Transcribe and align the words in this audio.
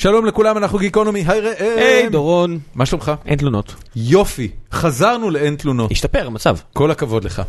שלום 0.00 0.26
לכולם, 0.26 0.56
אנחנו 0.56 0.78
גיקונומי, 0.78 1.24
היי 1.26 1.40
ראם. 1.40 1.54
היי 1.78 2.08
דורון. 2.08 2.58
מה 2.74 2.86
שלומך? 2.86 3.12
אין 3.26 3.38
תלונות. 3.38 3.74
יופי, 3.96 4.50
חזרנו 4.72 5.30
לאין 5.30 5.56
תלונות. 5.56 5.90
השתפר 5.92 6.26
המצב. 6.26 6.56
כל 6.72 6.90
הכבוד 6.90 7.24
לך. 7.24 7.42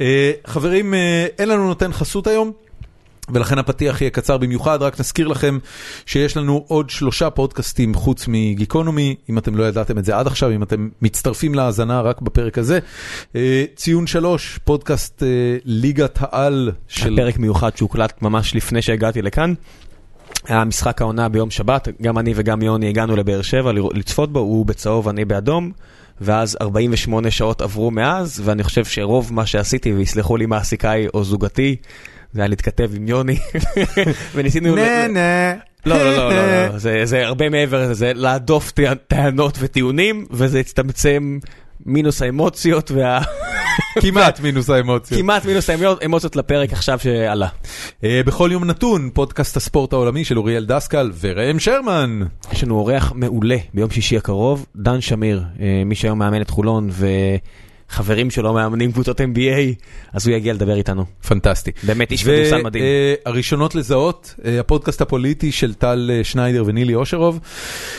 אה, 0.00 0.32
חברים, 0.46 0.94
אה, 0.94 1.26
אין 1.38 1.48
לנו 1.48 1.66
נותן 1.68 1.92
חסות 1.92 2.26
היום. 2.26 2.52
ולכן 3.28 3.58
הפתיח 3.58 4.00
יהיה 4.00 4.10
קצר 4.10 4.38
במיוחד, 4.38 4.82
רק 4.82 5.00
נזכיר 5.00 5.28
לכם 5.28 5.58
שיש 6.06 6.36
לנו 6.36 6.64
עוד 6.68 6.90
שלושה 6.90 7.30
פודקאסטים 7.30 7.94
חוץ 7.94 8.24
מגיקונומי, 8.28 9.16
אם 9.30 9.38
אתם 9.38 9.56
לא 9.56 9.64
ידעתם 9.64 9.98
את 9.98 10.04
זה 10.04 10.16
עד 10.16 10.26
עכשיו, 10.26 10.50
אם 10.50 10.62
אתם 10.62 10.88
מצטרפים 11.02 11.54
להאזנה 11.54 12.00
רק 12.00 12.20
בפרק 12.20 12.58
הזה. 12.58 12.78
אה, 13.36 13.64
ציון 13.76 14.06
שלוש, 14.06 14.58
פודקאסט 14.64 15.22
אה, 15.22 15.28
ליגת 15.64 16.18
העל 16.20 16.72
של... 16.88 17.16
פרק 17.16 17.38
מיוחד 17.38 17.76
שהוקלט 17.76 18.22
ממש 18.22 18.54
לפני 18.54 18.82
שהגעתי 18.82 19.22
לכאן. 19.22 19.54
היה 20.48 20.64
משחק 20.64 21.02
העונה 21.02 21.28
ביום 21.28 21.50
שבת, 21.50 21.88
גם 22.02 22.18
אני 22.18 22.32
וגם 22.36 22.62
יוני 22.62 22.88
הגענו 22.88 23.16
לבאר 23.16 23.42
שבע 23.42 23.72
לצפות 23.72 24.32
בו, 24.32 24.38
הוא 24.38 24.66
בצהוב, 24.66 25.08
אני 25.08 25.24
באדום. 25.24 25.72
ואז 26.20 26.56
48 26.60 27.30
שעות 27.30 27.62
עברו 27.62 27.90
מאז, 27.90 28.42
ואני 28.44 28.62
חושב 28.62 28.84
שרוב 28.84 29.32
מה 29.32 29.46
שעשיתי, 29.46 29.92
ויסלחו 29.92 30.36
לי 30.36 30.46
מעסיקאי 30.46 31.06
או 31.14 31.24
זוגתי, 31.24 31.76
זה 32.32 32.40
היה 32.40 32.48
להתכתב 32.48 32.90
עם 32.96 33.08
יוני, 33.08 33.36
וניסינו... 34.34 34.76
נה 34.76 35.08
נה. 35.08 35.52
לא, 35.86 35.96
לא, 35.98 36.16
לא, 36.16 36.66
לא, 36.66 37.04
זה 37.04 37.26
הרבה 37.26 37.48
מעבר 37.48 37.82
לזה, 37.82 37.94
זה 37.94 38.12
להדוף 38.14 38.72
טענות 39.06 39.58
וטיעונים, 39.60 40.26
וזה 40.30 40.60
הצטמצם 40.60 41.38
מינוס 41.86 42.22
האמוציות 42.22 42.90
וה... 42.90 43.20
כמעט 44.00 44.40
מינוס 44.40 44.70
האמוציות. 44.70 45.20
כמעט 45.20 45.44
מינוס 45.44 45.70
האמוציות 45.70 46.36
לפרק 46.36 46.72
עכשיו 46.72 46.98
שעלה. 46.98 47.48
אה, 48.04 48.20
בכל 48.26 48.50
יום 48.52 48.64
נתון, 48.64 49.10
פודקאסט 49.14 49.56
הספורט 49.56 49.92
העולמי 49.92 50.24
של 50.24 50.38
אוריאל 50.38 50.64
דסקל 50.64 51.12
וראם 51.20 51.58
שרמן. 51.58 52.20
יש 52.52 52.64
לנו 52.64 52.74
אורח 52.74 53.12
מעולה 53.14 53.56
ביום 53.74 53.90
שישי 53.90 54.16
הקרוב, 54.16 54.66
דן 54.76 55.00
שמיר, 55.00 55.44
אה, 55.60 55.82
מי 55.86 55.94
שהיום 55.94 56.18
מאמן 56.18 56.42
את 56.42 56.50
חולון 56.50 56.88
ו... 56.90 57.06
חברים 57.88 58.30
שלו 58.30 58.54
מאמנים 58.54 58.92
קבוצות 58.92 59.20
NBA, 59.20 59.84
אז 60.12 60.26
הוא 60.26 60.36
יגיע 60.36 60.52
לדבר 60.52 60.76
איתנו. 60.76 61.04
פנטסטי. 61.28 61.70
באמת 61.82 62.12
איש 62.12 62.24
כדורסל 62.24 62.62
מדהים. 62.62 62.84
והראשונות 63.26 63.74
לזהות, 63.74 64.34
אה, 64.44 64.60
הפודקאסט 64.60 65.00
הפוליטי 65.00 65.52
של 65.52 65.74
טל 65.74 66.10
אה, 66.12 66.24
שניידר 66.24 66.64
ונילי 66.66 66.94
אושרוב, 66.94 67.40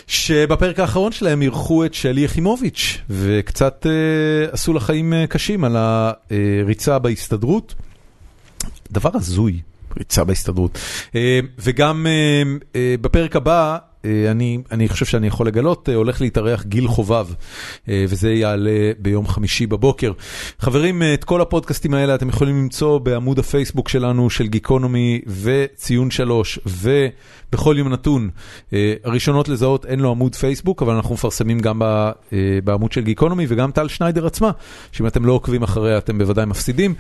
שבפרק 0.08 0.80
האחרון 0.80 1.12
שלהם 1.12 1.42
אירחו 1.42 1.86
את 1.86 1.94
שלי 1.94 2.22
יחימוביץ', 2.22 2.98
וקצת 3.10 3.86
אה, 3.90 4.52
עשו 4.52 4.74
לה 4.74 4.80
חיים 4.80 5.14
קשים 5.30 5.64
על 5.64 5.76
הריצה 5.78 7.00
בהסתדרות. 7.00 7.76
דבר 8.92 9.10
הזוי, 9.14 9.60
ריצה 9.98 10.24
בהסתדרות. 10.24 10.80
וגם 11.60 12.08
בפרק 13.02 13.36
הבא, 13.36 13.78
אה, 13.78 13.80
אני, 14.32 14.58
אני 14.72 14.90
חושב 14.90 15.06
שאני 15.06 15.28
יכול 15.28 15.48
לגלות, 15.48 15.90
אה, 15.90 15.96
הולך 15.96 16.22
להתארח 16.22 16.64
גיל 16.64 16.88
חובב, 16.88 17.28
אה, 17.90 18.06
וזה 18.10 18.34
יעלה 18.34 18.92
ביום 19.00 19.28
חמישי 19.28 19.68
בבוקר. 19.68 20.12
חברים, 20.60 21.04
את 21.14 21.24
כל 21.24 21.42
הפודקאסטים 21.42 21.94
האלה 21.94 22.16
אתם 22.16 22.30
יכולים 22.30 22.58
למצוא 22.58 22.98
בעמוד 23.00 23.40
הפייסבוק 23.40 23.90
שלנו 23.90 24.30
של 24.30 24.48
גיקונומי 24.48 25.22
וציון 25.28 26.12
שלוש, 26.12 26.60
ובכל 26.66 27.76
יום 27.78 27.90
נתון. 27.90 28.30
הראשונות 29.04 29.50
לזהות 29.50 29.86
אין 29.86 30.00
לו 30.00 30.12
עמוד 30.12 30.36
פייסבוק, 30.36 30.82
אבל 30.82 30.94
אנחנו 30.94 31.16
מפרסמים 31.16 31.60
גם 31.60 31.82
בעמוד 32.64 32.92
של 32.92 33.02
גיקונומי, 33.02 33.46
וגם 33.50 33.72
טל 33.72 33.88
שניידר 33.88 34.26
עצמה, 34.26 34.52
שאם 34.92 35.08
אתם 35.08 35.26
לא 35.26 35.34
עוקבים 35.34 35.64
אחריה 35.64 35.98
אתם 35.98 36.18
בוודאי 36.18 36.46
מפסידים. 36.46 36.94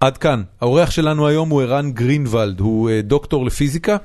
עד 0.00 0.18
כאן, 0.18 0.42
האורח 0.60 0.90
שלנו 0.90 1.26
היום 1.26 1.48
הוא 1.48 1.62
ערן 1.62 1.92
גרינוולד, 1.92 2.60
הוא 2.60 2.90
דוקטור 3.02 3.46
לפיזיקה. 3.46 3.96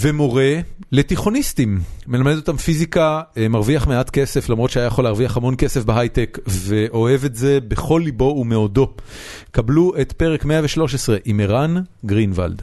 ומורה 0.00 0.60
לתיכוניסטים, 0.92 1.80
מלמד 2.06 2.36
אותם 2.36 2.56
פיזיקה, 2.56 3.20
אה, 3.36 3.48
מרוויח 3.48 3.86
מעט 3.86 4.10
כסף 4.10 4.48
למרות 4.48 4.70
שהיה 4.70 4.86
יכול 4.86 5.04
להרוויח 5.04 5.36
המון 5.36 5.54
כסף 5.58 5.84
בהייטק 5.84 6.38
ואוהב 6.46 7.24
את 7.24 7.34
זה 7.34 7.58
בכל 7.68 8.00
ליבו 8.04 8.36
ומאודו. 8.40 8.94
קבלו 9.50 9.92
את 10.00 10.12
פרק 10.12 10.44
113 10.44 11.16
עם 11.24 11.40
ערן 11.40 11.74
גרינוולד. 12.06 12.62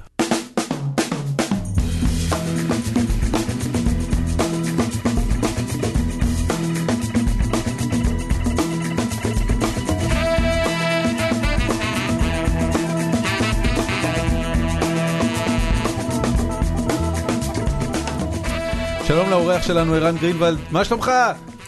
שלום 19.11 19.29
לאורח 19.29 19.63
שלנו 19.63 19.94
ערן 19.94 20.17
גרינוולד, 20.17 20.57
מה 20.72 20.85
שלומך? 20.85 21.11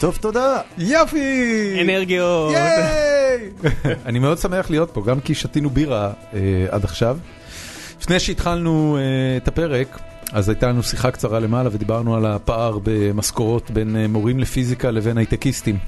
טוב, 0.00 0.18
תודה. 0.20 0.60
יופי! 0.78 1.78
אנרגיות. 1.80 2.52
ייי! 2.52 3.50
אני 4.06 4.18
מאוד 4.18 4.38
שמח 4.38 4.70
להיות 4.70 4.90
פה, 4.90 5.02
גם 5.06 5.20
כי 5.20 5.34
שתינו 5.34 5.70
בירה 5.70 6.12
אה, 6.34 6.66
עד 6.70 6.84
עכשיו. 6.84 7.18
לפני 8.00 8.20
שהתחלנו 8.20 8.96
אה, 8.96 9.36
את 9.36 9.48
הפרק, 9.48 9.98
אז 10.32 10.48
הייתה 10.48 10.68
לנו 10.68 10.82
שיחה 10.82 11.10
קצרה 11.10 11.40
למעלה 11.40 11.68
ודיברנו 11.72 12.16
על 12.16 12.26
הפער 12.26 12.78
במשכורות 12.82 13.70
בין 13.70 13.96
אה, 13.96 14.08
מורים 14.08 14.38
לפיזיקה 14.38 14.90
לבין 14.90 15.18
הייטקיסטים, 15.18 15.78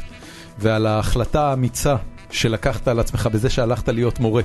ועל 0.58 0.86
ההחלטה 0.86 1.50
האמיצה 1.50 1.96
שלקחת 2.30 2.88
על 2.88 3.00
עצמך 3.00 3.26
בזה 3.26 3.50
שהלכת 3.50 3.88
להיות 3.88 4.20
מורה. 4.20 4.42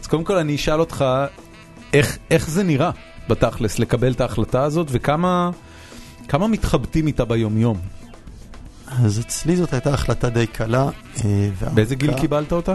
אז 0.00 0.06
קודם 0.06 0.24
כל 0.24 0.36
אני 0.36 0.54
אשאל 0.54 0.80
אותך, 0.80 1.04
איך, 1.92 2.18
איך 2.30 2.50
זה 2.50 2.62
נראה 2.62 2.90
בתכלס 3.28 3.78
לקבל 3.78 4.12
את 4.12 4.20
ההחלטה 4.20 4.62
הזאת, 4.62 4.86
וכמה... 4.90 5.50
כמה 6.28 6.48
מתחבטים 6.48 7.06
איתה 7.06 7.24
ביומיום? 7.24 7.78
אז 8.86 9.20
אצלי 9.20 9.56
זאת 9.56 9.72
הייתה 9.72 9.94
החלטה 9.94 10.28
די 10.28 10.46
קלה. 10.46 10.88
אה, 11.24 11.48
באיזה 11.74 11.94
גיל 11.94 12.20
קיבלת 12.20 12.52
אותה? 12.52 12.74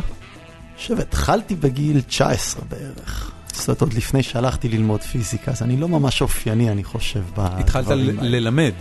חושב, 0.77 0.99
התחלתי 0.99 1.55
בגיל 1.55 2.01
19 2.01 2.63
בערך. 2.69 3.31
זאת 3.53 3.67
אומרת, 3.67 3.81
עוד 3.81 3.93
לפני 3.93 4.23
שהלכתי 4.23 4.69
ללמוד 4.69 5.01
פיזיקה, 5.01 5.51
אז 5.51 5.63
אני 5.63 5.77
לא 5.77 5.87
ממש 5.87 6.21
אופייני, 6.21 6.69
אני 6.71 6.83
חושב, 6.83 7.23
בדברים. 7.33 7.57
התחלת 7.57 7.87
ללמד? 8.21 8.73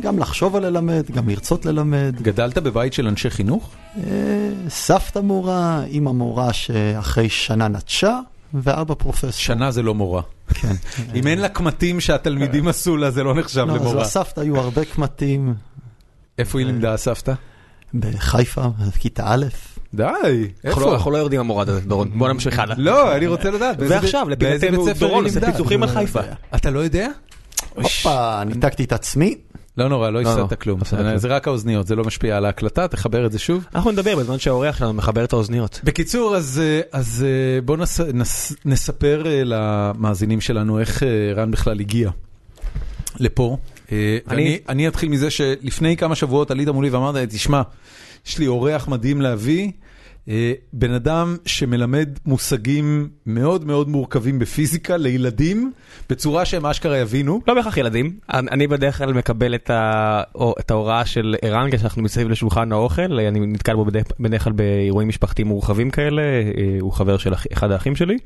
גם 0.00 0.18
לחשוב 0.18 0.56
על 0.56 0.66
ללמד, 0.66 1.10
גם 1.10 1.28
לרצות 1.28 1.66
ללמד. 1.66 2.14
גדלת 2.22 2.58
בבית 2.58 2.92
של 2.92 3.06
אנשי 3.06 3.30
חינוך? 3.30 3.70
אה, 3.96 4.02
סבתא 4.68 5.18
מורה, 5.18 5.84
אימא 5.84 6.10
מורה 6.10 6.52
שאחרי 6.52 7.28
שנה 7.28 7.68
נטשה, 7.68 8.18
ואבא 8.54 8.94
פרופסור. 8.94 9.30
שנה 9.30 9.70
זה 9.70 9.82
לא 9.82 9.94
מורה. 9.94 10.22
כן. 10.54 10.74
אם 11.14 11.26
אין 11.26 11.38
לה 11.38 11.48
קמטים 11.48 12.00
שהתלמידים 12.00 12.68
עשו 12.68 12.96
לה, 12.96 13.10
זה 13.10 13.22
לא 13.22 13.34
נחשב 13.34 13.60
למורה. 13.60 13.94
לא, 13.94 14.00
אז 14.00 14.06
לסבתא 14.06 14.40
היו 14.40 14.56
הרבה 14.56 14.84
קמטים. 14.84 15.54
איפה 16.38 16.58
היא 16.58 16.66
לימדה 16.66 16.94
הסבתא? 16.94 17.32
בחיפה, 17.94 18.62
בכיתה 18.88 19.24
א'. 19.26 19.46
די, 19.94 20.04
איפה? 20.64 20.94
אנחנו 20.94 21.10
לא 21.10 21.18
יורדים 21.18 21.40
המורד 21.40 21.68
הזה, 21.68 21.80
דורון, 21.80 22.18
בוא 22.18 22.28
נמשיך 22.28 22.58
הלאה. 22.58 22.76
לא, 22.78 23.16
אני 23.16 23.26
רוצה 23.26 23.50
לדעת. 23.50 23.76
ועכשיו, 23.78 24.28
לפינתנו, 24.28 24.86
דורון 24.98 25.24
עושה 25.24 25.52
פיצוחים 25.52 25.82
על 25.82 25.88
חיפה. 25.88 26.20
אתה 26.54 26.70
לא 26.70 26.80
יודע? 26.80 27.08
הופה, 27.74 28.44
ניתקתי 28.44 28.84
את 28.84 28.92
עצמי. 28.92 29.36
לא 29.80 29.88
נורא, 29.88 30.10
לא, 30.10 30.22
לא 30.22 30.28
הפסדת 30.28 30.52
לא, 30.52 30.56
כלום. 30.56 30.80
זה 31.16 31.28
רק 31.28 31.48
האוזניות, 31.48 31.86
זה 31.86 31.96
לא 31.96 32.04
משפיע 32.04 32.36
על 32.36 32.44
ההקלטה, 32.44 32.88
תחבר 32.88 33.26
את 33.26 33.32
זה 33.32 33.38
שוב. 33.38 33.64
אנחנו 33.74 33.90
נדבר 33.90 34.16
בזמן 34.16 34.38
שהאורח 34.38 34.78
שלנו 34.78 34.92
מחבר 34.92 35.24
את 35.24 35.32
האוזניות. 35.32 35.80
בקיצור, 35.84 36.36
אז 36.36 37.24
אה, 37.26 37.60
בואו 37.64 37.78
נספר 38.64 39.26
אה, 39.26 39.42
למאזינים 39.44 40.40
שלנו 40.40 40.80
איך 40.80 41.02
אה, 41.02 41.08
רן 41.36 41.50
בכלל 41.50 41.80
הגיע 41.80 42.10
לפה. 43.16 43.56
אני 44.68 44.88
אתחיל 44.88 45.08
מזה 45.08 45.30
שלפני 45.30 45.96
כמה 45.96 46.14
שבועות 46.14 46.50
עלית 46.50 46.68
מולי 46.68 46.90
ואמרת, 46.90 47.28
תשמע, 47.28 47.62
יש 48.26 48.38
לי 48.38 48.46
אורח 48.46 48.88
מדהים 48.88 49.20
להביא. 49.20 49.70
אה, 50.28 50.52
בן 50.72 50.92
אדם 50.92 51.36
שמלמד 51.46 52.08
מושגים 52.26 53.08
מאוד 53.26 53.66
מאוד 53.66 53.88
מורכבים 53.88 54.38
בפיזיקה 54.38 54.96
לילדים, 54.96 55.72
בצורה 56.10 56.44
שהם 56.44 56.66
אשכרה 56.66 56.98
יבינו. 56.98 57.40
לא 57.46 57.54
בהכרח 57.54 57.76
ילדים, 57.76 58.16
אני 58.30 58.66
בדרך 58.66 58.98
כלל 58.98 59.12
מקבל 59.12 59.54
את 59.54 60.70
ההוראה 60.70 61.06
של 61.06 61.34
ערן 61.42 61.70
כשאנחנו 61.70 62.02
מסביב 62.02 62.28
לשולחן 62.28 62.72
האוכל, 62.72 63.12
אני 63.12 63.40
נתקל 63.40 63.74
בו 63.74 63.84
בדרך 64.20 64.44
כלל 64.44 64.52
באירועים 64.52 65.08
משפחתיים 65.08 65.48
מורחבים 65.48 65.90
כאלה, 65.90 66.22
אה, 66.22 66.76
הוא 66.80 66.92
חבר 66.92 67.16
של 67.16 67.32
אחד 67.52 67.70
האחים 67.70 67.96
שלי. 67.96 68.18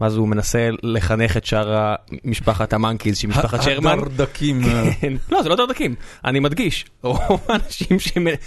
ואז 0.00 0.16
הוא 0.16 0.28
מנסה 0.28 0.68
לחנך 0.82 1.36
את 1.36 1.46
שאר 1.46 1.94
משפחת 2.24 2.72
המאנקיז 2.72 3.18
שהיא 3.18 3.28
משפחת 3.30 3.62
שרמן. 3.62 3.98
הדרדקים. 3.98 4.62
כן. 5.00 5.12
לא, 5.30 5.42
זה 5.42 5.48
לא 5.48 5.56
דרדקים, 5.56 5.94
אני 6.24 6.40
מדגיש. 6.40 6.84
רוב 7.02 7.46
האנשים 7.48 7.98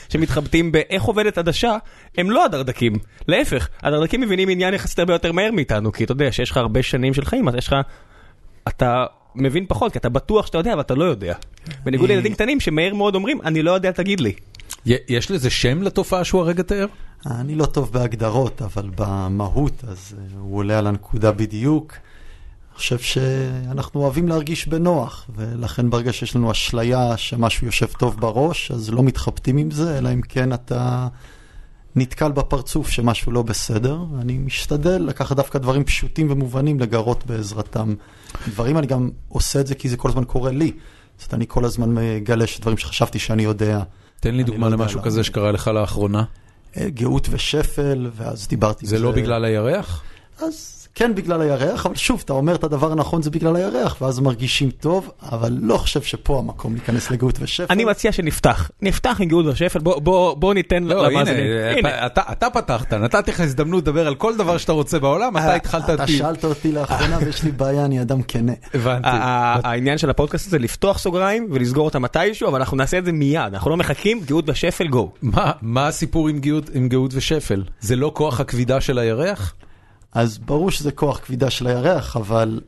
שמתחבטים 0.09 0.71
באיך 0.71 1.03
עובדת 1.03 1.37
עדשה, 1.37 1.77
הם 2.17 2.31
לא 2.31 2.45
הדרדקים. 2.45 2.93
להפך, 3.27 3.69
הדרדקים 3.83 4.21
מבינים 4.21 4.49
עניין 4.49 4.73
יחסית 4.73 4.99
הרבה 4.99 5.13
יותר 5.13 5.31
מהר 5.31 5.51
מאיתנו, 5.51 5.91
כי 5.91 6.03
אתה 6.03 6.11
יודע 6.11 6.31
שיש 6.31 6.51
לך 6.51 6.57
הרבה 6.57 6.83
שנים 6.83 7.13
של 7.13 7.25
חיים, 7.25 7.47
אז 7.47 7.55
יש 7.55 7.67
לך... 7.67 7.75
אתה 8.67 9.05
מבין 9.35 9.65
פחות, 9.67 9.91
כי 9.91 9.97
אתה 9.97 10.09
בטוח 10.09 10.45
שאתה 10.45 10.57
יודע, 10.57 10.73
אבל 10.73 10.81
אתה 10.81 10.95
לא 10.95 11.03
יודע. 11.03 11.33
בניגוד 11.83 12.09
לילדים 12.09 12.33
קטנים 12.33 12.59
שמהר 12.59 12.93
מאוד 12.93 13.15
אומרים, 13.15 13.41
אני 13.41 13.61
לא 13.61 13.71
יודע, 13.71 13.91
תגיד 13.91 14.19
לי. 14.19 14.33
יש 14.85 15.31
לזה 15.31 15.49
שם 15.49 15.81
לתופעה 15.81 16.23
שהוא 16.23 16.41
הרגע 16.41 16.63
תיאר? 16.63 16.85
אני 17.25 17.55
לא 17.55 17.65
טוב 17.65 17.91
בהגדרות, 17.91 18.61
אבל 18.61 18.89
במהות, 18.95 19.83
אז 19.87 20.15
אה, 20.17 20.39
הוא 20.39 20.57
עולה 20.57 20.79
על 20.79 20.87
הנקודה 20.87 21.31
בדיוק. 21.31 21.93
אני 21.93 22.77
חושב 22.77 22.99
שאנחנו 22.99 24.01
אוהבים 24.01 24.27
להרגיש 24.27 24.67
בנוח, 24.67 25.27
ולכן 25.35 25.89
ברגע 25.89 26.13
שיש 26.13 26.35
לנו 26.35 26.51
אשליה 26.51 27.17
שמשהו 27.17 27.65
יושב 27.65 27.85
טוב 27.85 28.19
בראש, 28.19 28.71
אז 28.71 28.89
לא 28.89 29.03
מתחבטים 29.03 29.57
עם 29.57 29.71
זה, 29.71 29.97
אלא 29.97 30.13
אם 30.13 30.21
כן 30.21 30.53
אתה 30.53 31.07
נתקל 31.95 32.31
בפרצוף 32.31 32.89
שמשהו 32.89 33.31
לא 33.31 33.41
בסדר. 33.41 33.99
אני 34.21 34.37
משתדל 34.37 35.01
לקחת 35.07 35.35
דווקא 35.35 35.59
דברים 35.59 35.83
פשוטים 35.83 36.31
ומובנים 36.31 36.79
לגרות 36.79 37.25
בעזרתם. 37.25 37.93
דברים, 38.47 38.77
אני 38.77 38.87
גם 38.87 39.09
עושה 39.27 39.59
את 39.59 39.67
זה 39.67 39.75
כי 39.75 39.89
זה 39.89 39.97
כל 39.97 40.09
הזמן 40.09 40.23
קורה 40.23 40.51
לי. 40.51 40.71
זאת 41.17 41.21
אומרת, 41.21 41.33
אני 41.33 41.45
כל 41.47 41.65
הזמן 41.65 41.93
מגלה 41.93 42.47
שדברים 42.47 42.77
שחשבתי 42.77 43.19
שאני 43.19 43.43
יודע. 43.43 43.83
תן 44.19 44.35
לי 44.35 44.43
דוגמה 44.43 44.69
לא 44.69 44.75
למשהו. 44.77 45.01
כזה 45.01 45.23
שקרה 45.23 45.51
לך 45.51 45.67
לאחרונה. 45.67 46.23
אה, 46.77 46.89
גאות 46.89 47.27
ושפל, 47.31 48.09
ואז 48.15 48.47
דיברתי... 48.47 48.87
זה 48.87 48.99
לא 48.99 49.11
בגלל 49.11 49.45
הירח? 49.45 50.03
אז 50.39 50.80
כן 50.95 51.15
בגלל 51.15 51.41
הירח, 51.41 51.85
אבל 51.85 51.95
שוב, 51.95 52.21
אתה 52.25 52.33
אומר 52.33 52.55
את 52.55 52.63
הדבר 52.63 52.91
הנכון 52.91 53.21
זה 53.21 53.29
בגלל 53.29 53.55
הירח, 53.55 54.01
ואז 54.01 54.19
מרגישים 54.19 54.71
טוב, 54.71 55.11
אבל 55.21 55.57
לא 55.61 55.77
חושב 55.77 56.01
שפה 56.01 56.39
המקום 56.39 56.73
להיכנס 56.73 57.11
לגאות 57.11 57.35
ושפל. 57.39 57.65
אני 57.73 57.85
מציע 57.85 58.11
שנפתח, 58.11 58.71
נפתח 58.81 59.17
עם 59.19 59.27
גאות 59.27 59.45
ושפל, 59.45 59.79
בוא- 59.79 59.99
בוא 60.01 60.33
בוא 60.35 60.53
ניתן 60.53 60.83
לא, 60.83 60.99
הנה, 61.05 61.09
למאזינים. 61.09 61.45
הנה. 61.77 62.05
אתה- 62.05 62.21
אתה 62.31 62.49
פתחת, 62.49 62.93
נתתי 62.93 63.31
לך 63.31 63.39
הזדמנות 63.39 63.83
לדבר 63.83 64.07
על 64.07 64.15
כל 64.15 64.37
דבר 64.37 64.57
שאתה 64.57 64.71
רוצה 64.71 64.99
בעולם, 64.99 65.37
אתה 65.37 65.53
התחלת 65.55 65.83
אתה 65.89 66.01
אותי. 66.01 66.17
שאלת 66.17 66.45
אותי 66.45 66.71
לאחרונה 66.71 67.17
ויש 67.25 67.43
לי 67.43 67.51
בעיה, 67.51 67.85
אני 67.85 68.01
אדם 68.01 68.21
כנה. 68.23 68.53
הבנתי. 68.73 69.07
העניין 69.63 69.97
של 69.97 70.09
הפודקאסט 70.09 70.47
הזה 70.47 70.59
לפתוח 70.59 70.97
סוגריים 70.97 71.47
ולסגור 71.51 71.85
אותם 71.85 72.01
מתישהו, 72.01 72.47
אבל 72.49 72.59
אנחנו 72.59 72.77
נעשה 72.77 72.97
את 72.97 73.05
זה 73.05 73.11
מיד, 73.11 73.41
אנחנו 73.53 73.69
לא 73.69 73.77
מחכים, 73.77 74.21
גאות 74.25 74.45
ושפל, 74.49 74.87
גו. 74.87 75.11
מה, 75.21 75.51
מה 75.61 75.87
הסיפור 75.87 76.27
עם 76.29 76.39
גאות, 76.39 76.69
עם 76.73 76.89
גאות 76.89 77.11
ושפל? 77.13 77.63
זה 77.81 77.95
לא 77.95 78.11
כוח 78.15 78.39
הכבידה 78.39 78.81
של 78.81 78.99
הירח? 78.99 79.53
אז 80.13 80.37
ברור 80.37 80.71
שזה 80.71 80.91
כוח 80.91 81.19
כבידה 81.19 81.49
של 81.49 81.67
הירח, 81.67 82.17
אבל 82.17 82.61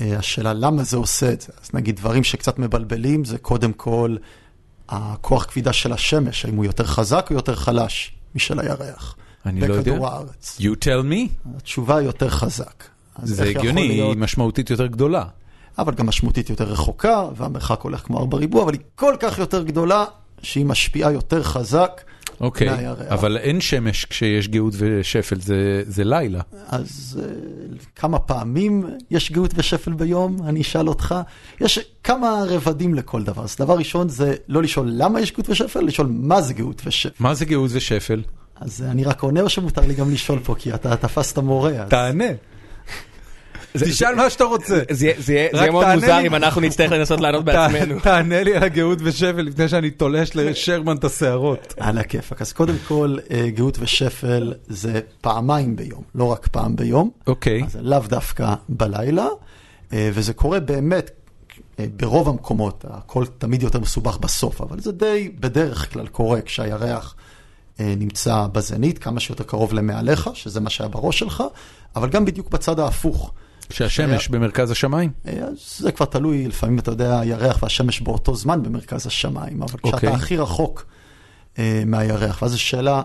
אה, 0.00 0.18
השאלה 0.18 0.52
למה 0.52 0.82
זה 0.84 0.96
עושה 0.96 1.32
את 1.32 1.40
זה. 1.40 1.48
אז 1.62 1.70
נגיד 1.74 1.96
דברים 1.96 2.24
שקצת 2.24 2.58
מבלבלים, 2.58 3.24
זה 3.24 3.38
קודם 3.38 3.72
כל 3.72 4.16
הכוח 4.88 5.44
כבידה 5.44 5.72
של 5.72 5.92
השמש, 5.92 6.44
האם 6.44 6.56
הוא 6.56 6.64
יותר 6.64 6.84
חזק 6.84 7.26
או 7.30 7.34
יותר 7.36 7.54
חלש 7.56 8.12
משל 8.34 8.60
הירח. 8.60 9.16
אני 9.46 9.60
לא 9.60 9.74
יודע. 9.74 9.92
בכדור 9.92 10.08
הארץ. 10.08 10.58
You 10.60 10.84
tell 10.84 11.12
me. 11.12 11.50
התשובה 11.56 12.00
יותר 12.00 12.28
חזק. 12.28 12.84
זה 13.22 13.44
הגיוני, 13.44 13.88
להיות- 13.88 14.14
היא 14.16 14.22
משמעותית 14.22 14.70
יותר 14.70 14.86
גדולה. 14.86 15.24
אבל 15.78 15.94
גם 15.94 16.06
משמעותית 16.06 16.50
יותר 16.50 16.64
רחוקה, 16.64 17.24
והמרחק 17.36 17.80
הולך 17.80 18.00
כמו 18.00 18.18
ארבע 18.18 18.38
ריבוע, 18.38 18.62
אבל 18.62 18.72
היא 18.72 18.80
כל 18.94 19.14
כך 19.20 19.38
יותר 19.38 19.62
גדולה, 19.62 20.04
שהיא 20.42 20.66
משפיעה 20.66 21.12
יותר 21.12 21.42
חזק 21.42 22.00
אוקיי, 22.40 22.68
מהירח. 22.70 23.00
אבל 23.08 23.36
אין 23.36 23.60
שמש 23.60 24.04
כשיש 24.04 24.48
גאות 24.48 24.74
ושפל, 24.78 25.40
זה- 25.40 25.54
זה 25.86 26.04
לילה. 26.04 26.40
אז 26.68 27.20
uh, 27.20 27.84
כמה 27.96 28.18
פעמים 28.18 28.84
יש 29.10 29.32
גאות 29.32 29.50
ושפל 29.56 29.92
ביום? 29.92 30.36
אני 30.46 30.60
אשאל 30.60 30.88
אותך. 30.88 31.14
יש 31.60 31.78
כמה 32.04 32.44
רבדים 32.48 32.94
לכל 32.94 33.22
דבר. 33.22 33.44
אז 33.44 33.56
דבר 33.56 33.78
ראשון 33.78 34.08
זה 34.08 34.34
לא 34.48 34.62
לשאול 34.62 34.88
למה 34.92 35.20
יש 35.20 35.32
גאות 35.32 35.48
ושפל, 35.50 35.80
לשאול 35.80 36.06
מה 36.10 36.40
זה 36.42 36.54
גאות 36.54 36.82
ושפל. 36.86 37.14
מה 37.24 37.34
זה 37.34 37.44
גאות 37.44 37.70
ושפל? 37.74 38.22
אז 38.60 38.82
אני 38.90 39.04
רק 39.04 39.22
עונה 39.22 39.40
או 39.40 39.48
שמותר 39.48 39.80
לי 39.86 39.94
גם 39.94 40.10
לשאול 40.10 40.38
פה, 40.44 40.54
כי 40.58 40.74
אתה 40.74 40.96
תפסת 40.96 41.38
מורה. 41.38 41.70
אז... 41.70 41.88
תענה. 41.88 42.24
תשאל 43.84 44.14
מה 44.14 44.30
שאתה 44.30 44.44
רוצה. 44.44 44.74
זה 44.90 45.12
זה- 45.18 45.22
זה 45.26 45.48
רק 45.52 45.60
יהיה 45.60 45.70
מאוד 45.72 45.94
מוזר. 45.94 46.20
אם 46.26 46.34
אנחנו 46.34 46.60
נצטרך 46.60 46.92
לנסות 46.92 47.20
לענות 47.20 47.44
בעצמנו. 47.44 48.00
תענה 48.02 48.42
לי 48.42 48.56
על 48.56 48.62
הגאות 48.62 48.98
ושפל 49.02 49.40
לפני 49.42 49.68
שאני 49.68 49.90
תולש 49.90 50.30
לשרמן 50.36 50.96
את 50.96 51.04
השערות. 51.04 51.74
על 51.80 51.98
הכיפאק. 51.98 52.42
אז 52.42 52.52
קודם 52.52 52.74
כל, 52.88 53.16
אה, 53.30 53.50
גאות 53.50 53.76
ושפל 53.80 54.52
זה 54.68 55.00
פעמיים 55.20 55.76
ביום, 55.76 56.02
לא 56.14 56.24
רק 56.24 56.46
פעם 56.48 56.76
ביום. 56.76 57.10
אוקיי. 57.26 57.62
אז 57.66 57.72
זה 57.72 57.82
לאו 57.82 57.98
דווקא 58.08 58.54
בלילה, 58.68 59.26
אה, 59.92 60.10
וזה 60.14 60.32
קורה 60.32 60.60
באמת 60.60 61.10
אה, 61.80 61.84
ברוב 61.96 62.28
המקומות, 62.28 62.84
הכל 62.88 63.24
תמיד 63.38 63.62
יותר 63.62 63.80
מסובך 63.80 64.16
בסוף, 64.18 64.60
אבל 64.60 64.80
זה 64.80 64.92
די 64.92 65.30
בדרך 65.40 65.92
כלל 65.92 66.06
קורה 66.06 66.40
כשהירח 66.40 67.14
נמצא 67.78 68.46
בזנית, 68.52 68.98
כמה 68.98 69.20
שיותר 69.20 69.44
קרוב 69.44 69.74
למעליך, 69.74 70.30
שזה 70.34 70.60
מה 70.60 70.70
שהיה 70.70 70.88
בראש 70.88 71.18
שלך, 71.18 71.42
אבל 71.96 72.08
גם 72.08 72.24
בדיוק 72.24 72.50
בצד 72.50 72.78
ההפוך. 72.80 73.32
שהשמש 73.70 74.28
במרכז 74.28 74.70
השמיים? 74.70 75.10
אה, 75.26 75.32
אז 75.32 75.76
זה 75.78 75.92
כבר 75.92 76.06
תלוי, 76.06 76.48
לפעמים 76.48 76.78
אתה 76.78 76.90
יודע, 76.90 77.20
הירח 77.20 77.62
והשמש 77.62 78.00
באותו 78.00 78.34
זמן 78.34 78.62
במרכז 78.62 79.06
השמיים, 79.06 79.62
אבל 79.62 79.78
כשאתה 79.82 79.96
אוקיי. 79.96 80.08
הכי 80.08 80.36
רחוק 80.36 80.86
אה, 81.58 81.82
מהירח, 81.86 82.42
ואז 82.42 82.54
השאלה, 82.54 83.02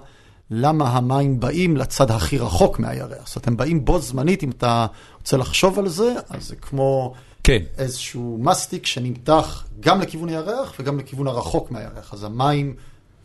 למה 0.51 0.89
המים 0.89 1.39
באים 1.39 1.77
לצד 1.77 2.11
הכי 2.11 2.37
רחוק 2.37 2.79
מהירח? 2.79 3.27
זאת 3.27 3.35
אומרת, 3.35 3.47
הם 3.47 3.57
באים 3.57 3.85
בו 3.85 3.99
זמנית, 3.99 4.43
אם 4.43 4.49
אתה 4.49 4.85
רוצה 5.17 5.37
לחשוב 5.37 5.79
על 5.79 5.87
זה, 5.87 6.13
אז 6.29 6.47
זה 6.47 6.55
כמו 6.55 7.13
כן. 7.43 7.59
איזשהו 7.77 8.37
מסטיק 8.41 8.85
שנמתח 8.85 9.65
גם 9.79 10.01
לכיוון 10.01 10.29
הירח 10.29 10.73
וגם 10.79 10.99
לכיוון 10.99 11.27
הרחוק 11.27 11.71
מהירח, 11.71 12.13
אז 12.13 12.23
המים 12.23 12.73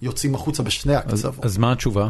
יוצאים 0.03 0.35
החוצה 0.35 0.63
בשני 0.63 0.97
אז- 0.97 1.03
הקצוות. 1.05 1.45
אז 1.45 1.59
מה 1.59 1.73
התשובה? 1.73 2.09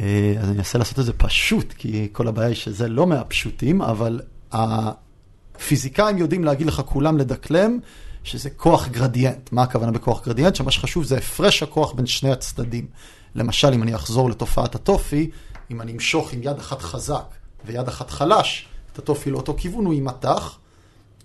אה, 0.00 0.34
אז 0.40 0.48
אני 0.48 0.58
אנסה 0.58 0.78
לעשות 0.78 0.98
את 0.98 1.04
זה 1.04 1.12
פשוט, 1.12 1.72
כי 1.72 2.08
כל 2.12 2.28
הבעיה 2.28 2.48
היא 2.48 2.56
שזה 2.56 2.88
לא 2.88 3.06
מהפשוטים, 3.06 3.82
אבל 3.82 4.20
הפיזיקאים 4.56 6.18
יודעים 6.18 6.44
להגיד 6.44 6.66
לך 6.66 6.82
כולם 6.86 7.18
לדקלם 7.18 7.78
שזה 8.24 8.50
כוח 8.50 8.88
גרדיאנט. 8.88 9.52
מה 9.52 9.62
הכוונה 9.62 9.92
בכוח 9.92 10.26
גרדיאנט? 10.26 10.56
שמה 10.56 10.70
שחשוב 10.70 11.04
זה 11.04 11.18
הפרש 11.18 11.62
הכוח 11.62 11.92
בין 11.92 12.06
שני 12.06 12.30
הצדדים. 12.30 12.86
למשל, 13.34 13.72
אם 13.74 13.82
אני 13.82 13.94
אחזור 13.94 14.30
לתופעת 14.30 14.74
הטופי, 14.74 15.30
אם 15.70 15.80
אני 15.80 15.92
אמשוך 15.92 16.32
עם 16.32 16.40
יד 16.42 16.58
אחת 16.58 16.82
חזק 16.82 17.24
ויד 17.64 17.88
אחת 17.88 18.10
חלש, 18.10 18.66
את 18.92 18.98
הטופי 18.98 19.30
לאותו 19.30 19.54
כיוון, 19.58 19.84
הוא 19.84 19.94
יימתח 19.94 20.58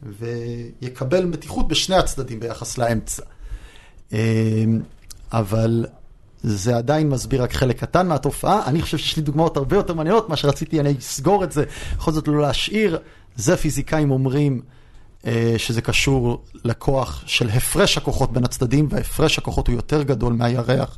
ויקבל 0.04 1.26
מתיחות 1.26 1.68
בשני 1.68 1.96
הצדדים 1.96 2.40
ביחס 2.40 2.78
לאמצע. 2.78 3.24
אמ, 4.12 4.18
אבל 5.32 5.86
זה 6.44 6.78
עדיין 6.78 7.10
מסביר 7.10 7.44
רק 7.44 7.54
חלק 7.54 7.80
קטן 7.80 8.08
מהתופעה. 8.08 8.66
אני 8.66 8.82
חושב 8.82 8.98
שיש 8.98 9.18
לי 9.18 9.24
דוגמאות 9.24 9.58
הרבה 9.58 9.76
יותר 9.76 9.94
מעניינות, 9.94 10.30
מה 10.30 10.36
שרציתי, 10.36 10.80
אני 10.80 10.96
אסגור 11.00 11.44
את 11.44 11.52
זה, 11.52 11.64
בכל 11.98 12.12
זאת 12.12 12.28
לא 12.28 12.42
להשאיר. 12.42 13.00
זה 13.36 13.58
פיזיקאים 13.58 14.12
אומרים 14.12 14.62
אה, 15.26 15.54
שזה 15.58 15.82
קשור 15.82 16.44
לכוח 16.64 17.24
של 17.26 17.50
הפרש 17.50 17.98
הכוחות 17.98 18.34
בין 18.34 18.44
הצדדים, 18.44 18.88
והפרש 18.90 19.38
הכוחות 19.38 19.68
הוא 19.68 19.76
יותר 19.76 20.04
גדול 20.04 20.34
מהירח 20.34 20.98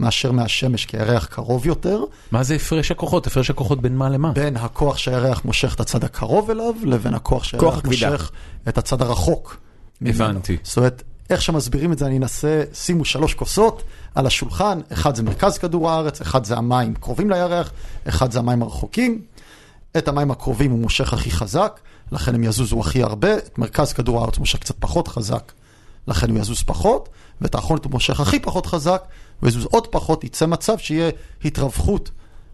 מאשר 0.00 0.32
מהשמש, 0.32 0.86
כי 0.86 0.96
הירח 0.96 1.26
קרוב 1.26 1.66
יותר. 1.66 2.04
מה 2.30 2.42
זה 2.42 2.54
הפרש 2.54 2.90
הכוחות? 2.90 3.26
הפרש 3.26 3.50
הכוחות 3.50 3.82
בין 3.82 3.96
מה 3.96 4.08
למה? 4.08 4.32
בין 4.32 4.56
הכוח 4.56 4.96
שהירח 4.96 5.44
מושך 5.44 5.74
את 5.74 5.80
הצד 5.80 6.04
הקרוב 6.04 6.50
אליו, 6.50 6.74
לבין 6.82 7.14
הכוח 7.14 7.38
כוח 7.38 7.44
שהירח. 7.44 7.84
מושך 7.84 8.30
את 8.68 8.78
הצד 8.78 9.02
הרחוק. 9.02 9.56
הבנתי. 10.02 10.56
זאת 10.62 10.76
אומרת, 10.76 11.02
איך 11.30 11.42
שמסבירים 11.42 11.92
את 11.92 11.98
זה, 11.98 12.06
אני 12.06 12.18
אנסה, 12.18 12.62
שימו 12.72 13.04
שלוש 13.04 13.34
כוסות 13.34 13.82
על 14.14 14.26
השולחן, 14.26 14.80
אחד 14.92 15.14
זה 15.14 15.22
מרכז 15.22 15.58
כדור 15.58 15.90
הארץ, 15.90 16.20
אחד 16.20 16.44
זה 16.44 16.56
המים 16.56 16.94
קרובים 16.94 17.30
לירח, 17.30 17.70
אחד 18.08 18.32
זה 18.32 18.38
המים 18.38 18.62
הרחוקים. 18.62 19.20
את 19.98 20.08
המים 20.08 20.30
הקרובים 20.30 20.70
הוא 20.70 20.78
מושך 20.78 21.12
הכי 21.12 21.30
חזק, 21.30 21.80
לכן 22.12 22.34
הם 22.34 22.44
יזוזו 22.44 22.80
הכי 22.80 23.02
הרבה, 23.02 23.36
את 23.36 23.58
מרכז 23.58 23.92
כדור 23.92 24.20
הארץ 24.20 24.34
הוא 24.36 24.40
מושך 24.40 24.58
קצת 24.58 24.74
פחות 24.78 25.08
חזק, 25.08 25.52
לכן 26.08 26.30
הוא 26.30 26.38
יזוז 26.38 26.62
פחות, 26.62 27.08
ואת 27.40 27.54
האחרונת 27.54 27.84
הוא 27.84 27.92
מושך 27.92 28.20
הכי 28.20 28.40
פחות 28.40 28.66
חזק, 28.66 29.04
הוא 29.40 29.48
יזוז 29.48 29.64
עוד 29.64 29.86
פחות, 29.86 30.24
יצא 30.24 30.46
מצב 30.46 30.78
שיהיה 30.78 31.10
התרווחות 31.44 32.10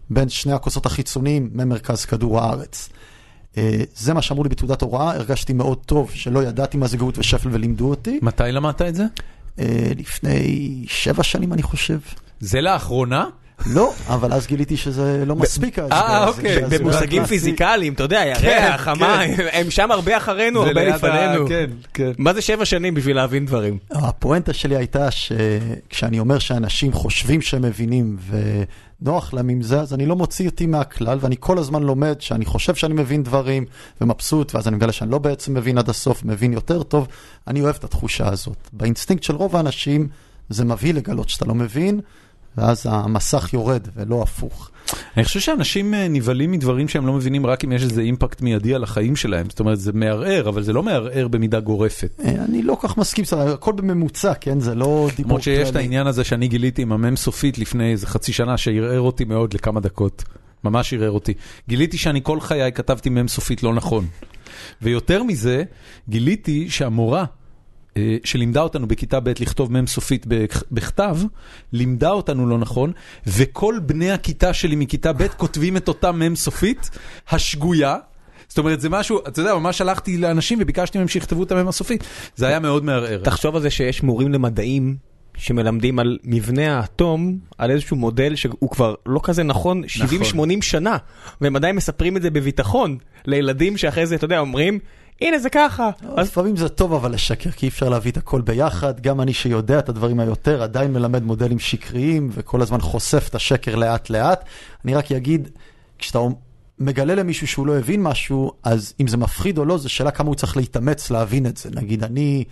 בין 0.09 0.29
שני 0.29 0.53
הכוסות 0.53 0.85
החיצוניים 0.85 1.49
ממרכז 1.53 2.05
כדור 2.05 2.39
הארץ. 2.39 2.89
אה, 3.57 3.83
זה 3.95 4.13
מה 4.13 4.21
שאמרו 4.21 4.43
לי 4.43 4.49
בתעודת 4.49 4.81
הוראה, 4.81 5.15
הרגשתי 5.15 5.53
מאוד 5.53 5.77
טוב 5.85 6.11
שלא 6.11 6.43
ידעתי 6.43 6.77
מה 6.77 6.87
זה 6.87 6.97
גאות 6.97 7.17
ושפל 7.17 7.49
ולימדו 7.51 7.89
אותי. 7.89 8.19
מתי 8.21 8.43
למדת 8.47 8.81
את 8.81 8.95
זה? 8.95 9.05
אה, 9.59 9.91
לפני 9.97 10.85
שבע 10.87 11.23
שנים 11.23 11.53
אני 11.53 11.63
חושב. 11.63 11.99
זה 12.39 12.61
לאחרונה? 12.61 13.25
לא, 13.65 13.93
אבל 14.07 14.33
אז 14.33 14.47
גיליתי 14.47 14.77
שזה 14.77 15.23
לא 15.25 15.35
מספיק. 15.35 15.79
אה, 15.79 16.27
אוקיי. 16.27 16.61
במושגים 16.69 17.25
פיזיקליים, 17.25 17.93
אתה 17.93 18.03
יודע, 18.03 18.35
כן, 18.35 18.47
ירח, 18.47 18.87
המים, 18.87 19.33
הם 19.51 19.71
שם 19.71 19.91
הרבה 19.91 20.17
אחרינו, 20.17 20.63
הרבה 20.63 20.85
לפנינו. 20.85 21.47
כן, 21.47 21.69
כן. 21.93 22.11
מה 22.17 22.33
זה 22.33 22.41
שבע 22.41 22.65
שנים 22.65 22.93
בשביל 22.93 23.15
להבין 23.15 23.45
דברים? 23.45 23.77
הפואנטה 23.91 24.53
שלי 24.53 24.75
הייתה 24.75 25.11
שכשאני 25.11 26.19
אומר 26.19 26.39
שאנשים 26.39 26.93
חושבים 26.93 27.41
שהם 27.41 27.61
מבינים 27.61 28.17
ונוח 29.01 29.33
להם 29.33 29.49
עם 29.49 29.61
זה, 29.61 29.81
אז 29.81 29.93
אני 29.93 30.05
לא 30.05 30.15
מוציא 30.15 30.49
אותי 30.49 30.65
מהכלל, 30.65 31.17
ואני 31.21 31.35
כל 31.39 31.57
הזמן 31.57 31.83
לומד 31.83 32.21
שאני 32.21 32.45
חושב 32.45 32.75
שאני 32.75 32.93
מבין 32.93 33.23
דברים 33.23 33.65
ומבסוט, 34.01 34.55
ואז 34.55 34.67
אני 34.67 34.75
מגלה 34.75 34.91
שאני 34.91 35.11
לא 35.11 35.17
בעצם 35.17 35.53
מבין 35.53 35.77
עד 35.77 35.89
הסוף, 35.89 36.25
מבין 36.25 36.53
יותר 36.53 36.83
טוב. 36.83 37.07
אני 37.47 37.61
אוהב 37.61 37.75
את 37.75 37.83
התחושה 37.83 38.27
הזאת. 38.27 38.69
באינסטינקט 38.73 39.23
של 39.23 39.35
רוב 39.35 39.55
האנשים 39.55 40.07
זה 40.49 40.65
מבהיל 40.65 40.95
לגלות 40.95 41.29
שאתה 41.29 41.45
לא 41.45 41.55
מבין, 41.55 42.01
ואז 42.57 42.85
המסך 42.89 43.49
יורד 43.53 43.87
ולא 43.95 44.21
הפוך. 44.21 44.71
אני 45.17 45.23
חושב 45.23 45.39
שאנשים 45.39 45.93
אה, 45.93 46.07
נבהלים 46.07 46.51
מדברים 46.51 46.87
שהם 46.87 47.07
לא 47.07 47.13
מבינים 47.13 47.45
רק 47.45 47.65
אם 47.65 47.71
יש 47.71 47.83
איזה 47.83 48.01
impact 48.01 48.41
מיידי 48.41 48.75
על 48.75 48.83
החיים 48.83 49.15
שלהם. 49.15 49.49
זאת 49.49 49.59
אומרת, 49.59 49.79
זה 49.79 49.93
מערער, 49.93 50.49
אבל 50.49 50.63
זה 50.63 50.73
לא 50.73 50.83
מערער 50.83 51.27
במידה 51.27 51.59
גורפת. 51.59 52.19
אה, 52.25 52.29
אני 52.45 52.61
לא 52.61 52.77
כך 52.81 52.97
מסכים, 52.97 53.25
הכל 53.37 53.71
בממוצע, 53.71 54.33
כן? 54.33 54.59
זה 54.59 54.75
לא 54.75 55.07
דיבור 55.15 55.29
למרות 55.29 55.41
שיש 55.41 55.67
את 55.67 55.73
כללי. 55.73 55.83
העניין 55.83 56.07
הזה 56.07 56.23
שאני 56.23 56.47
גיליתי 56.47 56.81
עם 56.81 56.91
המם 56.91 57.15
סופית 57.15 57.57
לפני 57.57 57.91
איזה 57.91 58.07
חצי 58.07 58.33
שנה 58.33 58.57
שערער 58.57 59.01
אותי 59.01 59.25
מאוד 59.25 59.53
לכמה 59.53 59.79
דקות. 59.79 60.23
ממש 60.63 60.93
ערער 60.93 61.11
אותי. 61.11 61.33
גיליתי 61.67 61.97
שאני 61.97 62.19
כל 62.23 62.39
חיי 62.39 62.71
כתבתי 62.71 63.09
מ"ם 63.09 63.27
סופית 63.27 63.63
לא 63.63 63.73
נכון. 63.73 64.05
ויותר 64.81 65.23
מזה, 65.23 65.63
גיליתי 66.09 66.69
שהמורה 66.69 67.25
שלימדה 68.23 68.61
אותנו 68.61 68.87
בכיתה 68.87 69.19
ב' 69.19 69.29
לכתוב 69.39 69.71
מ"ם 69.71 69.87
סופית 69.87 70.25
בכ- 70.27 70.63
בכתב, 70.71 71.17
לימדה 71.73 72.09
אותנו 72.09 72.47
לא 72.47 72.57
נכון, 72.57 72.91
וכל 73.27 73.75
בני 73.85 74.11
הכיתה 74.11 74.53
שלי 74.53 74.75
מכיתה 74.75 75.13
ב' 75.13 75.27
כותבים 75.27 75.77
את 75.77 75.87
אותה 75.87 76.11
מ"ם 76.11 76.35
סופית 76.35 76.89
השגויה. 77.29 77.95
זאת 78.47 78.57
אומרת, 78.57 78.81
זה 78.81 78.89
משהו, 78.89 79.19
אתה 79.27 79.39
יודע, 79.39 79.55
ממש 79.55 79.81
הלכתי 79.81 80.17
לאנשים 80.17 80.59
וביקשתי 80.61 80.97
מהם 80.97 81.07
שיכתבו 81.07 81.43
את 81.43 81.51
המ"ם 81.51 81.67
הסופית. 81.67 82.03
זה 82.35 82.47
היה 82.47 82.59
מאוד 82.59 82.83
מערער. 82.85 83.17
תחשוב 83.23 83.55
על 83.55 83.61
זה 83.61 83.69
שיש 83.69 84.03
מורים 84.03 84.31
למדעים 84.31 84.95
שמלמדים 85.37 85.99
על 85.99 86.17
מבנה 86.23 86.77
האטום, 86.77 87.37
על 87.57 87.71
איזשהו 87.71 87.97
מודל 87.97 88.35
שהוא 88.35 88.69
כבר 88.69 88.95
לא 89.05 89.19
כזה 89.23 89.43
נכון 89.43 89.83
70-80 90.33 90.37
שנה, 90.61 90.97
והם 91.41 91.55
עדיין 91.55 91.75
מספרים 91.75 92.17
את 92.17 92.21
זה 92.21 92.29
בביטחון 92.29 92.97
לילדים 93.25 93.77
שאחרי 93.77 94.05
זה, 94.05 94.15
אתה 94.15 94.25
יודע, 94.25 94.39
אומרים, 94.39 94.79
הנה 95.21 95.39
זה 95.39 95.49
ככה. 95.49 95.89
אז 96.17 96.27
לפעמים 96.27 96.57
זה 96.57 96.69
טוב 96.69 96.93
אבל 96.93 97.11
לשקר, 97.13 97.51
כי 97.51 97.65
אי 97.65 97.69
אפשר 97.69 97.89
להביא 97.89 98.11
את 98.11 98.17
הכל 98.17 98.41
ביחד. 98.41 98.99
גם 98.99 99.21
אני 99.21 99.33
שיודע 99.33 99.79
את 99.79 99.89
הדברים 99.89 100.19
היותר, 100.19 100.63
עדיין 100.63 100.93
מלמד 100.93 101.23
מודלים 101.23 101.59
שקריים, 101.59 102.29
וכל 102.33 102.61
הזמן 102.61 102.81
חושף 102.81 103.25
את 103.29 103.35
השקר 103.35 103.75
לאט 103.75 104.09
לאט. 104.09 104.45
אני 104.85 104.93
רק 104.93 105.11
אגיד, 105.11 105.47
כשאתה 105.99 106.19
מגלה 106.79 107.15
למישהו 107.15 107.47
שהוא 107.47 107.67
לא 107.67 107.77
הבין 107.77 108.01
משהו, 108.03 108.51
אז 108.63 108.93
אם 109.01 109.07
זה 109.07 109.17
מפחיד 109.17 109.57
או 109.57 109.65
לא, 109.65 109.77
זו 109.77 109.89
שאלה 109.89 110.11
כמה 110.11 110.27
הוא 110.27 110.35
צריך 110.35 110.57
להתאמץ 110.57 111.11
להבין 111.11 111.45
את 111.45 111.57
זה. 111.57 111.69
נגיד, 111.73 112.03
אני 112.03 112.43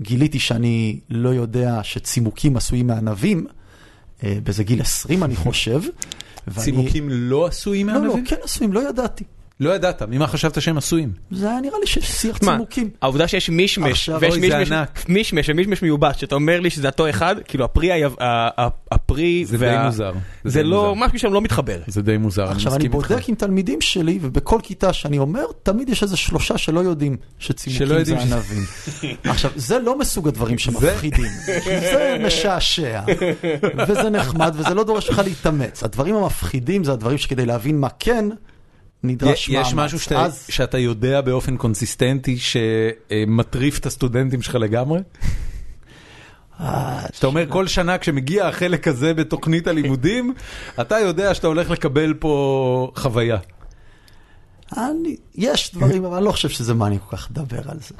גיליתי 0.00 0.38
שאני 0.38 1.00
לא 1.10 1.28
יודע 1.28 1.80
שצימוקים 1.82 2.56
עשויים 2.56 2.86
מענבים, 2.86 3.46
אה, 4.24 4.38
באיזה 4.44 4.64
גיל 4.64 4.80
20 4.80 5.22
אני 5.24 5.36
חושב. 5.36 5.82
ואני- 6.48 6.64
צימוקים 6.64 7.08
לא 7.10 7.46
עשויים 7.46 7.88
לא, 7.88 7.94
לא, 7.94 8.00
מענבים? 8.00 8.24
כן 8.26 8.36
עשויים, 8.42 8.72
לא 8.72 8.88
ידעתי. 8.88 9.24
לא 9.62 9.70
ידעת, 9.70 10.02
ממה 10.02 10.26
חשבת 10.26 10.62
שהם 10.62 10.78
עשויים? 10.78 11.12
זה 11.30 11.50
היה 11.50 11.60
נראה 11.60 11.78
לי 11.80 11.86
שיש 11.86 12.10
שיח 12.10 12.38
צימוקים. 12.38 12.90
העובדה 13.02 13.28
שיש 13.28 13.50
מישמש, 13.50 13.90
עכשיו, 13.90 14.20
ויש 14.20 14.36
מישמש, 15.08 15.50
ומישמש 15.50 15.82
מיובש, 15.82 16.20
שאתה 16.20 16.34
אומר 16.34 16.60
לי 16.60 16.70
שזה 16.70 16.88
אותו 16.88 17.10
אחד, 17.10 17.36
כאילו 17.48 17.64
הפרי, 17.64 18.02
הפרי, 18.90 19.44
זה 19.44 19.58
די 19.58 19.74
מוזר. 19.84 20.12
זה 20.44 20.62
לא. 20.62 20.94
משהו 20.96 21.18
שם 21.18 21.32
לא 21.32 21.40
מתחבר. 21.40 21.78
זה 21.86 22.02
די 22.02 22.16
מוזר, 22.16 22.44
אני 22.44 22.52
עכשיו, 22.52 22.74
אני 22.74 22.88
מסכים 22.88 23.00
איתך. 23.00 23.10
בודק 23.10 23.28
עם 23.28 23.34
תלמידים 23.34 23.80
שלי, 23.80 24.18
ובכל 24.22 24.58
כיתה 24.62 24.92
שאני 24.92 25.18
אומר, 25.18 25.44
תמיד 25.62 25.88
יש 25.88 26.02
איזה 26.02 26.16
שלושה 26.16 26.58
שלא 26.58 26.80
יודעים 26.80 27.16
שצימוקים 27.38 28.04
זה 28.04 28.18
ענבים. 28.18 28.64
עכשיו, 29.32 29.50
זה 29.56 29.78
לא 29.78 29.98
מסוג 29.98 30.28
הדברים 30.28 30.58
שמפחידים. 30.58 31.30
זה 31.66 32.16
משעשע, 32.26 33.00
וזה 33.88 34.10
נחמד, 34.10 34.54
וזה 34.56 34.74
לא 34.74 34.84
דורש 34.84 35.08
לך 35.08 35.18
להתאמץ. 35.24 35.82
הדברים 35.82 36.14
המפחידים 36.14 36.84
זה 36.84 36.92
הדברים 36.92 37.18
שכדי 37.18 37.46
להבין 37.46 37.80
מה 37.80 37.88
כן, 37.98 38.28
נדרש 39.02 39.50
מאמץ. 39.50 39.66
יש 39.66 39.74
משהו 39.74 40.00
שאתה, 40.00 40.24
אז 40.24 40.46
שאתה 40.48 40.78
יודע 40.78 41.20
באופן 41.20 41.56
קונסיסטנטי 41.56 42.36
שמטריף 42.38 43.78
את 43.78 43.86
הסטודנטים 43.86 44.42
שלך 44.42 44.54
לגמרי? 44.54 45.00
אה, 46.60 47.02
שאתה 47.12 47.26
אומר 47.26 47.44
כל 47.48 47.66
שנה 47.66 47.98
כשמגיע 47.98 48.48
החלק 48.48 48.88
הזה 48.88 49.14
בתוכנית 49.14 49.66
הלימודים, 49.66 50.34
אתה 50.80 50.98
יודע 50.98 51.34
שאתה 51.34 51.46
הולך 51.46 51.70
לקבל 51.70 52.14
פה 52.14 52.92
חוויה. 52.96 53.38
אני, 54.76 55.16
יש 55.34 55.74
דברים, 55.74 56.04
אבל 56.04 56.16
אני 56.16 56.24
לא 56.24 56.32
חושב 56.32 56.48
שזה 56.48 56.74
מעניין 56.74 57.00
כל 57.08 57.16
כך 57.16 57.28
לדבר 57.30 57.60
על 57.70 57.78
זה. 57.80 57.94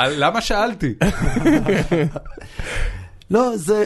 למה 0.24 0.40
שאלתי? 0.40 0.94
לא, 3.30 3.56
זה 3.56 3.84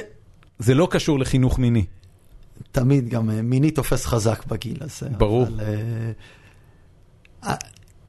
זה 0.59 0.75
לא 0.75 0.89
קשור 0.91 1.19
לחינוך 1.19 1.59
מיני. 1.59 1.85
תמיד 2.73 3.09
גם 3.09 3.31
אה, 3.31 3.43
מיני 3.43 3.71
תופס 3.71 4.07
חזק 4.07 4.47
בגיל 4.47 4.77
הזה. 4.81 5.09
ברור. 5.09 5.43
אבל, 5.43 5.61
אה, 5.61 5.67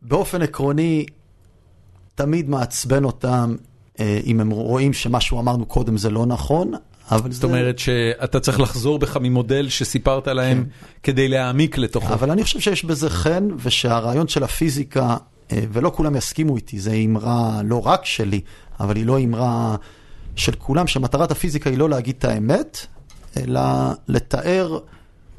באופן 0.02 0.42
עקרוני, 0.42 1.06
תמיד 2.16 2.50
מעצבן 2.50 3.04
אותם 3.04 3.56
אה, 4.00 4.20
אם 4.26 4.40
הם 4.40 4.50
רואים 4.50 4.94
שמה 4.94 5.22
שאמרנו 5.22 5.66
קודם 5.66 5.98
זה 5.98 6.10
לא 6.10 6.26
נכון, 6.26 6.74
אבל 7.12 7.32
זאת 7.32 7.42
זה... 7.42 7.48
אומרת 7.48 7.80
שאתה 7.80 8.40
צריך 8.40 8.60
לחזור 8.60 9.00
בך 9.00 9.18
ממודל 9.18 9.70
שסיפרת 9.70 10.28
להם 10.28 10.66
כדי 11.04 11.28
להעמיק 11.28 11.78
לתוכו. 11.78 12.14
אבל 12.14 12.32
אני 12.32 12.44
חושב 12.44 12.60
שיש 12.60 12.86
בזה 12.86 13.10
חן, 13.10 13.48
ושהרעיון 13.58 14.28
של 14.28 14.44
הפיזיקה, 14.44 15.18
אה, 15.52 15.60
ולא 15.72 15.92
כולם 15.96 16.16
יסכימו 16.16 16.56
איתי, 16.56 16.80
זו 16.80 16.92
אמרה 17.06 17.62
לא 17.64 17.88
רק 17.88 18.06
שלי, 18.06 18.42
אבל 18.80 18.96
היא 18.96 19.06
לא 19.06 19.20
אמרה 19.20 19.76
של 20.36 20.52
כולם, 20.58 20.88
שמטרת 20.88 21.32
הפיזיקה 21.32 21.70
היא 21.70 21.78
לא 21.78 21.90
להגיד 21.90 22.16
את 22.20 22.26
האמת, 22.26 22.86
אלא 23.38 23.62
לתאר 24.08 24.80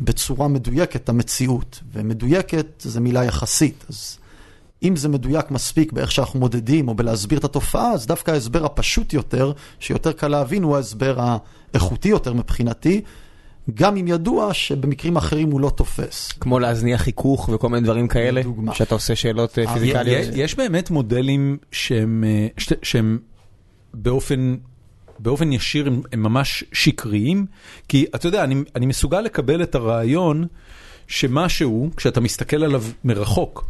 בצורה 0.01 0.49
מדויקת 0.49 0.97
את 0.97 1.09
המציאות. 1.09 1.81
ומדויקת 1.93 2.67
זה 2.79 3.01
מילה 3.01 3.25
יחסית. 3.25 3.85
אז 3.89 4.19
אם 4.83 4.97
זה 4.97 5.09
מדויק 5.09 5.51
מספיק 5.51 5.93
באיך 5.93 6.13
שאנחנו 6.13 6.41
מודדים 6.41 6.89
או 6.89 6.95
בלהסביר 6.95 7.39
את 7.39 7.45
התופעה, 7.45 7.93
אז 7.93 8.07
דווקא 8.07 8.31
ההסבר 8.31 8.65
הפשוט 8.65 9.13
יותר, 9.13 9.53
שיותר 9.81 10.13
קל 10.13 10.29
להבין, 10.29 10.63
הוא 10.63 10.77
ההסבר 10.77 11.37
האיכותי 11.75 12.09
יותר 12.09 12.33
מבחינתי, 12.33 13.01
גם 13.75 13.97
אם 13.97 14.09
ידוע 14.09 14.55
שבמקרים 14.55 15.17
אחרים 15.17 15.51
הוא 15.51 15.61
לא 15.61 15.71
תופס. 15.71 16.33
כמו 16.41 16.59
להזניח 16.59 17.03
חיכוך 17.03 17.49
וכל 17.53 17.69
מיני 17.69 17.83
דברים 17.85 18.09
כאלה, 18.09 18.41
לדוגמה. 18.41 18.75
שאתה 18.75 18.95
עושה 18.95 19.17
שאלות 19.17 19.59
אה, 19.59 19.65
אה, 19.65 19.75
פיזיקליות. 19.75 20.21
יש- 20.23 20.29
יש 20.35 20.55
באמת 20.55 20.91
מודלים 20.91 21.57
שהם, 21.73 22.25
אה, 22.27 22.47
שהם 22.83 23.19
באופן, 23.95 24.57
באופן 25.19 25.53
ישיר 25.53 25.87
הם, 25.87 26.01
הם 26.13 26.23
ממש 26.23 26.65
שקריים, 26.73 27.47
כי 27.89 28.07
אתה 28.15 28.29
יודע, 28.29 28.45
אני, 28.45 28.55
אני 28.77 28.87
מסוגל 28.87 29.21
לקבל 29.21 29.63
את 29.63 29.75
הרעיון 29.75 30.47
שמשהו, 31.09 31.91
כשאתה 31.97 32.21
מסתכל 32.21 32.65
עליו 32.65 32.83
מרחוק, 33.05 33.69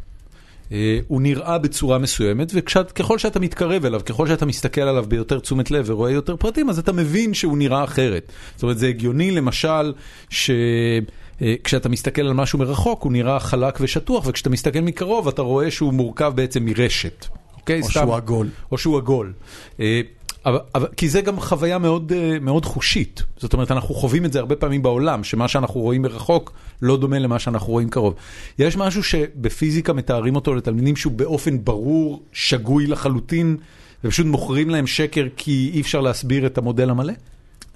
אה, 0.72 0.98
הוא 1.08 1.22
נראה 1.22 1.58
בצורה 1.58 1.98
מסוימת, 1.98 2.52
וככל 2.54 3.18
שאתה 3.18 3.40
מתקרב 3.40 3.84
אליו, 3.84 4.00
ככל 4.06 4.26
שאתה 4.26 4.46
מסתכל 4.46 4.80
עליו 4.80 5.04
ביותר 5.08 5.38
תשומת 5.38 5.70
לב 5.70 5.84
ורואה 5.88 6.10
יותר 6.10 6.36
פרטים, 6.36 6.70
אז 6.70 6.78
אתה 6.78 6.92
מבין 6.92 7.34
שהוא 7.34 7.58
נראה 7.58 7.84
אחרת. 7.84 8.32
זאת 8.54 8.62
אומרת, 8.62 8.78
זה 8.78 8.88
הגיוני 8.88 9.30
למשל, 9.30 9.92
שכשאתה 10.30 11.88
מסתכל 11.88 12.22
על 12.22 12.32
משהו 12.32 12.58
מרחוק, 12.58 13.02
הוא 13.02 13.12
נראה 13.12 13.40
חלק 13.40 13.78
ושטוח, 13.80 14.26
וכשאתה 14.26 14.50
מסתכל 14.50 14.80
מקרוב, 14.80 15.28
אתה 15.28 15.42
רואה 15.42 15.70
שהוא 15.70 15.92
מורכב 15.92 16.32
בעצם 16.34 16.64
מרשת. 16.64 17.26
אוקיי? 17.56 17.80
או 17.80 17.84
סתם. 17.84 18.00
שהוא 18.00 18.14
עגול. 18.16 18.48
או 18.72 18.78
שהוא 18.78 18.96
עגול. 18.98 19.32
אה, 20.46 20.50
אבל, 20.50 20.58
אבל, 20.74 20.86
כי 20.96 21.08
זה 21.08 21.20
גם 21.20 21.40
חוויה 21.40 21.78
מאוד, 21.78 22.12
אה, 22.12 22.38
מאוד 22.40 22.64
חושית. 22.64 23.22
זאת 23.36 23.52
אומרת, 23.52 23.70
אנחנו 23.70 23.94
חווים 23.94 24.24
את 24.24 24.32
זה 24.32 24.38
הרבה 24.38 24.56
פעמים 24.56 24.82
בעולם, 24.82 25.24
שמה 25.24 25.48
שאנחנו 25.48 25.80
רואים 25.80 26.02
מרחוק 26.02 26.52
לא 26.82 26.96
דומה 26.96 27.18
למה 27.18 27.38
שאנחנו 27.38 27.72
רואים 27.72 27.90
קרוב. 27.90 28.14
יש 28.58 28.76
משהו 28.76 29.02
שבפיזיקה 29.02 29.92
מתארים 29.92 30.36
אותו 30.36 30.54
לתלמידים 30.54 30.96
שהוא 30.96 31.12
באופן 31.12 31.64
ברור, 31.64 32.22
שגוי 32.32 32.86
לחלוטין, 32.86 33.56
ופשוט 34.04 34.26
מוכרים 34.26 34.70
להם 34.70 34.86
שקר 34.86 35.26
כי 35.36 35.70
אי 35.74 35.80
אפשר 35.80 36.00
להסביר 36.00 36.46
את 36.46 36.58
המודל 36.58 36.90
המלא? 36.90 37.12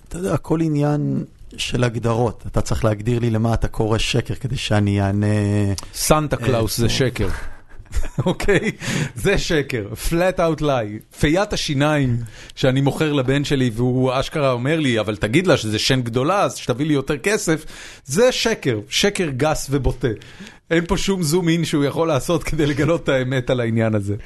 אתה 0.09 0.19
יודע, 0.19 0.35
הכל 0.35 0.61
עניין 0.61 1.25
של 1.57 1.85
הגדרות. 1.85 2.45
אתה 2.47 2.61
צריך 2.61 2.85
להגדיר 2.85 3.19
לי 3.19 3.31
למה 3.31 3.55
אתה 3.55 3.69
קורא 3.69 3.99
שקר 3.99 4.35
כדי 4.35 4.57
שאני 4.57 5.03
אענה... 5.03 5.27
סנטה 5.95 6.37
קלאוס 6.37 6.77
זה 6.77 6.87
טוב. 6.87 6.97
שקר. 6.97 7.29
אוקיי? 8.27 8.71
זה 9.15 9.39
שקר, 9.39 9.87
flat 10.09 10.39
out 10.39 10.61
lie. 10.61 11.19
פיית 11.21 11.53
השיניים 11.53 12.17
שאני 12.55 12.81
מוכר 12.81 13.13
לבן 13.13 13.45
שלי 13.45 13.71
והוא 13.75 14.13
אשכרה 14.15 14.53
אומר 14.53 14.81
לי, 14.81 15.01
אבל 15.01 15.17
תגיד 15.17 15.47
לה 15.47 15.57
שזה 15.57 15.79
שן 15.79 16.01
גדולה 16.01 16.43
אז 16.43 16.57
שתביא 16.57 16.87
לי 16.87 16.95
יותר 16.95 17.19
כסף, 17.19 17.65
זה 18.05 18.33
שקר, 18.33 18.81
שקר 18.89 19.29
גס 19.37 19.67
ובוטה. 19.71 20.09
אין 20.71 20.87
פה 20.87 20.97
שום 20.97 21.23
zoom 21.23 21.49
in 21.49 21.65
שהוא 21.65 21.85
יכול 21.85 22.09
לעשות 22.09 22.45
כדי 22.45 22.67
לגלות 22.67 23.05
את 23.05 23.09
האמת 23.09 23.51
על 23.51 23.61
העניין 23.61 23.95
הזה. 23.95 24.17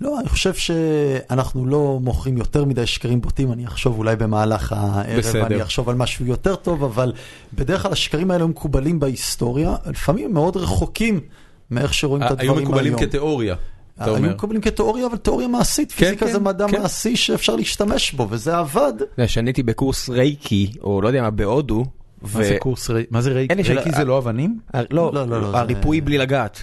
לא, 0.00 0.20
אני 0.20 0.28
חושב 0.28 0.54
שאנחנו 0.54 1.66
לא 1.66 1.98
מוכרים 2.02 2.36
יותר 2.36 2.64
מדי 2.64 2.86
שקרים 2.86 3.20
בוטים, 3.20 3.52
אני 3.52 3.66
אחשוב 3.66 3.98
אולי 3.98 4.16
במהלך 4.16 4.72
הערב, 4.72 5.18
בסדר. 5.18 5.46
אני 5.46 5.62
אחשוב 5.62 5.88
על 5.88 5.94
משהו 5.94 6.26
יותר 6.26 6.54
טוב, 6.54 6.84
אבל 6.84 7.12
בדרך 7.52 7.82
כלל 7.82 7.92
השקרים 7.92 8.30
האלה 8.30 8.46
מקובלים 8.46 9.00
בהיסטוריה, 9.00 9.76
לפעמים 9.86 10.34
מאוד 10.34 10.56
רחוקים 10.56 11.20
מאיך 11.70 11.94
שרואים 11.94 12.22
את 12.22 12.30
הדברים 12.30 12.50
היו 12.50 12.58
היום. 12.58 12.68
מקובלים 12.68 12.96
כתיאוריה, 12.98 13.54
אתה 13.96 14.04
היו 14.04 14.16
אומר. 14.16 14.30
מקובלים 14.34 14.60
כתיאוריה, 14.62 15.06
אבל 15.06 15.16
תיאוריה 15.16 15.48
מעשית. 15.48 15.92
כן, 15.92 15.96
פיזיקה 16.04 16.26
כן, 16.26 16.32
זה 16.32 16.38
מדע 16.40 16.66
כן. 16.68 16.82
מעשי 16.82 17.16
שאפשר 17.16 17.56
להשתמש 17.56 18.12
בו, 18.12 18.26
וזה 18.30 18.56
עבד. 18.58 18.92
שאני 19.26 19.48
הייתי 19.50 19.62
בקורס 19.62 20.08
רייקי, 20.08 20.72
או 20.82 21.02
לא 21.02 21.08
יודע 21.08 21.22
מה, 21.22 21.30
בהודו. 21.30 21.84
מה 22.22 22.28
זה 22.44 22.56
קורס 22.60 22.90
רייקי? 22.90 23.08
מה 23.10 23.20
זה 23.20 23.32
רייקי? 23.32 23.62
רייקי 23.62 23.90
זה 23.92 24.04
לא 24.04 24.18
אבנים? 24.18 24.58
לא, 24.74 24.80
לא, 24.90 25.26
לא, 25.28 25.40
לא, 25.42 25.50
זה- 25.50 25.56
הריפוי 25.58 26.00
בלי 26.00 26.18
לגעת. 26.18 26.62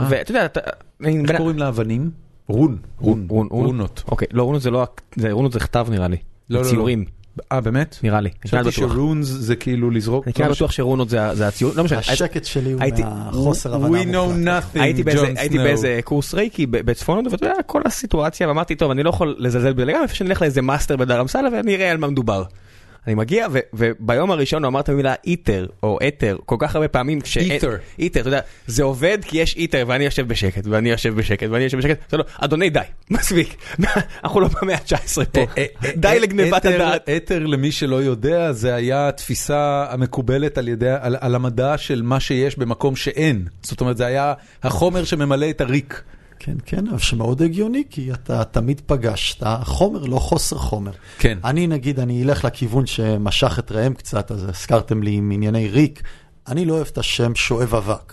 אה. 0.00 0.06
ואתה 0.10 0.30
יודע, 0.30 0.46
איך 1.04 1.36
קוראים 1.36 1.58
לאבנים? 1.58 2.10
רון. 2.48 2.78
רון. 3.00 3.26
רון, 3.28 3.48
רון. 3.50 3.66
רונות. 3.66 4.02
אוקיי, 4.08 4.28
לא, 4.32 4.42
רונות 4.42 4.62
זה 4.62 4.70
לא, 4.70 4.86
רונות 5.30 5.52
זה 5.52 5.60
כתב 5.60 5.86
נראה 5.90 6.08
לי. 6.08 6.16
לא, 6.50 6.60
לא, 6.60 6.66
לא. 6.66 6.70
ציורים, 6.70 7.04
אה, 7.52 7.60
באמת? 7.60 7.96
נראה 8.02 8.20
לי. 8.20 8.30
חשבתי. 8.44 8.72
שרונס 8.72 9.26
זה 9.26 9.56
כאילו 9.56 9.90
לזרוק. 9.90 10.26
אני 10.26 10.32
כמעט 10.34 10.50
בטוח 10.50 10.70
שרונות 10.70 11.08
זה 11.08 11.22
ה- 11.26 11.34
זה 11.34 11.48
הציור, 11.48 11.72
לא 11.76 11.84
משנה. 11.84 11.98
השקט 11.98 12.44
שלי 12.44 12.72
הוא 12.72 12.82
הייתי- 12.82 13.02
מהחוסר 13.02 13.72
We 13.72 13.76
הבנה 13.76 14.02
know 14.02 14.16
מוחלט. 14.16 14.64
nothing, 14.76 14.80
הייתי 14.80 15.02
באיזה, 15.02 15.18
ג'ון 15.26 15.36
הייתי 15.36 15.54
סנואו. 15.54 15.66
באיזה 15.66 16.00
קורס 16.04 16.34
רייקי 16.34 16.66
ב- 16.66 16.76
בצפון 16.76 17.16
הודו, 17.16 17.30
ואתה 17.30 17.46
יודע, 17.46 17.62
כל 17.66 17.82
הסיטואציה, 17.84 18.48
ואמרתי, 18.48 18.74
טוב, 18.74 18.90
אני 18.90 19.02
לא 19.02 19.10
יכול 19.10 19.36
לזלזל 19.38 19.72
בזה 19.72 19.84
לגמרי, 19.84 20.02
איפה 20.02 20.14
שאני 20.14 20.28
אלך 20.30 20.42
לאיזה 20.42 20.62
מאסטר 20.62 20.96
בדרמסלה 20.96 21.48
ואני 21.52 21.74
אראה 21.76 21.90
על 21.90 21.96
מה 21.96 22.06
מדובר. 22.06 22.42
אני 23.06 23.14
מגיע, 23.14 23.46
וביום 23.72 24.30
הראשון 24.30 24.64
הוא 24.64 24.68
אמר 24.68 24.80
את 24.80 24.88
המילה 24.88 25.14
איטר, 25.26 25.66
או 25.82 25.98
אתר, 26.08 26.36
כל 26.46 26.56
כך 26.58 26.74
הרבה 26.74 26.88
פעמים, 26.88 27.20
כש... 27.20 27.38
איטר. 27.38 27.76
איטר, 27.98 28.20
אתה 28.20 28.28
יודע, 28.28 28.40
זה 28.66 28.82
עובד 28.82 29.18
כי 29.22 29.38
יש 29.38 29.56
איטר, 29.56 29.84
ואני 29.86 30.04
יושב 30.04 30.28
בשקט, 30.28 30.66
ואני 30.66 30.90
יושב 30.90 31.14
בשקט, 31.14 31.48
ואני 31.50 31.64
יושב 31.64 31.78
בשקט, 31.78 32.12
לא, 32.14 32.24
אדוני 32.40 32.70
די, 32.70 32.80
מספיק, 33.10 33.56
אנחנו 34.24 34.40
לא 34.40 34.48
במאה 34.62 34.74
ה-19 34.74 35.24
פה, 35.32 35.40
די 35.96 36.18
לגנבת 36.20 36.66
אתר- 36.66 36.74
הדעת. 36.74 37.08
אתר 37.16 37.38
למי 37.46 37.72
שלא 37.72 38.02
יודע 38.02 38.52
זה 38.52 38.74
היה 38.74 39.08
התפיסה 39.08 39.86
המקובלת 39.90 40.58
על 40.58 40.68
ידי, 40.68 40.90
על, 41.00 41.16
על 41.20 41.34
המדע 41.34 41.78
של 41.78 42.02
מה 42.02 42.20
שיש 42.20 42.58
במקום 42.58 42.96
שאין. 42.96 43.44
זאת 43.62 43.80
אומרת 43.80 43.96
זה 43.96 44.06
היה 44.06 44.32
החומר 44.62 45.04
שממלא 45.04 45.50
את 45.50 45.60
הריק. 45.60 46.02
כן, 46.38 46.56
כן, 46.66 46.88
אבל 46.88 46.98
שמאוד 46.98 47.42
הגיוני, 47.42 47.84
כי 47.90 48.12
אתה 48.12 48.44
תמיד 48.44 48.80
פגשת 48.86 49.42
חומר, 49.62 50.04
לא 50.04 50.18
חוסר 50.18 50.58
חומר. 50.58 50.92
כן. 51.18 51.38
אני 51.44 51.66
נגיד, 51.66 52.00
אני 52.00 52.22
אלך 52.22 52.44
לכיוון 52.44 52.86
שמשך 52.86 53.58
את 53.58 53.72
ראם 53.72 53.94
קצת, 53.94 54.30
אז 54.30 54.44
הזכרתם 54.48 55.02
לי 55.02 55.10
עם 55.10 55.30
ענייני 55.30 55.68
ריק. 55.68 56.02
אני 56.48 56.64
לא 56.64 56.74
אוהב 56.74 56.86
את 56.92 56.98
השם 56.98 57.34
שואב 57.34 57.74
אבק. 57.74 58.12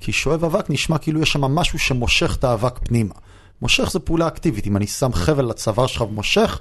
כי 0.00 0.12
שואב 0.12 0.44
אבק 0.44 0.70
נשמע 0.70 0.98
כאילו 0.98 1.22
יש 1.22 1.32
שם 1.32 1.40
משהו 1.40 1.78
שמושך 1.78 2.36
את 2.38 2.44
האבק 2.44 2.78
פנימה. 2.78 3.14
מושך 3.62 3.90
זה 3.90 3.98
פעולה 3.98 4.28
אקטיבית, 4.28 4.66
אם 4.66 4.76
אני 4.76 4.86
שם 4.86 5.12
חבל 5.12 5.44
לצוואר 5.44 5.86
שלך 5.86 6.00
ומושך, 6.00 6.60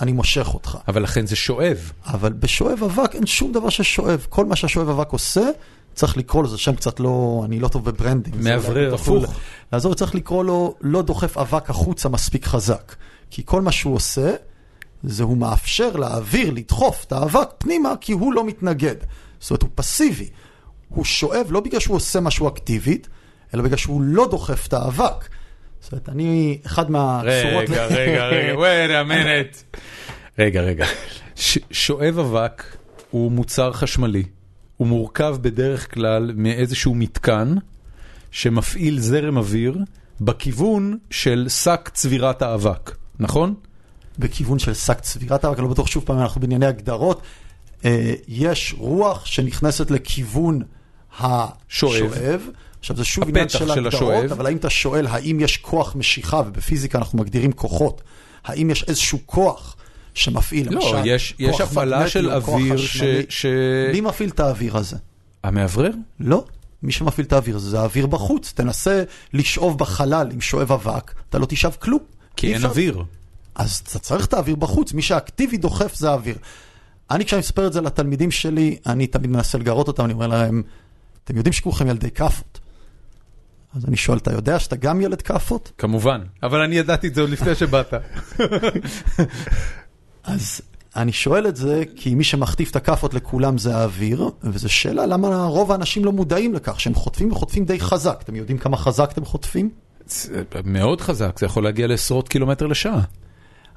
אני 0.00 0.12
מושך 0.12 0.54
אותך. 0.54 0.78
אבל 0.88 1.02
לכן 1.02 1.26
זה 1.26 1.36
שואב. 1.36 1.92
אבל 2.06 2.32
בשואב 2.32 2.82
אבק 2.84 3.14
אין 3.14 3.26
שום 3.26 3.52
דבר 3.52 3.68
ששואב. 3.68 4.26
כל 4.28 4.44
מה 4.44 4.56
שהשואב 4.56 4.88
אבק 4.88 5.10
עושה, 5.10 5.48
צריך 5.94 6.16
לקרוא 6.16 6.44
לזה 6.44 6.58
שם 6.58 6.74
קצת 6.74 7.00
לא, 7.00 7.42
אני 7.44 7.60
לא 7.60 7.68
טוב 7.68 7.84
בברנדים. 7.84 8.42
זה 8.42 8.50
מאוורר 8.50 8.90
תוכלו 8.90 9.24
הפוך. 9.24 9.40
לעזור, 9.72 9.94
צריך 9.94 10.14
לקרוא 10.14 10.44
לו 10.44 10.74
לא 10.80 11.02
דוחף 11.02 11.38
אבק 11.38 11.70
החוצה 11.70 12.08
מספיק 12.08 12.46
חזק. 12.46 12.94
כי 13.30 13.42
כל 13.44 13.62
מה 13.62 13.72
שהוא 13.72 13.94
עושה, 13.94 14.34
זה 15.04 15.22
הוא 15.22 15.36
מאפשר 15.36 15.96
לאוויר 15.96 16.50
לדחוף 16.50 17.04
את 17.04 17.12
האבק 17.12 17.48
פנימה, 17.58 17.92
כי 18.00 18.12
הוא 18.12 18.32
לא 18.32 18.44
מתנגד. 18.44 18.94
זאת 19.40 19.50
אומרת, 19.50 19.62
הוא 19.62 19.70
פסיבי. 19.74 20.28
הוא 20.88 21.04
שואב 21.04 21.46
לא 21.50 21.60
בגלל 21.60 21.80
שהוא 21.80 21.96
עושה 21.96 22.20
משהו 22.20 22.48
אקטיבית, 22.48 23.08
אלא 23.54 23.62
בגלל 23.62 23.76
שהוא 23.76 24.02
לא 24.02 24.28
דוחף 24.30 24.66
את 24.66 24.72
האבק. 24.72 25.28
זאת 25.80 25.92
אומרת, 25.92 26.08
אני, 26.08 26.58
אחד 26.66 26.90
מהצורות... 26.90 27.64
רגע, 27.68 27.86
רגע, 27.86 28.26
רגע, 28.26 28.54
wait 28.62 28.90
a 28.90 29.10
minute. 29.10 29.78
רגע, 30.38 30.60
רגע. 30.60 30.86
שואב 31.70 32.18
אבק 32.18 32.76
הוא 33.10 33.32
מוצר 33.32 33.72
חשמלי. 33.72 34.22
הוא 34.76 34.88
מורכב 34.88 35.36
בדרך 35.40 35.94
כלל 35.94 36.32
מאיזשהו 36.36 36.94
מתקן 36.94 37.54
שמפעיל 38.30 39.00
זרם 39.00 39.36
אוויר 39.36 39.78
בכיוון 40.20 40.98
של 41.10 41.46
שק 41.48 41.90
צבירת 41.92 42.42
האבק, 42.42 42.96
נכון? 43.20 43.54
בכיוון 44.18 44.58
של 44.58 44.74
שק 44.74 45.00
צבירת 45.00 45.44
האבק, 45.44 45.58
אני 45.58 45.64
לא 45.64 45.70
בטוח 45.70 45.86
שוב 45.86 46.04
פעם, 46.04 46.18
אנחנו 46.18 46.40
בענייני 46.40 46.66
הגדרות. 46.66 47.22
אה, 47.84 48.14
יש 48.28 48.74
רוח 48.78 49.26
שנכנסת 49.26 49.90
לכיוון 49.90 50.60
שואב. 51.18 51.52
השואב. 51.68 52.48
עכשיו 52.80 52.96
זה 52.96 53.04
שוב 53.04 53.28
עניין 53.28 53.48
של 53.48 53.58
של 53.58 53.70
הגדרות, 53.70 53.94
השואב. 53.94 54.32
אבל 54.32 54.46
האם 54.46 54.56
אתה 54.56 54.70
שואל 54.70 55.06
האם 55.06 55.40
יש 55.40 55.56
כוח 55.56 55.96
משיכה, 55.96 56.42
ובפיזיקה 56.46 56.98
אנחנו 56.98 57.18
מגדירים 57.18 57.52
כוחות, 57.52 58.02
האם 58.44 58.70
יש 58.70 58.84
איזשהו 58.88 59.18
כוח 59.26 59.76
שמפעיל, 60.14 60.74
לא, 60.74 60.80
למשל, 60.80 60.96
יש, 61.06 61.34
יש 61.38 61.50
כוח 61.50 61.60
הפעלה 61.60 62.08
של 62.08 62.30
אוויר 62.30 62.76
ש... 62.76 63.02
ש... 63.28 63.46
מי 63.92 64.00
מפעיל 64.00 64.28
את 64.30 64.40
האוויר 64.40 64.76
הזה? 64.76 64.96
המאוורר? 65.44 65.90
לא. 66.20 66.44
מי 66.82 66.92
שמפעיל 66.92 67.26
את 67.26 67.32
האוויר 67.32 67.58
זה 67.58 67.80
האוויר 67.80 68.06
בחוץ. 68.06 68.52
תנסה 68.52 69.02
לשאוב 69.32 69.78
בחלל 69.78 70.28
עם 70.32 70.40
שואב 70.40 70.72
אבק, 70.72 71.14
אתה 71.30 71.38
לא 71.38 71.46
תשאב 71.46 71.76
כלום. 71.78 72.00
כי 72.36 72.46
אי 72.46 72.50
אין 72.52 72.56
אפשר- 72.56 72.68
אוויר. 72.68 73.04
אז 73.54 73.82
אתה 73.88 73.98
צריך 73.98 74.26
את 74.26 74.34
האוויר 74.34 74.56
בחוץ, 74.56 74.92
מי 74.92 75.02
שהאקטיבי 75.02 75.56
דוחף 75.56 75.94
זה 75.94 76.10
האוויר. 76.10 76.36
אני, 77.10 77.24
כשאני 77.24 77.38
מספר 77.40 77.66
את 77.66 77.72
זה 77.72 77.80
לתלמידים 77.80 78.30
שלי, 78.30 78.76
אני 78.86 79.06
תמיד 79.06 79.30
מנסה 79.30 79.58
לגרות 79.58 79.88
אותם, 79.88 80.04
אני 80.04 80.12
אומר 80.12 80.26
להם, 80.26 80.62
אתם 81.24 81.36
יודעים 81.36 81.52
שכולכם 81.52 81.86
ילדי 81.88 82.10
כאפות. 82.10 82.60
אז 83.76 83.84
אני 83.84 83.96
שואל, 83.96 84.18
אתה 84.18 84.32
יודע 84.32 84.58
שאתה 84.58 84.76
גם 84.76 85.00
ילד 85.00 85.22
כאפות? 85.22 85.72
כמובן, 85.78 86.20
אבל 86.42 86.60
אני 86.60 86.76
ידעתי 86.76 87.08
את 87.08 87.14
זה 87.14 87.20
עוד 87.20 87.30
לפני 87.30 87.54
שבאת. 87.54 87.94
אז 90.24 90.60
אני 90.96 91.12
שואל 91.12 91.46
את 91.46 91.56
זה, 91.56 91.84
כי 91.96 92.14
מי 92.14 92.24
שמחטיף 92.24 92.70
את 92.70 92.76
הכאפות 92.76 93.14
לכולם 93.14 93.58
זה 93.58 93.76
האוויר, 93.76 94.30
וזו 94.42 94.68
שאלה 94.68 95.06
למה 95.06 95.44
רוב 95.44 95.72
האנשים 95.72 96.04
לא 96.04 96.12
מודעים 96.12 96.54
לכך, 96.54 96.80
שהם 96.80 96.94
חוטפים 96.94 97.32
וחוטפים 97.32 97.64
די 97.64 97.80
חזק. 97.80 98.20
אתם 98.24 98.36
יודעים 98.36 98.58
כמה 98.58 98.76
חזק 98.76 99.10
אתם 99.12 99.24
חוטפים? 99.24 99.70
מאוד 100.64 101.00
חזק, 101.00 101.38
זה 101.38 101.46
יכול 101.46 101.64
להגיע 101.64 101.86
לעשרות 101.86 102.28
קילומטר 102.28 102.66
לשעה. 102.66 103.00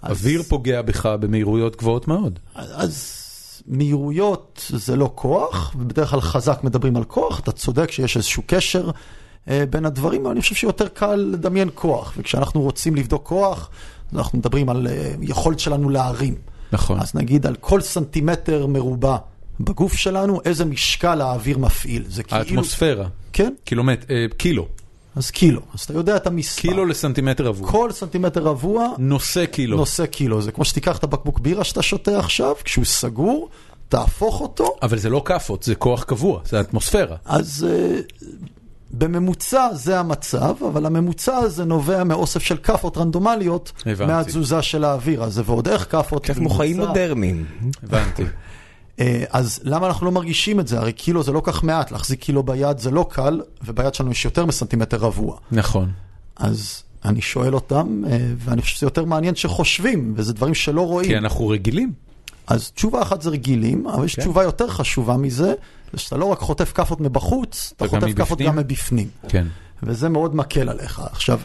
אוויר 0.04 0.44
פוגע 0.44 0.82
בך 0.82 1.06
במהירויות 1.06 1.76
גבוהות 1.76 2.08
מאוד. 2.08 2.40
אז 2.56 3.24
מהירויות 3.68 4.66
זה 4.74 4.96
לא 4.96 5.12
כוח, 5.16 5.76
ובדרך 5.80 6.10
כלל 6.10 6.22
חזק 6.22 6.64
מדברים 6.64 6.98
על 6.98 7.04
כוח, 7.04 7.40
אתה 7.40 7.52
צודק 7.52 7.92
שיש 7.92 8.18
איזשהו 8.18 8.44
קשר 8.46 8.92
אה, 9.50 9.64
בין 9.70 9.86
הדברים, 9.86 10.22
אבל 10.22 10.32
אני 10.32 10.42
חושב 10.42 10.56
שיותר 10.56 10.88
קל 10.88 11.16
לדמיין 11.16 11.70
כוח, 11.76 12.14
וכשאנחנו 12.18 12.62
רוצים 12.62 12.96
לבדוק 12.96 13.28
כוח, 13.28 13.70
אנחנו 14.14 14.40
מדברים 14.40 14.70
על 14.70 14.88
אה, 14.88 15.14
יכולת 15.22 15.60
שלנו 15.60 15.90
להרים. 15.90 16.36
נכון. 16.72 17.00
אז 17.00 17.16
נגיד 17.16 17.46
על 17.46 17.56
כל 17.56 17.82
סנטימטר 17.82 18.68
מרובע 18.68 19.18
בגוף 19.60 19.94
שלנו, 19.94 20.40
איזה 20.46 20.66
משקל 20.66 21.22
האוויר 21.22 21.58
מפעיל. 21.58 22.04
זה 22.08 22.24
כאילו... 22.24 22.42
האטמוספירה, 22.42 23.08
כן, 23.34 23.54
קילומט... 23.64 24.12
אה, 24.12 24.26
קילו, 24.38 24.68
אז 25.16 25.32
קילו. 25.32 25.62
אז 25.74 25.82
אתה 25.82 25.94
יודע 25.94 26.16
את 26.16 26.28
המספר. 26.28 26.62
קילו 26.62 26.86
לסנטימטר 26.86 27.46
רבוע. 27.46 27.72
כל 27.72 27.92
סנטימטר 27.92 28.44
רבוע 28.44 28.88
נושא 28.98 29.46
קילו. 29.46 29.78
נושא 29.78 30.06
קילו. 30.06 30.42
זה 30.42 30.52
כמו 30.52 30.66
שתיקח 30.66 30.98
את 30.98 31.04
הבקבוק 31.04 31.40
בירה 31.40 31.64
שאתה 31.64 31.82
שותה 31.82 32.20
עכשיו, 32.20 32.54
כשהוא 32.64 32.86
סגור, 32.86 33.50
תהפוך 33.90 34.42
אותו, 34.42 34.76
אבל 34.82 34.98
זה 34.98 35.10
לא 35.10 35.22
כאפות, 35.26 35.64
זה 35.64 35.76
כוח 35.76 36.04
קבוע, 36.04 36.42
זה 36.46 36.58
האטמוספירה. 36.58 37.16
אז 37.26 37.66
uh, 37.68 38.26
בממוצע 38.92 39.68
זה 39.74 40.00
המצב, 40.00 40.56
אבל 40.68 40.86
הממוצע 40.86 41.36
הזה 41.36 41.66
נובע 41.66 42.04
מאוסף 42.04 42.44
של 42.44 42.58
כאפות 42.58 42.98
רנדומליות, 42.98 43.72
הבנתי. 43.86 44.06
מהתזוזה 44.06 44.62
של 44.62 44.84
האוויר 44.84 45.24
הזה, 45.24 45.42
ועוד 45.46 45.68
איך 45.68 45.92
כאפות. 45.92 46.26
כמו 46.26 46.50
חיים. 46.50 46.78
מודרניים. 46.78 47.46
הבנתי. 47.84 48.24
אה, 49.00 49.24
אז 49.30 49.60
למה 49.64 49.88
אנחנו 49.88 50.06
לא 50.06 50.12
מרגישים 50.12 50.60
את 50.60 50.68
זה? 50.68 50.80
הרי 50.80 50.94
קילו 50.94 51.24
זה 51.24 51.32
לא 51.32 51.42
כך 51.44 51.64
מעט, 51.64 51.92
להחזיק 51.92 52.20
קילו 52.20 52.44
ביד 52.44 52.80
זה 52.80 52.92
לא 52.92 53.06
קל, 53.10 53.42
וביד 53.66 53.94
שלנו 53.94 54.12
יש 54.12 54.26
יותר 54.26 54.46
מסנטימטר 54.46 54.98
רבוע. 54.98 55.38
נכון. 55.52 55.92
אז 56.36 56.84
אני 57.06 57.22
שואל 57.22 57.56
אותם, 57.56 58.04
אה, 58.10 58.18
ואני 58.38 58.62
חושב 58.62 58.76
שזה 58.76 58.86
יותר 58.86 59.06
מעניין 59.06 59.36
שחושבים, 59.36 60.14
וזה 60.16 60.34
דברים 60.34 60.54
שלא 60.54 60.82
רואים. 60.82 61.10
כי 61.10 61.18
אנחנו 61.18 61.48
רגילים. 61.48 61.92
אז 62.48 62.72
תשובה 62.72 63.02
אחת 63.02 63.22
זה 63.22 63.30
רגילים, 63.30 63.88
אבל 63.88 64.06
יש 64.06 64.16
כן. 64.16 64.22
תשובה 64.22 64.44
יותר 64.44 64.68
חשובה 64.68 65.18
מזה, 65.18 65.54
זה 65.94 66.00
שאתה 66.00 66.18
לא 66.18 66.26
רק 66.26 66.40
חוטף 66.40 66.72
כאפות 66.74 67.02
מבחוץ, 67.02 67.74
אתה 67.78 67.88
חוטף 67.88 68.08
כאפות. 68.16 68.42
גם 68.42 68.56
מבפנים. 68.56 69.08
כן. 69.28 69.48
וזה 69.84 70.10
מאוד 70.10 70.36
מקל 70.36 70.70
עליך. 70.70 71.02
עכשיו, 71.12 71.40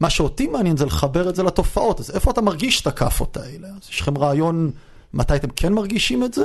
מה 0.00 0.10
שאותי 0.10 0.46
מעניין 0.46 0.76
זה 0.76 0.86
לחבר 0.86 1.28
את 1.28 1.34
זה 1.36 1.42
לתופעות, 1.42 2.00
אז 2.00 2.10
איפה 2.10 2.30
אתה 2.30 2.40
מרגיש 2.40 2.80
את 2.80 2.86
הכאפות 2.86 3.36
האלה? 3.36 3.68
אז 3.68 3.88
יש 3.90 4.00
לכם 4.00 4.18
רעיון 4.18 4.70
מתי 5.14 5.36
אתם 5.36 5.48
כן 5.56 5.72
מרגישים 5.72 6.24
את 6.24 6.34
זה? 6.34 6.42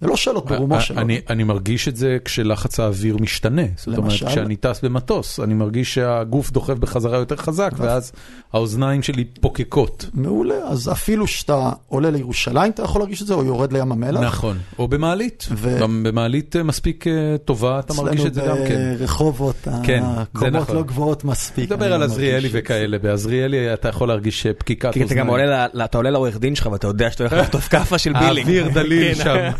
זה 0.00 0.06
לא 0.06 0.16
שאלות 0.16 0.46
ברומו 0.46 0.80
שלנו. 0.80 0.98
אה, 0.98 1.04
אני, 1.04 1.20
אני 1.30 1.44
מרגיש 1.44 1.88
את 1.88 1.96
זה 1.96 2.18
כשלחץ 2.24 2.80
האוויר 2.80 3.16
משתנה. 3.20 3.62
זאת 3.76 3.86
אומרת, 3.86 4.00
למשל? 4.00 4.26
כשאני 4.26 4.56
טס 4.56 4.80
במטוס, 4.82 5.40
אני 5.40 5.54
מרגיש 5.54 5.94
שהגוף 5.94 6.50
דוחף 6.50 6.74
בחזרה 6.74 7.18
יותר 7.18 7.36
חזק, 7.36 7.70
ואז 7.76 8.12
האוזניים 8.52 9.02
שלי 9.02 9.24
פוקקות. 9.40 10.06
מעולה, 10.14 10.54
אז 10.54 10.88
אפילו 10.92 11.26
שאתה 11.26 11.58
עולה 11.88 12.10
לירושלים 12.10 12.72
אתה 12.72 12.82
יכול 12.82 13.00
להרגיש 13.00 13.22
את 13.22 13.26
זה, 13.26 13.34
או 13.34 13.44
יורד 13.44 13.72
לים 13.72 13.92
המלח. 13.92 14.20
נכון. 14.20 14.58
או 14.78 14.88
במעלית. 14.88 15.46
ו- 15.50 15.78
גם 15.80 16.02
במעלית 16.02 16.56
אה, 16.56 16.62
מספיק 16.62 17.06
אה, 17.06 17.12
טובה, 17.44 17.78
אתה 17.78 17.94
מרגיש 17.94 18.24
את 18.26 18.34
זה 18.34 18.40
גם 18.40 18.56
כן. 18.56 18.62
אצלנו 18.64 18.98
ברחובות, 18.98 19.56
כן, 19.84 20.02
זה 20.14 20.20
הקומות 20.20 20.54
נכון. 20.54 20.76
לא 20.76 20.82
גבוהות 20.82 21.24
מספיק. 21.24 21.64
נדבר 21.72 21.92
על 21.92 22.02
עזריאלי. 22.02 22.48
וכאלה, 22.52 22.98
בעזריאלי 22.98 23.74
אתה 23.74 23.88
יכול 23.88 24.08
להרגיש 24.08 24.46
אה, 24.46 24.52
פקיקת 24.54 24.92
כי 24.92 24.98
אתה 24.98 25.04
אוזניים. 25.04 25.24
גם 25.26 25.30
עולה, 25.30 25.66
ל- 25.74 25.82
אתה 25.84 25.98
עולה 25.98 26.10
לעורך 26.10 26.38
דין 26.38 26.54
שלך 26.54 26.68
ואתה 26.72 26.86
יודע 26.86 27.10
שאתה 27.10 27.24
הולך 27.24 27.32
לחטוף 27.32 27.68
כאפה 27.68 27.98
של 27.98 28.12
בילינג. 28.20 28.38
האוויר 28.38 28.68
דליל 28.68 29.14
כן. 29.14 29.24
שם. 29.24 29.50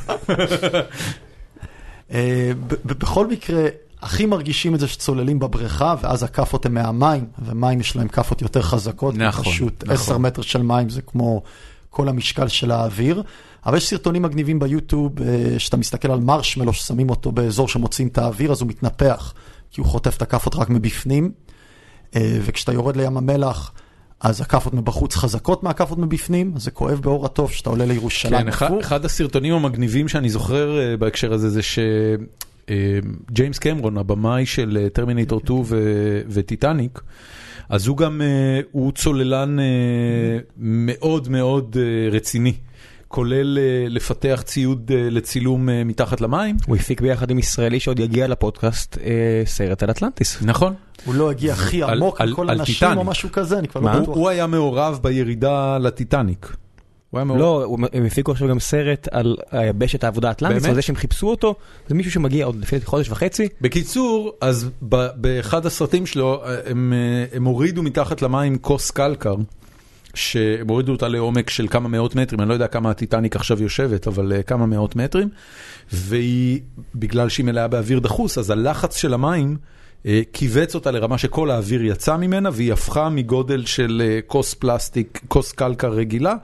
בכל 2.84 3.26
מקרה, 3.26 3.62
הכי 4.02 4.26
מרגישים 4.26 4.74
את 4.74 4.80
זה 4.80 4.88
שצוללים 4.88 5.38
בבריכה, 5.38 5.94
ואז 6.02 6.22
הכאפות 6.22 6.66
הן 6.66 6.74
מהמים, 6.74 7.26
ומים 7.46 7.80
יש 7.80 7.96
להם 7.96 8.08
כאפות 8.08 8.42
יותר 8.42 8.62
חזקות. 8.62 9.14
נכון, 9.14 9.44
פשוט 9.44 9.84
נכון. 9.84 9.94
10 9.94 10.18
מטר 10.18 10.42
של 10.42 10.62
מים 10.62 10.88
זה 10.88 11.02
כמו 11.02 11.42
כל 11.90 12.08
המשקל 12.08 12.48
של 12.48 12.70
האוויר. 12.70 13.22
אבל 13.66 13.76
יש 13.76 13.88
סרטונים 13.88 14.22
מגניבים 14.22 14.58
ביוטיוב, 14.58 15.22
אה, 15.22 15.58
שאתה 15.58 15.76
מסתכל 15.76 16.10
על 16.10 16.20
מרשמלו, 16.20 16.72
ששמים 16.72 17.10
אותו 17.10 17.32
באזור 17.32 17.68
שמוציאים 17.68 18.08
את 18.08 18.18
האוויר, 18.18 18.52
אז 18.52 18.60
הוא 18.60 18.68
מתנפח, 18.68 19.34
כי 19.70 19.80
הוא 19.80 19.88
חוטף 19.88 20.16
את 20.16 20.22
הכאפות 20.22 20.54
רק 20.54 20.70
מבפנים. 20.70 21.32
אה, 22.16 22.38
וכשאתה 22.42 22.72
יורד 22.72 22.96
לים 22.96 23.16
המלח, 23.16 23.72
אז 24.20 24.40
הכאפות 24.40 24.74
מבחוץ 24.74 25.16
חזקות 25.16 25.62
מהכאפות 25.62 25.98
מבפנים, 25.98 26.52
זה 26.56 26.70
כואב 26.70 27.00
באור 27.00 27.26
התוף, 27.26 27.52
שאתה 27.52 27.70
עולה 27.70 27.84
לירושלים. 27.84 28.42
כן, 28.42 28.48
אחד. 28.48 28.70
אחד 28.80 29.04
הסרטונים 29.04 29.54
המגניבים 29.54 30.08
שאני 30.08 30.30
זוכר 30.30 30.78
אה, 30.78 30.96
בהקשר 30.96 31.32
הזה 31.32 31.50
זה 31.50 31.60
שג'יימס 32.68 33.58
קמרון, 33.58 33.98
הבמאי 33.98 34.46
של 34.46 34.78
אה, 34.80 34.88
טרמינטור 34.88 35.40
2 35.44 35.62
ו- 35.64 36.20
וטיטניק, 36.28 37.00
אז 37.68 37.86
הוא 37.86 37.96
גם, 37.96 38.22
אה, 38.22 38.60
הוא 38.72 38.92
צוללן 38.92 39.58
אה, 39.58 39.64
מאוד 40.56 41.28
מאוד 41.28 41.76
אה, 41.80 42.10
רציני. 42.16 42.52
כולל 43.08 43.58
אה, 43.58 43.62
לפתח 43.88 44.42
ציוד 44.44 44.90
אה, 44.94 45.08
לצילום 45.10 45.68
אה, 45.68 45.84
מתחת 45.84 46.20
למים. 46.20 46.56
הוא 46.66 46.76
הפיק 46.76 47.00
ביחד 47.00 47.30
עם 47.30 47.38
ישראלי 47.38 47.80
שעוד 47.80 47.98
יגיע 47.98 48.28
לפודקאסט 48.28 48.98
אה, 48.98 49.12
סרט 49.46 49.82
על 49.82 49.90
אטלנטיס. 49.90 50.42
נכון. 50.42 50.74
הוא 51.04 51.14
לא 51.14 51.30
הגיע 51.30 51.52
הכי 51.52 51.82
עמוק 51.82 52.20
על- 52.20 52.34
על 52.38 52.50
הנשים 52.50 52.74
טיטניק. 52.74 52.98
או 52.98 53.04
משהו 53.04 53.28
כזה, 53.32 53.58
אני 53.58 53.68
כבר 53.68 53.80
מה? 53.80 53.92
לא 53.92 53.96
הוא, 53.96 54.02
בטוח. 54.02 54.16
הוא 54.16 54.28
היה 54.28 54.46
מעורב 54.46 54.98
בירידה 55.02 55.78
לטיטניק. 55.78 56.56
הוא 57.10 57.18
היה 57.18 57.24
מעורב. 57.24 57.40
לא, 57.40 57.76
הם 57.92 58.04
הפיקו 58.04 58.32
עכשיו 58.32 58.48
גם 58.48 58.60
סרט 58.60 59.08
על 59.10 59.36
היבשת 59.50 60.04
העבודה 60.04 60.28
האטלנטית? 60.28 60.64
על 60.64 60.74
זה 60.74 60.82
שהם 60.82 60.96
חיפשו 60.96 61.30
אותו, 61.30 61.54
זה 61.88 61.94
מישהו 61.94 62.12
שמגיע 62.12 62.46
עוד 62.46 62.56
לפי 62.56 62.80
חודש 62.84 63.08
וחצי. 63.08 63.48
בקיצור, 63.60 64.32
אז 64.40 64.70
באחד 65.16 65.66
הסרטים 65.66 66.06
שלו, 66.06 66.42
אה, 66.44 66.56
הם, 66.70 66.92
אה, 66.92 67.36
הם 67.36 67.44
הורידו 67.44 67.82
מתחת 67.82 68.22
למים 68.22 68.58
כוס 68.58 68.90
קלקר, 68.90 69.34
שהם 70.14 70.68
הורידו 70.68 70.92
אותה 70.92 71.08
לעומק 71.08 71.50
של 71.50 71.68
כמה 71.68 71.88
מאות 71.88 72.14
מטרים, 72.14 72.40
אני 72.40 72.48
לא 72.48 72.54
יודע 72.54 72.66
כמה 72.66 72.90
הטיטניק 72.90 73.36
עכשיו 73.36 73.62
יושבת, 73.62 74.06
אבל 74.06 74.32
אה, 74.32 74.42
כמה 74.42 74.66
מאות 74.66 74.96
מטרים, 74.96 75.28
והיא, 75.92 76.60
בגלל 76.94 77.28
שהיא 77.28 77.46
מלאה 77.46 77.68
באוויר 77.68 77.98
דחוס, 77.98 78.38
אז 78.38 78.50
הלחץ 78.50 78.96
של 78.96 79.14
המים 79.14 79.50
אה, 79.50 79.77
כיווץ 80.32 80.74
אותה 80.74 80.90
לרמה 80.90 81.18
שכל 81.18 81.50
האוויר 81.50 81.84
יצא 81.84 82.16
ממנה, 82.16 82.50
והיא 82.52 82.72
הפכה 82.72 83.08
מגודל 83.08 83.66
של 83.66 84.02
אה, 84.04 84.18
כוס 84.26 84.54
פלסטיק, 84.54 85.20
כוס 85.28 85.52
קלקר 85.52 85.90
רגילה, 85.90 86.34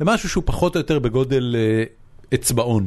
למשהו 0.00 0.28
שהוא 0.28 0.42
פחות 0.46 0.76
או 0.76 0.80
יותר 0.80 0.98
בגודל 0.98 1.56
אה, 1.58 1.84
אצבעון. 2.34 2.86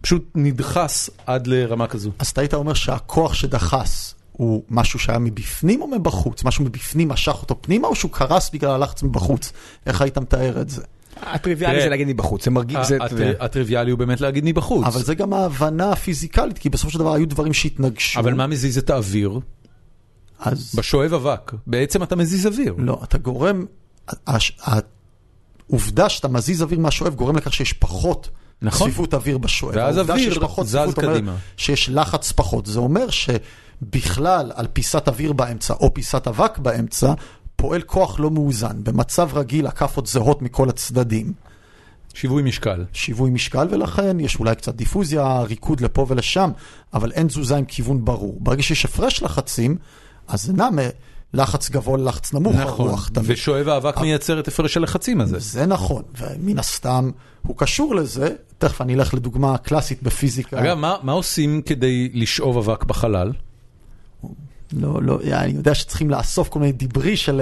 פשוט 0.00 0.30
נדחס 0.34 1.10
עד 1.26 1.46
לרמה 1.46 1.86
כזו. 1.86 2.10
אז 2.18 2.28
אתה 2.28 2.40
היית 2.40 2.54
אומר 2.54 2.74
שהכוח 2.74 3.34
שדחס 3.34 4.14
הוא 4.32 4.62
משהו 4.70 4.98
שהיה 4.98 5.18
מבפנים 5.18 5.82
או 5.82 5.86
מבחוץ? 5.86 6.44
משהו 6.44 6.64
מבפנים 6.64 7.08
משך 7.08 7.36
אותו 7.42 7.56
פנימה 7.60 7.88
או 7.88 7.94
שהוא 7.94 8.10
קרס 8.10 8.50
בגלל 8.50 8.70
הלחץ 8.70 9.02
מבחוץ? 9.02 9.52
איך 9.86 10.00
היית 10.00 10.18
מתאר 10.18 10.60
את 10.60 10.70
זה? 10.70 10.82
הטריוויאלי 11.22 11.74
תראה, 11.74 11.84
זה 11.84 11.90
להגיד 11.90 12.08
מבחוץ, 12.08 12.44
זה 12.44 12.50
מרגיש, 12.50 12.88
הטריוויאלי 13.40 13.90
הוא 13.90 13.98
באמת 13.98 14.20
להגיד 14.20 14.44
מבחוץ. 14.46 14.86
אבל 14.86 15.02
זה 15.02 15.14
גם 15.14 15.32
ההבנה 15.32 15.92
הפיזיקלית, 15.92 16.58
כי 16.58 16.68
בסופו 16.68 16.90
של 16.90 16.98
דבר 16.98 17.14
היו 17.14 17.28
דברים 17.28 17.52
שהתנגשו. 17.52 18.20
אבל 18.20 18.34
מה 18.34 18.46
מזיז 18.46 18.78
את 18.78 18.90
האוויר? 18.90 19.40
אז 20.38 20.74
בשואב 20.74 21.12
אבק. 21.14 21.52
בעצם 21.66 22.02
אתה 22.02 22.16
מזיז 22.16 22.46
אוויר. 22.46 22.74
לא, 22.78 23.00
אתה 23.04 23.18
גורם, 23.18 23.64
העובדה 24.60 26.08
שאתה 26.08 26.28
מזיז 26.28 26.62
אוויר 26.62 26.78
מהשואב 26.78 27.14
גורם 27.14 27.36
לכך 27.36 27.52
שיש 27.52 27.72
פחות 27.72 28.28
נכון. 28.62 28.88
צפיפות 28.88 29.14
אוויר 29.14 29.38
בשואב. 29.38 29.74
ואז 29.76 29.98
אוויר 29.98 30.34
זז 30.64 30.76
צפיפות 30.76 30.98
קדימה. 30.98 31.36
שיש 31.56 31.88
לחץ 31.88 32.32
פחות. 32.32 32.66
זה 32.66 32.78
אומר 32.78 33.06
שבכלל 33.10 34.52
על 34.54 34.66
פיסת 34.72 35.08
אוויר 35.08 35.32
באמצע 35.32 35.74
או 35.74 35.94
פיסת 35.94 36.28
אבק 36.28 36.58
באמצע, 36.58 37.14
פועל 37.56 37.82
כוח 37.82 38.20
לא 38.20 38.30
מאוזן. 38.30 38.84
במצב 38.84 39.30
רגיל 39.34 39.66
הכאפות 39.66 40.06
זהות 40.06 40.42
מכל 40.42 40.68
הצדדים. 40.68 41.32
שיווי 42.14 42.42
משקל. 42.42 42.84
שיווי 42.92 43.30
משקל, 43.30 43.68
ולכן 43.70 44.20
יש 44.20 44.36
אולי 44.36 44.54
קצת 44.54 44.74
דיפוזיה, 44.74 45.40
ריקוד 45.42 45.80
לפה 45.80 46.06
ולשם, 46.08 46.50
אבל 46.94 47.12
אין 47.12 47.26
תזוזה 47.26 47.56
עם 47.56 47.64
כיוון 47.64 48.04
ברור. 48.04 48.38
ברגע 48.40 48.62
שיש 48.62 48.84
הפרש 48.84 49.22
לחצים, 49.22 49.76
אז 50.28 50.42
זה 50.42 50.52
נע 50.52 50.68
מלחץ 51.34 51.70
גבוה 51.70 51.98
ללחץ 51.98 52.32
נמוך, 52.32 52.54
נכון. 52.56 52.88
הרוח 52.88 53.08
תמיד. 53.08 53.30
ושואב 53.30 53.68
האבק 53.68 53.98
מייצר 53.98 54.40
את 54.40 54.48
הפרש 54.48 54.76
הלחצים 54.76 55.20
הזה. 55.20 55.38
זה 55.38 55.66
נכון, 55.66 56.02
ומן 56.18 56.58
הסתם 56.58 57.10
הוא 57.46 57.56
קשור 57.56 57.94
לזה, 57.94 58.28
תכף 58.58 58.80
אני 58.80 58.94
אלך 58.94 59.14
לדוגמה 59.14 59.58
קלאסית 59.58 60.02
בפיזיקה. 60.02 60.60
אגב, 60.60 60.76
מה 60.76 60.96
מה 61.02 61.12
עושים 61.12 61.62
כדי 61.62 62.10
לשאוב 62.14 62.58
אבק 62.58 62.84
בחלל? 62.84 63.32
לא, 64.76 65.02
לא, 65.02 65.18
אני 65.32 65.52
יודע 65.52 65.74
שצריכים 65.74 66.10
לאסוף 66.10 66.48
כל 66.48 66.58
מיני 66.58 66.72
דיברי 66.72 67.16
של 67.16 67.40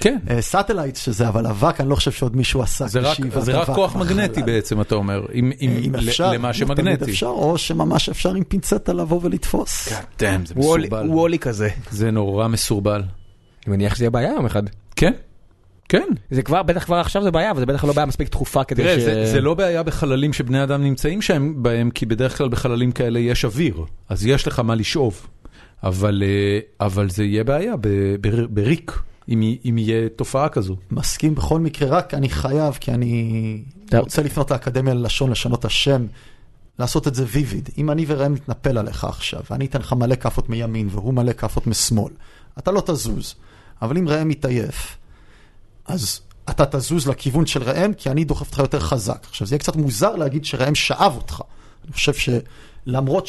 כן. 0.00 0.18
סאטלייט 0.40 0.96
שזה, 0.96 1.28
אבל 1.28 1.46
אבק, 1.46 1.80
אני 1.80 1.88
לא 1.88 1.94
חושב 1.94 2.10
שעוד 2.12 2.36
מישהו 2.36 2.62
עסק 2.62 2.86
זה 2.86 3.00
רק- 3.00 3.18
זה 3.40 3.52
רק 3.52 3.66
כוח 3.70 3.96
בחלל. 3.96 4.02
מגנטי 4.04 4.42
בעצם, 4.42 4.80
אתה 4.80 4.94
אומר. 4.94 5.26
אם- 5.34 5.52
אם- 5.60 5.80
אם 5.86 5.94
ל- 5.94 6.08
אפשר, 6.08 6.32
למה 6.32 6.52
שמגנטי. 6.52 7.10
אפשר, 7.10 7.26
או 7.26 7.58
שממש 7.58 8.08
אפשר 8.08 8.34
עם 8.34 8.44
פינצטה 8.44 8.92
לבוא 8.92 9.20
ולתפוס. 9.22 9.88
damn, 9.88 10.22
זה 10.44 10.54
מסורבל. 10.56 11.06
הוא 11.06 11.20
אולי 11.20 11.38
כזה. 11.38 11.68
זה 11.90 12.10
נורא 12.10 12.48
מסורבל. 12.48 13.02
אני 13.66 13.76
מניח 13.76 13.94
שזה 13.94 14.04
יהיה 14.04 14.10
בעיה 14.10 14.32
יום 14.32 14.46
אחד. 14.46 14.62
כן, 14.96 15.12
כן. 15.88 16.06
זה 16.30 16.42
כבר, 16.42 16.62
בטח 16.62 16.84
כבר 16.84 16.96
עכשיו 16.96 17.22
זה 17.22 17.30
בעיה, 17.30 17.50
אבל 17.50 17.60
זה 17.60 17.66
בטח 17.66 17.84
לא 17.84 17.92
בעיה 17.92 18.06
מספיק 18.06 18.30
דחופה 18.30 18.64
כדי 18.64 18.82
תראה, 18.82 19.00
ש... 19.00 19.02
זה, 19.02 19.26
זה 19.26 19.40
לא 19.40 19.54
בעיה 19.54 19.82
בחללים 19.82 20.32
שבני 20.32 20.62
אדם 20.62 20.82
נמצאים 20.82 21.22
שם 21.22 21.52
בהם, 21.62 21.90
כי 21.90 22.06
בדרך 22.06 22.38
כלל 22.38 22.48
בחללים 22.48 22.92
כאלה 22.92 23.18
יש 23.18 23.44
אוויר, 23.44 23.84
אז 24.08 24.26
יש 24.26 24.46
לך 24.46 24.58
מה 24.60 24.74
לשאוב. 24.74 25.26
אבל, 25.82 26.22
אה, 26.26 26.86
אבל 26.86 27.10
זה 27.10 27.24
יהיה 27.24 27.44
בעיה 27.44 27.74
בריק, 28.50 29.02
אם, 29.28 29.42
אם 29.64 29.78
יהיה 29.78 30.08
תופעה 30.08 30.48
כזו. 30.48 30.76
מסכים 30.90 31.34
בכל 31.34 31.60
מקרה, 31.60 31.88
רק 31.88 32.14
אני 32.14 32.28
חייב, 32.28 32.78
כי 32.80 32.90
אני. 32.90 33.62
רוצה 33.94 34.22
לפנות 34.22 34.50
לאקדמיה 34.50 34.94
ללשון, 34.94 35.30
לשנות 35.30 35.60
את 35.60 35.64
השם, 35.64 36.06
לעשות 36.78 37.08
את 37.08 37.14
זה 37.14 37.24
ויביד. 37.28 37.68
אם 37.78 37.90
אני 37.90 38.04
וראם 38.08 38.34
נתנפל 38.34 38.78
עליך 38.78 39.04
עכשיו, 39.04 39.40
ואני 39.50 39.66
אתן 39.66 39.80
לך 39.80 39.92
מלא 39.92 40.14
כאפות 40.14 40.48
מימין 40.48 40.88
והוא 40.90 41.14
מלא 41.14 41.32
כאפות 41.32 41.66
משמאל, 41.66 42.12
אתה 42.58 42.70
לא 42.70 42.82
תזוז. 42.86 43.34
אבל 43.82 43.98
אם 43.98 44.08
ראם 44.08 44.28
מתעייף, 44.28 44.96
אז 45.86 46.20
אתה 46.50 46.66
תזוז 46.66 47.08
לכיוון 47.08 47.46
של 47.46 47.62
ראם, 47.62 47.92
כי 47.92 48.10
אני 48.10 48.24
דוחף 48.24 48.46
אותך 48.46 48.58
יותר 48.58 48.80
חזק. 48.80 49.26
עכשיו, 49.28 49.46
זה 49.46 49.54
יהיה 49.54 49.60
קצת 49.60 49.76
מוזר 49.76 50.16
להגיד 50.16 50.44
שראם 50.44 50.74
שאב 50.74 51.16
אותך. 51.16 51.42
אני 51.84 51.92
חושב 51.92 52.12
שלמרות 52.14 53.26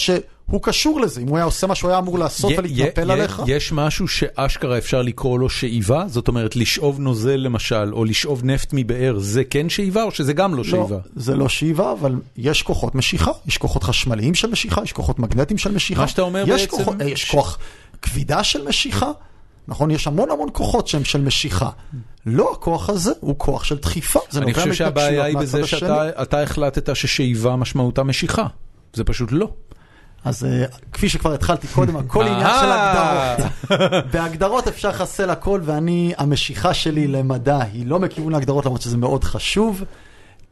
שהוא 0.51 0.61
קשור 0.63 1.01
לזה, 1.01 1.21
אם 1.21 1.27
הוא 1.27 1.37
היה 1.37 1.45
עושה 1.45 1.67
מה 1.67 1.75
שהוא 1.75 1.89
היה 1.89 1.99
אמור 1.99 2.19
לעשות 2.19 2.51
ולהתנפל 2.57 3.11
עליך, 3.11 3.41
יש 3.47 3.71
משהו 3.71 4.07
שאשכרה 4.07 4.77
אפשר 4.77 5.01
לקרוא 5.01 5.39
לו 5.39 5.49
שאיבה? 5.49 6.03
זאת 6.07 6.27
אומרת, 6.27 6.55
לשאוב 6.55 6.99
נוזל 6.99 7.35
למשל, 7.35 7.93
או 7.93 8.05
לשאוב 8.05 8.45
נפט 8.45 8.69
מבאר, 8.73 9.19
זה 9.19 9.43
כן 9.43 9.69
שאיבה 9.69 10.03
או 10.03 10.11
שזה 10.11 10.33
גם 10.33 10.51
לא 10.51 10.57
לא, 10.57 10.63
שאיבה? 10.63 10.97
זה 11.15 11.35
לא 11.35 11.49
שאיבה, 11.49 11.91
אבל 11.91 12.15
יש 12.37 12.63
כוחות 12.63 12.95
משיכה. 12.95 13.31
יש 13.47 13.57
כוחות 13.57 13.83
חשמליים 13.83 14.35
של 14.35 14.51
משיכה, 14.51 14.81
יש 14.83 14.91
כוחות 14.93 15.19
מגנטיים 15.19 15.57
של 15.57 15.71
משיכה. 15.71 16.01
מה 16.01 16.07
שאתה 16.07 16.21
אומר 16.21 16.43
יש 16.47 16.61
בעצם- 16.61 16.77
כוחות, 16.77 16.95
יש 17.05 17.31
כוח 17.31 17.57
כבידה 18.01 18.43
של 18.43 18.67
משיכה. 18.67 19.11
נכון, 19.67 19.91
יש 19.91 20.07
המון 20.07 20.31
המון 20.31 20.49
כוחות 20.53 20.87
שהם 20.87 21.03
של 21.03 21.21
משיכה. 21.21 21.69
לא 22.25 22.51
הכוח 22.53 22.89
הזה, 22.89 23.11
הוא 23.19 23.35
כוח 23.37 23.63
של 23.63 23.77
דחיפה. 23.77 24.19
אני 24.35 24.53
חושב 24.53 24.73
שהבעיה 24.73 25.23
היא 25.23 25.37
בזה. 25.37 25.67
שאתה 25.67 26.09
אתה 26.21 26.41
החלטת 26.41 26.95
ששאיבה 26.95 27.55
משמעותה 27.55 28.03
משיכה. 28.03 28.45
זה 28.93 29.03
פשוט 29.03 29.29
לא. 29.31 29.49
אז 30.25 30.45
אה, 30.45 30.65
כפי 30.93 31.09
שכבר 31.09 31.33
התחלתי 31.33 31.67
קודם, 31.67 31.97
הכל 31.97 32.23
עניין 32.27 32.39
של 32.39 32.65
אהה. 32.65 33.33
הגדרות. 33.33 34.05
בהגדרות 34.13 34.67
אפשר 34.67 34.89
לחסל 34.89 35.29
הכל, 35.29 35.61
ואני, 35.63 36.13
המשיכה 36.17 36.73
שלי 36.73 37.07
למדע 37.07 37.59
היא 37.73 37.85
לא 37.85 37.99
מכיוון 37.99 38.33
ההגדרות, 38.33 38.65
למרות 38.65 38.81
שזה 38.81 38.97
מאוד 38.97 39.23
חשוב. 39.23 39.83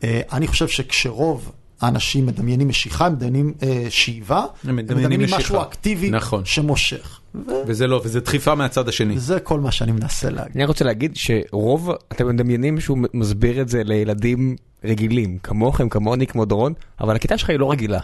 אה, 0.04 0.22
אני 0.34 0.48
חושב 0.48 0.68
שכשרוב 0.68 1.52
האנשים 1.82 2.26
מדמיינים 2.26 2.68
משיכה, 2.68 3.06
הם 3.06 3.14
מדמיינים 3.14 3.54
אה, 3.64 3.86
שאיבה, 3.90 4.46
הם 4.64 4.76
מדמיינים 4.76 5.22
משיכה. 5.22 5.38
משהו 5.38 5.62
אקטיבי 5.62 6.10
נכון. 6.10 6.46
שמושך. 6.46 7.20
ו- 7.36 7.40
וזה 7.68 7.88
לא, 7.88 8.02
וזה 8.04 8.20
דחיפה 8.20 8.56
מהצד 8.56 8.88
השני. 8.88 9.16
וזה 9.18 9.40
כל 9.40 9.60
מה 9.60 9.72
שאני 9.72 9.92
מנסה 9.92 10.30
להגיד. 10.30 10.56
אני 10.56 10.66
רוצה 10.66 10.86
להגיד 10.86 11.16
שרוב, 11.16 11.92
אתם 12.12 12.28
מדמיינים 12.28 12.80
שהוא 12.80 12.98
מסביר 13.14 13.62
את 13.62 13.70
זה 13.70 13.84
לילדים 13.84 14.56
רגילים, 14.84 15.38
כמוכם, 15.44 15.90
כמוני, 15.90 16.28
כמו 16.28 16.46
דורון, 16.46 16.74
אבל 17.02 17.16
הכיתה 17.16 17.38
שלך 17.38 17.50
היא 17.50 17.60
לא 17.60 17.72
רגילה. 17.72 18.00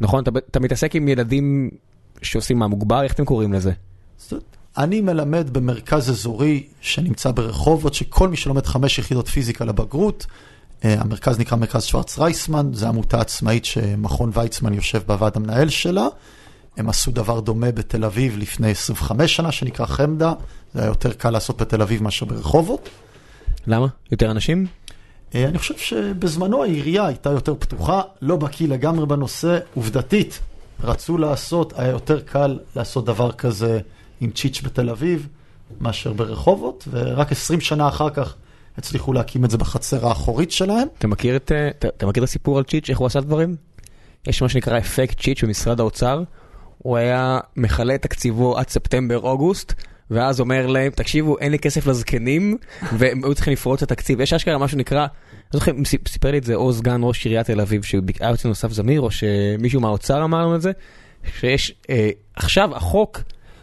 נכון? 0.00 0.22
אתה, 0.22 0.30
אתה 0.50 0.60
מתעסק 0.60 0.96
עם 0.96 1.08
ילדים 1.08 1.70
שעושים 2.22 2.58
מה 2.58 2.66
מוגבר, 2.66 3.02
איך 3.02 3.12
אתם 3.12 3.24
קוראים 3.24 3.52
לזה? 3.52 3.72
אני 4.78 5.00
מלמד 5.00 5.50
במרכז 5.52 6.10
אזורי 6.10 6.66
שנמצא 6.80 7.30
ברחובות, 7.30 7.94
שכל 7.94 8.28
מי 8.28 8.36
שלומד 8.36 8.66
חמש 8.66 8.98
יחידות 8.98 9.28
פיזיקה 9.28 9.64
לבגרות, 9.64 10.26
אה, 10.84 10.94
המרכז 11.00 11.38
נקרא 11.38 11.58
מרכז 11.58 11.84
שוורץ 11.84 12.18
רייסמן, 12.18 12.70
זו 12.72 12.86
עמותה 12.86 13.20
עצמאית 13.20 13.64
שמכון 13.64 14.30
ויצמן 14.34 14.74
יושב 14.74 15.02
בוועד 15.06 15.36
המנהל 15.36 15.68
שלה. 15.68 16.06
הם 16.76 16.88
עשו 16.88 17.10
דבר 17.10 17.40
דומה 17.40 17.72
בתל 17.72 18.04
אביב 18.04 18.38
לפני 18.38 18.70
25 18.70 19.36
שנה, 19.36 19.52
שנקרא 19.52 19.86
חמדה. 19.86 20.32
זה 20.74 20.80
היה 20.80 20.88
יותר 20.88 21.12
קל 21.12 21.30
לעשות 21.30 21.60
בתל 21.62 21.82
אביב 21.82 22.02
מאשר 22.02 22.26
ברחובות. 22.26 22.88
למה? 23.66 23.86
יותר 24.12 24.30
אנשים? 24.30 24.66
אה, 25.34 25.44
אני 25.44 25.58
חושב 25.58 25.76
שבזמנו 25.76 26.62
העירייה 26.62 27.06
הייתה 27.06 27.30
יותר 27.30 27.54
פתוחה, 27.58 28.02
לא 28.22 28.36
בקיא 28.36 28.68
לגמרי 28.68 29.06
בנושא, 29.06 29.58
עובדתית. 29.74 30.40
רצו 30.84 31.18
לעשות, 31.18 31.72
היה 31.76 31.90
יותר 31.90 32.20
קל 32.20 32.58
לעשות 32.76 33.04
דבר 33.04 33.32
כזה 33.32 33.80
עם 34.20 34.30
צ'יץ' 34.30 34.62
בתל 34.64 34.90
אביב 34.90 35.28
מאשר 35.80 36.12
ברחובות, 36.12 36.88
ורק 36.90 37.32
20 37.32 37.60
שנה 37.60 37.88
אחר 37.88 38.10
כך 38.10 38.34
הצליחו 38.78 39.12
להקים 39.12 39.44
את 39.44 39.50
זה 39.50 39.58
בחצר 39.58 40.06
האחורית 40.06 40.50
שלהם. 40.50 40.88
אתה 40.98 41.06
מכיר 41.06 41.36
את, 41.36 41.52
אה, 41.52 41.68
אתה, 41.68 41.88
אתה 41.88 42.06
מכיר 42.06 42.22
את 42.22 42.28
הסיפור 42.28 42.58
על 42.58 42.64
צ'יץ', 42.64 42.90
איך 42.90 42.98
הוא 42.98 43.06
עשה 43.06 43.20
דברים? 43.20 43.56
יש 44.26 44.42
מה 44.42 44.48
שנקרא 44.48 44.78
אפקט 44.78 45.20
צ'יץ' 45.20 45.44
במשרד 45.44 45.80
האוצר. 45.80 46.22
הוא 46.78 46.96
היה 46.96 47.40
מכלה 47.56 47.94
את 47.94 48.02
תקציבו 48.02 48.58
עד 48.58 48.68
ספטמבר-אוגוסט, 48.68 49.74
ואז 50.10 50.40
אומר 50.40 50.66
להם, 50.66 50.90
תקשיבו, 50.90 51.38
אין 51.38 51.52
לי 51.52 51.58
כסף 51.58 51.86
לזקנים, 51.86 52.56
והם 52.98 53.24
היו 53.24 53.34
צריכים 53.34 53.52
לפרוץ 53.52 53.82
את 53.82 53.92
התקציב. 53.92 54.20
יש 54.20 54.32
אשכרה 54.32 54.58
מה 54.58 54.68
שנקרא, 54.68 55.00
אני 55.00 55.08
לא 55.54 55.60
זוכר 55.60 55.72
אם 55.72 55.84
סיפ- 55.84 56.08
סיפר 56.08 56.30
לי 56.30 56.38
את 56.38 56.44
זה 56.44 56.54
או 56.54 56.72
סגן 56.72 57.00
ראש 57.04 57.26
עיריית 57.26 57.46
תל 57.46 57.60
אביב, 57.60 57.82
שהיה 57.82 58.02
אצלנו 58.34 58.52
אסף 58.52 58.72
זמיר, 58.72 59.00
או 59.00 59.10
שמישהו 59.10 59.80
מהאוצר 59.80 60.24
אמר 60.24 60.38
לנו 60.38 60.56
את 60.56 60.62
זה, 60.62 60.72
שיש 61.40 61.74
אה, 61.90 62.10
עכשיו 62.36 62.76
החוק 62.76 63.20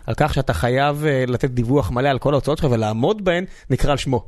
על 0.08 0.14
כך 0.18 0.34
שאתה 0.34 0.54
חייב 0.54 1.06
אה, 1.06 1.24
לתת 1.28 1.50
דיווח 1.50 1.92
מלא 1.92 2.10
על 2.10 2.20
כל 2.20 2.34
ההוצאות 2.34 2.58
שלך 2.58 2.68
ולעמוד 2.72 3.26
בהן, 3.26 3.46
נקרא 3.70 3.92
על 3.92 3.98
שמו. 3.98 4.26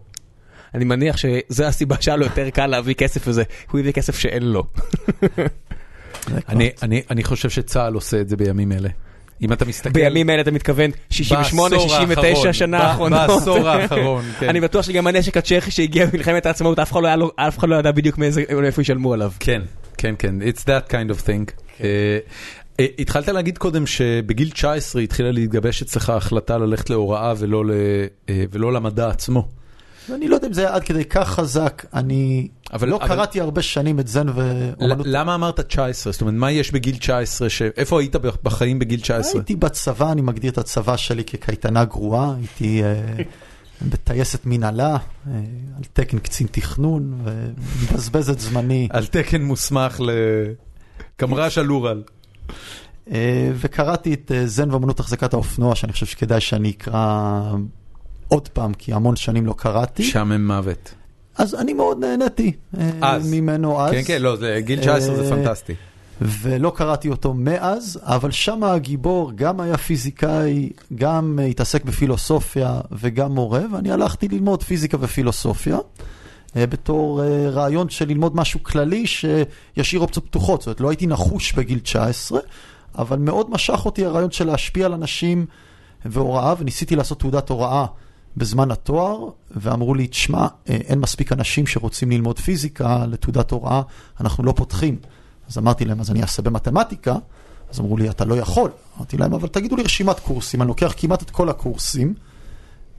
אני 0.73 0.85
מניח 0.85 1.17
שזו 1.17 1.63
הסיבה 1.63 1.95
שהיה 1.99 2.17
לו 2.17 2.25
יותר 2.25 2.49
קל 2.49 2.67
להביא 2.67 2.93
כסף 2.95 3.27
לזה, 3.27 3.43
הוא 3.71 3.79
הביא 3.79 3.91
כסף 3.91 4.19
שאין 4.19 4.43
לו. 4.43 4.63
אני, 6.49 6.69
אני, 6.81 7.01
אני 7.11 7.23
חושב 7.23 7.49
שצה"ל 7.49 7.93
עושה 7.93 8.21
את 8.21 8.29
זה 8.29 8.37
בימים 8.37 8.71
אלה. 8.71 8.89
אם 9.41 9.53
אתה 9.53 9.65
מסתכל... 9.65 9.89
בימים 9.89 10.29
אלה 10.29 10.41
אתה 10.41 10.51
מתכוון 10.51 10.91
68, 11.09 11.75
בעשור 11.75 11.89
69 11.89 12.27
האחרון, 12.37 12.53
שנה 12.53 12.77
האחרונות. 12.77 13.27
בעשור 13.27 13.69
האחרון, 13.69 14.25
כן. 14.39 14.49
אני 14.49 14.61
בטוח 14.61 14.85
שגם 14.85 15.07
הנשק 15.07 15.37
הצ'כי 15.37 15.71
שהגיע 15.71 16.05
במלחמת 16.05 16.45
העצמאות, 16.45 16.79
אף 16.79 16.91
אחד 16.91 17.01
לא 17.17 17.31
אף 17.35 17.57
אחד 17.57 17.69
לא 17.69 17.75
ידע 17.75 17.91
בדיוק 17.91 18.17
מאיפה 18.17 18.81
ישלמו 18.81 19.13
עליו. 19.13 19.31
כן, 19.39 19.61
כן, 19.97 20.15
כן, 20.19 20.35
it's 20.41 20.61
that 20.61 20.91
kind 20.91 21.17
of 21.17 21.21
thing. 21.27 21.51
אה, 21.83 22.17
אה, 22.79 22.85
התחלת 22.99 23.27
להגיד 23.27 23.57
קודם 23.57 23.87
שבגיל 23.87 24.49
19 24.49 25.01
התחילה 25.01 25.31
להתגבש 25.31 25.81
אצלך 25.81 26.09
החלטה 26.09 26.57
ללכת 26.57 26.89
להוראה 26.89 27.33
ולא 27.37 27.65
ל- 27.65 27.71
אה, 28.29 28.43
ולא 28.51 28.73
למדע 28.73 29.07
עצמו. 29.09 29.47
ואני 30.09 30.27
לא 30.27 30.35
יודע 30.35 30.47
אם 30.47 30.53
זה 30.53 30.61
היה 30.61 30.75
עד 30.75 30.83
כדי 30.83 31.05
כך 31.05 31.29
חזק, 31.29 31.85
אני 31.93 32.47
אבל- 32.73 32.87
לא 32.89 32.95
אבל- 32.97 33.07
קראתי 33.07 33.41
הרבה 33.41 33.61
שנים 33.61 33.99
את 33.99 34.07
זן 34.07 34.27
ואומנות. 34.29 35.05
למה 35.09 35.35
אמרת 35.35 35.59
19? 35.59 36.11
זאת 36.13 36.21
אומרת, 36.21 36.33
מה 36.35 36.51
יש 36.51 36.71
בגיל 36.71 36.97
19? 36.97 37.49
ש- 37.49 37.61
איפה 37.61 37.99
היית 37.99 38.15
בחיים 38.15 38.79
בגיל 38.79 38.99
19? 38.99 39.33
הייתי 39.41 39.55
בצבא, 39.55 40.11
אני 40.11 40.21
מגדיר 40.21 40.51
את 40.51 40.57
הצבא 40.57 40.97
שלי 40.97 41.23
כקייטנה 41.23 41.85
גרועה, 41.85 42.33
הייתי 42.37 42.83
אה, 42.83 42.95
בטייסת 43.89 44.45
מנהלה, 44.45 44.89
אה, 44.89 45.31
על 45.77 45.83
תקן 45.93 46.19
קצין 46.19 46.47
תכנון, 46.51 47.21
ומבזבז 47.23 48.29
את 48.29 48.39
זמני. 48.39 48.87
על 48.91 49.05
תקן 49.05 49.41
מוסמך 49.41 50.01
לקמר"ש 51.19 51.57
על 51.57 51.69
אורל. 51.71 52.03
אה, 53.11 53.51
וקראתי 53.55 54.13
את 54.13 54.31
אה, 54.35 54.47
זן 54.47 54.71
ואמנות 54.71 54.99
החזקת 54.99 55.33
האופנוע, 55.33 55.75
שאני 55.75 55.91
חושב 55.93 56.05
שכדאי 56.05 56.41
שאני 56.41 56.69
אקרא 56.69 57.41
עוד 58.27 58.47
פעם, 58.47 58.73
כי 58.73 58.93
המון 58.93 59.15
שנים 59.15 59.45
לא 59.45 59.53
קראתי. 59.57 60.03
משעמם 60.03 60.47
מוות. 60.47 60.93
אז 61.37 61.55
אני 61.55 61.73
מאוד 61.73 61.99
נהניתי 61.99 62.51
אה, 62.79 62.89
אז. 63.01 63.31
ממנו 63.33 63.81
אז. 63.81 63.91
כן, 63.91 64.01
כן, 64.05 64.21
לא, 64.21 64.35
זה- 64.35 64.59
גיל 64.63 64.79
19 64.79 65.15
זה 65.15 65.23
אה, 65.23 65.29
פנטסטי. 65.29 65.73
ולא 66.21 66.71
קראתי 66.75 67.09
אותו 67.09 67.33
מאז, 67.33 67.99
אבל 68.03 68.31
שם 68.31 68.63
הגיבור 68.63 69.31
גם 69.35 69.59
היה 69.59 69.77
פיזיקאי, 69.77 70.69
גם 70.95 71.39
התעסק 71.49 71.85
בפילוסופיה 71.85 72.79
וגם 72.91 73.31
מורה, 73.31 73.61
ואני 73.73 73.91
הלכתי 73.91 74.27
ללמוד 74.27 74.63
פיזיקה 74.63 74.97
ופילוסופיה. 75.01 75.77
אה, 76.55 76.67
בתור 76.67 77.21
רעיון 77.51 77.89
של 77.89 78.07
ללמוד 78.07 78.35
משהו 78.35 78.63
כללי 78.63 79.05
שישאיר 79.07 80.01
אופציות 80.01 80.25
פתוחות. 80.25 80.61
זאת 80.61 80.67
אומרת, 80.67 80.81
לא 80.81 80.89
הייתי 80.89 81.07
נחוש 81.07 81.53
בגיל 81.53 81.79
19, 81.79 82.39
אבל 82.97 83.17
מאוד 83.19 83.49
משך 83.51 83.85
אותי 83.85 84.05
הרעיון 84.05 84.31
של 84.31 84.47
להשפיע 84.47 84.85
על 84.85 84.93
אנשים 84.93 85.45
והוראה, 86.05 86.53
וניסיתי 86.59 86.95
לעשות 86.95 87.19
תעודת 87.19 87.49
הוראה 87.49 87.85
בזמן 88.37 88.71
התואר, 88.71 89.29
ואמרו 89.51 89.95
לי, 89.95 90.07
תשמע, 90.07 90.47
אה, 90.69 90.75
אין 90.75 90.99
מספיק 90.99 91.31
אנשים 91.31 91.67
שרוצים 91.67 92.11
ללמוד 92.11 92.39
פיזיקה 92.39 93.05
לתעודת 93.07 93.51
הוראה, 93.51 93.81
אנחנו 94.19 94.43
לא 94.43 94.51
פותחים. 94.51 94.95
אז 95.49 95.57
אמרתי 95.57 95.85
להם, 95.85 95.99
אז 95.99 96.11
אני 96.11 96.21
אעשה 96.21 96.41
במתמטיקה. 96.41 97.15
אז 97.71 97.79
אמרו 97.79 97.97
לי, 97.97 98.09
אתה 98.09 98.25
לא 98.25 98.35
יכול. 98.35 98.71
אמרתי 98.97 99.17
להם, 99.17 99.33
אבל 99.33 99.47
תגידו 99.47 99.75
לי 99.75 99.83
רשימת 99.83 100.19
קורסים, 100.19 100.61
אני 100.61 100.67
לוקח 100.67 100.93
כמעט 100.97 101.21
את 101.21 101.29
כל 101.29 101.49
הקורסים. 101.49 102.13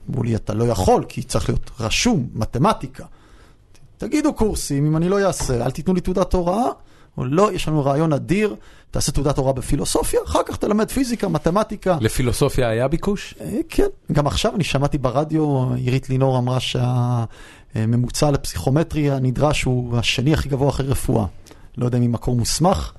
אמרו 0.09 0.23
לי, 0.23 0.35
אתה 0.35 0.53
לא 0.53 0.63
יכול, 0.63 1.03
כי 1.09 1.23
צריך 1.23 1.49
להיות 1.49 1.71
רשום, 1.79 2.27
מתמטיקה. 2.33 3.05
תגידו 3.97 4.33
קורסים, 4.33 4.85
אם 4.85 4.97
אני 4.97 5.09
לא 5.09 5.25
אעשה, 5.27 5.65
אל 5.65 5.71
תיתנו 5.71 5.93
לי 5.93 6.01
תעודת 6.01 6.33
הוראה. 6.33 6.65
או 7.19 7.25
לא, 7.25 7.49
יש 7.53 7.67
לנו 7.67 7.85
רעיון 7.85 8.13
אדיר, 8.13 8.55
תעשה 8.91 9.11
תעודת 9.11 9.37
הוראה 9.37 9.53
בפילוסופיה, 9.53 10.19
אחר 10.25 10.39
כך 10.45 10.57
תלמד 10.57 10.91
פיזיקה, 10.91 11.27
מתמטיקה. 11.27 11.97
לפילוסופיה 12.01 12.69
היה 12.69 12.87
ביקוש? 12.87 13.33
אה, 13.41 13.59
כן, 13.69 13.87
גם 14.11 14.27
עכשיו 14.27 14.55
אני 14.55 14.63
שמעתי 14.63 14.97
ברדיו, 14.97 15.73
עירית 15.75 16.09
לינור 16.09 16.37
אמרה 16.37 16.57
שהממוצע 17.75 18.31
לפסיכומטרי 18.31 19.11
הנדרש 19.11 19.63
הוא 19.63 19.97
השני 19.97 20.33
הכי 20.33 20.49
גבוה 20.49 20.69
אחרי 20.69 20.87
רפואה. 20.87 21.25
לא 21.77 21.85
יודע 21.85 21.97
אם 21.97 22.03
ממקור 22.03 22.35
מוסמך. 22.35 22.91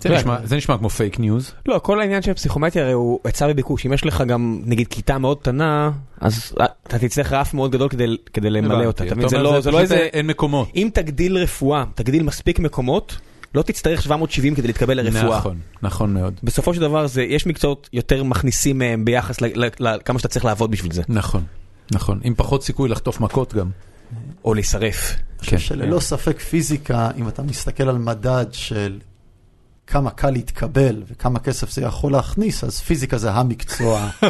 זה 0.00 0.08
נשמע- 0.08 0.38
זה 0.44 0.56
נשמע 0.56 0.78
כמו 0.78 0.90
fake 0.90 1.18
news. 1.18 1.52
לא, 1.66 1.78
כל 1.78 2.00
העניין 2.00 2.22
של 2.22 2.34
פסיכומטרי 2.34 2.82
הרי 2.82 2.92
הוא 2.92 3.20
היצע 3.24 3.46
וביקוש. 3.50 3.86
אם 3.86 3.92
יש 3.92 4.06
לך 4.06 4.22
גם, 4.26 4.60
נגיד, 4.64 4.88
כיתה 4.88 5.18
מאוד 5.18 5.38
קטנה, 5.40 5.90
אז 6.20 6.54
אתה 6.86 6.98
תצטרך 6.98 7.32
רף 7.32 7.54
מאוד 7.54 7.70
גדול 7.70 7.88
כדי- 7.88 8.16
כדי 8.32 8.50
למלא 8.50 8.84
אותה. 8.84 9.06
אתה 9.06 9.14
מבין? 9.14 9.28
זה 9.28 9.36
אומר, 9.36 9.50
לא- 9.50 9.60
זה 9.60 9.70
לא 9.70 9.80
איזה... 9.80 9.94
אין 9.96 10.26
מקומות. 10.26 10.68
אם 10.76 10.88
תגדיל 10.94 11.36
רפואה, 11.36 11.84
תגדיל 11.94 12.22
מספיק 12.22 12.58
מקומות, 12.58 13.16
לא 13.54 13.62
תצטרך 13.62 14.02
770 14.02 14.54
כדי 14.54 14.66
להתקבל 14.66 15.00
לרפואה. 15.02 15.38
נכון, 15.38 15.58
נכון 15.82 16.14
מאוד. 16.14 16.40
בסופו 16.42 16.74
של 16.74 16.80
דבר 16.80 17.06
זה, 17.06 17.22
יש 17.22 17.46
מקצועות 17.46 17.88
יותר 17.92 18.24
מכניסים 18.24 18.78
מהם 18.78 19.04
ביחס 19.04 19.40
ל- 19.40 19.64
ל- 19.64 19.68
לכמה 19.80 20.18
שאתה 20.18 20.28
צריך 20.28 20.44
לעבוד 20.44 20.70
בשביל 20.70 20.92
זה. 20.92 21.02
נכון, 21.08 21.44
נכון. 21.92 22.20
עם 22.24 22.34
פחות 22.34 22.62
סיכוי 22.62 22.88
לחטוף 22.88 23.20
מכות 23.20 23.54
גם. 23.54 23.70
או 24.44 24.54
להישרף. 24.54 25.10
אני 25.14 25.18
כן. 25.38 25.44
חושב 25.44 25.58
שללא 25.58 26.00
ספק 26.00 26.40
פיזיקה, 26.40 27.10
אם 27.18 27.28
אתה 27.28 27.42
מסתכל 27.42 27.88
על 27.88 27.98
מדד 27.98 28.46
של 28.52 28.98
כמה 29.86 30.10
קל 30.10 30.30
להתקבל 30.30 31.02
וכמה 31.06 31.38
כסף 31.38 31.70
זה 31.70 31.82
יכול 31.82 32.12
להכניס, 32.12 32.64
אז 32.64 32.80
פיזיקה 32.80 33.18
זה 33.18 33.30
המקצוע. 33.30 34.08
אה, 34.22 34.28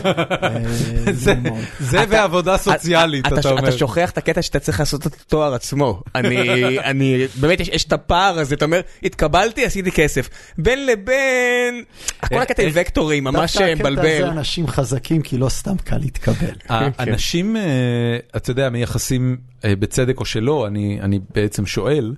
זה- 1.81 2.05
ועבודה 2.09 2.57
סוציאלית, 2.57 3.27
אתה, 3.27 3.41
אתה 3.41 3.49
אומר. 3.51 3.69
אתה 3.69 3.73
שוכח 3.73 4.11
את 4.11 4.19
הקטע 4.19 4.43
שאתה 4.43 4.59
צריך 4.59 4.81
לעשות 4.81 5.07
את 5.07 5.15
התואר 5.27 5.55
עצמו. 5.55 6.03
אני, 6.15 6.79
אני, 6.91 7.27
באמת 7.41 7.61
יש, 7.61 7.69
יש 7.69 7.85
את 7.85 7.93
הפער 7.93 8.39
הזה, 8.39 8.55
אתה 8.55 8.65
אומר, 8.65 8.81
התקבלתי, 9.03 9.65
עשיתי 9.65 9.93
כסף. 9.93 10.29
בין 10.59 10.87
לבין, 10.87 11.85
כל 12.29 12.35
אה, 12.35 12.43
הקטע 12.43 12.63
עם 12.63 12.69
אה, 12.69 12.83
וקטורים, 12.83 13.25
ממש 13.25 13.57
דווקא 13.57 13.71
הקטע 13.71 13.91
מבלבל. 13.91 14.07
הזה 14.07 14.29
אנשים 14.29 14.67
חזקים, 14.67 15.23
כי 15.23 15.39
לא 15.39 15.49
סתם 15.49 15.77
קל 15.77 15.99
להתקבל. 15.99 16.55
האנשים, 16.69 17.57
אה, 17.57 17.63
אתה 18.37 18.51
יודע, 18.51 18.71
מייחסים, 18.71 19.37
בצדק 19.67 20.21
או 20.21 20.25
שלא, 20.25 20.67
אני 20.67 20.99
אני 21.03 21.21
בעצם 21.35 21.67
שואל, 21.67 22.15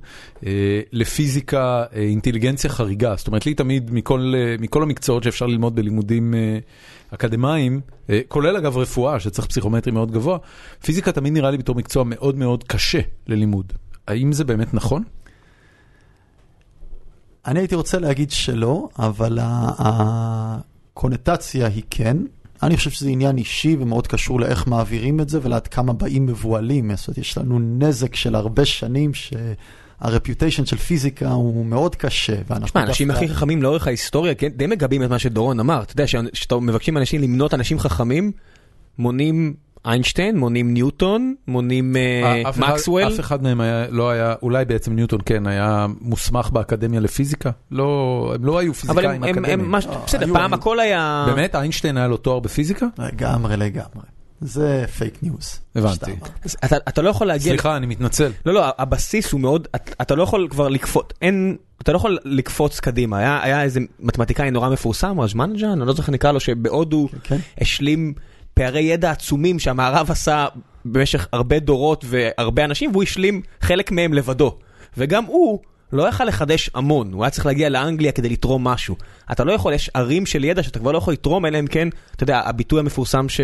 לפיזיקה 0.93 1.85
אינטליגנציה 1.93 2.71
חריגה. 2.71 3.17
זאת 3.27 3.29
אומרת, 3.29 3.47
לי 3.47 3.55
תמיד 3.55 3.91
מכל 3.91 4.33
אה, 4.37 4.57
מכל 4.59 4.83
המקצועות 4.83 5.23
שאפשר 5.23 5.47
ללמוד 5.47 5.75
בלימודים 5.75 6.35
אה, 6.35 6.59
אקדמיים, 7.11 7.81
אה, 8.11 8.21
כולל 8.29 8.57
אגב 8.57 8.77
רפואה, 8.77 9.21
שצריך 9.21 9.49
פסיכומטרי 9.49 9.93
מאוד 9.93 10.13
גבוה, 10.13 10.39
פיזיקה 10.85 11.13
תמיד 11.13 11.33
נראה 11.33 11.51
לי 11.51 11.59
בתור 11.59 11.75
מקצוע 11.75 12.05
מאוד 12.05 12.37
מאוד 12.37 12.65
קשה 12.65 13.01
ללימוד. 13.27 13.73
האם 14.09 14.33
זה 14.33 14.45
באמת 14.45 14.75
נכון? 14.75 15.03
אני 17.47 17.61
הייתי 17.61 17.75
רוצה 17.75 17.99
להגיד 17.99 18.31
שלא, 18.31 18.89
אבל 18.99 19.39
הקונוטציה 20.93 21.67
היא 21.67 21.83
כן. 21.91 22.17
אני 22.63 22.77
חושב 22.77 22.91
שזה 22.91 23.09
עניין 23.09 23.39
אישי 23.39 23.77
ומאוד 23.81 24.07
קשור 24.07 24.41
לאיך 24.41 24.67
מעבירים 24.67 25.21
את 25.21 25.29
זה 25.29 25.39
ולעד 25.43 25.67
כמה 25.67 25.93
באים 25.93 26.27
מבוהלים. 26.27 26.97
זאת 26.97 27.09
אומרת, 27.09 27.19
יש 27.19 27.39
לנו 27.39 27.59
נזק 27.59 28.15
של 28.15 28.35
הרבה 28.35 28.65
שנים 28.65 29.11
שהרפיוטיישן 30.03 30.67
של 30.67 30.77
פיזיקה 30.77 31.29
הוא 31.29 31.67
מאוד 31.67 31.97
קשה. 31.97 32.37
תשמע, 32.65 32.81
האנשים 32.81 33.09
דווקא- 33.09 33.25
הכי 33.25 33.35
חכמים 33.35 33.63
לאורך 33.63 33.87
ההיסטוריה, 33.87 34.35
כן, 34.35 34.49
די 34.49 34.67
מגבים 34.67 35.03
את 35.03 35.11
מה 35.11 35.19
שדורון 35.19 35.61
אמר. 35.61 35.83
אתה 35.83 35.93
יודע, 35.93 36.05
כשאתה 36.33 36.57
מבקשים 36.57 36.97
אנשים 36.97 37.23
למנות 37.23 37.55
אנשים 37.55 37.79
חכמים, 37.79 38.33
מונים 38.99 39.55
איינשטיין, 39.87 40.39
מונים 40.39 40.75
ניוטון, 40.75 41.35
מונים 41.49 41.97
אה, 41.97 42.51
אחד- 42.51 42.61
מקסוול. 42.61 43.07
אף 43.07 43.21
אחד 43.21 43.43
מהם 43.43 43.61
לא 43.91 44.11
היה, 44.11 44.35
אולי 44.43 44.65
בעצם 44.65 44.93
ניוטון 44.93 45.19
כן, 45.27 45.47
היה 45.47 45.87
מוסמך 46.01 46.51
באקדמיה 46.51 47.01
לפיזיקה? 47.01 47.51
לא, 47.71 48.33
הם 48.35 48.45
לא 48.45 48.59
היו 48.59 48.75
פיזיקאים 48.75 49.25
אקדמיים. 49.25 49.75
אה, 49.75 49.81
בסדר, 50.07 50.33
פעם. 50.33 50.55
הכל 50.55 50.81
היה... 50.81 51.25
באמת? 51.35 51.55
איינשטיין 51.55 51.97
היה 51.97 52.09
לו 52.09 52.17
תואר 52.17 52.39
בפיזיקה? 52.39 52.87
לגמרי, 52.99 53.57
לגמרי. 53.57 54.03
זה 54.41 54.85
fake 54.99 55.19
news. 55.23 55.61
הבנתי. 55.75 56.13
אתה, 56.65 56.77
אתה 56.77 57.03
לא 57.03 57.11
יכול 57.11 57.27
להגיע... 57.27 57.53
סליחה, 57.53 57.77
אני 57.77 57.87
מתנצל. 57.87 58.33
לא, 58.47 58.55
לא, 58.55 58.65
הבסיס 58.79 59.33
הוא 59.33 59.41
מאוד, 59.41 59.69
אתה, 59.75 59.93
אתה 60.03 60.15
לא 60.15 60.23
יכול 60.23 60.49
כבר 60.51 60.69
לקפוץ, 60.69 61.07
אין, 61.23 61.57
אתה 61.83 61.93
לא 61.93 61.97
יכול 61.97 62.19
לקפוץ 62.25 62.81
קדימה. 62.81 63.19
היה, 63.19 63.43
היה 63.43 63.63
איזה 63.63 63.81
מתמטיקאי 64.01 64.51
נורא 64.51 64.69
מפורסם, 64.69 65.21
רמנוג'אן, 65.21 65.69
אני 65.69 65.81
לא 65.81 65.93
זוכר 65.93 66.03
איך 66.03 66.09
נקרא 66.09 66.33
לו, 66.33 66.41
שבהודו 66.41 67.09
כן. 67.23 67.37
השלים 67.61 68.15
פערי 68.55 68.81
ידע 68.81 69.11
עצומים 69.11 69.59
שהמערב 69.59 70.11
עשה 70.11 70.47
במשך 70.85 71.29
הרבה 71.33 71.59
דורות 71.59 72.05
והרבה 72.09 72.65
אנשים, 72.65 72.91
והוא 72.91 73.03
השלים 73.03 73.43
חלק 73.61 73.91
מהם 73.93 74.15
לבדו. 74.15 74.59
וגם 74.99 75.25
הוא 75.25 75.59
לא 75.93 76.09
יכל 76.09 76.25
לחדש 76.25 76.71
המון, 76.75 77.13
הוא 77.13 77.25
היה 77.25 77.31
צריך 77.31 77.47
להגיע 77.47 77.69
לאנגליה 77.69 78.13
כדי 78.13 78.29
לתרום 78.29 78.65
משהו. 78.65 78.97
אתה 79.33 79.45
לא 79.45 79.53
יכול, 79.53 79.73
יש 79.73 79.91
ערים 79.95 80.27
של 80.27 80.45
ידע 80.45 80.63
שאתה 80.63 80.79
כבר 80.79 80.93
לא 80.93 80.99
יכול 80.99 81.13
לתרום, 81.13 81.47
אלא 81.47 81.59
אם 81.59 81.67
כן, 81.67 81.89
אתה 82.17 82.23
יודע, 82.23 82.41
הביטוי 82.45 82.81
המפורסם 82.81 83.29
ש... 83.29 83.41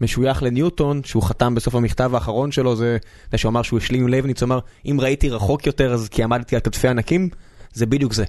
משוייך 0.00 0.42
לניוטון, 0.42 1.00
שהוא 1.04 1.22
חתם 1.22 1.54
בסוף 1.54 1.74
המכתב 1.74 2.10
האחרון 2.14 2.52
שלו, 2.52 2.76
זה, 2.76 2.96
זה 3.32 3.38
שהוא 3.38 3.50
אמר 3.50 3.62
שהוא 3.62 3.78
השלים 3.78 4.02
עם 4.02 4.08
לייבניץ, 4.08 4.42
הוא 4.42 4.46
אמר, 4.46 4.58
אם 4.86 4.96
ראיתי 5.00 5.30
רחוק 5.30 5.66
יותר 5.66 5.92
אז 5.92 6.08
כי 6.08 6.22
עמדתי 6.22 6.56
על 6.56 6.60
כתפי 6.60 6.88
ענקים, 6.88 7.28
זה 7.72 7.86
בדיוק 7.86 8.12
זה. 8.12 8.24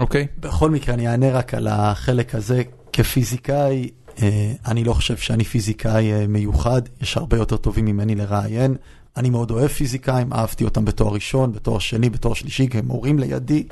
אוקיי. 0.00 0.26
בכל 0.40 0.70
מקרה, 0.70 0.94
אני 0.94 1.08
אענה 1.08 1.32
רק 1.32 1.54
על 1.54 1.66
החלק 1.66 2.34
הזה. 2.34 2.62
כפיזיקאי, 2.92 3.90
אה, 4.22 4.52
אני 4.66 4.84
לא 4.84 4.92
חושב 4.92 5.16
שאני 5.16 5.44
פיזיקאי 5.44 6.12
אה, 6.12 6.26
מיוחד, 6.26 6.82
יש 7.00 7.16
הרבה 7.16 7.36
יותר 7.36 7.56
טובים 7.56 7.84
ממני 7.84 8.14
לראיין. 8.14 8.76
אני 9.16 9.30
מאוד 9.30 9.50
אוהב 9.50 9.68
פיזיקאים, 9.68 10.32
אהבתי 10.32 10.64
אותם 10.64 10.84
בתואר 10.84 11.12
ראשון, 11.12 11.52
בתואר 11.52 11.78
שני, 11.78 12.10
בתואר 12.10 12.34
שלישי, 12.34 12.68
כי 12.68 12.78
הם 12.78 12.86
מורים 12.86 13.18
לידי, 13.18 13.66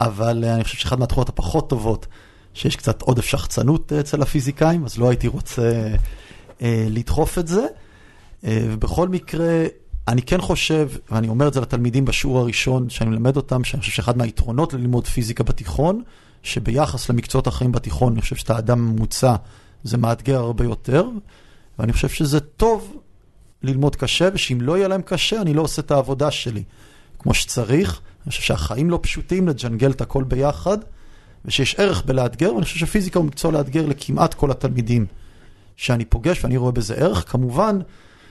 אבל 0.00 0.44
אה, 0.44 0.54
אני 0.54 0.64
חושב 0.64 0.78
שאחת 0.78 0.98
מהתחורות 0.98 1.28
הפחות 1.28 1.70
טובות, 1.70 2.06
שיש 2.58 2.76
קצת 2.76 3.02
עודף 3.02 3.24
שחצנות 3.24 3.92
אה, 3.92 4.00
אצל 4.00 4.22
הפיזיקאים, 4.22 4.84
אז 4.84 4.98
לא 4.98 5.08
הייתי 5.08 5.28
רוצה 5.28 5.94
אה, 6.62 6.86
לדחוף 6.90 7.38
את 7.38 7.48
זה. 7.48 7.66
אה, 8.44 8.66
ובכל 8.70 9.08
מקרה, 9.08 9.64
אני 10.08 10.22
כן 10.22 10.40
חושב, 10.40 10.88
ואני 11.10 11.28
אומר 11.28 11.48
את 11.48 11.54
זה 11.54 11.60
לתלמידים 11.60 12.04
בשיעור 12.04 12.38
הראשון 12.38 12.90
שאני 12.90 13.10
מלמד 13.10 13.36
אותם, 13.36 13.64
שאני 13.64 13.80
חושב 13.80 13.92
שאחד 13.92 14.18
מהיתרונות 14.18 14.74
ללמוד 14.74 15.06
פיזיקה 15.06 15.44
בתיכון, 15.44 16.02
שביחס 16.42 17.10
למקצועות 17.10 17.48
אחרים 17.48 17.72
בתיכון, 17.72 18.12
אני 18.12 18.20
חושב 18.20 18.36
שאתה 18.36 18.58
אדם 18.58 18.86
ממוצע, 18.86 19.34
זה 19.84 19.98
מאתגר 19.98 20.38
הרבה 20.38 20.64
יותר, 20.64 21.08
ואני 21.78 21.92
חושב 21.92 22.08
שזה 22.08 22.40
טוב 22.40 22.96
ללמוד 23.62 23.96
קשה, 23.96 24.28
ושאם 24.34 24.60
לא 24.60 24.76
יהיה 24.76 24.88
להם 24.88 25.02
קשה, 25.02 25.40
אני 25.40 25.54
לא 25.54 25.62
עושה 25.62 25.82
את 25.82 25.90
העבודה 25.90 26.30
שלי 26.30 26.62
כמו 27.18 27.34
שצריך. 27.34 28.00
אני 28.24 28.30
חושב 28.30 28.42
שהחיים 28.42 28.90
לא 28.90 28.98
פשוטים, 29.02 29.48
לג'נגל 29.48 29.90
את 29.90 30.00
הכל 30.00 30.24
ביחד, 30.24 30.78
ושיש 31.44 31.74
ערך 31.74 32.02
בלאתגר, 32.06 32.54
ואני 32.54 32.64
חושב 32.64 32.78
שפיזיקה 32.78 33.18
הוא 33.18 33.26
מקצוע 33.26 33.52
לאתגר 33.52 33.86
לכמעט 33.86 34.34
כל 34.34 34.50
התלמידים 34.50 35.06
שאני 35.76 36.04
פוגש, 36.04 36.44
ואני 36.44 36.56
רואה 36.56 36.72
בזה 36.72 36.94
ערך. 36.94 37.32
כמובן 37.32 37.78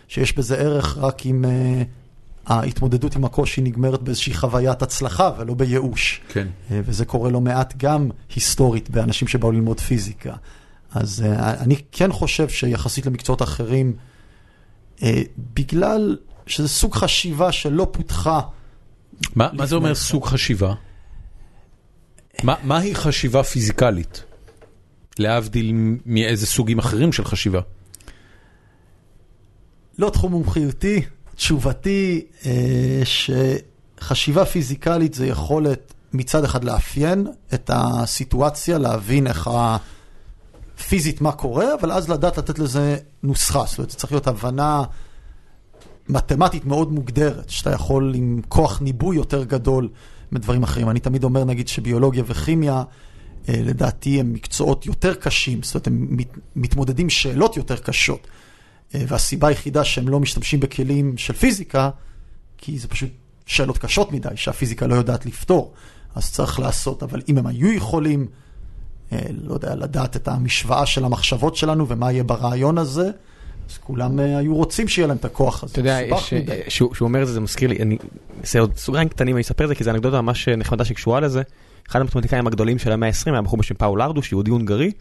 שיש 0.08 0.38
בזה 0.38 0.58
ערך 0.58 0.98
רק 0.98 1.26
אם 1.26 1.46
uh, 1.46 2.52
ההתמודדות 2.54 3.16
עם 3.16 3.26
הקושי 3.26 3.62
נגמרת 3.62 4.02
באיזושהי 4.02 4.34
חוויית 4.34 4.82
הצלחה 4.82 5.32
ולא 5.38 5.54
בייאוש. 5.54 6.22
כן. 6.30 6.48
Uh, 6.48 6.72
וזה 6.72 7.06
קורה 7.06 7.30
לא 7.30 7.42
מעט 7.42 7.74
גם 7.78 8.10
היסטורית 8.36 8.90
באנשים 8.90 9.28
שבאו 9.28 9.52
ללמוד 9.52 9.80
פיזיקה. 9.80 10.36
אז 10.92 11.26
uh, 11.26 11.40
אני 11.40 11.76
כן 11.92 12.12
חושב 12.12 12.50
שיחסית 12.50 13.06
למקצועות 13.06 13.42
אחרים, 13.42 13.94
uh, 14.98 15.04
בגלל 15.54 16.18
שזה 16.48 16.68
סוג 16.68 16.96
חשיבה 16.96 17.52
שלא 17.52 17.88
פותחה. 17.92 18.42
מה, 19.36 19.50
מה 19.54 19.66
זה 19.66 19.76
אומר 19.76 19.96
סוג 19.96 20.26
חשיבה? 20.26 20.74
מה, 22.44 22.56
מהי 22.64 22.96
חשיבה 22.96 23.44
פיזיקלית? 23.44 24.24
להבדיל 25.20 25.74
מאיזה 26.06 26.46
סוגים 26.46 26.80
אחרים 26.80 27.14
של 27.14 27.26
חשיבה? 27.26 27.62
לא 30.00 30.10
תחום 30.10 30.32
מומחיותי, 30.32 31.02
תשובתי 31.36 32.26
אה, 32.46 33.02
שחשיבה 33.06 34.46
פיזיקלית 34.46 35.14
זה 35.14 35.28
יכולת 35.28 35.94
מצד 36.14 36.44
אחד 36.44 36.64
לאפיין 36.64 37.28
את 37.54 37.72
הסיטואציה, 37.74 38.78
להבין 38.78 39.28
איך 39.28 39.50
פיזית 40.88 41.22
מה 41.22 41.32
קורה, 41.32 41.66
אבל 41.80 41.92
אז 41.92 42.10
לדעת 42.10 42.38
לתת 42.38 42.60
לזה 42.60 42.98
נוסחה. 43.24 43.64
זאת 43.68 43.78
אומרת, 43.78 43.92
זה 43.92 43.98
צריך 43.98 44.12
להיות 44.12 44.28
הבנה 44.28 44.84
מתמטית 46.10 46.66
מאוד 46.66 46.92
מוגדרת, 46.92 47.50
שאתה 47.50 47.72
יכול 47.72 48.14
עם 48.16 48.42
כוח 48.48 48.82
ניבוי 48.82 49.16
יותר 49.16 49.44
גדול 49.44 49.90
מדברים 50.32 50.64
אחרים. 50.64 50.90
אני 50.90 51.00
תמיד 51.00 51.24
אומר, 51.24 51.44
נגיד, 51.44 51.68
שביולוגיה 51.68 52.24
וכימיה, 52.28 52.84
אה, 53.50 53.62
לדעתי 53.64 54.20
הם 54.20 54.34
מקצועות 54.34 54.86
יותר 54.86 55.14
קשים, 55.14 55.64
זאת 55.64 55.76
אומרת, 55.76 55.88
הם 55.88 56.08
מת, 56.10 56.38
מתמודדים 56.56 57.10
שאלות 57.10 57.58
יותר 57.58 57.78
קשות. 57.78 58.28
אה, 58.96 59.04
והסיבה 59.08 59.48
היחידה 59.48 59.84
שהם 59.84 60.10
לא 60.10 60.20
משתמשים 60.20 60.60
בכלים 60.60 61.18
של 61.18 61.34
פיזיקה, 61.34 61.90
כי 62.58 62.80
זה 62.80 62.88
פשוט 62.88 63.10
שאלות 63.46 63.78
קשות 63.78 64.12
מדי, 64.12 64.30
שהפיזיקה 64.36 64.88
לא 64.88 64.96
יודעת 64.96 65.26
לפתור. 65.26 65.74
אז 66.16 66.32
צריך 66.32 66.60
לעשות, 66.60 67.04
אבל 67.04 67.22
אם 67.30 67.38
הם 67.38 67.48
היו 67.48 67.72
יכולים, 67.72 68.28
אה, 69.12 69.20
לא 69.42 69.54
יודע, 69.54 69.76
לדעת 69.76 70.16
את 70.16 70.28
המשוואה 70.28 70.86
של 70.86 71.06
המחשבות 71.06 71.56
שלנו 71.56 71.88
ומה 71.88 72.12
יהיה 72.12 72.24
ברעיון 72.24 72.78
הזה, 72.78 73.12
אז 73.70 73.78
כולם 73.78 74.20
היו 74.20 74.56
רוצים 74.56 74.88
שיהיה 74.88 75.08
להם 75.08 75.18
את 75.18 75.26
הכוח 75.26 75.64
הזה. 75.64 75.72
אתה 75.72 75.80
יודע, 75.80 76.00
שהוא 76.68 76.92
אומר 77.02 77.22
את 77.22 77.28
זה, 77.28 77.34
זה 77.34 77.40
מזכיר 77.40 77.70
לי, 77.70 77.78
אני 77.82 77.98
אעשה 78.42 78.60
עוד 78.60 78.78
סוגריים 78.78 79.10
קטנים, 79.10 79.36
אני 79.36 79.42
אספר 79.42 79.64
את 79.64 79.70
זה, 79.70 79.76
כי 79.76 79.84
זו 79.84 79.92
אנקדוטה 79.92 80.22
ממש 80.22 80.48
נחמדה 80.48 80.86
שקשורה 80.86 81.20
לזה. 81.20 81.42
אחד 81.90 82.02
המתמטיקאים 82.02 82.48
הגדולים 82.48 82.80
של 82.80 82.92
המאה 82.92 83.10
ה-20 83.10 83.32
היה 83.32 83.42
בחור 83.42 83.60
בשם 83.60 83.76
פאול 83.76 84.02
ארדוש, 84.02 84.32
יהודי 84.32 84.52
הונגרי, 84.52 84.92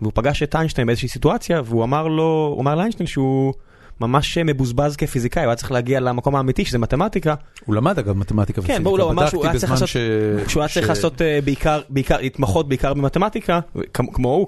והוא 0.00 0.12
פגש 0.14 0.42
את 0.42 0.56
איינשטיין 0.56 0.86
באיזושהי 0.86 1.08
סיטואציה, 1.08 1.62
והוא 1.64 1.84
אמר 1.84 2.08
לו, 2.08 2.52
הוא 2.54 2.62
אמר 2.62 2.74
לאיינשטיין 2.74 3.06
שהוא 3.06 3.54
ממש 4.00 4.38
מבוזבז 4.38 4.96
כפיזיקאי, 4.96 5.42
הוא 5.42 5.50
היה 5.50 5.56
צריך 5.56 5.72
להגיע 5.72 6.00
למקום 6.00 6.36
האמיתי 6.36 6.64
שזה 6.64 6.78
מתמטיקה. 6.78 7.34
הוא 7.64 7.74
למד 7.74 7.98
אגב 7.98 8.16
מתמטיקה 8.16 8.60
ופיזיקה, 8.60 8.78
כן, 8.78 8.84
בואו, 8.84 9.02
הוא 9.02 9.10
אמר 9.10 9.30
שהוא 9.30 9.46
היה 9.46 9.58
צריך 9.58 9.72
לעשות, 9.72 9.88
שהוא 10.48 10.62
היה 10.62 10.68
צריך 10.68 10.88
לעשות 10.88 11.22
בעיקר, 11.44 11.80
בעיקר, 11.88 12.16
להתמחות 12.20 12.68
בעיקר 12.68 12.94
במתמטיקה, 12.94 13.60
כמו 13.92 14.28
הוא, 14.28 14.46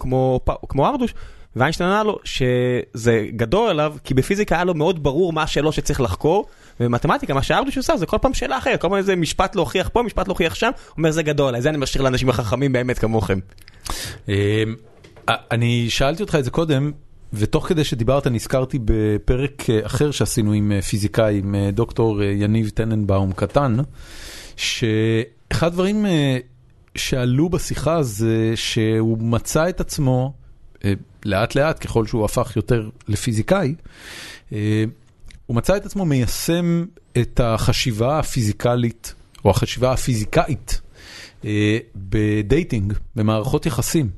כמו 0.68 0.86
ארדוש. 0.86 1.14
ואיינשטיין 1.56 1.90
ענה 1.90 2.02
לו 2.02 2.18
שזה 2.24 3.26
גדול 3.36 3.70
עליו, 3.70 3.94
כי 4.04 4.14
בפיזיקה 4.14 4.54
היה 4.54 4.64
לו 4.64 4.74
מאוד 4.74 5.02
ברור 5.02 5.32
מה 5.32 5.42
השאלות 5.42 5.74
שצריך 5.74 6.00
לחקור, 6.00 6.46
ובמתמטיקה 6.80 7.34
מה 7.34 7.42
שארדוש 7.42 7.76
עושה 7.76 7.96
זה 7.96 8.06
כל 8.06 8.18
פעם 8.22 8.34
שאלה 8.34 8.58
אחרת, 8.58 8.80
כל 8.80 8.88
פעם 8.88 8.96
איזה 8.96 9.16
משפט 9.16 9.56
להוכיח 9.56 9.88
פה, 9.88 10.02
משפט 10.02 10.28
להוכיח 10.28 10.54
שם, 10.54 10.66
הוא 10.66 10.94
אומר 10.98 11.10
זה 11.10 11.22
גדול 11.22 11.48
עליי, 11.48 11.62
זה 11.62 11.68
אני 11.68 11.78
משאיר 11.78 12.04
לאנשים 12.04 12.28
החכמים 12.28 12.72
באמת 12.72 12.98
כמוכם. 12.98 13.38
אני 15.28 15.86
שאלתי 15.90 16.22
אותך 16.22 16.34
את 16.34 16.44
זה 16.44 16.50
קודם, 16.50 16.92
ותוך 17.32 17.68
כדי 17.68 17.84
שדיברת 17.84 18.26
נזכרתי 18.26 18.78
בפרק 18.84 19.62
אחר 19.82 20.10
שעשינו 20.10 20.52
עם 20.52 20.72
פיזיקאי, 20.88 21.38
עם 21.38 21.54
דוקטור 21.72 22.22
יניב 22.22 22.68
טננבאום 22.68 23.32
קטן, 23.32 23.76
שאחד 24.56 25.66
הדברים 25.66 26.06
שעלו 26.94 27.48
בשיחה 27.48 28.02
זה 28.02 28.52
שהוא 28.54 29.18
מצא 29.18 29.68
את 29.68 29.80
עצמו, 29.80 30.32
לאט 31.24 31.54
לאט 31.54 31.84
ככל 31.86 32.06
שהוא 32.06 32.24
הפך 32.24 32.52
יותר 32.56 32.88
לפיזיקאי, 33.08 33.74
הוא 35.46 35.56
מצא 35.56 35.76
את 35.76 35.86
עצמו 35.86 36.04
מיישם 36.04 36.84
את 37.18 37.40
החשיבה 37.44 38.18
הפיזיקלית, 38.18 39.14
או 39.44 39.50
החשיבה 39.50 39.92
הפיזיקאית, 39.92 40.80
בדייטינג, 41.96 42.92
במערכות 43.16 43.66
יחסים. 43.66 44.10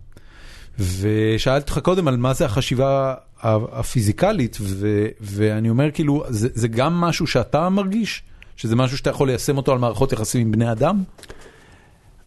ושאלתי 0.78 1.62
אותך 1.70 1.78
קודם 1.78 2.08
על 2.08 2.16
מה 2.16 2.34
זה 2.34 2.44
החשיבה 2.44 3.14
הפיזיקלית, 3.42 4.58
ו, 4.60 5.06
ואני 5.20 5.70
אומר 5.70 5.90
כאילו, 5.90 6.24
זה, 6.28 6.48
זה 6.54 6.68
גם 6.68 7.00
משהו 7.00 7.26
שאתה 7.26 7.68
מרגיש? 7.68 8.22
שזה 8.56 8.76
משהו 8.76 8.96
שאתה 8.96 9.10
יכול 9.10 9.28
ליישם 9.28 9.56
אותו 9.56 9.72
על 9.72 9.78
מערכות 9.78 10.12
יחסים 10.12 10.40
עם 10.40 10.52
בני 10.52 10.72
אדם? 10.72 11.02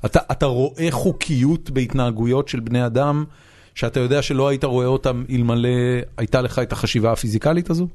אתה, 0.05 0.19
אתה 0.31 0.45
רואה 0.45 0.87
חוקיות 0.91 1.69
בהתנהגויות 1.69 2.47
של 2.47 2.59
בני 2.59 2.85
אדם, 2.85 3.25
שאתה 3.75 3.99
יודע 3.99 4.21
שלא 4.21 4.47
היית 4.47 4.63
רואה 4.63 4.85
אותם 4.85 5.23
אלמלא 5.29 5.69
הייתה 6.17 6.41
לך 6.41 6.59
את 6.59 6.71
החשיבה 6.71 7.11
הפיזיקלית 7.11 7.69
הזו? 7.69 7.87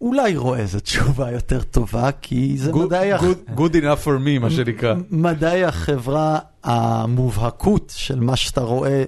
אולי 0.00 0.36
רואה 0.36 0.66
זו 0.66 0.80
תשובה 0.80 1.30
יותר 1.30 1.62
טובה, 1.62 2.10
כי 2.20 2.58
זה 2.58 2.72
מדעי... 2.72 3.14
Good 3.56 3.72
enough 3.72 4.04
for 4.04 4.18
me, 4.26 4.38
מה 4.40 4.50
שנקרא. 4.50 4.94
מדעי 5.10 5.64
החברה, 5.64 6.38
המובהקות 6.64 7.92
של 7.96 8.20
מה 8.20 8.36
שאתה 8.36 8.60
רואה 8.60 9.04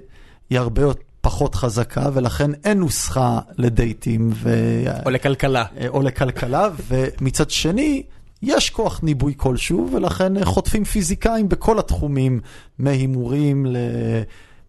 היא 0.51 0.59
הרבה 0.59 0.83
פחות 1.21 1.55
חזקה, 1.55 2.11
ולכן 2.15 2.51
אין 2.65 2.79
נוסחה 2.79 3.39
לדייטים. 3.59 4.31
או 5.07 5.11
לכלכלה. 5.11 5.65
או 5.89 6.03
לכלכלה, 6.03 6.69
ומצד 6.89 7.51
שני, 7.51 8.03
יש 8.43 8.71
כוח 8.71 9.01
ניבוי 9.03 9.35
כלשהו, 9.37 9.91
ולכן 9.93 10.45
חוטפים 10.45 10.85
פיזיקאים 10.85 11.49
בכל 11.49 11.79
התחומים, 11.79 12.41
מהימורים 12.79 13.67
ל... 13.67 13.77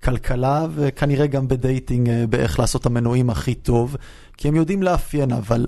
כלכלה 0.06 0.66
וכנראה 0.76 1.28
גם 1.28 1.48
בדייטינג 1.48 2.10
באיך 2.30 2.60
לעשות 2.60 2.82
את 2.82 2.86
המנועים 2.86 3.30
הכי 3.30 3.56
טוב, 3.56 3.96
כי 4.38 4.48
הם 4.48 4.56
יודעים 4.56 4.84
לאפיין, 4.84 5.32
אבל 5.32 5.66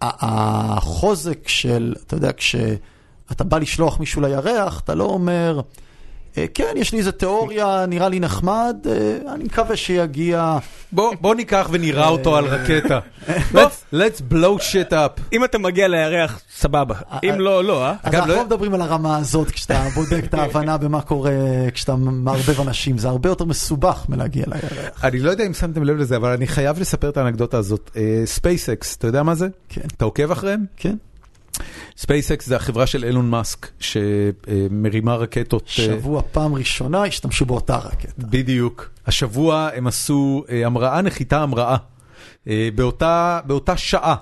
החוזק 0.00 1.48
של, 1.48 1.94
אתה 2.06 2.16
יודע, 2.16 2.30
כשאתה 2.36 3.44
בא 3.44 3.58
לשלוח 3.58 4.00
מישהו 4.00 4.22
לירח, 4.22 4.80
אתה 4.80 4.94
לא 4.94 5.04
אומר, 5.04 5.60
כן, 6.54 6.74
יש 6.76 6.92
לי 6.92 6.98
איזה 6.98 7.12
תיאוריה, 7.12 7.86
נראה 7.88 8.08
לי 8.08 8.20
נחמד, 8.20 8.76
אני 9.34 9.44
מקווה 9.44 9.76
שיגיע... 9.76 10.58
בוא 10.92 11.34
ניקח 11.34 11.68
ונראה 11.70 12.08
אותו 12.08 12.36
על 12.36 12.44
רקטה. 12.44 13.00
Let's 13.94 14.32
blow 14.32 14.58
shit 14.58 14.92
up. 14.92 15.20
אם 15.32 15.44
אתה 15.44 15.58
מגיע 15.58 15.88
לירח, 15.88 16.40
סבבה. 16.56 16.94
אם 17.24 17.34
לא, 17.38 17.64
לא, 17.64 17.84
אה? 17.84 17.94
אז 18.02 18.14
אנחנו 18.14 18.34
לא 18.34 18.44
מדברים 18.44 18.74
על 18.74 18.82
הרמה 18.82 19.16
הזאת 19.16 19.50
כשאתה 19.50 19.86
בודק 19.94 20.22
את 20.24 20.34
ההבנה 20.34 20.78
במה 20.78 21.00
קורה 21.00 21.32
כשאתה 21.74 21.96
מערבב 21.96 22.60
אנשים, 22.60 22.98
זה 22.98 23.08
הרבה 23.08 23.28
יותר 23.28 23.44
מסובך 23.44 24.06
מלהגיע 24.08 24.44
לירח. 24.46 25.04
אני 25.04 25.18
לא 25.18 25.30
יודע 25.30 25.46
אם 25.46 25.54
שמתם 25.54 25.84
לב 25.84 25.96
לזה, 25.96 26.16
אבל 26.16 26.32
אני 26.32 26.46
חייב 26.46 26.80
לספר 26.80 27.08
את 27.08 27.16
האנקדוטה 27.16 27.58
הזאת. 27.58 27.90
SpaceX, 28.38 28.96
אתה 28.98 29.06
יודע 29.06 29.22
מה 29.22 29.34
זה? 29.34 29.48
כן. 29.68 29.80
אתה 29.96 30.04
עוקב 30.04 30.30
אחריהם? 30.30 30.64
כן. 30.76 30.94
SpaceX 32.00 32.42
זה 32.44 32.56
החברה 32.56 32.86
של 32.86 33.04
אילון 33.04 33.30
מאסק 33.30 33.68
שמרימה 33.80 35.14
רקטות. 35.14 35.62
שבוע 35.66 36.22
פעם 36.32 36.54
ראשונה 36.54 37.04
השתמשו 37.04 37.46
באותה 37.46 37.76
רקטה. 37.76 38.12
בדיוק. 38.18 38.90
השבוע 39.06 39.68
הם 39.74 39.86
עשו 39.86 40.44
המראה, 40.66 41.02
נחיתה 41.02 41.42
המראה. 41.42 41.76
באותה, 42.74 43.40
באותה 43.46 43.76
שעה. 43.76 44.14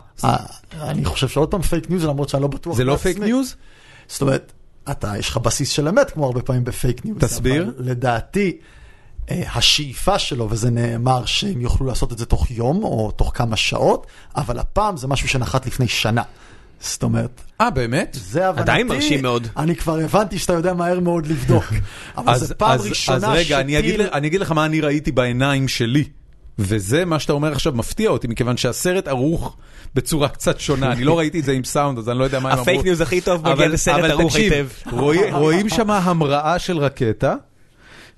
אני 0.74 1.04
חושב 1.04 1.28
שעוד 1.28 1.50
פעם 1.50 1.62
fake 1.62 1.90
news, 1.90 2.04
למרות 2.04 2.28
שאני 2.28 2.42
לא 2.42 2.48
בטוח. 2.48 2.76
זה 2.76 2.84
לא 2.84 2.96
fake 2.96 3.18
news? 3.18 3.56
זאת 4.08 4.22
אומרת, 4.22 4.52
אתה, 4.90 5.12
יש 5.18 5.28
לך 5.28 5.36
בסיס 5.36 5.70
של 5.70 5.88
אמת, 5.88 6.10
כמו 6.10 6.26
הרבה 6.26 6.42
פעמים 6.42 6.64
ב 6.64 6.72
fake 6.72 7.04
news. 7.04 7.18
תסביר. 7.20 7.62
אבל 7.62 7.72
לדעתי, 7.78 8.58
השאיפה 9.28 10.18
שלו, 10.18 10.50
וזה 10.50 10.70
נאמר 10.70 11.24
שהם 11.24 11.60
יוכלו 11.60 11.86
לעשות 11.86 12.12
את 12.12 12.18
זה 12.18 12.26
תוך 12.26 12.50
יום 12.50 12.84
או 12.84 13.10
תוך 13.10 13.32
כמה 13.34 13.56
שעות, 13.56 14.06
אבל 14.36 14.58
הפעם 14.58 14.96
זה 14.96 15.06
משהו 15.06 15.28
שנחת 15.28 15.66
לפני 15.66 15.88
שנה. 15.88 16.22
זאת 16.80 17.02
אומרת... 17.02 17.40
אה, 17.60 17.70
באמת? 17.70 18.16
זה 18.20 18.48
הבנתי. 18.48 18.62
עדיין 18.62 18.88
מרשים 18.88 19.22
מאוד. 19.22 19.46
אני 19.56 19.76
כבר 19.76 19.98
הבנתי 19.98 20.38
שאתה 20.38 20.52
יודע 20.52 20.72
מהר 20.74 21.00
מאוד 21.00 21.26
לבדוק. 21.26 21.64
אבל 22.18 22.38
זו 22.38 22.54
פעם 22.58 22.78
ראשונה 22.80 23.16
אז 23.16 23.24
רגע, 23.38 23.60
אני 24.12 24.26
אגיד 24.28 24.40
לך 24.40 24.52
מה 24.52 24.64
אני 24.66 24.80
ראיתי 24.80 25.12
בעיניים 25.12 25.68
שלי. 25.68 26.04
וזה 26.58 27.04
מה 27.04 27.18
שאתה 27.18 27.32
אומר 27.32 27.52
עכשיו 27.52 27.72
מפתיע 27.72 28.10
אותי, 28.10 28.28
מכיוון 28.28 28.56
שהסרט 28.56 29.08
ערוך 29.08 29.56
בצורה 29.94 30.28
קצת 30.28 30.60
שונה, 30.60 30.92
אני 30.92 31.04
לא 31.04 31.16
ראיתי 31.18 31.40
את 31.40 31.44
זה 31.44 31.52
עם 31.52 31.64
סאונד, 31.64 31.98
אז 31.98 32.08
אני 32.08 32.18
לא 32.18 32.24
יודע 32.24 32.40
מה 32.40 32.48
הם 32.48 32.52
אמרו. 32.52 32.62
ה 32.62 32.67
fake 32.67 32.84
news 32.84 33.00
הכי 33.00 33.20
טוב 33.20 33.48
מגיע 33.52 33.68
לסרט 33.68 34.10
ערוך 34.10 34.36
היטב. 34.36 34.68
רואים- 34.90 35.34
רואים 35.34 35.68
שם 35.68 35.90
המראה 35.90 36.58
של 36.58 36.78
רקטה, 36.78 37.34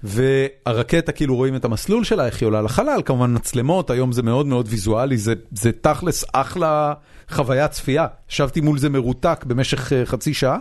והרקטה 0.05 1.13
כאילו 1.13 1.37
רואים 1.37 1.57
את 1.57 1.65
המסלול 1.65 2.05
שלה, 2.05 2.27
איך 2.27 2.41
היא 2.41 2.47
עולה 2.47 2.63
לחלל, 2.63 3.03
כמובן 3.05 3.35
מצלמות, 3.35 3.91
היום 3.91 4.13
זה 4.13 4.23
מאוד 4.23 4.47
מאוד 4.47 4.67
ויזואלי, 4.71 5.17
זה, 5.17 5.35
זה 5.53 5.73
תכלס 5.73 6.25
אחלה 6.33 6.93
חוויית 7.31 7.71
צפייה. 7.71 8.07
ישבתי 8.31 8.61
מול 8.61 8.79
זה 8.79 8.89
מרותק 8.89 9.45
במשך 9.47 9.93
אה, 9.93 10.07
חצי 10.07 10.35
שעה, 10.35 10.59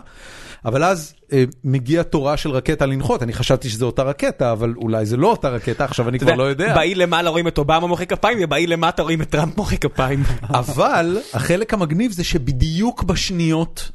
אבל 0.64 0.84
אז 0.84 1.14
אה, 1.32 1.44
מגיע 1.64 2.02
תורה 2.02 2.36
של 2.36 2.50
רקטה 2.50 2.86
לנחות, 2.86 3.22
אני 3.22 3.32
חשבתי 3.32 3.68
שזו 3.68 3.86
אותה 3.86 4.02
רקטה, 4.02 4.52
אבל 4.52 4.74
אולי 4.76 5.06
זה 5.06 5.16
לא 5.16 5.30
אותה 5.30 5.48
רקטה, 5.48 5.84
עכשיו 5.84 6.08
אני 6.08 6.18
כבר 6.18 6.34
לא 6.34 6.42
יודע. 6.42 6.74
באי 6.74 6.94
למעלה 6.94 7.30
רואים 7.30 7.48
את 7.48 7.58
אובמה 7.58 7.86
מוחא 7.86 8.04
כפיים, 8.04 8.38
ובאי 8.42 8.66
למטה 8.66 9.02
רואים 9.02 9.22
את 9.22 9.30
טראמפ 9.30 9.56
מוחא 9.56 9.76
כפיים. 9.76 10.22
אבל 10.50 11.18
החלק 11.34 11.74
המגניב 11.74 12.12
זה 12.12 12.24
שבדיוק 12.24 13.02
בשניות 13.02 13.90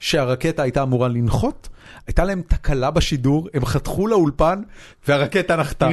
שהרקטה 0.00 0.62
הייתה 0.62 0.82
אמורה 0.82 1.08
לנחות, 1.08 1.68
הייתה 2.06 2.24
להם 2.24 2.42
תקלה 2.48 2.90
בשידור, 2.90 3.48
הם 3.54 3.64
חתכו 3.66 4.06
לאולפן 4.06 4.62
והרקטה 5.08 5.56
נחתה. 5.56 5.88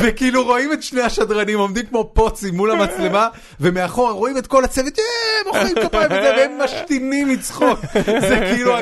וכאילו 0.00 0.44
רואים 0.44 0.72
את 0.72 0.82
שני 0.82 1.00
השדרנים 1.02 1.58
עומדים 1.58 1.86
כמו 1.86 2.10
פוצים 2.14 2.54
מול 2.56 2.70
המצלמה, 2.70 3.28
ומאחורה 3.60 4.12
רואים 4.12 4.38
את 4.38 4.46
כל 4.46 4.64
הצוות, 4.64 4.98
"אה, 4.98 5.04
מוחאים 5.46 5.74
כפיים 5.82 6.06
וזה, 6.10 6.32
והם 6.36 6.50
משתינים 6.64 7.28
מצחוק. 7.28 7.78
זה 8.04 8.50
כאילו, 8.54 8.74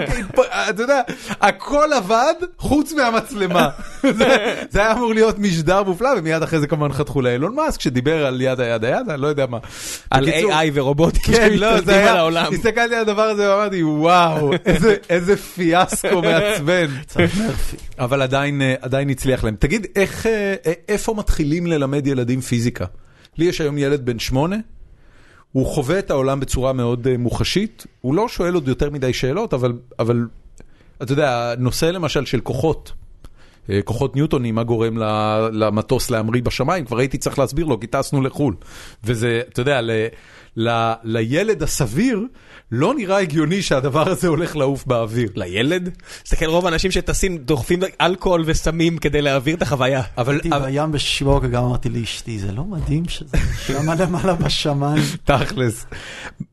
אתה 0.71 0.83
יודע, 0.83 1.01
הכל 1.41 1.89
עבד 1.97 2.35
חוץ 2.59 2.93
מהמצלמה. 2.93 3.69
זה- 4.03 4.55
היה 4.75 4.93
אמור 4.93 5.15
להיות 5.15 5.39
משדר 5.39 5.83
מופלא, 5.83 6.11
ומיד 6.17 6.43
אחרי 6.43 6.61
זה 6.61 6.67
כמובן 6.67 6.93
חתכו 6.93 7.23
לאילון 7.23 7.55
מאסק, 7.55 7.81
שדיבר 7.81 8.27
על 8.27 8.41
יד 8.41 8.61
היד 8.61 8.85
היד, 8.85 9.09
אני 9.11 9.21
לא 9.21 9.27
יודע 9.27 9.47
מה. 9.47 9.59
על 10.11 10.29
AI 10.29 10.71
ורובוטים 10.75 11.23
כן, 11.23 11.53
לא, 11.53 11.71
זה 11.73 11.77
שמשתלטים 11.79 12.09
על 12.09 12.17
העולם. 12.17 12.53
הסתכלתי 12.55 12.95
על 12.95 13.01
הדבר 13.01 13.23
הזה 13.23 13.51
ואמרתי, 13.51 13.83
וואו, 13.83 14.51
איזה- 15.09 15.34
איזה 15.35 15.47
פיאסקו 15.47 16.23
מעצבן. 16.29 16.87
אבל 17.99 18.23
עדיין, 18.23 18.63
אה, 18.63 18.75
עדיין 18.81 19.11
הצליח 19.11 19.45
להם. 19.45 19.57
תגיד, 19.59 19.87
איך, 19.97 20.27
אה, 20.27 20.55
אה, 20.67 20.73
איפה 20.89 21.15
מתחילים 21.15 21.67
ללמד 21.67 22.07
ילדים 22.07 22.41
פיזיקה? 22.41 22.85
לי 23.39 23.45
יש 23.45 23.61
היום 23.61 23.79
ילד 23.79 24.07
בן 24.07 24.19
שמונה, 24.19 24.57
הוא 25.53 25.67
חווה 25.67 25.99
את 25.99 26.11
העולם 26.11 26.41
בצורה 26.41 26.73
מאוד 26.73 27.17
מוחשית, 27.17 27.87
הוא 28.01 28.15
לא 28.15 28.29
שואל 28.29 28.55
עוד 28.55 28.69
יותר 28.69 28.91
מדי 28.91 29.13
שאלות, 29.13 29.55
אבל, 29.55 29.73
אבל 29.99 30.27
אתה 31.03 31.13
יודע, 31.13 31.53
הנושא 31.59 31.87
למשל 31.87 32.25
של 32.25 32.41
כוחות, 32.41 32.93
כוחות 33.85 34.17
ניוטונים, 34.17 34.55
מה 34.55 34.63
גורם 34.63 34.99
למטוס 35.53 36.11
להמריא 36.11 36.43
בשמיים, 36.43 36.85
כבר 36.85 36.99
הייתי 36.99 37.19
צריך 37.19 37.39
להסביר 37.39 37.67
לו, 37.67 37.81
כי 37.81 37.87
טסנו 37.87 38.23
לחו"ל. 38.23 38.55
וזה, 39.05 39.43
אתה 39.49 39.61
יודע, 39.61 39.81
ל, 40.57 40.93
לילד 41.05 41.63
הסביר, 41.63 42.21
לא 42.71 42.95
נראה 42.95 43.19
הגיוני 43.19 43.63
שהדבר 43.63 44.09
הזה 44.09 44.29
הולך 44.29 44.57
לעוף 44.57 44.87
באוויר. 44.87 45.31
לילד? 45.37 45.91
תסתכל, 46.23 46.47
רוב 46.47 46.67
האנשים 46.67 46.91
שטסים 46.91 47.39
דוחפים 47.39 47.81
אלכוהול 48.01 48.43
וסמים 48.47 48.99
כדי 48.99 49.23
להעביר 49.23 49.57
את 49.57 49.63
החוויה. 49.63 50.03
אבל, 50.19 50.35
הייתי 50.35 50.49
אבל 50.53 50.71
בים 50.71 50.93
בשיבוק 50.93 51.45
וגם 51.47 51.65
אמרתי 51.65 51.89
לאשתי, 51.89 52.39
זה 52.39 52.53
לא 52.53 52.65
מדהים 52.65 53.09
שזה 53.09 53.37
שם 53.67 53.91
למעלה 53.91 54.35
בשמיים. 54.35 55.03
תכלס. 55.25 55.87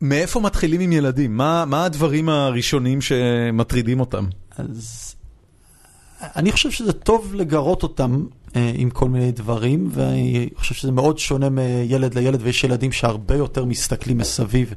מאיפה 0.01 0.39
מתחילים 0.39 0.81
עם 0.81 0.91
ילדים? 0.91 1.37
מה, 1.37 1.65
מה 1.65 1.85
הדברים 1.85 2.29
הראשונים 2.29 3.01
שמטרידים 3.01 3.99
אותם? 3.99 4.25
אז 4.57 5.15
אני 6.21 6.51
חושב 6.51 6.71
שזה 6.71 6.93
טוב 6.93 7.33
לגרות 7.35 7.83
אותם 7.83 8.25
עם 8.55 8.89
כל 8.89 9.09
מיני 9.09 9.31
דברים, 9.31 9.89
ואני 9.93 10.49
חושב 10.55 10.75
שזה 10.75 10.91
מאוד 10.91 11.17
שונה 11.17 11.49
מילד 11.49 12.13
לילד, 12.13 12.39
ויש 12.43 12.63
ילדים 12.63 12.91
שהרבה 12.91 13.35
יותר 13.35 13.65
מסתכלים 13.65 14.17
מסביב 14.17 14.73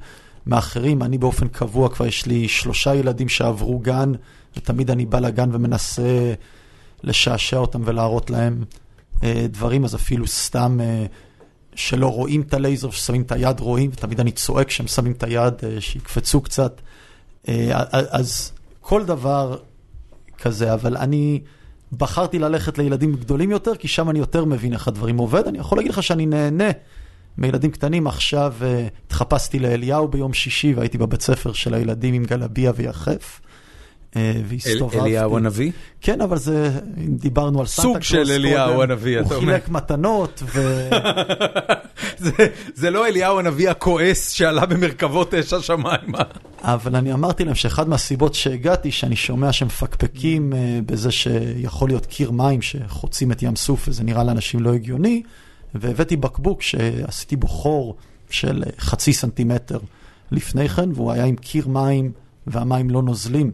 מאחרים. 0.47 1.03
אני 1.03 1.19
באופן 1.19 1.49
קבוע, 1.49 1.89
כבר 1.89 2.07
יש 2.07 2.27
לי 2.27 2.49
שלושה 2.49 2.95
ילדים 2.95 3.29
שעברו 3.29 3.79
גן, 3.79 4.13
ותמיד 4.57 4.91
אני 4.91 5.07
בא 5.07 5.19
לגן 5.19 5.51
ומנסה 5.53 6.35
לשעשע 7.03 7.57
אותם 7.57 7.83
ולהראות 7.85 8.31
להם 8.31 8.65
אה, 9.23 9.47
דברים, 9.51 9.85
אז 9.85 9.95
אפילו 9.95 10.27
סתם 10.27 10.79
אה, 10.81 11.07
שלא 11.75 12.07
רואים 12.07 12.41
את 12.41 12.55
הלייזר, 12.55 12.91
ששמים 12.91 13.23
את 13.23 13.33
היד 13.33 13.61
רואים, 13.61 13.91
ותמיד 13.93 14.21
אני 14.21 14.33
צועק 14.33 14.67
כשהם 14.69 14.87
שמים 14.87 15.13
את 15.13 15.23
היד, 15.23 15.55
אה, 15.63 15.81
שיקפצו 15.81 16.41
קצת. 16.41 16.81
אה, 17.49 17.83
אז 17.91 18.53
כל 18.81 19.05
דבר 19.05 19.57
כזה, 20.39 20.75
אבל 20.75 20.97
אני 20.97 21.41
בחרתי 21.99 22.39
ללכת 22.39 22.79
לילדים 22.79 23.15
גדולים 23.15 23.51
יותר, 23.51 23.75
כי 23.75 23.89
שם 23.89 24.11
אני 24.11 24.19
יותר 24.19 24.45
מבין 24.45 24.73
איך 24.73 24.89
הדברים 24.89 25.19
עובד. 25.19 25.49
אני 25.49 25.59
יכול 25.59 25.79
להגיד 25.79 25.93
לך 25.93 26.03
שאני 26.03 26.27
נהנה 26.27 26.71
מילדים 27.39 27.71
קטנים. 27.71 28.07
עכשיו 28.07 28.55
אה, 28.63 28.87
התחפשתי 29.07 29.59
לאליהו 29.59 30.09
ביום 30.09 30.35
שישי, 30.35 30.75
והייתי 30.75 30.99
בבית 30.99 31.23
ספר 31.23 31.53
של 31.53 31.75
הילדים 31.75 32.15
עם 32.15 32.25
גלביה 32.25 32.73
ויחף. 32.77 33.41
אה, 34.17 34.33
והסתובבתי. 34.49 35.01
אליהו 35.01 35.37
הנביא? 35.37 35.71
כן, 36.01 36.21
אבל 36.21 36.39
זה, 36.39 36.71
אם 36.99 37.17
דיברנו 37.17 37.61
על 37.61 37.67
סנטה 37.67 37.83
סוג 37.83 37.93
קלוס 37.93 38.07
של 38.07 38.33
אליהו 38.33 38.75
קודם, 38.75 38.91
הנביא, 38.91 39.21
אתה 39.21 39.29
הוא 39.29 39.35
אומר. 39.35 39.53
חילק 39.53 39.69
מתנות, 39.69 40.43
ו... 40.47 40.89
זה, 42.25 42.31
זה 42.75 42.91
לא 42.91 43.07
אליהו 43.07 43.39
הנביא 43.39 43.71
הכועס 43.71 44.31
שעלה 44.31 44.67
במרכבות 44.67 45.35
אש 45.35 45.53
השמיימה. 45.53 46.19
אבל 46.63 46.97
אני 46.97 47.13
אמרתי 47.13 47.45
להם 47.45 47.55
שאחד 47.55 47.89
מהסיבות 47.89 48.35
שהגעתי, 48.35 48.91
שאני 48.91 49.17
שומע 49.17 49.53
שמפקפקים 49.53 50.53
אה, 50.53 50.79
בזה 50.87 51.11
שיכול 51.11 51.89
להיות 51.89 52.07
קיר 52.07 52.31
מים 52.31 52.63
שחוצים 52.63 53.33
את 53.33 53.43
ים 53.43 53.57
סוף, 53.57 53.89
וזה 53.89 54.05
נראה 54.05 54.25
לאנשים 54.25 54.61
לא 54.61 54.75
הגיוני, 54.75 55.23
והבאתי 55.75 56.17
בקבוק 56.17 56.63
שעשיתי 56.63 57.37
בו 57.37 57.47
חור 57.47 57.97
של 58.31 58.63
חצי 58.79 59.13
סנטימטר 59.13 59.79
לפני 60.31 60.69
כן, 60.69 60.91
והוא 60.95 61.13
היה 61.13 61.25
עם 61.25 61.37
קיר 61.37 61.69
מים, 61.69 62.13
והמים 62.47 62.91
לא 62.91 63.03
נוזלים. 63.03 63.51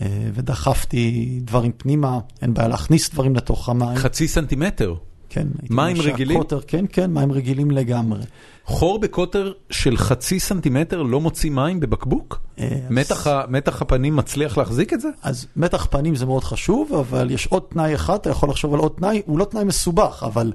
אה, 0.00 0.06
ודחפתי 0.34 1.40
דברים 1.44 1.72
פנימה, 1.76 2.18
אין 2.42 2.54
בעיה 2.54 2.68
להכניס 2.68 3.10
דברים 3.10 3.36
לתוך 3.36 3.68
המים. 3.68 3.96
חצי 3.96 4.28
סנטימטר. 4.28 4.94
כן, 5.28 5.46
מים 5.70 5.96
רגילים? 6.00 6.36
שהקוטר, 6.36 6.60
כן, 6.66 6.84
כן, 6.92 7.10
מים 7.12 7.32
רגילים 7.32 7.70
לגמרי. 7.70 8.20
חור 8.64 8.98
בקוטר 9.00 9.52
של 9.70 9.96
חצי 9.96 10.40
סנטימטר 10.40 11.02
לא 11.02 11.20
מוציא 11.20 11.50
מים 11.50 11.80
בבקבוק? 11.80 12.40
אה, 12.58 12.68
מתח, 12.90 13.26
מתח 13.48 13.82
הפנים 13.82 14.16
מצליח 14.16 14.58
להחזיק 14.58 14.92
את 14.92 15.00
זה? 15.00 15.08
אז 15.22 15.46
מתח 15.56 15.86
פנים 15.90 16.14
זה 16.14 16.26
מאוד 16.26 16.44
חשוב, 16.44 16.92
אבל 16.94 17.30
יש 17.30 17.46
עוד 17.46 17.62
תנאי 17.68 17.94
אחד, 17.94 18.14
אתה 18.14 18.30
יכול 18.30 18.48
לחשוב 18.48 18.74
על 18.74 18.80
עוד 18.80 18.92
תנאי, 18.98 19.22
הוא 19.26 19.38
לא 19.38 19.44
תנאי 19.44 19.64
מסובך, 19.64 20.22
אבל 20.26 20.52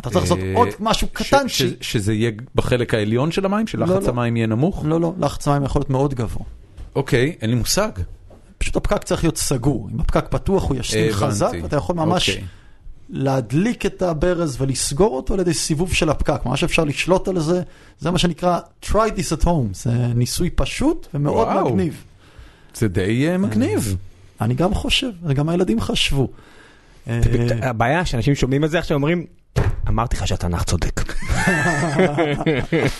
אתה 0.00 0.10
צריך 0.10 0.22
לעשות 0.22 0.38
אה, 0.38 0.52
עוד 0.56 0.68
משהו 0.80 1.06
ש- 1.06 1.10
קטן. 1.12 1.48
ש- 1.48 1.62
שזה 1.80 2.12
יהיה 2.12 2.30
בחלק 2.54 2.94
העליון 2.94 3.30
של 3.32 3.44
המים? 3.44 3.66
שלחץ 3.66 3.90
לא, 3.90 4.00
לא. 4.00 4.08
המים 4.08 4.36
יהיה 4.36 4.46
נמוך? 4.46 4.82
לא, 4.86 5.00
לא, 5.00 5.12
לחץ 5.18 5.48
מים 5.48 5.64
יכול 5.64 5.80
להיות 5.80 5.90
מאוד 5.90 6.14
גבוה. 6.14 6.42
אוקיי, 6.96 7.36
אין 7.42 7.50
לי 7.50 7.56
מושג. 7.56 7.90
פשוט 8.60 8.76
הפקק 8.76 9.04
צריך 9.04 9.24
להיות 9.24 9.36
סגור. 9.36 9.88
אם 9.92 10.00
הפקק 10.00 10.24
פתוח 10.30 10.68
הוא 10.68 10.76
ישלים 10.76 11.04
הבנתי. 11.04 11.16
חזק, 11.18 11.52
ואתה 11.62 11.76
יכול 11.76 11.96
ממש 11.96 12.28
אוקיי. 12.30 12.44
להדליק 13.10 13.86
את 13.86 14.02
הברז 14.02 14.56
ולסגור 14.60 15.16
אותו 15.16 15.34
על 15.34 15.40
ידי 15.40 15.54
סיבוב 15.54 15.94
של 15.94 16.10
הפקק. 16.10 16.40
ממש 16.46 16.64
אפשר 16.64 16.84
לשלוט 16.84 17.28
על 17.28 17.40
זה, 17.40 17.62
זה 17.98 18.10
מה 18.10 18.18
שנקרא 18.18 18.58
try 18.84 18.92
this 19.16 19.40
at 19.40 19.44
home. 19.44 19.72
זה 19.72 19.90
ניסוי 19.92 20.50
פשוט 20.50 21.06
ומאוד 21.14 21.48
וואו. 21.48 21.68
מגניב. 21.68 22.04
זה 22.74 22.88
די 22.88 23.28
אה, 23.28 23.38
מגניב. 23.38 23.96
אני 24.40 24.54
גם 24.54 24.74
חושב, 24.74 25.10
וגם 25.22 25.48
הילדים 25.48 25.80
חשבו. 25.80 26.28
אה, 27.08 27.20
הבעיה 27.62 28.04
שאנשים 28.04 28.34
שומעים 28.34 28.64
את 28.64 28.70
זה 28.70 28.78
עכשיו 28.78 28.94
אומרים, 28.94 29.26
אמרתי 29.88 30.16
לך 30.16 30.26
שהתנ"ך 30.26 30.64
צודק. 30.64 31.00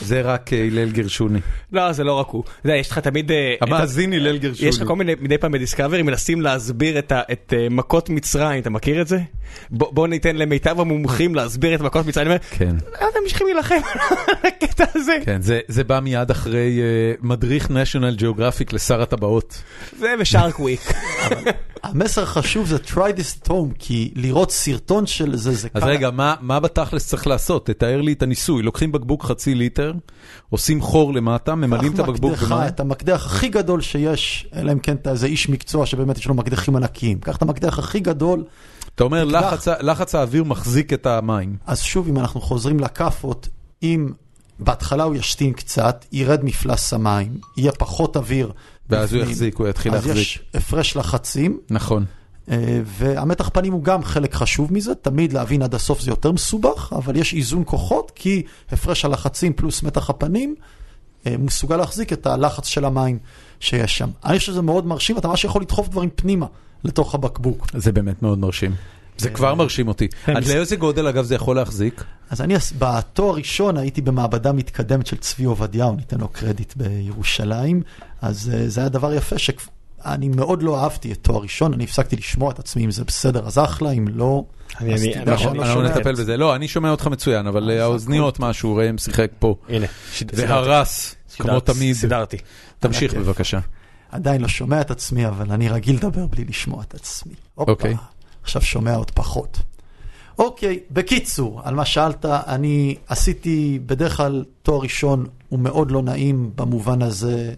זה 0.01 0.21
רק 0.21 0.53
אה, 0.53 0.59
הלל 0.67 0.91
גרשוני. 0.91 1.41
לא, 1.73 1.93
זה 1.93 2.05
לא 2.05 2.13
רק 2.13 2.27
הוא. 2.29 2.43
אתה 2.45 2.69
יודע, 2.69 2.77
יש 2.77 2.91
לך 2.91 2.99
תמיד... 2.99 3.31
אה, 3.33 3.55
המאזין 3.61 4.13
הלל 4.13 4.39
גרשוני. 4.39 4.69
יש 4.69 4.81
לך 4.81 4.87
כל 4.89 4.97
מיני, 4.97 5.13
מדי 5.21 5.39
פעם 5.39 5.53
בדיסקאברי 5.53 6.03
מנסים 6.03 6.41
להסביר 6.41 6.99
את, 6.99 7.13
ה, 7.13 7.21
את 7.33 7.53
uh, 7.57 7.73
מכות 7.75 8.11
מצרים, 8.11 8.61
אתה 8.63 8.71
מכיר 8.71 9.03
את 9.03 9.09
זה? 9.09 9.19
בוא, 9.71 10.09
ניתן 10.09 10.37
למיטב 10.37 10.81
המומחים 10.81 11.35
להסביר 11.35 11.75
את 11.75 11.81
מכות 11.81 12.07
מצרים, 12.07 12.33
כן, 12.51 12.77
"אה, 13.01 13.09
אתם 13.09 13.19
צריכים 13.29 13.47
להילחם 13.47 13.75
על 13.75 14.35
הקטע 14.49 14.85
הזה. 14.95 15.17
כן, 15.25 15.43
זה, 15.43 15.61
זה 15.69 15.85
בא 15.85 16.01
מיד 16.01 16.31
אחרי 16.31 16.81
אה, 16.81 17.13
מדריך 17.23 17.67
national 17.67 18.21
geographic 18.21 18.75
לשר 18.75 19.03
הטבעות. 19.03 19.63
זה 19.99 20.15
ושארק 20.21 20.61
וויק. 20.61 20.81
המסר 21.83 22.23
החשוב 22.23 22.67
זה 22.67 22.77
try 22.77 23.17
this 23.17 23.45
at 23.45 23.49
home, 23.49 23.75
כי 23.79 24.13
לראות 24.17 24.51
סרטון 24.51 25.07
של 25.07 25.37
זה, 25.37 25.55
זה 25.55 25.69
אז 25.75 25.83
רגע, 25.83 26.11
מה, 26.11 26.35
מה 26.41 26.61
בתכלס 26.61 27.07
צריך 27.07 27.27
לעשות? 27.27 27.67
תתאר 27.67 28.01
לי 28.01 28.13
את 28.13 28.23
הניסוי. 28.23 28.63
לוקחים 28.63 28.93
בקבוק 28.93 29.25
חצי 29.25 29.55
ליטר, 29.55 29.93
עושים 30.51 30.81
חור 30.81 31.15
למטה, 31.15 31.55
ממלאים 31.55 31.95
את 31.95 31.99
הבקבוק 31.99 32.39
במים. 32.39 32.69
את 32.69 32.81
המקדח 32.81 33.27
הכי 33.27 33.49
גדול 33.49 33.81
שיש, 33.81 34.47
אלא 34.55 34.73
אם 34.73 34.79
כן 34.79 34.97
אתה 34.97 35.11
איזה 35.11 35.27
איש 35.27 35.49
מקצוע 35.49 35.87
שבאמת 35.87 36.19
יש 36.19 36.27
לו 36.27 36.35
מקדחים 36.35 36.77
ענקיים. 36.77 37.21
קח 37.21 37.37
את 37.37 37.43
המקדח 37.43 37.79
הכי 37.79 38.01
גדול, 38.01 38.45
אתה 38.95 39.05
אומר. 39.05 39.25
לחץ, 39.25 39.69
לחץ 39.69 40.15
האוויר 40.15 40.45
מחזיק 40.45 40.93
את 40.93 41.07
המים. 41.07 41.57
אז 41.67 41.83
שוב, 41.83 42.09
אם 42.09 42.19
אנחנו 42.19 42.41
חוזרים 42.41 42.81
לכאפות, 42.81 43.49
אם 43.83 44.09
בהתחלה 44.59 45.05
הוא 45.05 45.15
ישתין 45.15 45.53
קצת, 45.53 46.05
ירד 46.13 46.45
מפלס 46.45 46.93
המים, 46.93 47.39
יהיה 47.57 47.73
פחות 47.73 48.17
אוויר. 48.17 48.53
ואז 48.91 49.15
הוא 49.15 49.23
יחזיק, 49.23 49.57
הוא 49.57 49.69
יתחיל 49.69 49.95
אז 49.95 50.07
להחזיק. 50.07 50.23
יש 50.23 50.41
הפרש 50.55 50.97
לחצים, 50.97 51.59
נכון. 51.71 52.05
אה, 52.51 52.81
והמתח 52.85 53.49
פנים 53.49 53.73
הוא 53.73 53.85
גם 53.85 54.03
חלק 54.05 54.35
חשוב 54.35 54.73
מזה, 54.73 54.95
תמיד 54.95 55.33
להבין 55.33 55.63
עד 55.63 55.75
הסוף 55.75 56.01
זה 56.01 56.11
יותר 56.11 56.33
מסובך, 56.33 56.93
אבל 56.97 57.17
יש 57.17 57.35
איזון 57.35 57.63
כוחות, 57.67 58.13
כי 58.15 58.43
הפרש 58.71 59.05
הלחצים 59.05 59.53
פלוס 59.53 59.83
מתח 59.83 60.11
הפנים 60.11 60.55
אה, 61.27 61.35
מסוגל 61.39 61.77
להחזיק 61.77 62.13
את 62.13 62.27
הלחץ 62.27 62.67
של 62.67 62.85
המים 62.85 63.19
שיש 63.61 63.99
שם. 63.99 64.11
אני 64.25 64.39
חושב 64.39 64.53
שזה 64.53 64.63
מאוד 64.63 64.87
מרשים, 64.87 65.19
אתה 65.19 65.29
ממש 65.29 65.45
יכול 65.45 65.63
לדחוף 65.63 65.89
דברים 65.89 66.11
פנימה 66.15 66.47
לתוך 66.85 67.15
הבקבוק. 67.15 67.67
זה 67.77 67.93
באמת 67.93 68.23
מאוד 68.23 68.39
מרשים. 68.39 68.75
זה 69.21 69.31
כבר 69.31 69.55
מרשים 69.55 69.89
אותי. 69.89 70.09
עד 70.27 70.47
לאיזה 70.47 70.77
גודל 70.77 71.07
אגב 71.07 71.25
זה 71.25 71.35
יכול 71.35 71.57
להחזיק? 71.57 72.05
אז 72.31 72.41
אני 72.41 72.55
בתואר 72.79 73.35
ראשון 73.35 73.77
הייתי 73.77 74.01
במעבדה 74.01 74.53
מתקדמת 74.53 75.07
של 75.07 75.17
צבי 75.17 75.45
עובדיהו, 75.45 75.97
ניתן 75.97 76.19
לו 76.19 76.29
קרדיט 76.29 76.73
בירושלים, 76.77 77.83
אז 78.23 78.51
אה, 78.55 78.69
זה 78.69 78.81
היה 78.81 78.89
דבר 78.89 79.15
יפה 79.15 79.39
שאני 79.39 80.29
מאוד 80.29 80.63
לא 80.63 80.83
אהבתי 80.83 81.13
את 81.13 81.19
תואר 81.23 81.43
ראשון, 81.43 81.75
אני 81.75 81.85
הפסקתי 81.85 82.17
לשמוע 82.17 82.53
את 82.53 82.59
עצמי 82.59 82.85
אם 82.85 82.91
זה 82.91 83.05
בסדר 83.05 83.47
אז 83.47 83.59
אחלה, 83.59 83.91
אם 83.91 84.09
לא, 84.09 84.45
אנחנו 84.81 85.55
לא 85.55 85.63
אנחנו. 85.63 85.83
נטפל 85.83 86.13
בזה. 86.13 86.37
לא, 86.37 86.57
אני 86.57 86.69
שומע 86.69 86.91
אותך 86.91 87.07
מצוין, 87.07 87.47
אבל 87.47 87.71
אה, 87.71 87.83
האוזניות 87.83 88.41
משהו, 88.41 88.77
ראם 88.77 88.99
שיחק 88.99 89.31
פה. 89.39 89.55
הנה. 89.69 89.87
והרס, 90.33 91.15
כמו 91.37 91.61
תמיד. 91.61 91.97
סידרתי. 91.97 92.37
תמשיך. 92.79 93.15
בבקשה. 93.15 93.59
עדיין 94.11 94.41
לא 94.41 94.49
שומע 94.49 94.81
את 94.81 94.91
עצמי, 94.91 95.27
אבל 95.27 95.53
אני 95.53 95.69
רגיל 95.69 95.97
לדבר 95.97 96.27
בלי 96.27 96.45
לשמוע 96.45 96.83
את 96.83 96.95
עצמי. 96.95 97.35
אוקיי. 97.59 97.95
עכשיו 98.43 98.63
שומע 98.63 98.95
עוד 98.95 99.11
פחות. 99.11 99.59
אוקיי, 100.39 100.79
בקיצור, 100.91 101.61
על 101.65 101.75
מה 101.75 101.85
שאלת, 101.85 102.25
אני 102.25 102.97
עשיתי 103.09 103.79
בדרך 103.87 104.17
כלל 104.17 104.45
תואר 104.63 104.81
ראשון, 104.83 105.27
הוא 105.49 105.59
מאוד 105.59 105.91
לא 105.91 106.03
נעים 106.03 106.51
במובן 106.55 107.03
הזה 107.03 107.55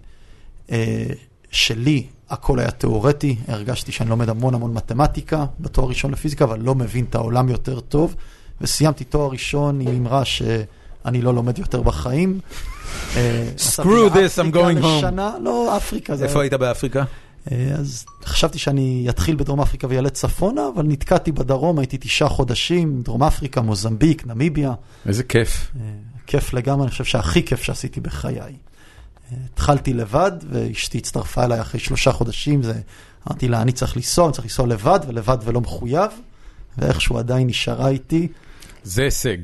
אה, 0.72 1.06
שלי, 1.50 2.06
הכל 2.30 2.58
היה 2.58 2.70
תיאורטי, 2.70 3.36
הרגשתי 3.48 3.92
שאני 3.92 4.10
לומד 4.10 4.28
המון 4.28 4.54
המון 4.54 4.74
מתמטיקה 4.74 5.44
בתואר 5.60 5.88
ראשון 5.88 6.10
לפיזיקה, 6.10 6.44
אבל 6.44 6.60
לא 6.60 6.74
מבין 6.74 7.04
את 7.04 7.14
העולם 7.14 7.48
יותר 7.48 7.80
טוב, 7.80 8.14
וסיימתי 8.60 9.04
תואר 9.04 9.30
ראשון 9.30 9.80
עם 9.80 9.88
אמרה 9.88 10.24
שאני 10.24 11.22
לא 11.22 11.34
לומד 11.34 11.58
יותר 11.58 11.82
בחיים. 11.82 12.40
אה, 13.16 13.48
Screw 13.56 14.10
this, 14.12 14.38
I'm 14.38 14.54
going 14.54 14.82
home. 14.82 14.98
לשנה, 14.98 15.34
לא, 15.42 15.76
אפריקה. 15.76 16.14
איפה 16.22 16.42
היית 16.42 16.54
באפריקה? 16.54 17.04
אה, 17.50 17.74
אז 17.78 18.04
חשבתי 18.24 18.58
שאני 18.58 19.06
אתחיל 19.08 19.36
בדרום 19.36 19.60
אפריקה 19.60 19.86
ויעלה 19.86 20.10
צפונה, 20.10 20.62
אבל 20.74 20.86
נתקעתי 20.86 21.32
בדרום, 21.32 21.78
הייתי 21.78 21.98
תשעה 22.00 22.28
חודשים, 22.28 23.02
דרום 23.02 23.22
אפריקה, 23.22 23.60
מוזמביק, 23.60 24.26
נמיביה. 24.26 24.74
איזה 25.06 25.22
כיף. 25.22 25.70
אה, 25.76 25.80
כיף 26.26 26.54
לגמרי, 26.54 26.82
אני 26.82 26.90
חושב 26.90 27.04
שהכי 27.04 27.42
כיף 27.42 27.62
שעשיתי 27.62 28.00
בחיי. 28.00 28.38
אה, 28.38 28.52
התחלתי 29.52 29.92
לבד, 29.92 30.32
ואשתי 30.50 30.98
הצטרפה 30.98 31.44
אליי 31.44 31.60
אחרי 31.60 31.80
שלושה 31.80 32.12
חודשים, 32.12 32.62
זה, 32.62 32.80
אמרתי 33.28 33.48
לה, 33.48 33.62
אני 33.62 33.72
צריך 33.72 33.96
לנסוע, 33.96 34.24
אני 34.24 34.32
צריך 34.32 34.44
לנסוע 34.44 34.66
לבד, 34.66 35.00
ולבד 35.06 35.38
ולא 35.44 35.60
מחויב, 35.60 36.10
ואיכשהו 36.78 37.18
עדיין 37.18 37.46
נשארה 37.46 37.88
איתי. 37.88 38.28
זה 38.82 39.02
הישג. 39.02 39.38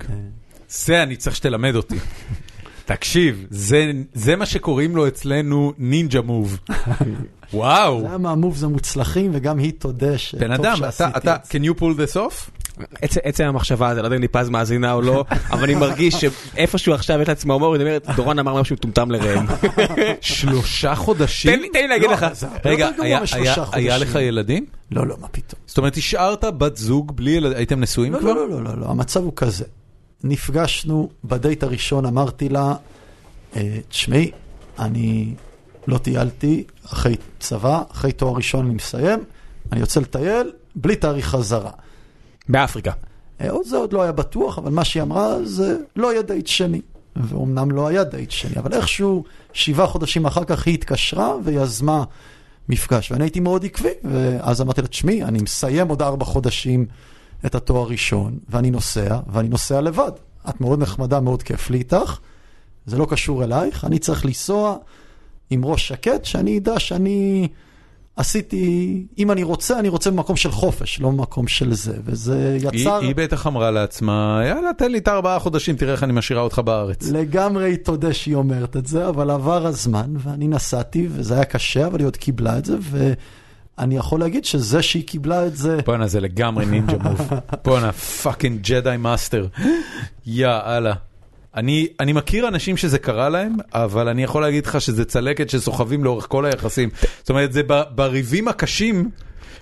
זה 0.68 1.03
אני 1.03 1.16
צריך 1.16 1.36
שתלמד 1.36 1.74
אותי. 1.74 1.99
תקשיב, 2.84 3.46
זה, 3.51 3.90
זה 4.14 4.36
מה 4.36 4.46
שקוראים 4.46 4.96
לו 4.96 5.09
אצלנו 5.09 5.72
נינג'ה 5.78 6.20
מוב. 6.20 6.59
וואו. 7.53 8.01
זה 8.01 8.07
היה 8.09 8.18
מהמובס 8.18 8.62
המוצלחים, 8.62 9.30
וגם 9.34 9.59
היא 9.59 9.72
תודה 9.78 10.18
שטוב 10.18 10.40
בן 10.40 10.51
אדם, 10.53 10.76
אתה, 11.16 11.36
can 11.49 11.62
you 11.64 11.80
pull 11.80 11.82
this 11.99 12.16
off? 12.16 12.51
עצם- 13.03 13.44
המחשבה 13.44 13.88
הזו, 13.88 14.01
לא 14.01 14.07
יודע 14.07 14.16
אם 14.16 14.20
ליפז 14.20 14.49
מאזינה 14.49 14.92
או 14.92 15.01
לא, 15.03 15.24
אבל 15.53 15.62
אני 15.64 15.74
מרגיש 15.74 16.14
שאיפשהו 16.14 16.94
עכשיו 16.94 17.20
יש 17.22 17.28
לעצמה 17.28 17.55
הומור, 17.55 17.74
היא 17.74 17.82
אומרת, 17.82 18.07
דורון 18.16 18.38
אמר 18.38 18.61
משהו 18.61 18.74
מטומטם 18.76 19.11
לראם. 19.11 19.46
שלושה 20.20 20.94
חודשים? 20.94 21.62
תן 21.72 21.80
לי- 21.80 21.88
להגיד 21.88 22.07
לא, 22.11 22.12
לך. 22.12 22.26
רגע, 22.64 22.88
היה. 23.72 23.99
לך 23.99 24.14
ילדים? 24.20 24.66
לא, 24.90 25.07
לא, 25.07 25.16
מה 25.20 25.28
פתאום. 25.28 25.61
זאת 25.66 25.78
אומרת, 25.78 25.96
השארת 25.96 26.44
בת 26.44 26.76
זוג 26.76 27.16
בלי 27.16 27.30
ילדים, 27.30 27.57
הייתם 27.57 27.80
נשואים 27.80 28.12
לא, 28.12 28.18
כבר? 28.18 28.32
לא, 28.32 28.49
לא, 28.51 28.64
לא, 28.64 28.76
לא, 28.78 28.86
המצב 28.86 29.22
הוא 29.24 29.32
כזה. 29.36 29.64
נפגשנו 30.24 31.11
בדייט 31.24 31.62
הראשון, 31.62 32.07
אמרתי 32.07 32.49
לה, 32.49 32.74
אה, 33.57 33.78
תשמעי, 33.88 34.30
אני 34.78 35.34
לא 35.89 35.99
טיילתי 35.99 36.64
אחרי 36.86 37.16
צבא, 37.41 37.82
אחרי 37.93 38.12
תואר 38.12 38.36
ראשון 38.36 38.66
אני 38.66 38.74
מסיים, 38.74 39.24
אני 39.72 39.80
יוצא 39.80 40.01
לטייל 40.01 40.53
בלי 40.74 40.97
תאריך 40.97 41.26
חזרה. 41.26 41.70
באפריקה. 42.49 42.93
אה, 43.41 43.51
עוד 43.51 43.66
זה 43.66 43.76
עוד 43.76 43.93
לא 43.93 44.03
היה 44.03 44.12
בטוח, 44.12 44.59
אבל 44.59 44.70
מה 44.70 44.84
שהיא 44.84 45.03
אמרה 45.03 45.45
זה 45.45 45.76
לא 45.97 46.12
יהיה 46.12 46.22
דייט 46.22 46.47
שני. 46.47 46.80
ואומנם 47.16 47.70
לא 47.70 47.89
היה 47.89 48.05
דייט 48.05 48.30
שני, 48.30 48.57
אבל 48.59 48.74
איכשהו 48.74 49.24
שבעה 49.53 49.86
חודשים 49.86 50.26
אחר 50.26 50.45
כך 50.45 50.66
היא 50.66 50.74
התקשרה 50.74 51.34
ויזמה 51.45 52.05
מפגש. 52.68 53.12
ואני 53.12 53.24
הייתי 53.24 53.41
מאוד 53.41 53.64
עקבי, 53.64 53.93
ואז 54.05 54.61
אמרתי 54.61 54.82
לה, 54.82 54.89
תשמעי, 54.89 55.24
אני 55.24 55.39
מסיים 55.39 55.89
עוד 55.89 56.03
ארבע 56.03 56.24
חודשים 56.24 56.86
את 57.47 57.55
התואר 57.55 57.80
הראשון, 57.80 58.39
ואני 58.49 58.70
נוסע, 58.70 59.18
ואני 59.32 59.49
נוסע 59.49 59.80
לבד. 59.80 60.12
את 60.49 60.61
מאוד 60.61 60.82
נחמדה, 60.82 61.20
מאוד 61.20 61.43
כיף 61.43 61.70
לי 61.70 61.78
איתך, 61.78 62.18
זה 62.86 62.99
לא 62.99 63.07
קשור 63.11 63.45
אלייך, 63.45 63.84
אני 63.84 63.99
צריך 63.99 64.24
לנסוע 64.24 64.76
עם 65.51 65.64
ראש 65.64 65.88
שקט, 65.88 66.24
שאני 66.24 66.59
אדע 66.59 66.78
שאני 66.78 67.49
עשיתי, 68.18 69.07
אם 69.18 69.30
אני 69.30 69.42
רוצה, 69.42 69.78
אני 69.78 69.88
רוצה 69.88 70.11
במקום 70.11 70.36
של 70.36 70.51
חופש, 70.51 71.01
לא 71.01 71.11
במקום 71.11 71.49
של 71.49 71.74
זה, 71.74 71.96
וזה 72.05 72.59
היא, 72.62 72.82
יצר... 72.82 72.99
היא 73.01 73.14
בטח 73.16 73.46
אמרה 73.46 73.70
לעצמה, 73.70 74.42
יאללה, 74.46 74.70
תן 74.78 74.92
לי 74.92 74.99
את 74.99 75.09
הארבעה 75.09 75.38
חודשים, 75.38 75.76
תראה 75.76 75.92
איך 75.92 76.03
אני 76.03 76.12
משאירה 76.12 76.42
אותך 76.42 76.59
בארץ. 76.59 77.11
לגמרי 77.11 77.64
היא 77.64 77.76
תודה 77.76 78.12
שהיא 78.14 78.34
אומרת 78.34 78.76
את 78.76 78.86
זה, 78.86 79.09
אבל 79.09 79.30
עבר 79.30 79.66
הזמן 79.66 80.14
ואני 80.18 80.49
נסעתי 80.49 81.09
וזה 81.11 81.34
היה 81.34 81.44
קשה, 81.44 81.86
אבל 81.86 81.99
היא 81.99 82.07
עוד 82.07 82.16
קיבלה 82.16 82.59
את 82.59 82.64
זה, 82.64 82.76
ואני 82.80 83.96
יכול 83.96 84.20
להגיד 84.20 84.44
שזה 84.44 84.82
שהיא 84.82 85.07
קיבלה 85.07 85.46
את 85.46 85.57
זה, 85.57 85.78
בואנה, 85.86 86.07
זה 86.07 86.20
לגמרי 86.20 86.66
ninja 86.66 86.99
move. 86.99 87.31
בואנה, 87.64 87.92
fucking 87.93 88.61
Jedi 88.62 88.97
master. 88.99 89.47
יאללה. 90.26 90.94
אני, 91.57 91.86
אני 92.01 92.12
מכיר 92.12 92.49
אנשים 92.49 92.76
שזה 92.76 92.99
קרה 92.99 93.28
להם, 93.28 93.53
אבל 93.74 94.09
אני 94.09 94.22
יכול 94.24 94.42
להגיד 94.42 94.66
לך 94.66 94.80
שזה 94.80 95.05
צלקת 95.05 95.51
שסוחבים 95.51 96.05
לאורך 96.05 96.26
כל 96.28 96.44
היחסים. 96.44 96.88
זאת 97.18 97.30
אומרת, 97.30 97.53
זה 97.53 97.62
ב- 97.66 97.82
בריבים 97.94 98.49
הקשים. 98.49 99.11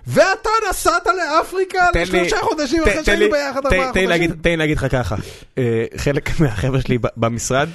ואתה 0.07 0.51
נסעת 0.71 1.07
לאפריקה 1.07 1.79
לשלושה 1.95 2.37
חודשים 2.41 2.83
אחרי 2.83 3.05
שהיינו 3.05 3.25
ביחד 3.31 3.67
ארבעה 3.67 3.87
חודשים. 3.93 4.33
תן 4.43 4.51
לי 4.51 4.57
להגיד 4.57 4.77
לך 4.77 4.87
ככה, 4.91 5.17
אה, 5.59 5.85
חלק 5.97 6.31
מהחבר'ה 6.41 6.81
שלי 6.81 6.99
במשרד, 7.17 7.69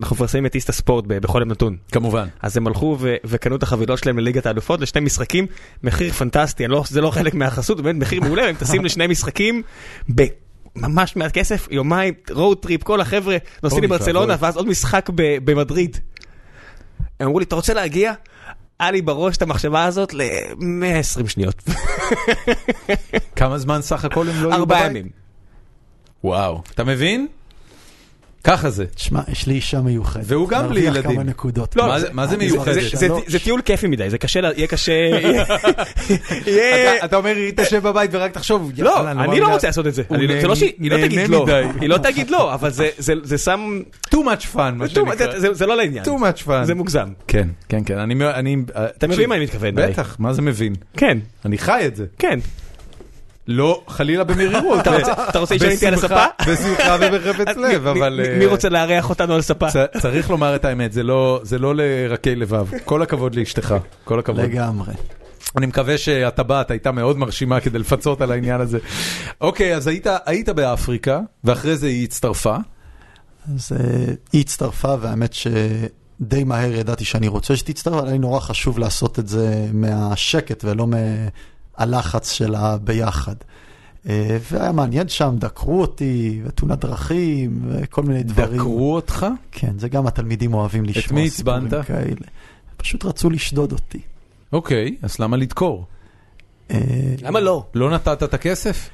אנחנו 0.00 0.16
מפרסמים 0.16 0.46
את 0.46 0.54
איסטה 0.54 0.72
ספורט 0.72 1.04
ב- 1.06 1.18
בכל 1.18 1.38
יום 1.40 1.50
נתון. 1.50 1.76
כמובן. 1.92 2.28
אז 2.42 2.56
הם 2.56 2.66
הלכו 2.66 2.98
וקנו 3.24 3.56
את 3.56 3.62
החבילות 3.62 3.98
שלהם 3.98 4.18
לליגת 4.18 4.46
האלופות 4.46 4.80
לשני 4.80 5.00
משחקים, 5.00 5.46
מחיר 5.82 6.12
פנטסטי, 6.12 6.66
לא, 6.66 6.84
זה 6.88 7.00
לא 7.00 7.10
חלק 7.10 7.34
מהחסות, 7.34 7.80
באמת 7.80 8.00
מחיר 8.02 8.20
מעולה, 8.20 8.48
הם 8.48 8.54
טסים 8.54 8.84
לשני 8.84 9.06
משחקים 9.06 9.62
בממש 10.76 11.16
מעט 11.16 11.32
כסף, 11.32 11.68
יומיים, 11.70 12.14
road 12.30 12.58
trip, 12.58 12.82
כל 12.82 13.00
החבר'ה 13.00 13.36
נוסעים 13.62 13.84
לברצלונה. 13.84 14.36
ואז 14.38 14.56
עוד 14.56 14.66
משחק 14.66 15.10
במדריד. 15.14 15.96
הם 17.20 17.26
אמרו 17.26 17.38
לי, 17.38 17.44
אתה 17.44 17.54
רוצה 17.54 17.74
להגיע? 17.74 18.12
היה 18.80 18.90
לי 18.90 19.02
בראש 19.02 19.36
את 19.36 19.42
המחשבה 19.42 19.84
הזאת 19.84 20.14
ל-120 20.14 21.28
שניות. 21.28 21.62
כמה 23.36 23.58
זמן 23.58 23.82
סך 23.82 24.04
הכל 24.04 24.28
הם 24.28 24.42
לא 24.42 24.48
היו 24.48 24.60
ארבעה 24.60 24.80
בבית? 24.80 24.90
ימים. 24.90 25.08
וואו. 26.24 26.62
אתה 26.74 26.84
מבין? 26.84 27.26
ככה 28.44 28.70
זה. 28.70 28.86
תשמע, 28.86 29.20
יש 29.32 29.46
לי 29.46 29.54
אישה 29.54 29.80
מיוחדת. 29.80 30.22
והוא 30.26 30.48
גם 30.48 30.68
בלי 30.68 30.80
ילדים. 30.80 31.02
כמה 31.14 31.22
נקודות. 31.22 31.76
לא, 31.76 31.86
מה 31.86 32.00
זה- 32.00 32.08
מה 32.12 32.26
זה 32.26 32.34
אני 32.36 32.46
מיוחדת? 32.50 32.74
זה- 32.74 32.80
זה- 32.80 33.06
שלא- 33.06 33.20
זה 33.26 33.38
טיול 33.38 33.60
כיפי 33.62 33.86
מדי, 33.86 34.10
זה 34.10 34.18
קשה, 34.18 34.40
יהיה 34.56 34.66
קשה. 34.66 34.92
אתה- 36.42 37.04
אתה 37.04 37.16
אומר, 37.16 37.36
היא 37.36 37.52
תשב 37.56 37.82
בבית 37.82 38.10
ורק 38.14 38.32
תחשוב, 38.32 38.72
לא, 38.78 39.10
אני 39.10 39.40
לא. 39.40 39.48
רוצה 39.52 39.66
לעשות 39.66 39.86
את 39.86 39.94
זה. 39.94 40.02
לא- 40.10 40.40
זה 40.40 40.46
לא 40.48 40.54
שהיא 40.54 40.72
היא 40.80 40.90
לא 40.90 40.96
תגיד 41.06 41.28
לא. 41.28 41.46
היא 41.80 41.88
לא 41.88 41.98
תגיד 41.98 42.30
לא, 42.30 42.54
אבל 42.54 42.70
זה- 42.70 42.88
זה 42.98 43.14
זה 43.22 43.38
שם... 43.38 43.80
too 44.10 44.18
much 44.18 44.54
fun, 44.54 44.70
מה 44.74 44.88
שנקרא. 44.88 45.14
זה- 45.16 45.40
זה- 45.40 45.54
זה 45.54 45.66
לא 45.66 45.76
לעניין. 45.76 46.04
too 46.04 46.08
much 46.20 46.46
fun. 46.48 46.64
זה 46.64 46.74
מוגזם. 46.74 47.08
כן, 47.28 47.48
כן, 47.68 47.80
כן, 47.86 47.98
אני, 47.98 48.14
אני, 48.34 48.56
אתה 48.74 49.06
מבין 49.06 49.28
מה 49.28 49.34
אני 49.34 49.44
מתכוון? 49.44 49.74
בטח, 49.74 50.16
מה 50.18 50.32
זה 50.32 50.42
מבין? 50.42 50.74
כן, 50.96 51.18
אני 51.44 51.58
חי 51.58 51.82
את 51.86 51.96
זה. 51.96 52.06
כן. 52.18 52.38
לא 53.48 53.82
חלילה 53.88 54.24
במרירות. 54.24 54.80
אתה 54.80 54.90
רוצה- 55.38 55.54
להישאר 55.54 55.68
איתי 55.68 55.86
על 55.86 55.94
הספה? 55.94 56.24
בשמחה 56.48 56.96
ובחפץ 57.00 57.56
לב, 57.56 57.86
אבל... 57.86 58.20
מי- 58.22 58.28
אה, 58.28 58.38
מי 58.38 58.46
רוצה 58.46 58.68
לארח 58.68 59.10
אותנו 59.10 59.34
על 59.34 59.42
ספה? 59.42 59.68
צ- 59.70 60.00
צריך 60.02 60.30
לומר 60.30 60.56
את 60.56 60.64
האמת, 60.64 60.92
זה 60.92 61.02
לא, 61.02 61.40
זה 61.42 61.58
לא 61.58 61.74
לרכי 61.76 62.34
לבב. 62.36 62.66
כל 62.84 63.02
הכבוד 63.02 63.34
לאשתך, 63.34 63.74
כל 64.04 64.18
הכבוד. 64.18 64.40
לגמרי. 64.44 64.94
אני 65.56 65.66
מקווה 65.66 65.98
שהטבעת 65.98 66.70
הייתה 66.70 66.92
מאוד 66.92 67.18
מרשימה 67.18 67.60
כדי 67.60 67.78
לפצות 67.78 68.20
על 68.20 68.32
העניין 68.32 68.60
הזה. 68.60 68.78
אוקיי, 69.40 69.76
אז 69.76 69.86
היית, 70.26 70.48
באפריקה, 70.48 71.20
ואחרי 71.44 71.76
זה 71.76 71.86
היא 71.86 72.04
הצטרפה. 72.04 72.56
אז 73.54 73.72
אה, 73.72 74.04
היא 74.32 74.40
הצטרפה, 74.40 74.94
והאמת 75.00 75.32
שדי 75.32 76.44
מהר 76.44 76.72
ידעתי 76.72 77.04
שאני 77.04 77.28
רוצה 77.28 77.56
שתצטרף, 77.56 77.94
אבל 77.94 78.04
היה 78.04 78.12
לי 78.12 78.18
נורא 78.18 78.40
חשוב 78.40 78.78
לעשות 78.78 79.18
את 79.18 79.28
זה 79.28 79.66
מהשקט 79.72 80.64
ולא 80.64 80.86
מהלחץ 81.78 82.32
של 82.32 82.54
הביחד. 82.54 83.34
אה, 84.08 84.38
והיה 84.52 84.72
מעניין 84.72 85.08
שם, 85.08 85.34
דקרו 85.38 85.80
אותי, 85.80 86.40
ותאונת 86.44 86.78
דרכים, 86.78 87.60
וכל 87.68 88.02
מיני 88.02 88.22
דברים. 88.22 88.58
דקרו 88.60 88.94
אותך? 88.94 89.26
כן, 89.52 89.78
זה 89.78 89.88
גם 89.88 90.06
התלמידים 90.06 90.54
אוהבים 90.54 90.84
לשמוע 90.84 91.22
מי 91.22 91.30
סיפורים 91.30 91.66
עצבנת? 91.66 91.86
כאלה. 91.86 92.26
פשוט 92.76 93.04
רצו 93.04 93.30
לשדוד 93.30 93.72
אותי. 93.72 94.00
אוקיי, 94.52 94.96
אז 95.02 95.18
למה 95.18 95.36
לדקור? 95.36 95.86
אה, 96.70 96.78
למה 97.22 97.40
לא? 97.40 97.64
לא 97.74 97.90
נתת 97.90 98.22
את 98.22 98.34
הכסף? 98.34 98.90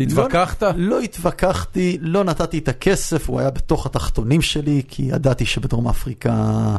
התווכחת? 0.00 0.62
לא, 0.62 0.70
לא 0.76 1.00
התווכחתי, 1.00 1.98
לא 2.00 2.24
נתתי 2.24 2.58
את 2.58 2.68
הכסף, 2.68 3.28
הוא 3.28 3.40
היה 3.40 3.50
בתוך 3.50 3.86
התחתונים 3.86 4.42
שלי, 4.42 4.82
כי 4.88 5.02
ידעתי 5.02 5.46
שבדרום 5.46 5.88
אפריקה 5.88 6.76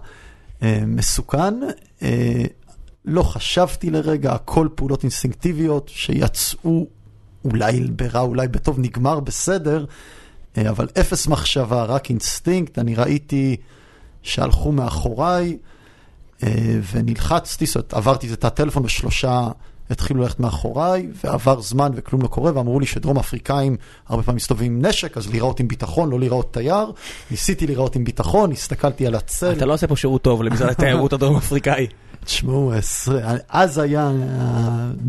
אה, 0.63 0.79
מסוכן. 0.87 1.53
אה, 2.01 2.43
לא 3.05 3.23
חשבתי 3.23 3.89
לרגע, 3.89 4.33
הכל 4.33 4.67
פעולות 4.75 5.03
אינסטינקטיביות 5.03 5.89
שיצאו 5.93 6.87
אולי 7.45 7.81
ברע, 7.81 8.21
אולי 8.21 8.47
בטוב, 8.47 8.79
נגמר 8.79 9.19
בסדר, 9.19 9.85
אה, 10.57 10.69
אבל 10.69 10.87
אפס 10.99 11.27
מחשבה, 11.27 11.83
רק 11.83 12.09
אינסטינקט. 12.09 12.79
אני 12.79 12.95
ראיתי 12.95 13.55
שהלכו 14.23 14.71
מאחוריי 14.71 15.57
אה, 16.43 16.79
ונלחצתי, 16.91 17.65
זאת 17.65 17.75
אומרת, 17.75 17.93
עברתי 17.93 18.33
את 18.33 18.45
הטלפון 18.45 18.83
בשלושה... 18.83 19.47
התחילו 19.91 20.21
ללכת 20.21 20.39
מאחוריי, 20.39 21.07
ועבר 21.23 21.61
זמן 21.61 21.91
וכלום 21.95 22.21
לא 22.21 22.27
קורה, 22.27 22.51
ואמרו 22.55 22.79
לי 22.79 22.85
שדרום 22.85 23.19
אפריקאים 23.19 23.77
הרבה 24.07 24.23
פעמים 24.23 24.35
מסתובבים 24.35 24.75
עם 24.75 24.85
נשק, 24.85 25.17
אז 25.17 25.29
להיראות 25.29 25.59
עם 25.59 25.67
ביטחון, 25.67 26.09
לא 26.09 26.19
להיראות 26.19 26.53
תייר. 26.53 26.91
ניסיתי 27.31 27.65
להיראות 27.65 27.95
עם 27.95 28.03
ביטחון, 28.03 28.51
הסתכלתי 28.51 29.07
על 29.07 29.15
הצל. 29.15 29.51
אתה 29.51 29.65
לא 29.65 29.73
עושה 29.73 29.87
פה 29.87 29.95
שירות 29.95 30.21
טוב 30.21 30.43
למשרד 30.43 30.69
התיירות 30.69 31.13
הדרום 31.13 31.37
אפריקאי. 31.37 31.87
תשמעו, 32.25 32.73
אז 33.49 33.77
היה 33.77 34.11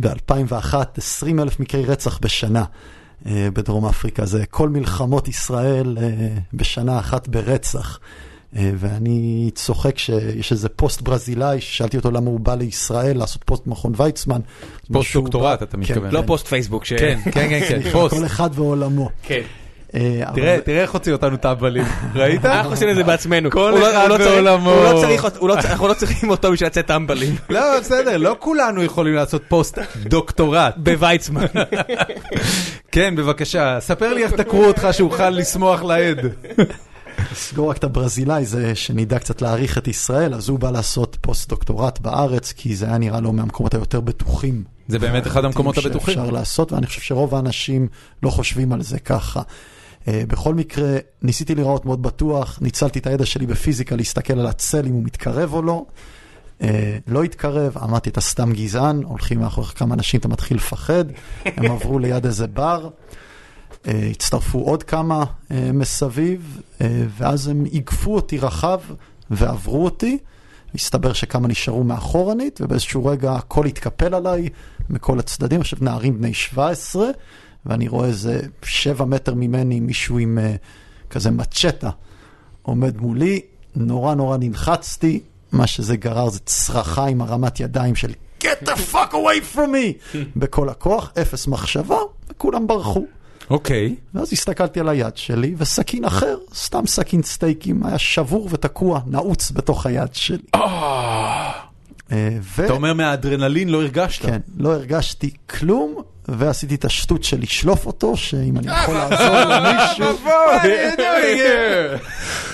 ב-2001 0.00 0.74
20 0.96 1.40
אלף 1.40 1.60
מקרי 1.60 1.84
רצח 1.84 2.18
בשנה 2.22 2.64
אה, 3.26 3.48
בדרום 3.52 3.86
אפריקה. 3.86 4.26
זה 4.26 4.44
כל 4.50 4.68
מלחמות 4.68 5.28
ישראל 5.28 5.98
אה, 6.00 6.10
בשנה 6.54 6.98
אחת 6.98 7.28
ברצח. 7.28 7.98
אה, 8.56 8.70
ואני 8.76 9.50
צוחק 9.54 9.98
שיש 9.98 10.52
איזה 10.52 10.68
פוסט 10.68 11.00
ברזילאי, 11.02 11.60
ששאלתי 11.60 11.96
אותו 11.96 12.10
למה 12.10 12.30
הוא 12.30 12.40
בא 12.40 12.54
לישראל 12.54 13.16
לעשות 13.18 13.42
פוסט 13.44 13.66
מכון 13.66 13.92
ויצמן. 13.96 14.40
פוסט 14.92 15.14
דוקטורט, 15.14 15.62
אתה 15.62 15.76
כן, 15.76 15.80
מתכוון. 15.80 16.10
לא 16.10 16.22
פוסט 16.26 16.46
פייסבוק. 16.46 16.84
ש- 16.84 16.92
כן, 16.92 17.18
כן, 17.24 17.32
כן, 17.48 17.60
כן, 17.68 17.80
פוסט. 17.92 18.14
כל 18.16 18.26
אחד 18.26 18.50
ועולמו. 18.54 19.08
כן. 19.22 19.40
אה, 19.94 20.22
תראה, 20.34 20.58
תראה 20.64 20.82
איך 20.82 20.92
הוציא 20.92 21.12
אותנו 21.12 21.36
טמבלים, 21.36 21.84
ראית? 22.14 22.44
אנחנו 22.44 22.70
עושים 22.70 22.88
את 22.88 22.96
זה 22.96 23.04
בעצמנו. 23.04 23.50
כל 23.50 23.74
לא- 23.80 23.90
אחד 23.90 24.08
הוא 24.10 25.48
לא 25.48 25.48
לא 25.48 25.54
אנחנו 25.54 25.88
לא 25.88 25.94
צריכים 25.94 26.30
אותו 26.30 26.52
בשביל 26.52 26.66
לצאת 26.66 26.86
טמבלים. 26.86 27.36
לא, 27.50 27.80
בסדר, 27.80 28.16
לא 28.16 28.36
כולנו 28.38 28.82
יכולים 28.82 29.14
לעשות 29.14 29.42
פוסט 29.48 29.78
דוקטורט. 30.04 30.74
בוויצמן. 30.76 31.44
כן, 32.92 33.16
בבקשה, 33.16 33.80
ספר 33.80 34.14
לי 34.14 34.24
איך 34.24 34.32
דקרו 34.32 34.64
אותך 34.64 34.88
שאוכל 34.92 35.30
לשמוח 35.30 35.82
לעד. 35.82 36.18
לסגור 37.32 37.70
רק 37.70 37.76
את 37.76 37.84
הברזילאי, 37.84 38.44
זה 38.44 38.74
שנדע 38.74 39.18
קצת 39.18 39.42
להעריך 39.42 39.78
את 39.78 39.88
ישראל, 39.88 40.34
אז 40.34 40.48
הוא 40.48 40.58
בא 40.58 40.70
לעשות 40.70 41.16
פוסט 41.20 41.48
דוקטורט 41.48 41.98
בארץ, 41.98 42.52
כי 42.56 42.76
זה 42.76 42.86
היה 42.86 42.98
נראה 42.98 43.20
לו 43.20 43.32
מהמקומות 43.32 43.74
היותר 43.74 44.00
בטוחים. 44.00 44.64
זה 44.88 44.98
באמת 44.98 45.26
אחד 45.26 45.44
המקומות 45.44 45.78
הבטוחים. 45.78 46.14
שאפשר 46.14 46.30
לעשות, 46.30 46.72
ואני 46.72 46.86
חושב 46.86 47.00
שרוב 47.00 47.34
האנשים 47.34 47.88
לא 48.22 48.30
חושבים 48.30 48.72
על 48.72 48.82
זה 48.82 48.98
ככה. 48.98 49.42
אה, 50.08 50.22
בכל 50.28 50.54
מקרה, 50.54 50.96
ניסיתי 51.22 51.54
להיראות 51.54 51.86
מאוד 51.86 52.02
בטוח, 52.02 52.58
ניצלתי 52.62 52.98
את 52.98 53.06
הידע 53.06 53.26
שלי 53.26 53.46
בפיזיקה 53.46 53.96
להסתכל 53.96 54.38
על 54.38 54.46
הצל 54.46 54.86
אם 54.86 54.92
הוא 54.92 55.02
מתקרב 55.02 55.54
או 55.54 55.62
לא. 55.62 55.84
אה, 56.62 56.98
לא 57.06 57.22
התקרב, 57.22 57.78
אמרתי, 57.82 58.10
אתה 58.10 58.20
סתם 58.20 58.52
גזען, 58.52 59.02
הולכים 59.02 59.40
מאחוריך 59.40 59.78
כמה 59.78 59.94
אנשים, 59.94 60.20
אתה 60.20 60.28
מתחיל 60.28 60.56
לפחד. 60.56 61.04
הם 61.44 61.70
עברו 61.72 61.98
ליד 61.98 62.26
איזה 62.26 62.46
בר, 62.46 62.88
אה, 63.86 64.08
הצטרפו 64.10 64.58
עוד 64.58 64.82
כמה 64.82 65.24
מסביב, 65.50 66.60
ואז 67.18 67.48
הם 67.48 67.64
איגפו 67.66 68.14
אותי 68.14 68.38
רחב 68.38 68.80
ועברו 69.30 69.84
אותי. 69.84 70.18
הסתבר 70.74 71.12
שכמה 71.12 71.48
נשארו 71.48 71.84
מאחורנית, 71.84 72.60
ובאיזשהו 72.60 73.06
רגע 73.06 73.32
הכל 73.32 73.66
התקפל 73.66 74.14
עליי 74.14 74.48
מכל 74.90 75.18
הצדדים. 75.18 75.60
עכשיו 75.60 75.78
נערים 75.82 76.18
בני 76.18 76.34
17, 76.34 77.06
ואני 77.66 77.88
רואה 77.88 78.08
איזה 78.08 78.40
שבע 78.64 79.04
מטר 79.04 79.34
ממני 79.34 79.80
מישהו 79.80 80.18
עם 80.18 80.38
uh, 80.38 81.10
כזה 81.10 81.30
מצ'טה 81.30 81.90
עומד 82.62 82.96
מולי, 82.96 83.40
נורא 83.76 84.14
נורא 84.14 84.36
נלחצתי, 84.36 85.20
מה 85.52 85.66
שזה 85.66 85.96
גרר 85.96 86.28
זה 86.28 86.38
צרחה 86.38 87.06
עם 87.06 87.20
הרמת 87.20 87.60
ידיים 87.60 87.94
של 87.94 88.12
get 88.40 88.64
the 88.64 88.92
fuck 88.92 89.12
away 89.12 89.56
from 89.56 89.56
me 89.56 90.16
בכל 90.36 90.68
הכוח, 90.68 91.12
אפס 91.20 91.46
מחשבה, 91.46 91.98
וכולם 92.30 92.66
ברחו. 92.66 93.04
אוקיי. 93.50 93.94
ואז 94.14 94.32
הסתכלתי 94.32 94.80
על 94.80 94.88
היד 94.88 95.16
שלי, 95.16 95.54
וסכין 95.58 96.04
אחר, 96.04 96.36
סתם 96.54 96.86
סכין 96.86 97.22
סטייקים, 97.22 97.86
היה 97.86 97.98
שבור 97.98 98.48
ותקוע, 98.50 99.00
נעוץ 99.06 99.50
בתוך 99.50 99.86
היד 99.86 100.14
שלי. 100.14 100.38
אה, 100.54 102.28
ו... 102.56 102.64
אתה 102.64 102.72
אומר 102.72 102.94
מהאדרנלין 102.94 103.68
לא 103.68 103.82
הרגשת? 103.82 104.22
כן, 104.26 104.40
לא 104.56 104.74
הרגשתי 104.74 105.30
כלום, 105.50 106.02
ועשיתי 106.28 106.74
את 106.74 106.84
השטות 106.84 107.24
של 107.24 107.40
לשלוף 107.40 107.86
אותו, 107.86 108.16
שאם 108.16 108.58
אני 108.58 108.66
יכול 108.82 108.94
לעזור 108.94 109.36
למישהו, 109.38 110.04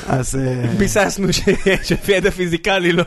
אז 0.08 0.36
אה, 0.36 0.66
ביססנו 0.78 1.32
ש- 1.32 1.40
שלפי 1.82 2.12
ידע 2.12 2.30
פיזיקלי 2.30 2.92
לא... 2.92 3.04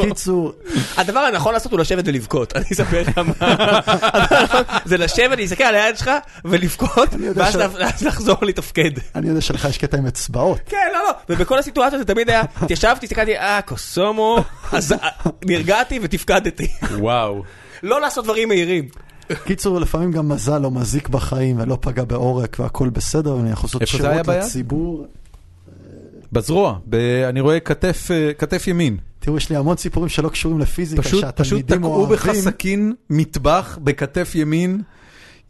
קיצור, 0.00 0.52
הדבר 0.96 1.18
הנכון 1.20 1.52
לעשות 1.54 1.72
הוא 1.72 1.80
לשבת 1.80 2.04
ולבכות, 2.06 2.56
אני 2.56 2.64
אספר 2.72 3.00
לך 3.02 3.18
מה... 3.18 3.80
זה 4.84 4.96
לשבת, 4.96 5.38
להסתכל 5.38 5.64
על 5.64 5.74
היד 5.74 5.96
שלך 5.98 6.10
ולבכות, 6.44 7.08
ואז 7.34 7.56
לחזור 8.02 8.36
לתפקד. 8.42 8.90
אני 9.14 9.28
יודע 9.28 9.40
שלך 9.40 9.64
יש 9.70 9.78
קטע 9.78 9.96
עם 9.96 10.06
אצבעות. 10.06 10.60
כן, 10.66 10.88
לא, 10.92 10.98
לא, 10.98 11.10
ובכל 11.28 11.58
הסיטואציות 11.58 11.98
זה 12.06 12.14
תמיד 12.14 12.30
היה, 12.30 12.42
התיישבתי, 12.56 13.06
הסתכלתי, 13.06 13.36
אה, 13.38 13.60
קוסומו, 13.62 14.38
אז 14.72 14.92
אה, 14.92 15.08
נרגעתי 15.44 15.98
ותפקדתי. 16.02 16.68
וואו. 16.98 17.42
לא 17.82 18.00
לעשות 18.00 18.24
דברים 18.24 18.48
מהירים. 18.48 18.88
קיצור, 19.44 19.80
לפעמים 19.80 20.12
גם 20.12 20.28
מזל 20.28 20.58
לא 20.58 20.70
מזיק 20.70 21.08
בחיים, 21.08 21.56
ולא 21.60 21.78
פגע 21.80 22.04
בעורק, 22.04 22.56
והכל 22.60 22.88
בסדר, 22.88 23.36
ואני 23.36 23.50
יכול 23.50 23.68
לעשות 23.68 23.86
שירות? 23.88 24.28
לציבור. 24.28 25.06
בזרוע, 26.32 26.78
ב- 26.88 26.94
אני 27.28 27.40
רואה 27.40 27.60
כתף, 27.60 28.08
אה, 28.10 28.32
כתף 28.38 28.66
ימין. 28.66 28.96
תראו, 29.20 29.36
יש 29.36 29.50
לי 29.50 29.56
המון 29.56 29.76
סיפורים 29.76 30.08
שלא 30.08 30.28
קשורים 30.28 30.58
לפיזיקה, 30.58 31.02
פשוט, 31.02 31.24
פשוט 31.24 31.48
שהתלמידים 31.48 31.78
תקעו 31.78 32.06
בך 32.06 32.26
אוהבים. 32.26 32.42
סכין 32.42 32.92
מטבח 33.10 33.78
בכתף 33.82 34.32
ימין. 34.34 34.82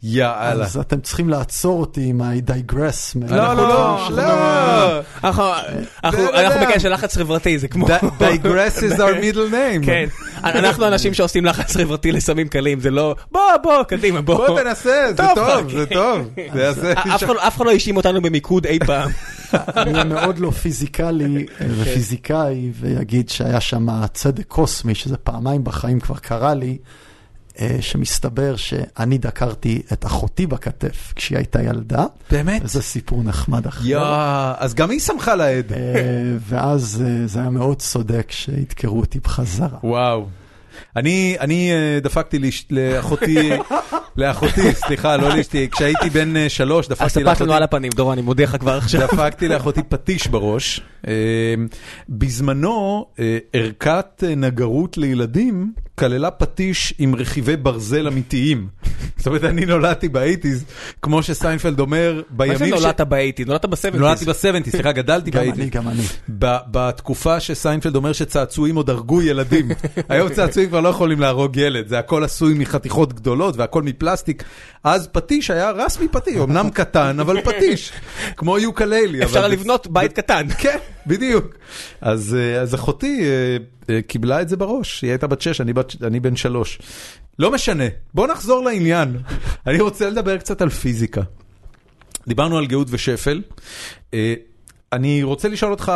יאללה. 0.05 0.65
אז 0.65 0.77
אתם 0.77 0.99
צריכים 1.01 1.29
לעצור 1.29 1.79
אותי 1.79 2.03
עם 2.05 2.21
ה-I 2.21 2.49
digress. 2.49 3.19
לא, 3.29 3.37
לא, 3.37 3.53
לא, 3.55 4.09
לא. 4.15 4.99
אנחנו 5.23 5.43
אנחנו- 6.03 6.23
לא, 6.23 6.41
לא. 6.41 6.49
בקשר 6.65 6.79
של 6.79 6.93
לחץ 6.93 7.17
חברתי, 7.17 7.59
זה 7.59 7.67
כמו... 7.67 7.87
Di- 7.87 7.91
digress 8.19 8.77
is 8.79 8.97
our 8.97 9.21
middle 9.21 9.51
name. 9.51 9.85
כן, 9.85 10.05
אנחנו 10.59 10.87
אנשים 10.87 11.13
שעושים 11.13 11.45
לחץ 11.45 11.77
חברתי 11.77 12.11
לסמים 12.11 12.47
קלים, 12.47 12.79
זה 12.79 12.91
לא... 12.91 13.15
בוא, 13.31 13.41
בוא, 13.63 13.83
קדימה, 13.83 14.21
בוא. 14.21 14.47
בוא 14.47 14.59
תנסה, 14.61 15.05
זה 15.17 15.23
טוב. 15.35 15.71
זה 15.71 15.85
טוב. 15.85 16.29
אף 17.15 17.23
אחד- 17.23 17.65
לא 17.65 17.71
האשים 17.71 17.97
אותנו 17.97 18.21
במיקוד 18.21 18.65
אי 18.65 18.79
פעם. 18.79 19.09
אני 19.77 20.03
מאוד 20.09 20.39
לא 20.39 20.49
פיזיקלי 20.51 21.45
כן. 21.57 21.67
ופיזיקאי, 21.69 22.71
ויגיד 22.79 23.29
שהיה 23.29 23.61
שם 23.61 23.87
צדק 24.13 24.43
קוסמי, 24.47 24.95
שזה 24.95 25.17
פעמיים 25.17 25.63
בחיים 25.63 25.99
כבר 25.99 26.15
קרה 26.15 26.53
לי, 26.53 26.77
שמסתבר 27.81 28.55
שאני 28.55 29.17
דקרתי 29.17 29.81
את 29.93 30.05
אחותי 30.05 30.47
בכתף 30.47 31.13
כשהיא 31.15 31.37
הייתה 31.37 31.61
ילדה, 31.63 32.05
באמת? 32.31 32.61
וזה 32.65 32.81
סיפור 32.81 33.23
נחמד 33.23 33.67
אחר. 33.67 33.81
יא, 33.85 33.97
אז 34.57 34.73
גם 34.73 34.89
היא 34.89 34.99
שמחה 34.99 35.35
לאד. 35.35 35.73
אה, 35.73 35.77
ואז 36.39 37.03
אה, 37.05 37.27
זה 37.27 37.39
היה 37.39 37.49
מאוד 37.49 37.77
צודק 37.77 38.27
שידקרו 38.31 38.99
אותי 38.99 39.19
בחזרה. 39.19 39.77
וואו. 39.83 40.27
אני, 40.95 41.35
אני 41.39 41.71
אה, 41.71 41.99
דפקתי 41.99 42.39
לאש- 42.39 42.65
לאחותי, 42.71 43.49
לאחותי, 44.17 44.73
סליחה, 44.75 45.17
לא 45.17 45.29
לאשתי, 45.35 45.67
כשהייתי 45.71 46.09
בן 46.09 46.35
אה, 46.37 46.49
שלוש, 46.49 46.87
דפקתי 46.87 47.23
לאחותי, 47.23 47.43
לנו 47.43 47.53
על 47.53 47.63
הפנים, 47.63 47.91
דורון, 47.95 48.13
אני 48.13 48.21
מודיע 48.21 48.45
לך 48.45 48.57
כבר 48.59 48.77
עכשיו. 48.77 49.01
דפקתי 49.01 49.47
לאחותי 49.47 49.81
פטיש 49.89 50.27
בראש. 50.27 50.81
אה, 51.07 51.13
בזמנו, 52.09 53.05
אה, 53.19 53.37
ערכת 53.53 54.23
אה, 54.27 54.35
נגרות 54.35 54.97
לילדים 54.97 55.73
כללה 55.95 56.31
פטיש 56.31 56.93
עם 56.99 57.15
רכיבי 57.15 57.55
ברזל 57.55 58.07
אמיתיים. 58.07 58.67
זאת 59.17 59.27
אומרת, 59.27 59.43
אני 59.43 59.65
נולדתי 59.65 60.09
באייטיז, 60.09 60.65
כמו 61.01 61.23
שסיינפלד 61.23 61.79
אומר, 61.79 62.21
מה 62.29 62.37
בימים 62.45 62.77
ש... 62.77 62.81
נולדת 62.81 63.01
ב 63.01 63.06
eighties? 63.06 63.47
נולדת 63.47 63.65
ב 63.65 63.68
seventies. 63.68 64.01
נולדתי 64.01 64.25
ב 64.25 64.29
seventies, 64.29 64.73
סליחה, 64.73 64.91
גדלתי 65.01 65.31
גם 65.31 65.39
ב 65.39 65.41
eighties. 65.41 65.61
אני, 65.61 65.69
גם 65.69 65.87
אני. 65.87 66.01
בתקופה 66.71 67.39
שסיינפלד 67.39 67.95
אומר 67.95 68.13
שצעצועים 68.13 68.75
עוד 68.75 68.89
הרגו 68.89 69.21
ילדים. 69.21 69.67
היום 70.09 70.29
צעצועים 70.29 70.69
כבר 70.69 70.79
לא 70.79 70.89
יכולים 70.89 71.19
להרוג 71.19 71.57
ילד, 71.57 71.87
זה 71.87 71.99
הכל 71.99 72.23
עשוי 72.23 72.53
מחתיכות 72.53 73.13
גדולות 73.13 73.57
והכל 73.57 73.83
מפלסטיק. 73.83 74.43
אז 74.83 75.07
פטיש 75.07 75.51
היה 75.51 75.71
רסמי 75.71 76.07
פטיש, 76.07 76.35
אמנם 76.37 76.69
קטן, 76.69 77.19
אבל 77.19 77.41
פטיש, 77.41 77.91
כמו 78.37 78.59
יוקלילי. 78.59 79.23
אפשר 79.23 79.47
לבנות 79.47 79.87
בית 79.87 80.13
קטן. 80.13 80.47
כן, 80.57 80.77
בדיוק. 81.07 81.55
אז 82.01 82.37
אה, 82.39 82.75
אחותי 82.75 83.21
אה, 83.23 83.57
קיבלה 84.07 84.41
את 84.41 84.49
זה 84.49 84.57
בראש, 84.57 85.01
היא 85.01 85.09
הייתה 85.11 85.27
בת 85.27 85.41
שש, 85.41 85.61
אני 85.61 85.73
בת- 85.73 86.03
אני 86.03 86.19
בן 86.19 86.35
שלוש. 86.35 86.79
לא 87.39 87.51
משנה, 87.51 87.83
בוא 88.13 88.27
נחזור 88.27 88.63
לעניין. 88.63 89.17
אני 89.67 89.81
רוצה 89.81 90.09
לדבר 90.09 90.37
קצת 90.37 90.61
על 90.61 90.69
פיזיקה. 90.69 91.21
דיברנו 92.27 92.57
על 92.57 92.65
גאות 92.65 92.87
ושפל. 92.91 93.41
אה, 94.13 94.33
אני 94.93 95.23
רוצה 95.23 95.47
לשאול 95.49 95.71
אותך, 95.71 95.91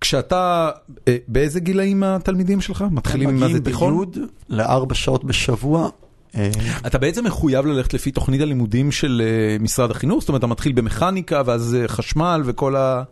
כשאתה, 0.00 0.70
אה, 1.08 1.16
באיזה 1.28 1.60
גילאים 1.60 2.02
התלמידים 2.02 2.60
שלך? 2.60 2.84
מתחילים 2.90 3.28
עם 3.28 3.34
מה 3.34 3.40
זה 3.40 3.46
מגיעים 3.46 3.64
תיכון? 3.64 3.94
ביוד 3.94 4.18
לארבע 4.48 4.94
שעות 4.94 5.24
בשבוע, 5.24 5.88
אה, 6.36 6.50
אתה 6.86 6.98
בעצם 6.98 7.24
מחויב 7.24 7.66
ללכת 7.66 7.94
לפי 7.94 8.10
תוכנית 8.10 8.40
הלימודים 8.40 8.92
של 8.92 9.22
משרד 9.60 9.90
החינוך? 9.90 10.20
זאת 10.20 10.28
אומרת, 10.28 10.38
אתה 10.40 10.46
מתחיל 10.46 10.72
במכניקה 10.72 11.42
ואז 11.46 11.76
חשמל 11.86 12.42
וכל 12.44 12.76
ה... 12.76 13.02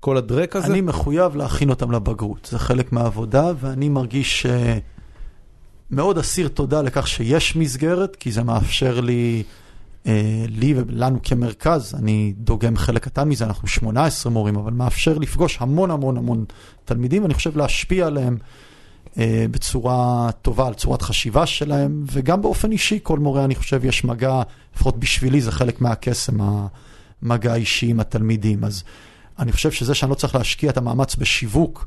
כל 0.00 0.16
הדרק 0.16 0.56
הזה? 0.56 0.66
אני 0.66 0.80
מחויב 0.80 1.36
להכין 1.36 1.70
אותם 1.70 1.92
לבגרות, 1.92 2.48
זה 2.50 2.58
חלק 2.58 2.92
מהעבודה, 2.92 3.52
ואני 3.60 3.88
מרגיש 3.88 4.46
אה, 4.46 4.78
מאוד 5.90 6.18
אסיר 6.18 6.48
תודה 6.48 6.82
לכך 6.82 7.06
שיש 7.06 7.56
מסגרת, 7.56 8.16
כי 8.16 8.32
זה 8.32 8.42
מאפשר 8.42 9.00
לי, 9.00 9.42
אה, 10.06 10.44
לי 10.48 10.74
ולנו 10.76 11.18
כמרכז, 11.22 11.94
אני 11.98 12.34
דוגם 12.36 12.76
חלק 12.76 13.04
קטן 13.04 13.28
מזה, 13.28 13.44
אנחנו 13.44 13.68
18 13.68 14.32
מורים, 14.32 14.56
אבל 14.56 14.72
מאפשר 14.72 15.18
לפגוש 15.18 15.56
המון 15.60 15.90
המון 15.90 16.16
המון 16.16 16.44
תלמידים, 16.84 17.22
ואני 17.22 17.34
חושב 17.34 17.56
להשפיע 17.56 18.06
עליהם 18.06 18.36
אה, 19.18 19.46
בצורה 19.50 20.30
טובה, 20.42 20.66
על 20.66 20.74
צורת 20.74 21.02
חשיבה 21.02 21.46
שלהם, 21.46 22.04
וגם 22.12 22.42
באופן 22.42 22.72
אישי, 22.72 22.98
כל 23.02 23.18
מורה, 23.18 23.44
אני 23.44 23.54
חושב, 23.54 23.84
יש 23.84 24.04
מגע, 24.04 24.42
לפחות 24.74 25.00
בשבילי 25.00 25.40
זה 25.40 25.52
חלק 25.52 25.80
מהקסם, 25.80 26.38
המגע 27.22 27.52
האישי 27.52 27.86
עם 27.86 28.00
התלמידים. 28.00 28.64
אז 28.64 28.82
אני 29.38 29.52
חושב 29.52 29.70
שזה 29.70 29.94
שאני 29.94 30.10
לא 30.10 30.14
צריך 30.14 30.34
להשקיע 30.34 30.70
את 30.70 30.76
המאמץ 30.76 31.16
בשיווק, 31.16 31.86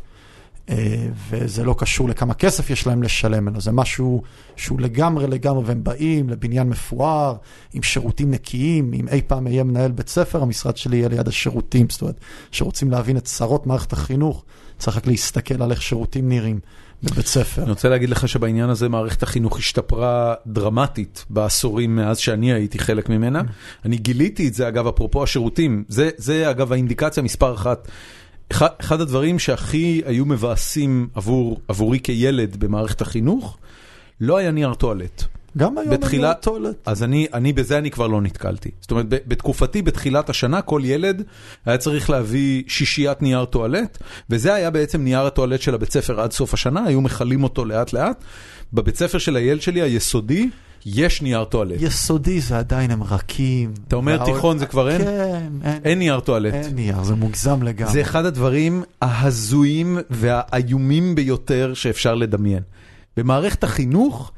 אה, 0.69 1.07
וזה 1.29 1.63
לא 1.63 1.75
קשור 1.77 2.09
לכמה 2.09 2.33
כסף 2.33 2.69
יש 2.69 2.87
להם 2.87 3.03
לשלם, 3.03 3.47
אלא 3.47 3.59
זה 3.59 3.71
משהו 3.71 4.21
שהוא 4.55 4.81
לגמרי 4.81 5.27
לגמרי, 5.27 5.63
והם 5.65 5.83
באים 5.83 6.29
לבניין 6.29 6.69
מפואר, 6.69 7.35
עם 7.73 7.83
שירותים 7.83 8.31
נקיים, 8.31 8.93
אם 8.93 9.07
אי 9.07 9.21
פעם 9.27 9.47
אהיה 9.47 9.63
מנהל 9.63 9.91
בית 9.91 10.09
ספר, 10.09 10.41
המשרד 10.41 10.77
שלי 10.77 10.97
יהיה 10.97 11.09
ליד 11.09 11.27
השירותים, 11.27 11.89
זאת 11.89 12.01
אומרת, 12.01 12.19
שרוצים 12.51 12.91
להבין 12.91 13.17
את 13.17 13.23
צרות 13.23 13.67
מערכת 13.67 13.93
החינוך, 13.93 14.43
צריך 14.77 14.97
רק 14.97 15.07
להסתכל 15.07 15.63
על 15.63 15.71
איך 15.71 15.81
שירותים 15.81 16.29
נראים 16.29 16.59
בבית 17.03 17.25
ספר. 17.27 17.61
אני 17.61 17.69
רוצה 17.69 17.89
להגיד 17.89 18.09
לך 18.09 18.27
שבעניין 18.27 18.69
הזה 18.69 18.89
מערכת 18.89 19.23
החינוך 19.23 19.57
השתפרה 19.57 20.33
דרמטית 20.47 21.25
בעשורים 21.29 21.95
מאז 21.95 22.17
שאני 22.17 22.53
הייתי 22.53 22.79
חלק 22.79 23.09
ממנה. 23.09 23.41
אני 23.85 23.97
גיליתי 23.97 24.47
את 24.47 24.53
זה, 24.53 24.67
אגב, 24.67 24.87
אפרופו 24.87 25.23
השירותים, 25.23 25.83
זה, 25.87 26.09
זה 26.17 26.49
אגב 26.49 26.71
האינדיקציה 26.71 27.23
מספר 27.23 27.53
אחת. 27.53 27.87
אחד, 28.51 28.67
אחד 28.81 29.01
הדברים 29.01 29.39
שהכי 29.39 30.01
היו 30.05 30.25
מבאסים 30.25 31.07
עבור, 31.15 31.59
עבורי 31.67 31.99
כילד 31.99 32.55
במערכת 32.59 33.01
החינוך, 33.01 33.57
לא 34.21 34.37
היה 34.37 34.51
נייר 34.51 34.73
טואלט. 34.73 35.23
גם 35.57 35.77
היום 35.77 35.89
בתחילה- 35.93 36.31
אין 36.31 36.41
טואלט. 36.41 36.75
אז 36.85 37.03
אני, 37.03 37.27
אני, 37.33 37.53
בזה 37.53 37.77
אני 37.77 37.91
כבר 37.91 38.07
לא 38.07 38.21
נתקלתי. 38.21 38.69
זאת 38.81 38.91
אומרת, 38.91 39.05
בתקופתי, 39.09 39.81
בתחילת 39.81 40.29
השנה, 40.29 40.61
כל 40.61 40.81
ילד 40.85 41.23
היה 41.65 41.77
צריך 41.77 42.09
להביא 42.09 42.63
שישיית 42.67 43.21
נייר 43.21 43.45
טואלט, 43.45 43.97
וזה 44.29 44.53
היה 44.53 44.69
בעצם 44.69 45.01
נייר 45.01 45.25
הטואלט 45.25 45.61
של 45.61 45.75
הבית 45.75 45.91
ספר 45.91 46.21
עד 46.21 46.31
סוף 46.31 46.53
השנה, 46.53 46.83
היו 46.85 47.01
מכלים 47.01 47.43
אותו 47.43 47.65
לאט 47.65 47.93
לאט. 47.93 48.23
בבית 48.73 48.95
ספר 48.95 49.17
של 49.17 49.35
הילד 49.35 49.61
שלי, 49.61 49.81
היסודי, 49.81 50.49
יש 50.85 51.21
נייר 51.21 51.43
טואלט. 51.43 51.81
יסודי 51.81 52.41
זה 52.41 52.57
עדיין 52.57 52.91
הם 52.91 53.03
רכים. 53.03 53.73
אתה 53.87 53.95
אומר 53.95 54.17
והעול- 54.19 54.33
תיכון 54.33 54.57
זה 54.57 54.65
כבר 54.65 54.89
אין? 54.89 55.01
כן, 55.01 55.49
אין. 55.63 55.79
אין 55.83 55.99
נייר 55.99 56.19
טואלט. 56.19 56.53
אין 56.53 56.75
נייר, 56.75 57.03
זה 57.03 57.15
מוגזם 57.15 57.63
לגמרי. 57.63 57.93
זה 57.93 58.01
אחד 58.01 58.25
הדברים 58.25 58.83
ההזויים 59.01 59.97
והאיומים 60.09 61.15
ביותר 61.15 61.73
שאפשר 61.73 62.15
לדמיין. 62.15 62.63
במערכת 63.17 63.63
החינוך 63.63 64.31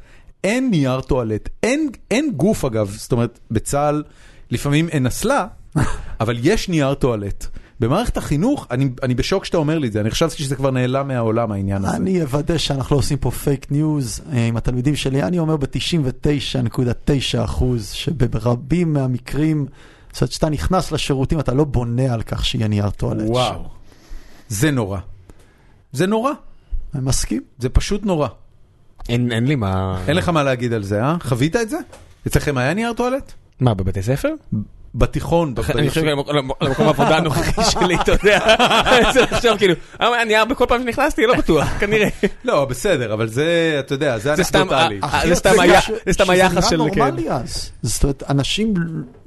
אין 0.43 0.69
נייר 0.69 1.01
טואלט, 1.01 1.49
אין, 1.63 1.89
אין 2.11 2.31
גוף 2.35 2.65
אגב, 2.65 2.95
זאת 2.97 3.11
אומרת 3.11 3.39
בצה"ל 3.51 4.03
לפעמים 4.51 4.89
אין 4.89 5.05
אסלה, 5.05 5.47
אבל 6.21 6.37
יש 6.43 6.69
נייר 6.69 6.93
טואלט. 6.93 7.47
במערכת 7.79 8.17
החינוך, 8.17 8.67
אני, 8.71 8.89
אני 9.03 9.15
בשוק 9.15 9.45
שאתה 9.45 9.57
אומר 9.57 9.79
לי 9.79 9.87
את 9.87 9.93
זה, 9.93 10.01
אני 10.01 10.11
חשבתי 10.11 10.43
שזה 10.43 10.55
כבר 10.55 10.71
נעלם 10.71 11.07
מהעולם 11.07 11.51
העניין 11.51 11.85
הזה. 11.85 11.97
אני 11.97 12.21
אוודא 12.21 12.57
שאנחנו 12.57 12.95
לא 12.95 12.99
עושים 12.99 13.17
פה 13.17 13.31
fake 13.31 13.71
news 13.71 14.21
אה, 14.33 14.47
עם 14.47 14.57
התלמידים 14.57 14.95
שלי. 14.95 15.23
אני 15.23 15.39
אומר 15.39 15.57
ב-99.9 15.57 17.43
אחוז 17.43 17.89
שברבים 17.91 18.93
מהמקרים, 18.93 19.65
זאת 20.11 20.21
אומרת, 20.21 20.29
כשאתה 20.29 20.49
נכנס 20.49 20.91
לשירותים 20.91 21.39
אתה 21.39 21.53
לא 21.53 21.63
בונה 21.63 22.13
על 22.13 22.21
כך 22.21 22.45
שיהיה 22.45 22.67
נייר 22.67 22.89
טואלט. 22.89 23.29
וואו, 23.29 23.65
זה 24.47 24.71
נורא. 24.71 24.99
זה 25.91 26.07
נורא, 26.07 26.31
אני 26.95 27.03
מסכים. 27.03 27.41
זה 27.59 27.69
פשוט 27.69 28.05
נורא. 28.05 28.27
אין 29.09 29.31
אין 29.31 29.47
לי 29.47 29.55
מה... 29.55 30.01
אין 30.07 30.15
לך 30.17 30.29
מה 30.29 30.43
להגיד 30.43 30.73
על 30.73 30.83
זה, 30.83 31.03
אה? 31.03 31.15
חווית 31.23 31.55
את 31.55 31.69
זה? 31.69 31.77
אצלכם 32.27 32.57
היה 32.57 32.73
נייר 32.73 32.93
טואלט? 32.93 33.31
מה, 33.59 33.73
בבתי 33.73 34.01
ספר? 34.03 34.29
בתיכון, 34.95 35.53
אני 35.75 35.89
חושב 35.89 36.03
למקום 36.61 36.85
העבודה 36.87 37.17
הנוכחי 37.17 37.61
שלי, 37.71 37.95
אתה 37.95 38.11
יודע, 38.11 38.39
צריך 39.13 39.33
לחשוב 39.33 39.57
כאילו, 39.57 39.73
אה, 40.01 40.21
אני 40.21 40.37
ארבע 40.37 40.55
כל 40.55 40.65
פעם 40.67 40.81
שנכנסתי, 40.83 41.25
לא 41.25 41.37
בטוח, 41.37 41.67
כנראה. 41.79 42.07
לא, 42.43 42.65
בסדר, 42.65 43.13
אבל 43.13 43.27
זה, 43.27 43.75
אתה 43.79 43.93
יודע, 43.93 44.17
זה 44.17 44.35
זה 44.35 44.43
סתם, 44.43 44.59
אנקדוטלי. 44.61 44.99
זה 45.27 45.35
סתם 45.35 45.49
זה 45.55 45.61
היחס 45.61 45.85
של- 45.85 45.95
שזה 46.61 46.77
נראה 46.77 46.89
כן. 46.89 46.99
נורמלי 46.99 47.29
אז. 47.31 47.71
זאת 47.81 48.03
אומרת, 48.03 48.23
אנשים 48.29 48.73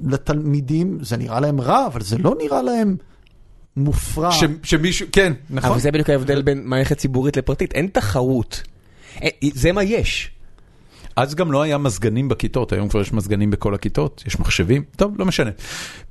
לתלמידים, 0.01 0.97
זה 1.01 1.17
נראה 1.17 1.39
להם 1.39 1.61
רע, 1.61 1.85
אבל 1.87 2.01
זה 2.01 2.17
לא 2.17 2.35
נראה 2.43 2.61
להם 2.61 2.95
מופרע. 3.77 4.29
שמישהו, 4.63 5.07
כן, 5.11 5.33
נכון. 5.49 5.71
אבל 5.71 5.79
זה 5.79 5.91
בדיוק 5.91 6.09
ההבדל 6.09 6.41
בין 6.41 6.61
מערכת 6.65 6.97
ציבורית 6.97 7.37
לפרטית, 7.37 7.71
אין 7.73 7.87
תחרות. 7.93 8.61
אה, 9.23 9.29
זה 9.53 9.71
מה 9.71 9.83
יש. 9.83 10.31
אז 11.17 11.35
גם 11.35 11.51
לא 11.51 11.61
היה 11.61 11.77
מזגנים 11.77 12.29
בכיתות, 12.29 12.73
היום 12.73 12.89
כבר 12.89 13.01
יש 13.01 13.13
מזגנים 13.13 13.51
בכל 13.51 13.75
הכיתות, 13.75 14.23
יש 14.27 14.39
מחשבים, 14.39 14.83
טוב, 14.95 15.19
לא 15.19 15.25
משנה. 15.25 15.49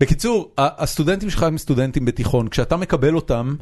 בקיצור, 0.00 0.50
הסטודנטים 0.59 1.30
שלך 1.30 1.42
הם 1.42 1.59
סטודנטים 1.59 2.04
בתיכון, 2.04 2.48
כשאתה 2.48 2.76
מקבל 2.76 3.14
אותם, 3.14 3.54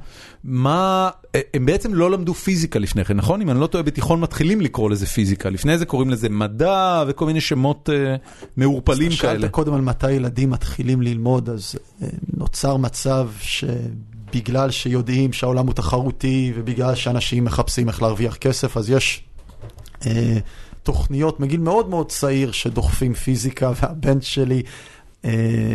מה, 0.45 1.11
הם 1.55 1.67
בעצם 1.67 1.95
לא 1.95 2.11
למדו 2.11 2.35
פיזיקה 2.35 2.79
לפני 2.79 3.05
כן, 3.05 3.17
נכון? 3.17 3.41
אם 3.41 3.51
אני 3.51 3.61
לא 3.61 3.67
טועה, 3.67 3.85
בתיכון 3.85 4.21
מתחילים 4.21 4.61
לקרוא 4.61 4.91
לזה 4.91 5.07
פיזיקה, 5.07 5.51
לפני 5.51 5.79
זה 5.79 5.87
קוראים 5.87 6.11
לזה 6.11 6.29
מדע 6.29 7.05
וכל 7.09 7.27
מיני 7.27 7.41
שמות 7.41 7.91
אה, 7.93 8.17
מעורפלים 8.57 9.09
כאלה. 9.09 9.17
שאלת 9.41 9.51
קודם 9.51 9.75
על 9.75 9.81
מתי 9.81 10.13
ילדים 10.13 10.51
מתחילים 10.51 11.03
ללמוד, 11.03 11.49
אז 11.49 11.75
אה, 12.03 12.09
נוצר 12.37 12.77
מצב 12.77 13.29
שבגלל 13.41 14.71
שיודעים 14.71 15.33
שהעולם 15.33 15.67
הוא 15.67 15.75
תחרותי 15.75 16.53
ובגלל 16.57 16.95
שאנשים 16.95 17.45
מחפשים 17.45 17.89
איך 17.89 18.03
להרוויח 18.03 18.37
כסף, 18.37 18.77
אז 18.77 18.91
יש 18.91 19.25
אה, 19.29 19.34
תוכניות 20.83 21.41
מגיל 21.41 21.61
מאוד 21.61 21.89
מאוד 21.89 22.09
צעיר 22.11 22.53
שדוחפים 22.53 23.15
פיזיקה, 23.15 23.73
והבן 23.83 24.21
שלי 24.21 24.63
אה, 25.25 25.31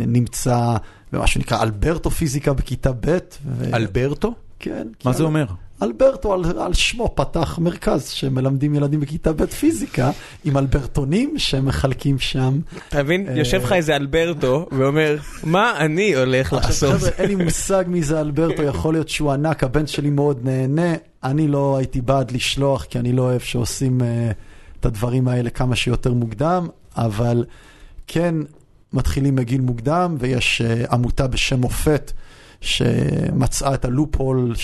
נמצא 0.06 0.76
במה 1.12 1.26
שנקרא 1.26 1.62
אלברטו 1.62 2.10
פיזיקה 2.10 2.52
בכיתה 2.52 2.92
ב'. 3.00 3.18
ו... 3.58 3.74
אלברטו? 3.74 4.34
כן. 4.58 4.86
מה 5.04 5.12
זה 5.12 5.22
אל- 5.22 5.26
אומר? 5.26 5.44
אלברטו 5.82 6.32
על, 6.34 6.44
על 6.60 6.72
שמו 6.74 7.12
פתח 7.14 7.58
מרכז 7.62 8.08
שמלמדים 8.08 8.74
ילדים 8.74 9.00
בכיתה 9.00 9.32
ב' 9.32 9.46
פיזיקה, 9.46 10.10
עם 10.44 10.56
אלברטונים 10.56 11.34
שמחלקים 11.38 12.18
שם. 12.18 12.58
אתה 12.88 13.02
מבין? 13.02 13.28
אה, 13.28 13.38
יושב 13.38 13.62
לך 13.62 13.72
איזה 13.72 13.96
אלברטו 13.96 14.66
ואומר, 14.72 15.16
מה 15.44 15.72
אני 15.78 16.14
הולך 16.14 16.52
לעשות? 16.52 16.94
חבר'ה, 16.94 17.08
אין 17.18 17.28
לי 17.28 17.34
מושג 17.44 17.84
מי 17.86 18.02
זה 18.02 18.20
אלברטו, 18.20 18.62
יכול 18.62 18.94
להיות 18.94 19.08
שהוא 19.08 19.32
ענק, 19.32 19.64
הבן 19.64 19.86
שלי 19.86 20.10
מאוד 20.10 20.40
נהנה, 20.44 20.94
אני 21.24 21.48
לא 21.48 21.76
הייתי 21.76 22.00
בעד 22.00 22.30
לשלוח, 22.30 22.84
כי 22.84 22.98
אני 22.98 23.12
לא 23.12 23.22
אוהב 23.22 23.40
שעושים 23.40 24.00
uh, 24.00 24.04
את 24.80 24.86
הדברים 24.86 25.28
האלה 25.28 25.50
כמה 25.50 25.76
שיותר 25.76 26.12
מוקדם, 26.12 26.68
אבל 26.96 27.44
כן 28.06 28.34
מתחילים 28.92 29.34
מגיל 29.34 29.60
מוקדם, 29.60 30.16
ויש 30.18 30.62
uh, 30.62 30.92
עמותה 30.92 31.26
בשם 31.26 31.60
מופת, 31.60 32.12
שמצאה 32.60 33.74
את 33.74 33.84
הלופ-הול 33.84 34.54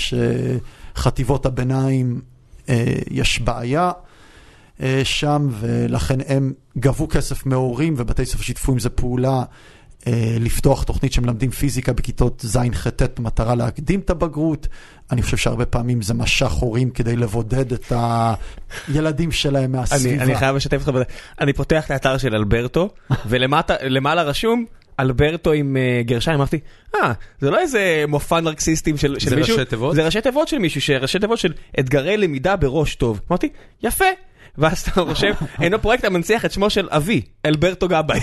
שחטיבות 0.95 1.47
הביניים 1.47 2.21
uh, 2.67 2.71
יש 3.11 3.41
בעיה. 3.41 3.91
אה, 4.83 5.01
שם, 5.05 5.49
ולכן 5.61 6.19
הם 6.29 6.53
גבו 6.79 7.09
כסף 7.09 7.47
מהורים, 7.47 7.95
ובתי 7.97 8.27
ספר 8.27 8.43
שיתפו 8.43 8.73
עם 8.73 8.79
זה 8.79 8.91
פעולה 8.91 9.43
לפתוח 10.41 10.83
תוכנית 10.83 11.13
שמלמדים 11.13 11.51
פיזיקה 11.51 11.93
בכיתות 11.93 12.45
ז'-ח'-ט' 12.47 13.19
במטרה 13.21 13.55
להקדים 13.55 14.01
את 14.01 14.11
הבגרות. 14.11 14.69
אני 15.13 15.23
חושב 15.23 15.37
שהרבה 15.37 15.67
פעמים 15.67 16.03
זה 16.03 16.15
משך 16.15 16.51
הורים 16.51 16.91
כדי 16.91 17.17
לבודד 17.17 17.73
את 17.73 17.93
הילדים 18.89 19.33
שלהם 19.33 19.65
אני, 19.65 19.81
מהסביבה. 19.81 20.23
אני 20.23 20.37
חייב 20.37 20.57
לשתף 20.57 20.77
אותך 20.77 20.89
בזה. 20.89 21.05
אני 21.41 21.53
פותח 21.53 21.87
את 21.87 21.91
האתר 21.91 22.19
של 22.19 22.35
אלברטו, 22.35 22.89
ולמטה, 23.27 23.75
למעלה 23.83 24.23
רשום, 24.23 24.65
אלברטו 25.01 25.53
עם 25.53 25.77
uh, 25.77 26.07
גרשיים, 26.07 26.37
אמרתי, 26.37 26.59
אה, 26.95 27.13
זה 27.41 27.51
לא 27.51 27.59
איזה 27.59 28.05
מופע 28.09 28.41
נרקסיסטים 28.41 28.97
של, 28.97 29.19
של 29.19 29.31
זה 29.31 29.37
מישהו, 29.37 29.57
ראשי 29.57 29.71
תיבות? 29.71 29.95
זה 29.95 30.05
ראשי 30.05 30.21
תיבות 30.21 30.49
של 30.49 30.59
מישהו, 30.59 30.81
שראשי 30.81 31.19
תיבות 31.19 31.39
של 31.39 31.53
אתגרי 31.81 32.17
למידה 32.17 32.57
בראש 32.57 32.95
טוב. 32.95 33.21
אמרתי, 33.31 33.49
יפה. 33.83 34.05
ואז 34.59 34.81
אתה 34.81 35.01
רושם, 35.01 35.31
אינו 35.63 35.83
פרויקט 35.83 36.05
המנציח 36.05 36.45
את 36.45 36.53
שמו 36.53 36.71
של 36.71 36.89
אבי, 36.91 37.23
אלברטו 37.47 37.89
גבאי. 37.89 38.21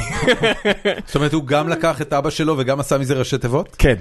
זאת 1.05 1.15
אומרת, 1.15 1.33
הוא 1.33 1.43
גם 1.45 1.69
לקח 1.69 2.01
את 2.01 2.13
אבא 2.13 2.29
שלו 2.29 2.55
וגם 2.57 2.79
עשה 2.79 2.97
מזה 2.97 3.13
ראשי 3.13 3.37
תיבות? 3.37 3.75
כן. 3.77 3.95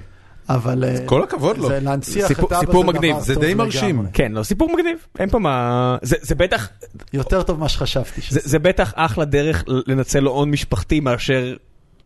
אבל 0.48 0.84
אה, 0.84 0.96
כל 1.06 1.22
הכבוד 1.22 1.58
לו. 1.58 1.68
זה 1.68 1.80
להנציח 1.80 2.28
סיפור- 2.28 2.48
את 2.48 2.52
אבא 2.52 2.60
סיפור 2.60 2.82
זה 2.84 2.88
מגניב, 2.88 3.12
דבר 3.12 3.20
זה 3.24 3.34
טוב 3.34 3.42
די 3.44 3.50
לגמרי. 3.50 3.66
מרשים. 3.66 4.06
כן, 4.12 4.32
לא, 4.32 4.42
סיפור 4.42 4.72
מגניב, 4.74 4.96
אין 5.18 5.30
פה 5.30 5.38
מה... 5.38 5.96
זה, 6.02 6.16
זה 6.20 6.34
בטח, 6.34 6.68
יותר 7.12 7.42
טוב 7.42 7.58
ממה 7.58 7.68
שחשבתי. 7.68 8.20
זה. 8.28 8.40
זה 8.44 8.58
בטח 8.58 8.92
אחלה 8.96 9.24
דרך 9.24 9.64
לנצל 9.86 10.20
לו 10.20 10.30
הון 10.30 10.50
משפחתי 10.50 11.00
מאשר 11.00 11.54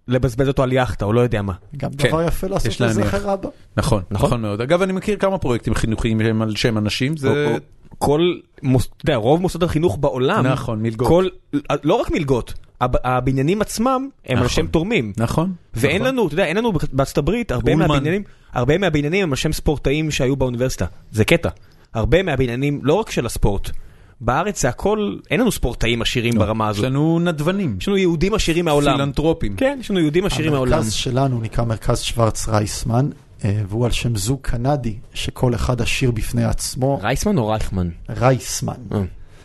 לבזבז 0.09 0.49
אותו 0.49 0.63
על 0.63 0.73
יחטה, 0.73 1.05
או 1.05 1.13
לא 1.13 1.21
יודע 1.21 1.43
מה. 1.43 1.53
גם 1.77 1.91
כן, 1.99 2.09
דבר 2.09 2.23
יפה 2.23 2.47
לעשות. 2.47 2.81
לזכר 2.81 3.33
אבא. 3.35 3.49
נכון, 3.77 4.03
נכון. 4.11 4.27
נכון 4.27 4.43
מאוד. 4.43 4.61
אגב, 4.61 4.83
אני 4.83 4.93
מכיר 4.93 5.17
כמה 5.17 5.39
פרויקטים 5.39 5.75
חינוכיים 5.75 6.21
שהם 6.21 6.43
על 6.43 6.57
שם 6.57 6.79
אנשים, 6.79 7.17
זה... 7.17 7.29
או- 7.29 7.53
או- 7.53 7.57
כל, 7.99 8.21
מוס- 8.63 8.87
אתה 8.97 9.11
יודע, 9.11 9.17
רוב 9.17 9.41
מוסדות 9.43 9.69
החינוך 9.71 9.99
בעולם, 10.01 10.47
נכון, 10.47 10.83
מלגות. 10.83 11.09
כל, 11.09 11.27
לא 11.85 11.95
רק 11.95 12.11
מלגות, 12.11 12.55
הב- 12.81 12.97
הבניינים 13.05 13.61
עצמם 13.63 13.87
הם 14.27 14.37
על 14.39 14.45
נכון. 14.45 14.49
שם 14.49 14.67
תורמים. 14.67 15.13
נכון. 15.17 15.53
ואין 15.75 15.97
נכון. 16.03 16.09
לנו, 16.15 16.27
אתה 16.27 16.35
יודע, 16.35 16.45
אין 16.45 16.57
לנו 16.57 16.73
בארצות 16.93 17.19
הברית, 17.19 17.51
הרבה 17.53 17.73
אולמן. 17.73 17.89
מהבניינים, 17.89 18.23
הרבה 18.53 18.79
מהבניינים 18.79 19.23
הם 19.23 19.31
על 19.33 19.37
שם 19.37 19.53
ספורטאים 19.53 20.11
שהיו 20.11 20.37
באוניברסיטה. 20.37 20.87
זה 21.13 21.25
קטע. 21.25 21.49
הרבה 21.95 22.23
מהבניינים, 22.23 22.81
לא 22.83 22.95
רק 22.95 23.11
של 23.11 23.27
הספורט, 23.27 23.71
בארץ 24.21 24.63
זה 24.63 24.69
הכל, 24.69 25.17
אין 25.31 25.41
לנו 25.41 25.53
ספורטאים 25.53 26.03
עשירים 26.03 26.39
ברמה 26.39 26.71
יש 26.71 26.71
הזאת. 26.71 26.85
לנו 26.85 27.19
נדבנים, 27.19 27.77
יש 27.81 27.89
לנו 27.89 27.97
יהודים 27.97 28.35
עשירים 28.35 28.65
מהעולם. 28.65 28.97
פילנטרופים. 28.97 29.57
כן, 29.57 29.79
יש 29.81 29.91
לנו 29.91 30.01
יהודים 30.01 30.27
עשירים 30.27 30.53
מהעולם. 30.53 30.73
המרכז 30.73 30.93
שלנו 30.93 31.41
נקרא 31.41 31.65
מרכז 31.65 32.01
שוורץ 32.01 32.49
רייסמן, 32.49 33.09
אה, 33.45 33.61
והוא 33.69 33.85
על 33.85 33.91
שם 33.91 34.17
זוג 34.17 34.39
קנדי, 34.43 34.97
שכל 35.15 35.55
אחד 35.55 35.81
עשיר 35.81 36.11
בפני 36.11 36.45
עצמו, 36.45 36.99
רייסמן 37.03 37.39
או 37.39 37.49
רייכמן? 37.49 37.89
רייסמן. 38.09 38.75
אה, 38.93 39.03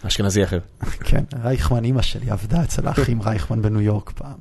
אשכנזי 0.08 0.44
אחר. 0.44 0.60
כן, 1.10 1.24
רייכמן, 1.44 1.84
אימא 1.86 2.02
שלי 2.02 2.30
עבדה 2.30 2.64
אצל 2.64 2.88
האחים 2.88 3.22
רייכמן 3.26 3.62
בניו 3.62 3.82
יורק 3.82 4.12
פעם. 4.16 4.38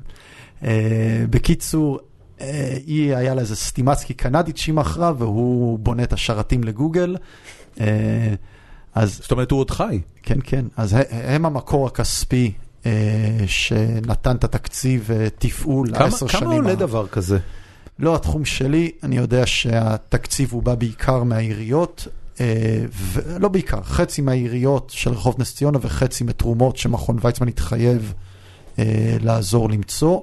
אה, 0.65 1.25
בקיצור, 1.31 1.99
אה, 2.41 2.77
היא, 2.87 3.17
היה 3.17 3.35
לה 3.35 3.41
איזה 3.41 3.57
סטימצקי 3.57 4.15
קנדית 4.15 4.57
שהיא 4.57 4.75
מכרה, 4.75 5.13
והוא 5.19 5.79
בונה 5.79 6.03
את 6.03 6.13
השרתים 6.13 6.65
לגוגל. 6.65 7.17
אז 8.95 9.21
זאת 9.23 9.31
אומרת, 9.31 9.51
הוא 9.51 9.61
עוד 9.61 9.71
חי. 9.71 10.01
כן, 10.23 10.39
כן, 10.45 10.65
אז 10.77 10.97
הם 11.11 11.47
המקור 11.47 11.87
הכספי 11.87 12.53
אה, 12.87 12.93
שנתן 13.47 14.37
את 14.37 14.45
התקציב 14.45 15.11
אה, 15.11 15.29
תפעול 15.39 15.89
לעשר 15.91 16.27
שנים. 16.27 16.45
כמה 16.45 16.55
עולה 16.55 16.75
דבר 16.75 17.07
כזה? 17.07 17.39
לא 17.99 18.15
התחום 18.15 18.45
שלי, 18.45 18.91
אני 19.03 19.17
יודע 19.17 19.47
שהתקציב 19.47 20.53
הוא 20.53 20.63
בא 20.63 20.75
בעיקר 20.75 21.23
מהעיריות, 21.23 22.09
אה, 22.41 22.85
ולא 22.93 23.49
בעיקר, 23.49 23.83
חצי 23.83 24.23
מהעיריות 24.23 24.91
של 24.95 25.11
רחוב 25.13 25.35
נס 25.39 25.55
ציונה 25.55 25.79
וחצי 25.83 26.25
מתרומות 26.25 26.77
שמכון 26.77 27.19
ויצמן 27.21 27.49
התחייב 27.49 28.15
אה, 28.79 29.17
לעזור 29.21 29.71
למצוא. 29.71 30.21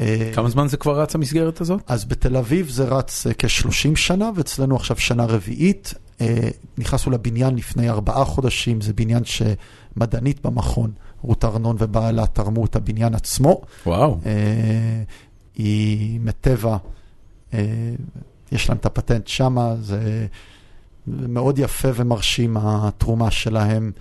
אה, 0.00 0.30
כמה 0.34 0.48
זמן 0.50 0.68
זה 0.68 0.76
כבר 0.76 1.00
רץ 1.00 1.14
המסגרת 1.14 1.60
הזאת? 1.60 1.80
אז 1.86 2.04
בתל 2.04 2.36
אביב 2.36 2.68
זה 2.68 2.84
רץ 2.84 3.26
אה, 3.26 3.32
כ-30 3.34 3.96
שנה, 3.96 4.30
ואצלנו 4.34 4.76
עכשיו 4.76 4.96
שנה 4.96 5.24
רביעית. 5.24 5.94
אה, 6.20 6.48
נכנסנו 6.78 7.12
לבניין 7.12 7.56
לפני 7.56 7.90
ארבעה 7.90 8.24
חודשים, 8.24 8.80
זה 8.80 8.92
בניין 8.92 9.22
שמדענית 9.24 10.46
במכון, 10.46 10.92
רות 11.22 11.44
ארנון 11.44 11.76
ובעלה 11.78 12.26
תרמו 12.26 12.64
את 12.64 12.76
הבניין 12.76 13.14
עצמו. 13.14 13.60
וואו. 13.86 14.18
אה, 14.26 15.02
היא 15.54 16.20
מטבע, 16.20 16.76
אה, 17.54 17.94
יש 18.52 18.68
להם 18.68 18.78
את 18.78 18.86
הפטנט 18.86 19.26
שמה, 19.26 19.74
זה 19.80 20.26
מאוד 21.06 21.58
יפה 21.58 21.88
ומרשים 21.94 22.56
התרומה 22.56 23.30
שלהם. 23.30 23.92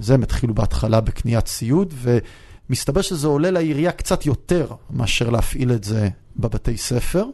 זה, 0.00 0.14
הם 0.14 0.22
התחילו 0.22 0.54
בהתחלה 0.54 1.00
בקניית 1.00 1.44
ציוד, 1.44 1.94
ומסתבר 1.96 3.02
שזה 3.02 3.26
עולה 3.26 3.50
לעירייה 3.50 3.92
קצת 3.92 4.26
יותר 4.26 4.66
מאשר 4.90 5.30
להפעיל 5.30 5.72
את 5.72 5.84
זה 5.84 6.08
בבתי 6.36 6.76
ספר, 6.76 7.24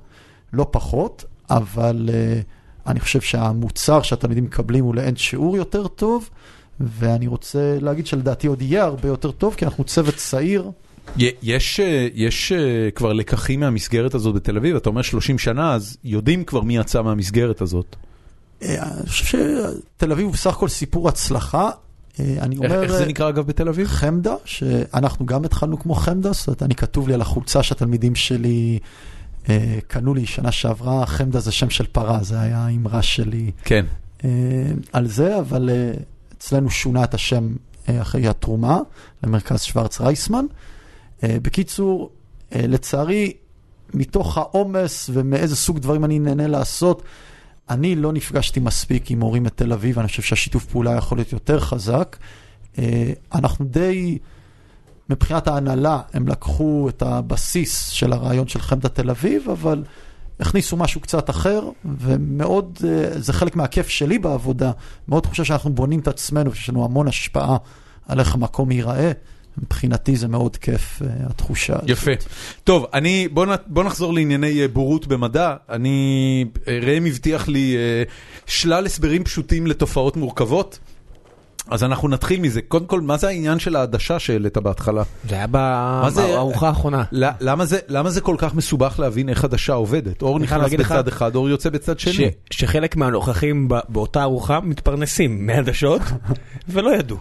לא 0.53 0.67
פחות, 0.71 1.25
אבל 1.51 2.09
אה, 2.13 2.41
אני 2.87 3.01
חושב 3.01 3.21
שהמוצר 3.21 4.03
שהתלמידים 4.03 4.45
מקבלים 4.45 4.85
הוא 4.85 4.95
לאין 4.95 5.17
שיעור 5.17 5.57
יותר 5.57 5.89
טוב, 5.89 6.31
ואני 6.81 7.27
רוצה 7.27 7.79
להגיד 7.81 8.07
שלדעתי 8.07 8.47
עוד 8.47 8.63
יהיה 8.63 8.85
הרבה 8.85 9.09
יותר 9.09 9.31
טוב, 9.31 9.55
כי 9.55 9.65
אנחנו 9.65 9.85
צוות 9.85 10.15
צעיר. 10.15 10.71
יש, 11.17 11.81
אה, 11.81 12.09
יש 12.15 12.53
אה, 12.53 12.91
כבר 12.95 13.13
לקחים 13.13 13.61
מהמסגרת 13.61 14.15
הזאת 14.15 14.35
בתל 14.35 14.57
אביב, 14.57 14.77
אתה 14.77 14.89
אומר 14.89 15.03
30 15.03 15.39
שנה, 15.39 15.75
אז 15.75 15.97
יודעים 16.05 16.45
כבר 16.45 16.61
מי 16.61 16.77
יצא 16.77 17.03
מהמסגרת 17.03 17.61
הזאת. 17.61 17.97
אה, 18.63 18.83
אני 18.83 19.09
חושב 19.09 19.25
שתל 19.25 20.13
אביב 20.13 20.25
הוא 20.25 20.33
בסך 20.33 20.57
הכל 20.57 20.69
סיפור 20.69 21.09
הצלחה. 21.09 21.71
אני 22.41 22.57
אומר, 22.57 22.83
איך 22.83 22.93
זה 22.93 23.07
נקרא 23.07 23.29
אגב 23.29 23.47
בתל 23.47 23.69
אביב? 23.69 23.87
חמדה, 23.87 24.35
שאנחנו 24.45 25.27
גם 25.27 25.45
התחלנו 25.45 25.79
כמו 25.79 25.95
חמדה, 25.95 26.33
זאת 26.33 26.47
אומרת, 26.47 26.63
אני 26.63 26.75
כתוב 26.75 27.09
לי 27.09 27.15
על 27.15 27.21
החולצה 27.21 27.63
שהתלמידים 27.63 28.15
שלי 28.15 28.79
קנו 29.87 30.15
לי 30.15 30.27
שנה 30.27 30.53
שעברה, 30.53 31.07
חמדה 31.07 31.41
זה 31.41 31.53
שם 31.53 31.71
של 31.71 31.87
פרה, 31.87 32.23
זה 32.23 32.41
היה 32.41 32.59
האמרה 32.59 33.03
שלי 33.03 33.51
כן. 33.65 33.85
אה, 34.25 34.31
על 34.93 35.09
זה, 35.09 35.39
אבל 35.39 35.71
אה, 35.73 35.93
אצלנו 36.39 36.71
שונה 36.71 37.05
את 37.05 37.15
השם 37.15 37.55
אה, 37.89 38.01
אחרי 38.01 38.29
התרומה 38.29 38.79
למרכז 39.23 39.63
שוורץ 39.63 40.01
רייסמן. 40.01 40.45
אה, 41.23 41.37
בקיצור, 41.43 42.11
אה, 42.55 42.67
לצערי, 42.67 43.33
מתוך 43.95 44.39
העומס 44.39 45.11
ומאיזה 45.13 45.57
סוג 45.57 45.79
דברים 45.79 46.05
אני 46.05 46.19
נהנה 46.19 46.47
לעשות, 46.47 47.03
אני 47.71 47.95
לא 47.97 48.13
נפגשתי 48.13 48.61
מספיק 48.61 49.11
עם 49.11 49.21
הורים 49.21 49.43
מתל 49.43 49.73
אביב, 49.73 49.99
אני 49.99 50.09
חושב 50.09 50.23
שהשיתוף 50.23 50.65
פעולה 50.65 50.97
יכול 50.97 51.19
להיות 51.19 51.33
יותר 51.33 51.61
חזק. 51.61 52.17
אה, 52.79 53.13
אנחנו 53.35 53.65
די, 53.65 54.19
מבחינת 55.11 55.49
ההנהלה, 55.49 56.01
הם 56.13 56.29
לקחו 56.29 56.89
את 56.89 57.03
הבסיס 57.03 57.89
של 57.89 58.13
הרעיון 58.13 58.49
של 58.49 58.61
חמדת 58.61 58.95
תל 58.95 59.11
אביב, 59.11 59.49
אבל 59.51 59.85
הכניסו 60.41 60.77
משהו 60.77 61.01
קצת 61.01 61.31
אחר, 61.31 61.69
ומאוד, 61.85 62.79
אה, 62.85 63.21
זה 63.21 63.33
חלק 63.33 63.57
מהכיף 63.57 63.89
שלי 63.89 64.19
בעבודה. 64.19 64.71
מאוד 65.09 65.27
חושב 65.27 65.45
שאנחנו 65.45 65.71
בונים 65.71 66.01
את 66.01 66.09
עצמנו, 66.09 66.55
שיש 66.55 66.69
לנו 66.69 66.85
המון 66.85 67.09
השפעה 67.09 67.57
על 68.09 68.21
איך 68.21 68.35
המקום 68.35 68.71
ייראה. 68.71 69.13
מבחינתי 69.59 70.17
זה 70.17 70.29
מאוד 70.29 70.57
כיף, 70.57 71.03
אה, 71.03 71.09
התחושה 71.27 71.75
הזאת. 71.77 71.89
יפה. 71.89 72.11
טוב, 72.65 72.87
אני, 72.95 73.29
בוא, 73.29 73.47
נ, 73.47 73.51
בוא 73.67 73.85
נחזור 73.85 74.15
לענייני 74.15 74.61
אה, 74.63 74.69
בורות 74.69 75.07
במדע. 75.07 75.55
אני, 75.69 76.45
ראם 76.83 77.07
הבטיח 77.07 77.49
לי 77.49 77.77
שלל 78.47 78.87
הסברים 78.87 79.25
פשוטים 79.25 79.67
לתופעות 79.67 80.17
מורכבות. 80.17 80.79
אז 81.69 81.85
אנחנו 81.85 82.09
נתחיל 82.09 82.41
מזה. 82.41 82.61
קודם 82.69 82.87
כל, 82.87 83.01
מה 83.01 83.17
זה 83.17 83.29
העניין 83.29 83.59
של 83.59 83.77
העדשה 83.77 84.19
שהעלית 84.19 84.59
בהתחלה? 84.59 85.03
זה 86.11 86.25
היה 86.25 86.37
בארוחה 86.37 86.69
האחרונה. 86.69 87.05
למה 87.41 87.65
זה, 87.67 87.79
למה 87.89 88.11
זה 88.11 88.21
כל 88.21 88.35
כך 88.39 88.55
מסובך 88.55 88.97
להבין 88.99 89.29
איך 89.29 89.45
עדשה 89.45 89.73
עובדת? 89.73 90.23
אור 90.23 90.39
נכנס 90.39 90.73
בצד 90.73 91.09
אחד, 91.09 91.35
אור 91.35 91.49
יוצא 91.49 91.71
בצד 91.71 91.99
ש- 91.99 92.09
שני. 92.09 92.31
שחלק 92.51 92.97
מהנוכחים 92.97 93.69
באותה 93.89 94.23
ארוחה 94.23 94.61
מתפרנסים 94.61 95.47
מעדשות 95.47 96.03
ולא 96.73 96.95
ידעו. 96.97 97.17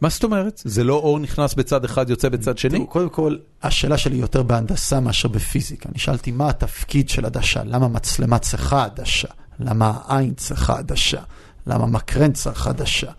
מה 0.00 0.08
זאת 0.08 0.24
אומרת? 0.24 0.62
זה 0.64 0.84
לא 0.84 0.94
אור 0.94 1.18
נכנס 1.18 1.54
בצד 1.54 1.84
אחד, 1.84 2.10
יוצא 2.10 2.28
בצד 2.28 2.58
שני? 2.58 2.86
קודם 2.86 3.08
כל, 3.08 3.36
השאלה 3.62 3.98
שלי 3.98 4.16
יותר 4.16 4.42
בהנדסה 4.42 5.00
מאשר 5.00 5.28
בפיזיקה. 5.28 5.88
אני 5.88 5.98
שאלתי 5.98 6.30
מה 6.30 6.48
התפקיד 6.48 7.08
של 7.08 7.26
עדשה, 7.26 7.64
למה 7.64 7.88
מצלמה 7.88 8.38
צריכה 8.38 8.84
עדשה, 8.84 9.28
למה 9.60 9.92
העין 10.06 10.34
צריכה 10.34 10.78
עדשה, 10.78 11.20
למה 11.66 11.86
מקרן 11.86 12.32
צריך 12.32 12.66
עדשה. 12.66 13.10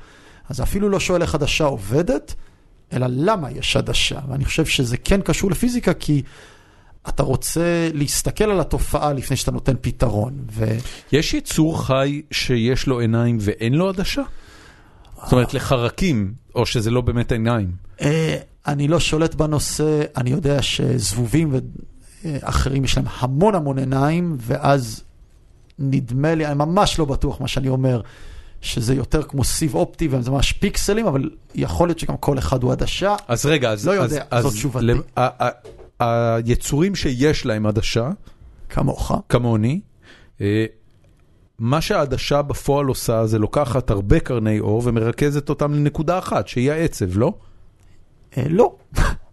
אז 0.50 0.62
אפילו 0.62 0.90
לא 0.90 1.00
שואל 1.00 1.22
איך 1.22 1.36
עדשה 1.36 1.64
עובדת, 1.64 2.36
אלא 2.94 3.08
למה 3.10 3.52
יש 3.52 3.78
עדשה. 3.78 4.20
ואני 4.30 4.46
חושב 4.46 4.66
שזה 4.66 4.98
כן 4.98 5.22
קשור 5.22 5.52
לפיזיקה, 5.52 5.94
כי 5.94 6.22
אתה 7.10 7.24
רוצה 7.24 7.90
להסתכל 7.94 8.44
על 8.44 8.60
התופעה 8.60 9.14
לפני 9.14 9.38
שאתה 9.38 9.52
נותן 9.52 9.74
פתרון. 9.82 10.34
ו... 10.52 10.78
יש 11.12 11.34
יצור 11.34 11.86
חי 11.86 12.22
שיש 12.32 12.88
לו 12.88 13.00
עיניים 13.00 13.38
ואין 13.42 13.74
לו 13.74 13.90
עדשה? 13.90 14.22
זאת 15.24 15.32
אומרת, 15.32 15.54
לחרקים, 15.54 16.34
או 16.56 16.66
שזה 16.66 16.92
לא 16.92 17.02
באמת 17.02 17.32
עיניים. 17.32 17.72
אה, 18.02 18.38
אני 18.68 18.88
לא 18.88 19.00
שולט 19.00 19.36
בנושא, 19.36 20.02
אני 20.18 20.30
יודע 20.30 20.62
שזבובים 20.62 21.52
ואחרים 22.24 22.84
יש 22.84 22.98
להם 22.98 23.06
המון 23.20 23.56
המון 23.56 23.80
עיניים, 23.80 24.38
ואז 24.40 25.04
נדמה 25.80 26.36
לי, 26.36 26.46
אני 26.46 26.56
ממש 26.56 27.00
לא 27.00 27.06
בטוח 27.06 27.42
מה 27.42 27.48
שאני 27.48 27.70
אומר, 27.70 28.02
שזה 28.62 28.94
יותר 28.96 29.24
כמו 29.24 29.44
סיב 29.44 29.76
אופטי 29.76 30.08
וזה 30.12 30.32
ממש 30.32 30.52
פיקסלים, 30.52 31.08
אבל 31.08 31.30
יכול 31.56 31.88
להיות 31.88 32.00
שגם 32.00 32.18
כל 32.18 32.38
אחד 32.38 32.64
הוא 32.64 32.72
עדשה. 32.72 33.16
אז 33.28 33.46
רגע, 33.46 33.72
אז... 33.72 33.88
לא 33.88 33.94
אז- 33.94 34.12
יודע, 34.12 34.24
אז 34.32 34.44
זאת 34.44 34.54
תשובתי. 34.54 34.86
למ- 34.86 35.02
היצורים 36.00 36.96
שיש 36.96 37.46
להם 37.46 37.66
עדשה, 37.66 38.10
כמוך. 38.70 39.12
כמוני, 39.30 39.80
אה, 40.42 40.66
מה 41.60 41.82
שהעדשה 41.82 42.42
בפועל 42.42 42.86
עושה 42.86 43.26
זה 43.28 43.40
לוקחת 43.40 43.90
הרבה 43.90 44.20
קרני 44.20 44.60
אור 44.60 44.82
ומרכזת 44.86 45.50
אותם 45.50 45.74
לנקודה 45.74 46.20
אחת, 46.20 46.48
שהיא 46.48 46.72
העצב, 46.72 47.18
לא? 47.18 47.34
אה, 48.38 48.44
לא. 48.50 48.76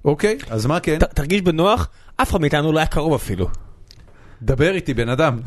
אוקיי, 0.05 0.39
אז 0.51 0.67
מה 0.67 0.81
כן? 0.81 0.99
ת- 0.99 1.05
תרגיש 1.05 1.43
בנוח, 1.43 1.89
אף 2.17 2.31
אחד 2.31 2.41
מאיתנו 2.41 2.73
לא 2.73 2.79
היה 2.79 2.87
קרוב 2.87 3.15
אפילו. 3.15 3.49
דבר 4.43 4.71
איתי, 4.75 4.95
בן 4.95 5.09
אדם. 5.09 5.41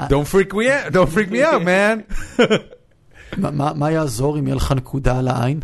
אה, 0.00 0.06
Don't 0.10 0.32
freak 0.32 0.52
me 0.52 0.56
out, 0.56 0.92
don't 0.94 1.14
freak 1.16 1.30
me 1.32 1.36
out, 1.36 1.62
man. 1.64 2.14
מה- 3.36 3.50
מה 3.50 3.72
מה 3.74 3.90
יעזור 3.90 4.38
אם 4.38 4.46
יהיה 4.46 4.56
לך 4.56 4.72
נקודה 4.76 5.18
על 5.18 5.28
העין? 5.28 5.60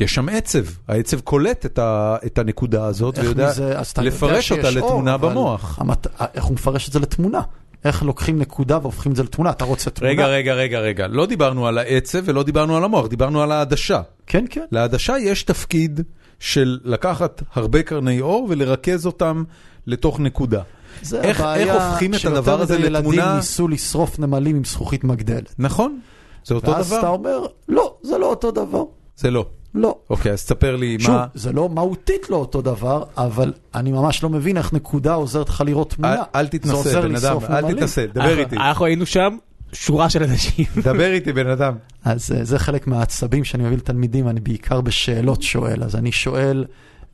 יש 0.00 0.14
שם 0.14 0.28
עצב, 0.28 0.64
העצב 0.88 1.20
קולט 1.20 1.66
את 1.66 1.78
ה- 1.78 2.16
את 2.26 2.38
הנקודה 2.38 2.84
הזאת 2.86 3.18
ויודע 3.18 3.48
מזה- 3.50 3.74
לפרש 3.98 4.52
אותה 4.52 4.68
אור, 4.68 4.76
לתמונה 4.76 5.14
אבל 5.14 5.28
במוח. 5.30 5.78
המת- 5.80 6.06
איך 6.34 6.44
הוא 6.44 6.54
מפרש 6.54 6.88
את 6.88 6.92
זה 6.92 6.98
לתמונה? 6.98 7.40
איך 7.84 8.02
לוקחים 8.02 8.38
נקודה 8.38 8.78
והופכים 8.82 9.12
את 9.12 9.16
זה 9.16 9.22
לתמונה? 9.22 9.50
אתה 9.50 9.64
רוצה 9.64 9.90
תמונה? 9.90 10.12
רגע, 10.12 10.26
רגע, 10.26 10.54
רגע, 10.54 10.78
רגע, 10.80 11.06
לא 11.06 11.26
דיברנו 11.26 11.66
על 11.66 11.78
העצב 11.78 12.18
ולא 12.24 12.42
דיברנו 12.42 12.76
על 12.76 12.84
המוח, 12.84 13.06
דיברנו 13.06 13.42
על 13.42 13.52
העדשה. 13.52 14.00
כן, 14.26 14.44
כן. 14.50 14.64
לעדשה 14.72 15.18
יש 15.18 15.42
תפקיד 15.42 16.00
של 16.40 16.78
לקחת 16.84 17.42
הרבה 17.54 17.82
קרני 17.82 18.20
אור 18.20 18.46
ולרכז 18.50 19.06
אותם 19.06 19.44
לתוך 19.86 20.20
נקודה. 20.20 20.62
זה 21.02 21.20
איך- 21.20 21.40
הבעיה 21.40 21.74
איך 21.74 21.82
הופכים 21.90 22.14
את 22.14 22.18
שיותר 22.20 22.36
הדבר 22.36 22.60
הזה 22.60 22.78
מדי 22.78 22.90
לתמונה? 22.90 23.16
ילדים 23.16 23.36
ניסו 23.36 23.68
לשרוף 23.68 24.18
נמלים 24.18 24.56
עם 24.56 24.64
זכוכית 24.64 25.04
מגדלת. 25.04 25.54
נכון? 25.58 26.00
זה 26.44 26.54
אותו 26.54 26.70
ואז 26.70 26.92
אתה 26.92 26.98
דבר? 27.00 27.08
אומר, 27.08 27.46
לא, 27.68 27.94
זה 28.02 28.18
לא 28.18 28.26
אותו 28.26 28.50
דבר. 28.50 28.84
זה 29.16 29.30
לא. 29.30 29.46
לא. 29.74 29.96
אוקיי, 30.10 30.32
אז 30.32 30.44
תספר 30.44 30.76
לי 30.76 30.96
שוב, 31.00 31.14
מה... 31.14 31.26
זה 31.34 31.52
לא 31.52 31.68
מהותית 31.68 32.30
לא 32.30 32.36
אותו 32.36 32.62
דבר, 32.62 33.04
אבל 33.16 33.52
אני 33.74 33.92
ממש 33.92 34.22
לא 34.22 34.28
מבין 34.30 34.56
איך 34.56 34.72
נקודה 34.72 35.14
עוזרת 35.14 35.48
לך 35.48 35.62
לראות 35.66 35.90
תמונה. 35.90 36.14
אל- 36.14 36.20
אל 36.34 36.46
תתנסה, 36.46 37.00
בן 37.02 37.16
אדם, 37.16 37.36
אל. 37.50 37.74
תתנסה, 37.74 38.06
דבר 38.14 38.24
אנחנו- 38.24 38.38
איתי. 38.40 38.56
אנחנו 38.56 38.84
היינו 38.84 39.06
שם, 39.06 39.36
שורה 39.72 40.10
של 40.10 40.22
אנשים. 40.22 40.64
דבר 40.84 41.12
איתי, 41.12 41.32
בן 41.32 41.46
אדם. 41.46 41.74
אז 42.04 42.32
אה, 42.32 42.44
זה 42.44 42.58
חלק 42.58 42.86
מהעצבים 42.86 43.44
שאני 43.44 43.64
מביא 43.64 43.76
לתלמידים, 43.76 44.28
אני 44.28 44.40
בעיקר 44.40 44.80
בשאלות 44.80 45.42
שואל. 45.42 45.82
אז 45.84 45.96
אני 45.96 46.12
שואל, 46.12 46.64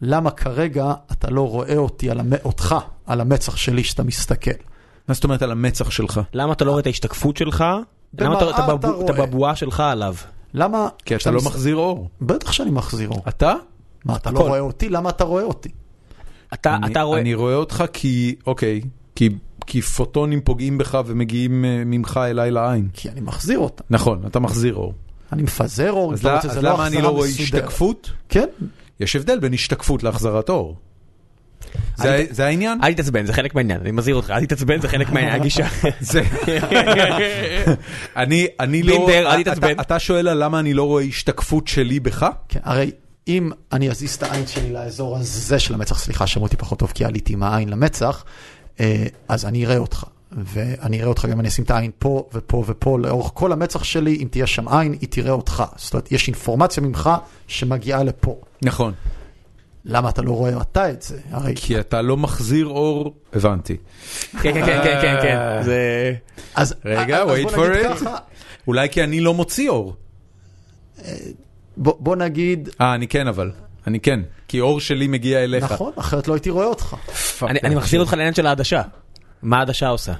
למה 0.02 0.30
כרגע 0.30 0.92
אתה 1.12 1.30
לא 1.30 1.48
רואה 1.48 1.76
אותי, 1.76 2.10
על 2.10 2.20
המ... 2.20 2.32
אותך, 2.44 2.74
על 3.06 3.20
המצח 3.20 3.56
שלי 3.56 3.84
שאתה 3.84 4.02
מסתכל? 4.02 4.50
מה 5.08 5.14
זאת 5.14 5.24
אומרת 5.24 5.42
על 5.42 5.50
המצח 5.50 5.90
שלך? 5.90 6.20
למה 6.32 6.52
אתה 6.52 6.64
לא 6.64 6.70
רואה 6.70 6.80
את 6.80 6.86
ההשתקפות 6.86 7.36
שלך? 7.36 7.64
למה 8.18 8.34
אתה- 8.36 8.44
במראה 8.44 8.54
אתה 8.56 8.64
אתה 8.64 8.76
בבו- 8.76 9.04
אתה 9.04 9.12
רואה. 9.12 9.26
בבועה 9.26 9.56
שלך 9.56 9.80
עליו? 9.80 10.14
למה... 10.54 10.88
כי 11.04 11.14
אתה 11.14 11.18
כשאתה 11.18 11.30
לא 11.30 11.36
מס- 11.38 11.46
מחזיר 11.46 11.76
אור. 11.76 12.08
בטח 12.20 12.52
שאני 12.52 12.70
מחזיר 12.70 13.08
אור. 13.08 13.22
אתה? 13.28 13.54
מה, 14.04 14.16
אתה 14.16 14.30
לא 14.30 14.38
הכל. 14.38 14.48
רואה 14.48 14.60
אותי? 14.60 14.88
למה 14.88 15.10
אתה 15.10 15.24
רואה 15.24 15.42
אותי? 15.42 15.68
אתה 16.54 16.74
אני- 16.76 16.92
אתה 16.92 17.02
רואה... 17.02 17.20
אני 17.20 17.34
רואה 17.34 17.54
אותך 17.54 17.84
כי, 17.92 18.34
אוקיי, 18.46 18.80
כי- 19.14 19.28
כי 19.66 19.82
פוטונים 19.82 20.40
פוגעים 20.40 20.78
בך 20.78 20.98
ומגיעים 21.06 21.64
אה, 21.64 21.82
ממך 21.86 22.20
אליי 22.24 22.50
לעין. 22.50 22.88
כי 22.92 23.08
אני 23.08 23.20
מחזיר 23.20 23.58
אותם. 23.58 23.84
נכון, 23.90 24.22
אתה 24.26 24.40
מחזיר 24.40 24.74
אור. 24.74 24.92
אני 25.32 25.42
מפזר 25.42 25.92
אור, 25.92 26.12
אז 26.12 26.20
אתה 26.20 26.28
למה- 26.28 26.36
רוצה, 26.36 26.48
אז 26.50 26.56
לא 26.56 26.70
למה 26.70 26.86
אני 26.86 26.96
החזרה 26.96 27.02
לא 27.12 27.16
רואה 27.16 27.28
מסודרת. 27.28 27.44
השתקפות? 27.64 28.10
כן, 28.28 28.46
יש 29.00 29.16
הבדל 29.16 29.38
בין 29.38 29.54
השתקפות 29.54 30.02
להחזרת 30.02 30.48
אור. 30.50 30.76
זה 32.30 32.46
העניין? 32.46 32.78
אל 32.84 32.92
תתעצבן, 32.92 33.26
זה 33.26 33.32
חלק 33.32 33.54
מהעניין, 33.54 33.80
אני 33.80 33.90
מזהיר 33.90 34.16
אותך, 34.16 34.30
אל 34.30 34.44
תתעצבן, 34.44 34.80
זה 34.80 34.88
חלק 34.88 35.10
מהגישה. 35.10 35.66
אני, 38.16 38.46
אני 38.60 38.82
לא... 38.82 38.96
בינדר, 39.06 39.26
אל 39.34 39.40
אתה- 39.40 39.42
תתעצבן. 39.42 39.80
אתה 39.80 39.98
שואל 39.98 40.42
למה 40.42 40.60
אני 40.60 40.74
לא 40.74 40.82
רואה 40.82 41.04
השתקפות 41.04 41.68
שלי 41.68 42.00
בך? 42.00 42.26
כן, 42.48 42.60
הרי 42.62 42.90
אם 43.28 43.50
אני 43.72 43.90
אזיז 43.90 44.14
את 44.14 44.22
העין 44.22 44.46
שלי 44.46 44.72
לאזור 44.72 45.16
הזה 45.16 45.58
של 45.58 45.74
המצח, 45.74 45.98
סליחה, 45.98 46.26
שמעו 46.26 46.46
אותי 46.46 46.56
פחות 46.56 46.78
טוב 46.78 46.92
כי 46.94 47.04
עליתי 47.04 47.32
עם 47.32 47.42
העין 47.42 47.68
למצח, 47.68 48.24
אה, 48.80 49.06
אז 49.28 49.44
אני 49.44 49.66
אראה 49.66 49.78
אותך. 49.78 50.04
ואני 50.32 50.98
אראה 50.98 51.08
אותך 51.08 51.24
גם 51.24 51.30
אם 51.32 51.40
אני 51.40 51.48
אשים 51.48 51.64
את 51.64 51.70
העין 51.70 51.90
פה 51.98 52.28
ופה 52.34 52.64
ופה 52.66 52.98
לאורך 52.98 53.30
כל 53.34 53.52
המצח 53.52 53.84
שלי, 53.84 54.16
אם 54.22 54.28
תהיה 54.30 54.46
שם 54.46 54.68
עין, 54.68 54.92
היא 55.00 55.08
תראה 55.10 55.32
אותך. 55.32 55.64
זאת 55.76 55.92
אומרת, 55.94 56.12
יש 56.12 56.26
אינפורמציה 56.28 56.82
ממך 56.82 57.10
שמגיעה 57.46 58.02
לפה. 58.02 58.40
נכון. 58.62 58.92
למה 59.88 60.08
אתה 60.08 60.22
לא 60.22 60.30
רואה 60.30 60.62
אתה 60.62 60.90
את 60.90 61.02
זה? 61.02 61.18
הרי... 61.30 61.52
כי 61.56 61.80
אתה 61.80 62.02
לא 62.02 62.16
מחזיר 62.16 62.66
אור, 62.66 63.14
הבנתי. 63.32 63.76
כן, 64.32 64.38
כן, 64.42 64.66
כן, 64.66 64.80
כן, 64.84 64.98
כן, 65.02 65.16
כן, 65.22 65.62
זה... 65.62 66.14
אז, 66.54 66.74
רגע, 66.84 67.22
אז 67.22 67.28
wait 67.28 67.50
for 67.50 67.56
it. 67.56 67.88
ככה, 67.88 68.16
אולי 68.66 68.88
כי 68.88 69.04
אני 69.04 69.20
לא 69.20 69.34
מוציא 69.34 69.70
אור. 69.70 69.96
בוא, 71.76 71.94
בוא 71.98 72.16
נגיד, 72.16 72.68
אה, 72.80 72.94
אני 72.94 73.08
כן 73.08 73.28
אבל. 73.28 73.50
אני 73.86 74.00
כן. 74.00 74.20
כי 74.48 74.60
אור 74.60 74.80
שלי 74.80 75.06
מגיע 75.06 75.44
אליך. 75.44 75.72
נכון, 75.72 75.92
אחרת 75.96 76.28
לא 76.28 76.34
הייתי 76.34 76.50
רואה 76.50 76.66
אותך. 76.66 76.96
אני 77.42 77.74
מחזיר 77.74 78.00
אותך 78.00 78.12
לעניין 78.12 78.34
של 78.34 78.46
העדשה. 78.46 78.82
מה 79.42 79.58
העדשה 79.58 79.88
עושה? 79.88 80.12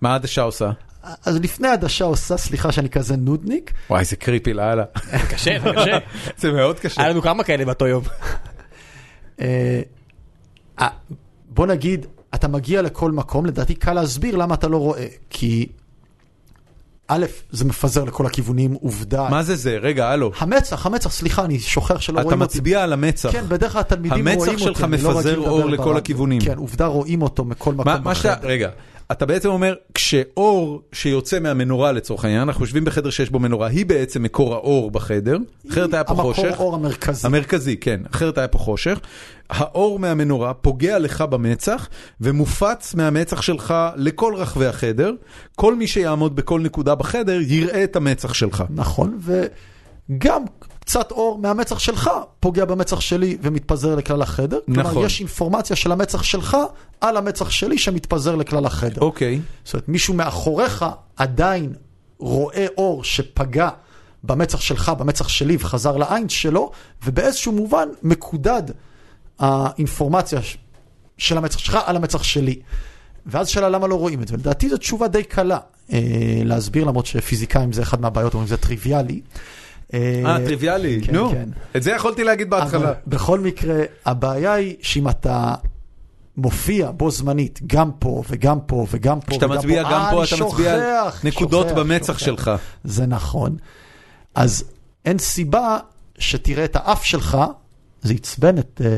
מה 0.00 0.12
העדשה 0.12 0.42
עושה? 0.42 0.70
אז 1.02 1.36
לפני 1.36 1.68
העדשה 1.68 2.04
עושה, 2.04 2.36
סליחה 2.36 2.72
שאני 2.72 2.88
כזה 2.88 3.16
נודניק, 3.16 3.72
וואי, 3.90 4.04
זה 4.04 4.16
קריפי 4.16 4.52
לאללה. 4.52 4.84
קשה, 5.30 5.58
זה 5.62 5.70
קשה. 5.76 5.98
זה 6.40 6.52
מאוד 6.52 6.80
קשה. 6.80 7.00
היה 7.00 7.10
לנו 7.10 7.22
כמה 7.22 7.44
כאלה 7.44 7.64
באותו 7.64 7.86
יום. 7.86 8.04
אה, 9.40 10.88
בוא 11.48 11.66
נגיד, 11.66 12.06
אתה 12.34 12.48
מגיע 12.48 12.82
לכל 12.82 13.12
מקום, 13.12 13.46
לדעתי 13.46 13.74
קל 13.74 13.92
להסביר 13.92 14.36
למה 14.36 14.54
אתה 14.54 14.68
לא 14.68 14.76
רואה. 14.76 15.06
כי 15.30 15.66
א', 17.08 17.26
זה 17.50 17.64
מפזר 17.64 18.04
לכל 18.04 18.26
הכיוונים, 18.26 18.72
עובדה. 18.72 19.28
מה 19.30 19.42
זה 19.42 19.56
זה? 19.56 19.76
רגע, 19.76 20.08
הלו. 20.08 20.32
המצח, 20.38 20.86
המצח, 20.86 21.10
סליחה, 21.10 21.44
אני 21.44 21.58
שוכח 21.58 22.00
שלא 22.00 22.14
אתה 22.14 22.24
רואים 22.24 22.42
אותי. 22.42 22.58
מצביע 22.58 22.82
על 22.82 22.92
המצח. 22.92 23.32
כן, 23.32 23.44
בדרך 23.48 23.72
כלל 23.72 23.80
התלמידים 23.80 24.28
המצח 24.28 24.38
רואים 24.38 24.52
אותי. 24.52 24.64
שלך 24.64 24.84
אני 24.84 25.02
לא 25.02 25.10
מפזר 25.10 25.30
רגיל 25.30 25.44
אור 25.44 25.64
לכל. 25.70 25.96
הכיוונים. 25.96 26.40
כן, 26.40 26.58
עובדה 26.58 26.86
רואים 26.86 27.22
אותו 27.22 27.44
מכל 27.44 27.74
מקום 27.74 28.04
בחדר. 28.04 28.34
רגע, 28.42 28.70
אתה 29.12 29.26
בעצם 29.26 29.48
אומר, 29.48 29.74
כשאור 29.94 30.82
שיוצא 30.92 31.40
מהמנורה 31.40 31.92
לצורך 31.92 32.24
העניין, 32.24 32.42
אנחנו 32.42 32.64
יושבים 32.64 32.84
בחדר 32.84 33.10
שיש 33.10 33.30
בו 33.30 33.38
מנורה, 33.38 33.68
היא 33.68 33.86
בעצם 33.86 34.22
מקור 34.22 34.54
האור 34.54 34.90
בחדר, 34.90 35.36
אחרת 35.70 35.94
היה 35.94 36.04
פה 36.04 36.14
חושך. 36.14 36.44
המקור 36.44 36.66
אור 36.66 36.74
המרכזי. 36.74 37.26
המרכזי, 37.26 37.76
כן, 37.76 38.00
אחרת 38.10 38.38
היה 38.38 38.48
פה 38.48 38.58
חושך. 38.58 39.00
האור 39.50 39.98
מהמנורה 39.98 40.54
פוגע 40.54 40.98
לך 40.98 41.20
במצח 41.22 41.88
ומופץ 42.20 42.94
מהמצח 42.94 43.42
שלך 43.42 43.74
לכל 43.96 44.34
רחבי 44.36 44.66
החדר. 44.66 45.12
כל 45.56 45.74
מי 45.74 45.86
שיעמוד 45.86 46.36
בכל 46.36 46.60
נקודה 46.60 46.94
בחדר 46.94 47.40
יראה 47.40 47.84
את 47.84 47.96
המצח 47.96 48.34
שלך. 48.34 48.64
נכון, 48.70 49.18
וגם 50.10 50.42
קצת 50.90 51.10
אור 51.10 51.38
מהמצח 51.38 51.78
שלך 51.78 52.10
פוגע 52.40 52.64
במצח 52.64 53.00
שלי 53.00 53.38
ומתפזר 53.42 53.94
לכלל 53.94 54.22
החדר. 54.22 54.58
נכון. 54.68 54.92
כלומר, 54.92 55.06
יש 55.06 55.20
אינפורמציה 55.20 55.76
של 55.76 55.92
המצח 55.92 56.22
שלך 56.22 56.56
על 57.00 57.16
המצח 57.16 57.50
שלי 57.50 57.78
שמתפזר 57.78 58.36
לכלל 58.36 58.66
החדר. 58.66 59.00
אוקיי, 59.00 59.40
זאת 59.64 59.74
אומרת, 59.74 59.88
מישהו 59.88 60.14
מאחוריך 60.14 60.84
עדיין 61.16 61.72
רואה 62.18 62.66
אור 62.78 63.04
שפגע 63.04 63.68
במצח 64.24 64.60
שלך, 64.60 64.92
במצח 64.98 65.28
שלי, 65.28 65.56
וחזר 65.60 65.96
לעין 65.96 66.28
שלו, 66.28 66.70
ובאיזשהו 67.04 67.52
מובן 67.52 67.88
מקודד 68.02 68.62
האינפורמציה 69.38 70.40
של 71.18 71.38
המצח 71.38 71.58
שלך 71.58 71.78
על 71.84 71.96
המצח 71.96 72.22
שלי. 72.22 72.60
ואז 73.26 73.48
שאלה 73.48 73.68
למה 73.68 73.86
לא 73.86 73.94
רואים 73.94 74.22
את 74.22 74.28
זה, 74.28 74.34
ולדעתי 74.34 74.68
זו 74.68 74.76
תשובה 74.76 75.08
די 75.08 75.24
קלה 75.24 75.58
אה, 75.92 75.98
להסביר, 76.44 76.84
למרות 76.84 77.06
שפיזיקאים 77.06 77.72
זה 77.72 77.82
אחד 77.82 78.00
מהבעיות, 78.00 78.34
אומרים 78.34 78.48
זה 78.48 78.56
טריוויאלי. 78.56 79.20
אה, 79.94 80.36
טריוויאלי, 80.44 81.00
כן, 81.02 81.14
נו, 81.14 81.30
כן. 81.30 81.48
את 81.76 81.82
זה 81.82 81.90
יכולתי 81.90 82.24
להגיד 82.24 82.50
בהתחלה. 82.50 82.92
בכל 83.06 83.40
מקרה, 83.40 83.82
הבעיה 84.06 84.52
היא 84.52 84.76
שאם 84.82 85.08
אתה 85.08 85.54
מופיע 86.36 86.90
בו 86.90 87.10
זמנית, 87.10 87.60
גם 87.66 87.90
פה 87.98 88.22
וגם 88.28 88.58
פה 88.66 88.86
וגם 88.90 89.20
פה 89.20 89.30
כשאתה 89.30 89.46
מצביע 89.46 89.82
גם 89.82 89.92
אה, 89.92 90.10
פה, 90.10 90.24
אתה 90.24 90.44
מצביע 90.44 91.02
נקודות 91.24 91.66
במצח. 91.66 92.18
שלך. 92.18 92.50
זה 92.84 93.06
נכון. 93.06 93.56
אז 94.34 94.64
אין 95.04 95.18
סיבה 95.18 95.78
שתראה 96.18 96.64
את 96.64 96.76
האף 96.76 97.04
שלך, 97.04 97.38
זה 98.02 98.14
עצבן 98.14 98.58
את, 98.58 98.80
אה, 98.84 98.90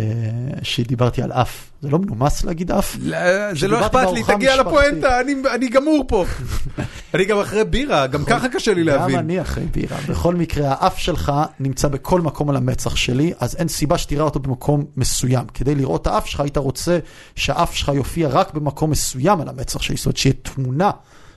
שדיברתי 0.63 1.23
על 1.23 1.33
אף. 1.33 1.71
זה 1.83 1.89
לא 1.91 1.99
מנומס 1.99 2.45
להגיד 2.45 2.71
אף? 2.71 2.97
לא, 3.01 3.19
זה 3.55 3.69
לא 3.69 3.87
אכפת 3.87 4.07
לי, 4.15 4.23
תגיע 4.23 4.53
המשפחתית. 4.53 4.67
לפואנטה, 4.67 5.21
אני- 5.21 5.35
אני 5.55 5.69
גמור 5.69 6.05
פה. 6.09 6.25
אני 7.15 7.25
גם 7.25 7.39
אחרי 7.39 7.65
בירה, 7.65 8.07
גם 8.07 8.25
ככה 8.25 8.49
קשה 8.49 8.75
לי 8.75 8.81
גם 8.81 8.87
להבין. 8.87 9.19
אני 9.19 9.41
אחרי 9.41 9.65
בירה. 9.65 9.99
בכל 10.09 10.35
מקרה, 10.35 10.69
האף 10.81 10.99
שלך 10.99 11.33
נמצא 11.61 11.89
בכל 11.89 12.21
מקום 12.21 12.51
על 12.51 12.57
המצח 12.57 12.97
שלי, 12.97 13.33
אז 13.41 13.57
אין 13.57 13.69
סיבה 13.69 13.99
שתראה 13.99 14.25
אותו 14.25 14.41
במקום 14.41 14.85
מסוים. 14.97 15.45
כדי 15.55 15.75
לראות 15.75 16.03
את 16.03 16.07
האף 16.07 16.27
שלך, 16.27 16.41
היית 16.41 16.57
רוצה 16.57 16.99
שהאף 17.37 17.75
שלך 17.75 17.91
יופיע 17.95 18.29
רק 18.29 18.55
במקום 18.55 18.91
מסוים 18.91 19.41
על 19.41 19.49
המצח 19.49 19.83
שלי. 19.83 19.97
זאת 19.97 20.07
אומרת, 20.07 20.17
שיהיה 20.17 20.35
תמונה 20.43 20.91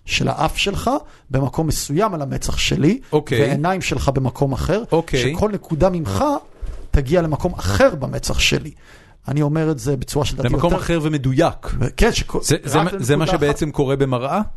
של 0.05 0.27
האף 0.27 0.57
שלך 0.57 0.91
במקום 1.31 1.67
מסוים 1.67 2.13
על 2.13 2.21
המצח 2.21 2.57
שלי, 2.57 2.99
אוקיי. 3.11 3.41
ועיניים 3.41 3.81
שלך 3.81 4.09
במקום 4.09 4.53
אחר, 4.53 4.83
אוקיי. 4.91 5.33
שכל 5.33 5.51
נקודה 5.51 5.89
ממך 5.89 6.23
תגיע 6.95 7.21
למקום 7.21 7.53
אחר 7.53 7.95
במצח 7.95 8.39
שלי. 8.39 8.71
אני 9.27 9.41
אומר 9.41 9.71
את 9.71 9.79
זה 9.79 9.97
בצורה 9.97 10.25
שלדעתי 10.25 10.47
יותר... 10.47 10.55
למקום 10.57 10.73
אחר 10.73 10.99
ומדויק. 11.03 11.75
כן, 11.97 12.13
שכל... 12.13 12.39
זה- 12.41 12.55
זה 12.63 12.79
זה 12.97 13.15
מה 13.15 13.27
שבעצם 13.27 13.71
קורה 13.71 13.95
במראה? 13.95 14.37
אחת. 14.39 14.47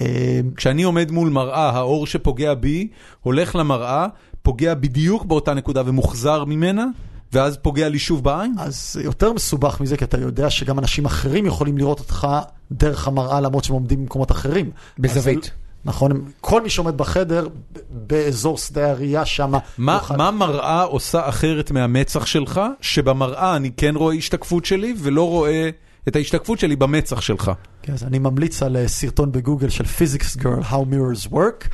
אה, 0.00 0.40
כשאני 0.56 0.82
עומד 0.82 1.10
מול 1.10 1.28
מראה, 1.28 1.70
האור 1.70 2.06
שפוגע 2.06 2.54
בי, 2.54 2.88
הולך 3.20 3.56
למראה, 3.56 4.06
פוגע 4.42 4.74
בדיוק 4.74 5.24
באותה 5.24 5.54
נקודה 5.54 5.82
ומוחזר 5.86 6.44
ממנה, 6.44 6.86
ואז 7.32 7.56
פוגע 7.56 7.88
לי 7.88 7.98
שוב 7.98 8.24
בעין? 8.24 8.54
אז 8.58 8.92
זה 8.92 9.02
יותר 9.02 9.32
מסובך 9.32 9.80
מזה, 9.80 9.96
כי 9.96 10.04
אתה 10.04 10.18
יודע 10.20 10.50
שגם 10.50 10.78
אנשים 10.78 11.04
אחרים 11.04 11.46
יכולים 11.46 11.78
לראות 11.78 11.98
אותך 11.98 12.28
דרך 12.72 13.08
המראה, 13.08 13.40
למרות 13.40 13.64
שהם 13.64 13.74
עומדים 13.74 14.00
במקומות 14.00 14.30
אחרים. 14.30 14.70
בזווית. 14.98 15.44
אז, 15.44 15.50
נכון, 15.84 16.12
כל 16.40 16.62
מי 16.62 16.70
שעומד 16.70 16.96
בחדר, 16.96 17.46
באזור 17.90 18.58
שדה 18.58 18.90
הראייה 18.90 19.24
שם, 19.26 19.52
מה, 19.78 19.94
יוכל- 19.94 20.16
מה 20.16 20.30
מראה 20.30 20.82
עושה 20.82 21.28
אחרת 21.28 21.70
מהמצח 21.70 22.26
שלך, 22.26 22.60
שבמראה 22.80 23.56
אני 23.56 23.70
כן 23.76 23.96
רואה 23.96 24.14
השתקפות 24.14 24.64
שלי 24.64 24.94
ולא 24.98 25.28
רואה 25.28 25.70
את 26.08 26.16
ההשתקפות 26.16 26.58
שלי 26.58 26.76
במצח 26.76 27.20
שלך? 27.20 27.50
כן, 27.82 27.92
אז 27.92 28.02
אני 28.04 28.18
ממליץ 28.18 28.62
על 28.62 28.76
אה, 28.76 28.88
סרטון 28.88 29.32
בגוגל 29.32 29.68
של 29.68 29.84
Physics 29.84 30.38
Girl, 30.40 30.64
How 30.70 30.74
Mirrors 30.74 31.32
Work. 31.32 31.68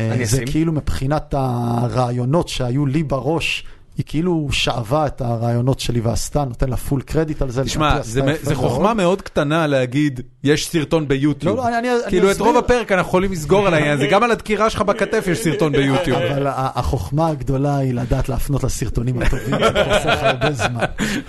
אה, 0.00 0.16
זה. 0.24 0.42
כאילו 0.46 0.72
מבחינת 0.72 1.34
הרעיונות 1.38 2.48
שהיו 2.48 2.86
לי 2.86 3.02
בראש, 3.02 3.64
היא 3.96 4.04
כאילו 4.08 4.48
שאבה 4.52 5.06
את 5.06 5.20
הרעיונות 5.20 5.80
שלי 5.80 6.00
ועשתה, 6.00 6.44
נותן 6.44 6.68
לה 6.68 6.76
פול 6.76 7.00
קרדיט 7.02 7.42
על 7.42 7.50
זה. 7.50 7.64
תשמע, 7.64 8.02
זה, 8.02 8.20
זה. 8.42 8.54
חוכמה 8.54 8.94
מאוד 8.94 9.22
קטנה 9.22 9.66
להגיד, 9.66 10.20
יש 10.44 10.68
סרטון 10.68 11.08
ביוטיוב. 11.08 11.56
לא, 11.56 11.62
לא, 11.62 11.68
אני- 11.68 11.78
אני- 11.78 11.90
אני 11.90 11.98
כאילו 12.08 12.30
את. 12.30 12.40
רוב 12.40 12.56
הפרק 12.56 12.92
אנחנו 12.92 13.08
יכולים 13.08 13.32
לסגור 13.32 13.66
על 13.66 13.74
העניין 13.74 13.92
הזה, 13.92 14.06
גם 14.06 14.22
על 14.22 14.30
הדקירה 14.30 14.70
שלך 14.70 14.82
בכתף 14.82 15.24
יש 15.30 15.38
סרטון 15.38 15.72
ביוטיוב. 15.72 16.18
אבל 16.22 16.46
החוכמה 16.48 17.28
הגדולה 17.28 17.76
היא 17.76 17.94
לדעת 17.94 18.28
להפנות 18.28 18.64
לסרטונים 18.64 19.22
הטובים, 19.22 19.54
זה 19.58 19.84
חוסך 19.84 20.18
הרבה 20.22 20.52
זמן. 20.52 20.84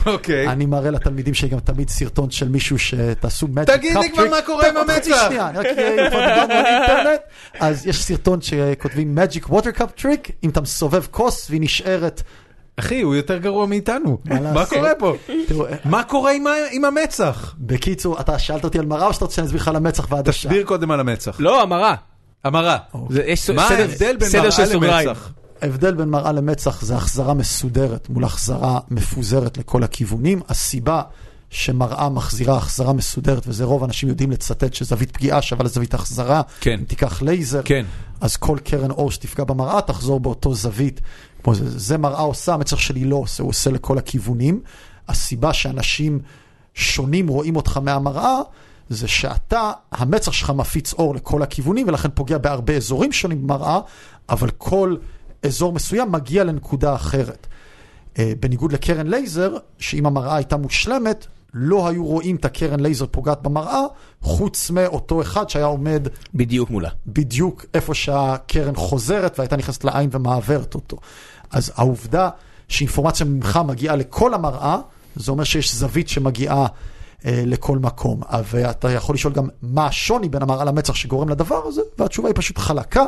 אוקיי. 0.06 0.48
אני 0.48 0.66
מראה 0.66 0.92
לתלמידים 0.92 1.34
שלי 1.34 1.50
גם 1.50 1.60
תמיד 1.60 1.90
סרטון 1.90 2.32
של 2.32 2.50
מישהו 2.50 2.80
שתעשו 2.80 3.48
magic 3.56 3.66
תגיד 3.66 3.98
לי 3.98 4.10
כבר. 4.14 4.30
מה 4.30 4.42
קורה 4.46 4.70
עם 4.70 4.78
על 4.78 6.66
אינטרנט, 6.66 7.20
אז 7.60 7.88
יש 7.88 8.04
סרטון 8.04 8.42
שכותבים 8.42 9.18
magic 9.18 9.46
water 9.50 9.78
cup 9.80 10.02
trick, 10.02 10.32
אם 10.44 10.50
אתה 10.50 10.62
מסובב 10.62 11.04
כוס 11.12 11.48
והיא 11.50 11.62
נשארת, 11.62 12.22
אחי, 12.78 13.02
הוא 13.02 13.16
יותר 13.16 13.38
גרוע 13.38 13.66
מאיתנו. 13.66 14.18
מה? 14.54 14.66
קורה 14.66 14.90
פה? 15.00 15.14
תראו, 15.48 15.66
מה 15.86 16.04
קורה 16.04 16.32
עם 16.72 16.86
המצח? 16.86 17.56
בקיצור, 17.60 18.20
אתה 18.20 18.40
שאלת 18.40 18.64
אותי 18.64 18.80
על 18.80 18.86
מראה 18.86 19.08
או 19.08 19.14
שאתה 19.14 19.26
רוצה 19.26 19.36
שאני 19.36 19.46
אסביר 19.48 19.62
לך 19.62 19.68
על 19.68 19.76
המצח 19.76 20.08
והעדשה? 20.12 20.48
תסביר 20.50 20.64
קודם 20.66 20.92
על 20.92 21.00
המצח. 21.00 21.36
לא, 21.40 21.62
המרה. 21.62 21.96
המרה. 22.44 22.78
זה- 23.10 23.24
יש 23.26 23.50
מה 23.50 23.66
סדר- 23.70 23.78
ההבדל 23.82 24.16
בין 24.18 24.30
מראה. 24.80 25.04
למצח? 25.04 25.30
ההבדל 25.62 25.94
בין 25.94 26.10
מראה 26.10 26.32
למצח 26.32 26.82
זה 26.82 26.96
החזרה 26.96 27.34
מסודרת 27.34 28.10
מול 28.10 28.24
החזרה 28.24 28.80
מפוזרת 28.90 29.58
לכל 29.58 29.84
הכיוונים. 29.84 30.42
הסיבה 30.50 31.02
שמראה 31.50 32.10
מחזירה 32.10 32.58
החזרה 32.58 32.94
מסודרת, 32.94 33.44
וזה 33.48 33.64
רוב 33.64 33.84
האנשים 33.84 34.10
יודעים 34.10 34.32
לצטט 34.32 34.74
שזווית 34.74 35.12
פגיעה 35.12 35.42
שווה 35.42 35.64
לזווית 35.66 35.94
החזרה. 35.94 36.42
כן. 36.60 36.78
אם 36.80 36.86
תיקח 36.86 37.22
לייזר, 37.22 37.62
כן. 37.66 37.86
אז 38.22 38.38
כל 38.38 38.58
קרן 38.64 38.92
אור 38.92 39.12
שתפגע 39.12 39.44
במראה 39.44 39.82
תחזור 39.82 40.20
באותו 40.20 40.54
זווית. 40.54 41.02
כמו 41.46 41.56
זה, 41.56 41.80
זה 41.80 41.98
מראה 41.98 42.22
עושה, 42.22 42.54
המצח 42.54 42.78
שלי 42.78 43.06
לא 43.06 43.16
עושה, 43.16 43.44
הוא 43.44 43.50
עושה 43.50 43.72
לכל 43.72 43.98
הכיוונים. 43.98 44.62
הסיבה 45.08 45.54
שאנשים 45.54 46.20
שונים 46.74 47.28
רואים 47.28 47.56
אותך 47.56 47.78
מהמראה, 47.78 48.40
זה 48.90 49.08
שאתה, 49.08 49.72
המצח 49.92 50.32
שלך 50.32 50.50
מפיץ 50.50 50.94
אור 50.94 51.16
לכל 51.16 51.42
הכיוונים, 51.42 51.88
ולכן 51.88 52.10
פוגע 52.14 52.38
בהרבה 52.38 52.76
אזורים 52.76 53.12
שונים 53.12 53.48
במראה, 53.48 53.80
אבל 54.30 54.50
כל 54.50 54.96
אזור 55.44 55.74
מסוים 55.74 56.12
מגיע 56.12 56.44
לנקודה 56.44 56.96
אחרת. 56.96 57.48
אה, 58.20 58.34
בניגוד 58.40 58.72
לקרן 58.72 59.08
לייזר, 59.08 59.58
שאם 59.78 60.06
המראה 60.06 60.36
הייתה 60.36 60.58
מושלמת, 60.58 61.28
לא 61.54 61.88
היו 61.88 62.06
רואים 62.06 62.36
את 62.36 62.46
הקרן 62.46 62.80
לייזר 62.80 63.06
פוגעת 63.12 63.42
במראה, 63.42 63.82
חוץ 64.22 64.70
מאותו 64.70 65.22
אחד 65.22 65.50
שהיה 65.50 65.66
עומד 65.66 66.08
בדיוק 66.34 66.70
מולה. 66.70 66.90
בדיוק 67.08 67.66
איפה 67.74 67.94
שהקרן 67.94 68.76
חוזרת 68.76 69.40
והייתה 69.40 69.56
נכנסת 69.56 69.84
לעין 69.84 70.10
ומעברת 70.12 70.76
אותו. 70.76 70.98
אז 71.56 71.72
העובדה 71.76 72.30
שאינפורמציה 72.68 73.26
ממך 73.26 73.60
מגיעה 73.68 73.96
לכל 73.96 74.34
המראה, 74.34 74.78
זה 75.16 75.32
אומר 75.32 75.44
שיש 75.44 75.76
זווית 75.76 76.10
שמגיעה 76.10 76.66
אה, 77.26 77.44
לכל 77.46 77.80
מקום. 77.80 78.22
ואתה 78.52 78.92
יכול 78.92 79.16
לשאול 79.16 79.34
גם 79.34 79.48
מה 79.62 79.88
השוני 79.88 80.30
בין 80.30 80.42
המראה 80.42 80.66
למצח 80.66 80.96
שגורם 80.96 81.30
לדבר 81.30 81.62
הזה, 81.68 81.82
והתשובה 81.98 82.30
היא 82.30 82.36
פשוט 82.36 82.58
חלקה. 82.58 83.04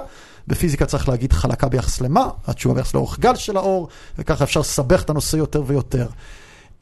בפיזיקה 0.48 0.86
צריך 0.86 1.10
להגיד 1.10 1.34
חלקה 1.34 1.68
ביחס 1.70 2.02
למה, 2.02 2.30
התשובה 2.48 2.76
ביחס 2.76 2.94
לאורך 2.94 3.20
גל 3.20 3.36
של 3.36 3.58
האור, 3.58 3.88
וככה 4.18 4.44
אפשר 4.44 4.60
לסבך 4.60 5.02
את 5.04 5.10
הנושא 5.10 5.38
יותר 5.38 5.64
ויותר. 5.68 6.08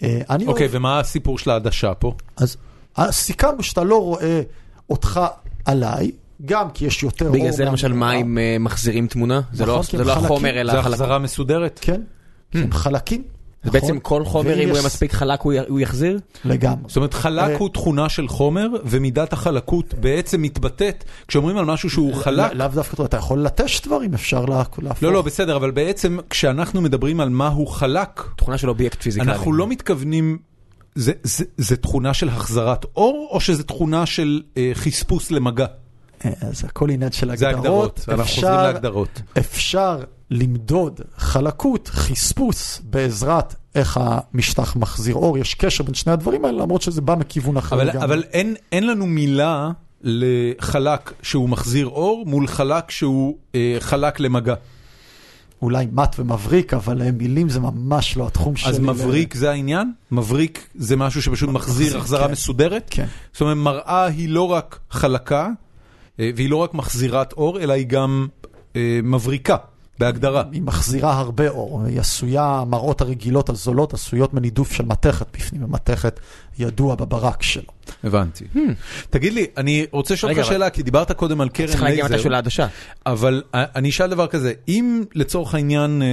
אה, 0.04 0.22
אני 0.30 0.48
אוקיי, 0.48 0.64
אוהב- 0.66 0.76
ומה 0.76 1.00
הסיפור 1.00 1.38
של 1.38 1.50
העדשה 1.50 1.94
פה? 1.94 2.14
אז 2.38 2.58
אה, 3.00 3.12
סיכמנו 3.12 3.64
שאתה 3.64 3.84
לא 3.84 4.02
רואה 4.02 4.42
אותך 4.90 5.22
עליי, 5.66 6.12
גם 6.46 6.70
כי 6.70 6.86
יש 6.86 7.04
יותר 7.04 7.26
אור. 7.26 7.34
בגלל 7.34 7.52
זה 7.52 7.66
למשל. 7.66 7.94
מים 7.94 8.38
אה, 8.38 8.58
מחזירים 8.60 9.08
תמונה? 9.08 9.42
זה 9.54 9.66
לא 9.66 9.74
נכון, 9.80 9.98
זה 9.98 10.04
לא 10.04 10.12
חלקים. 10.14 10.26
החומר 10.26 10.62
אלא 10.62 10.74
זה 10.74 10.80
החלק. 10.80 10.94
החזרה 10.94 11.20
מסודרת? 11.20 11.80
כן, 11.82 12.02
כי 12.52 12.58
הם 12.58 12.72
חלקים. 12.72 13.22
זה 13.64 13.70
נכון? 13.70 13.82
בעצם 13.82 14.00
כל 14.00 14.26
חומר, 14.26 14.60
אם 14.64 14.70
הוא 14.70 14.76
יהיה 14.78 14.86
מספיק 14.86 15.14
חלק 15.14 15.42
הוא 15.42 15.80
יחזיר? 15.80 16.20
לגמרי. 16.46 16.84
זאת 16.88 16.96
אומרת, 16.98 17.14
חלק 17.14 17.50
אה, 17.52 17.58
הוא 17.58 17.70
תכונה 17.70 18.10
של 18.10 18.28
חומר, 18.28 18.68
ומידת 18.86 19.34
החלקות 19.34 19.94
בעצם 19.94 20.42
מתבטאת, 20.42 21.04
כשאומרים 21.28 21.58
על 21.58 21.66
משהו 21.66 21.90
שהוא 21.90 22.14
חלק, 22.14 22.52
לא- 22.52 22.58
לאו 22.58 22.68
דווקא, 22.68 23.04
אתה 23.04 23.18
יכול 23.18 23.40
לטש 23.40 23.82
דברים, 23.82 24.14
אפשר 24.14 24.46
לה- 24.46 24.64
להפוך. 24.82 25.04
לא, 25.04 25.14
לא, 25.14 25.22
בסדר, 25.22 25.56
אבל 25.56 25.72
בעצם 25.72 26.18
כשאנחנו 26.30 26.82
מדברים 26.82 27.20
על 27.20 27.30
מה 27.30 27.48
הוא 27.48 27.68
חלק, 27.68 28.24
תכונה 28.38 28.58
של 28.58 28.70
אובייקט 28.70 29.02
פיזיקלי. 29.02 29.32
אנחנו 29.32 29.54
לא 29.54 29.68
מתכוונים, 29.68 30.38
זה- 30.96 31.12
זה 31.24 31.44
זה 31.58 31.78
תכונה 31.78 32.14
של 32.14 32.30
החזרת 32.30 32.86
אור, 32.96 33.28
או 33.32 33.40
שזה 33.40 33.64
תכונה 33.64 34.06
של 34.06 34.42
אה, 34.58 34.72
חספוס 34.74 35.32
למגע? 35.32 35.66
אז 36.42 36.66
הכל 36.66 36.90
עניין 36.90 37.12
של 37.12 37.36
זה 37.36 37.50
הגדרות. 37.50 38.00
הגדרות, 38.00 38.06
אנחנו 38.10 38.36
חוזרים 38.36 38.54
להגדרות. 38.54 39.22
אפשר 39.38 40.00
למדוד 40.32 41.02
חלקות, 41.18 41.88
חספוס, 41.88 42.82
בעזרת 42.84 43.56
איך 43.76 44.00
המשטח 44.02 44.76
מחזיר 44.76 45.16
אור. 45.16 45.38
יש 45.38 45.54
קשר 45.54 45.84
בין 45.84 45.94
שני 45.94 46.14
הדברים 46.14 46.46
האלה, 46.46 46.58
למרות 46.58 46.82
שזה 46.82 47.02
בא 47.02 47.16
מכיוון 47.16 47.58
אחר 47.58 47.76
אבל, 47.76 47.88
לגמרי. 47.88 48.06
אבל 48.06 48.24
אין, 48.32 48.56
אין 48.72 48.88
לנו 48.88 49.06
מילה 49.06 49.72
לחלק 50.02 51.14
שהוא 51.22 51.50
מחזיר 51.50 51.88
אור 51.88 52.24
מול 52.26 52.48
חלק 52.48 52.92
שהוא 52.92 53.38
אה, 53.56 53.78
חלק 53.80 54.20
למגע. 54.20 54.56
אולי 55.62 55.88
מט 55.92 56.16
ומבריק, 56.20 56.74
אבל 56.74 57.02
אה, 57.02 57.12
מילים 57.12 57.50
זה 57.50 57.60
ממש 57.60 58.18
לא 58.18 58.28
התחום 58.28 58.56
שלי. 58.56 58.70
אז 58.70 58.80
מבריק 58.80 59.34
זה 59.34 59.52
העניין? 59.52 59.92
מבריק 60.12 60.70
זה 60.76 60.96
משהו 60.96 61.22
שפשוט 61.22 61.50
מחזיר 61.50 61.98
החזרה 61.98 62.26
כן. 62.26 62.32
מסודרת? 62.32 62.88
כן. 62.90 63.06
זאת 63.34 63.42
אומרת, 63.42 63.58
מראה 63.58 64.06
היא 64.06 64.30
לא 64.30 64.52
רק 64.52 64.80
חלקה, 64.90 65.50
והיא 66.20 66.50
לא 66.50 66.56
רק 66.56 66.74
מחזירת 66.74 67.34
אור, 67.34 67.60
אלא 67.60 67.74
היא 67.74 67.88
גם 67.88 68.28
אה, 68.76 69.00
מבריקה, 69.04 69.56
בהגדרה. 70.00 70.44
היא 70.52 70.62
מחזירה 70.62 71.20
הרבה 71.20 71.50
אור, 71.50 71.84
היא 71.86 72.00
עשויה, 72.00 72.44
המראות 72.44 73.02
הרגילות 73.02 73.50
הזולות 73.50 73.94
עשויות 73.94 74.34
מנידוף 74.34 74.72
של 74.72 74.86
מתכת 74.86 75.28
בפנים, 75.34 75.64
ומתכת 75.64 76.20
ידוע 76.60 76.96
בברק 76.96 77.44
שלו. 77.44 77.72
הבנתי. 78.04 78.46
תגיד 79.10 79.34
לי, 79.34 79.46
אני 79.58 79.86
רוצה 79.92 80.14
לשאול 80.14 80.32
אותך 80.32 80.46
שאלה, 80.46 80.70
כי 80.70 80.84
דיברת 80.84 81.12
קודם 81.12 81.42
על 81.42 81.50
קרן 81.50 81.68
צריך 81.68 81.82
להגיע 81.82 82.04
מתי 82.04 82.14
לייזר, 82.14 82.24
של 82.24 82.34
העדשה. 82.34 82.68
אבל 83.06 83.44
אה, 83.56 83.66
אני 83.76 83.90
אשאל 83.90 84.10
דבר 84.10 84.28
כזה, 84.28 84.54
אם 84.68 85.04
לצורך 85.16 85.56
העניין 85.56 86.02
אה, 86.02 86.08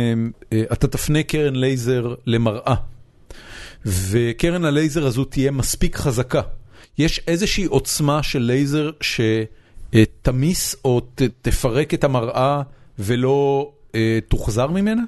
אה, 0.53 0.63
אתה 0.73 0.89
תפנה 0.89 1.23
קרן 1.23 1.57
לייזר 1.57 2.15
למראה, 2.27 2.75
וקרן 3.87 4.65
הלייזר 4.65 5.07
הזו 5.07 5.25
תהיה 5.25 5.51
מספיק 5.51 5.97
חזקה, 5.97 6.41
יש 6.99 7.21
איזושהי 7.27 7.65
עוצמה 7.65 8.23
של 8.23 8.39
לייזר 8.39 8.91
שתמיס 9.95 10.77
או 10.85 11.01
ת- 11.15 11.23
תפרק 11.43 11.95
את 11.95 12.05
המראה 12.05 12.63
ולא 12.99 13.71
אה, 13.95 14.19
תוחזר 14.29 14.67
ממנה? 14.67 15.03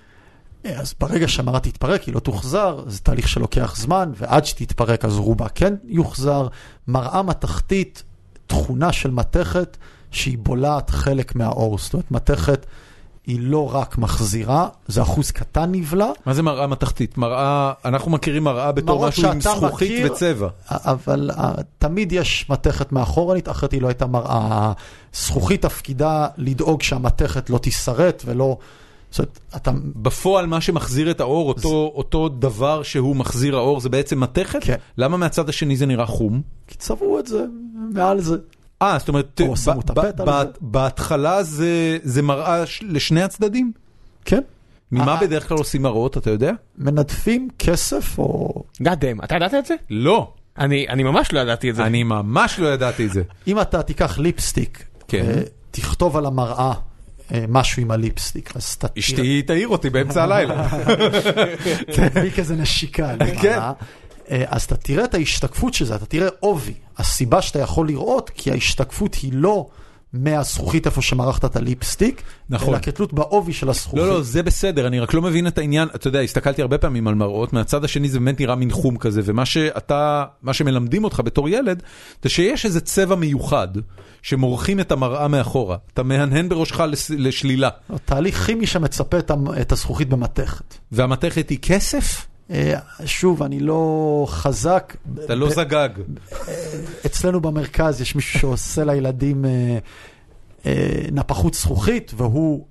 אז 0.64 0.94
ברגע 1.00 1.28
שהמראה 1.28 1.60
תתפרק, 1.60 2.02
היא 2.02 2.14
לא 2.14 2.20
תוחזר, 2.20 2.84
זה 2.86 3.00
תהליך 3.00 3.28
שלוקח 3.28 3.76
זמן, 3.76 4.12
ועד 4.16 4.44
שתתפרק 4.44 5.04
אז 5.04 5.16
רובה 5.16 5.48
כן 5.48 5.74
יוחזר. 5.84 6.48
מראה 6.88 7.22
מתכתית, 7.22 8.02
תכונה 8.46 8.92
של 8.92 9.10
מתכת 9.10 9.76
שהיא 10.10 10.38
בולעת 10.38 10.90
חלק 10.90 11.34
מהאור. 11.34 11.78
זאת 11.78 11.92
אומרת, 11.94 12.10
מתכת 12.10 12.66
היא 13.26 13.38
לא 13.40 13.74
רק 13.74 13.98
מחזירה, 13.98 14.68
זה 14.86 15.02
אחוז 15.02 15.30
קטן 15.30 15.72
נבלע, 15.72 16.10
מה 16.26 16.34
זה 16.34 16.42
מראה 16.42 16.66
מתכתית? 16.66 17.18
מראה, 17.18 17.72
אנחנו 17.84 18.10
מכירים 18.10 18.44
מראה 18.44 18.72
בתור 18.72 19.08
משהו 19.08 19.28
עם 19.28 19.40
זכוכית 19.40 19.90
מכיר, 19.90 20.12
וצבע. 20.12 20.48
אבל 20.68 21.30
uh, 21.34 21.62
תמיד 21.78 22.12
יש 22.12 22.46
מתכת 22.50 22.92
מאחורנית, 22.92 23.48
אחרת 23.48 23.72
היא 23.72 23.82
לא 23.82 23.88
הייתה 23.88 24.06
מראה. 24.06 24.72
זכוכית 25.14 25.62
תפקידה 25.62 26.26
לדאוג 26.36 26.82
שהמתכת 26.82 27.50
לא 27.50 27.58
תישרט 27.58 28.22
ולא... 28.26 28.56
זאת 29.10 29.18
אומרת, 29.18 29.38
אתה... 29.56 29.70
בפועל 29.96 30.46
מה 30.46 30.60
שמחזיר 30.60 31.10
את 31.10 31.20
האור, 31.20 31.48
אותו, 31.48 31.92
אותו 31.94 32.28
דבר 32.28 32.82
שהוא 32.82 33.16
מחזיר 33.16 33.56
האור, 33.56 33.80
זה 33.80 33.88
בעצם 33.88 34.20
מתכת? 34.20 34.58
כן. 34.62 34.76
למה 34.98 35.16
מהצד 35.16 35.48
השני 35.48 35.76
זה 35.76 35.86
נראה 35.86 36.06
חום? 36.06 36.42
כי 36.66 36.78
צבעו 36.78 37.18
את 37.18 37.26
זה 37.26 37.44
מעל 37.74 38.20
זה. 38.20 38.36
אה, 38.92 38.98
זאת 38.98 39.08
אומרת. 39.08 39.40
בהתחלה 40.60 41.42
זה, 41.42 41.98
זה 42.02 42.22
מראה 42.22 42.66
ש- 42.66 42.82
לשני 42.82 43.22
הצדדים? 43.22 43.72
כן. 44.24 44.40
ממה 44.92 45.14
אה, 45.14 45.20
בדרך 45.20 45.48
כלל 45.48 45.58
עושים 45.58 45.82
מראות, 45.82 46.16
אתה 46.16 46.30
יודע? 46.30 46.52
מנדפים 46.78 47.48
כסף 47.58 48.18
או... 48.18 48.62
God 48.82 48.86
damn, 48.86 49.24
אתה 49.24 49.36
ידעת 49.36 49.54
את 49.54 49.66
זה? 49.66 49.74
לא, 49.90 50.32
אני 50.58 50.88
אני 50.88 51.02
ממש 51.02 51.32
לא 51.32 51.40
ידעתי 51.40 51.70
את 51.70 51.74
זה. 51.76 51.86
אני 51.86 52.02
ממש 52.02 52.58
לא 52.58 52.68
ידעתי 52.68 53.06
את 53.06 53.12
זה. 53.12 53.22
אם 53.46 53.60
אתה 53.60 53.82
תיקח 53.82 54.18
ליפסטיק, 54.18 54.84
כן. 55.08 55.24
אה, 55.28 55.42
תכתוב 55.70 56.16
על 56.16 56.26
המראה 56.26 56.72
אה, 57.32 57.44
משהו 57.48 57.82
עם 57.82 57.90
הליפסטיק, 57.90 58.56
אז 58.56 58.76
אתה 58.78 58.86
אשתי 58.98 59.42
תעיר 59.42 59.68
אותי 59.68 59.90
באמצע 59.90 60.22
הלילה. 60.22 60.68
תביא 61.94 62.30
כזה 62.36 62.56
נשיקה 62.56 63.14
כן. 63.40 63.58
אה, 64.30 64.44
אז 64.48 64.62
אתה 64.62 64.76
תראה 64.76 65.04
את 65.04 65.14
ההשתקפות 65.14 65.74
של 65.74 65.84
זה, 65.84 65.94
אתה 65.94 66.06
תראה 66.06 66.28
עובי. 66.40 66.74
הסיבה 66.98 67.42
שאתה 67.42 67.58
יכול 67.58 67.88
לראות, 67.88 68.30
כי 68.34 68.50
ההשתקפות 68.50 69.14
היא 69.14 69.30
לא 69.34 69.66
מהזכוכית 70.12 70.86
איפה 70.86 71.02
שמרחת 71.02 71.44
את 71.44 71.56
הליפסטיק, 71.56 72.22
נכון. 72.50 72.68
אלא 72.74 72.78
כתלות 72.82 73.12
בעובי 73.12 73.52
של 73.52 73.68
הזכוכית. 73.70 73.98
לא, 74.00 74.08
לא, 74.08 74.22
זה 74.22 74.42
בסדר, 74.42 74.86
אני 74.86 75.00
רק 75.00 75.14
לא 75.14 75.22
מבין 75.22 75.46
את 75.46 75.58
העניין, 75.58 75.88
אתה 75.94 76.08
יודע, 76.08 76.20
הסתכלתי 76.20 76.62
הרבה 76.62 76.78
פעמים 76.78 77.08
על 77.08 77.14
מראות, 77.14 77.52
מהצד 77.52 77.84
השני 77.84 78.08
זה 78.08 78.18
באמת 78.18 78.40
נראה 78.40 78.54
מין 78.54 78.70
חום 78.70 78.96
כזה, 78.96 79.20
ומה 79.24 79.44
שאתה, 79.44 80.24
מה 80.42 80.52
שמלמדים 80.52 81.04
אותך 81.04 81.20
בתור 81.24 81.48
ילד, 81.48 81.82
זה 82.22 82.28
שיש 82.28 82.64
איזה 82.64 82.80
צבע 82.80 83.14
מיוחד, 83.14 83.68
שמורחים 84.22 84.80
את 84.80 84.92
המראה 84.92 85.28
מאחורה. 85.28 85.76
אתה 85.94 86.02
מהנהן 86.02 86.48
בראשך 86.48 86.80
לס- 86.80 87.10
לשלילה. 87.10 87.68
תהליך 88.04 88.46
כימי 88.46 88.66
שמצפה 88.66 89.16
את 89.60 89.72
הזכוכית 89.72 90.08
במתכת. 90.08 90.74
והמתכת 90.92 91.48
היא 91.50 91.58
כסף? 91.62 92.26
אה, 92.50 92.74
שוב, 93.04 93.42
אני 93.42 93.60
לא 93.60 94.24
חזק. 94.28 94.96
אתה 95.24 95.34
לא 95.34 95.50
זגג. 95.50 95.88
אצלנו 97.06 97.40
במרכז 97.40 98.00
יש 98.00 98.14
מישהו 98.14 98.40
שעושה 98.40 98.84
לילדים 98.84 99.44
אה, 99.44 99.78
אה, 100.66 101.06
נפחות 101.12 101.54
זכוכית, 101.54 102.12
והוא 102.16 102.64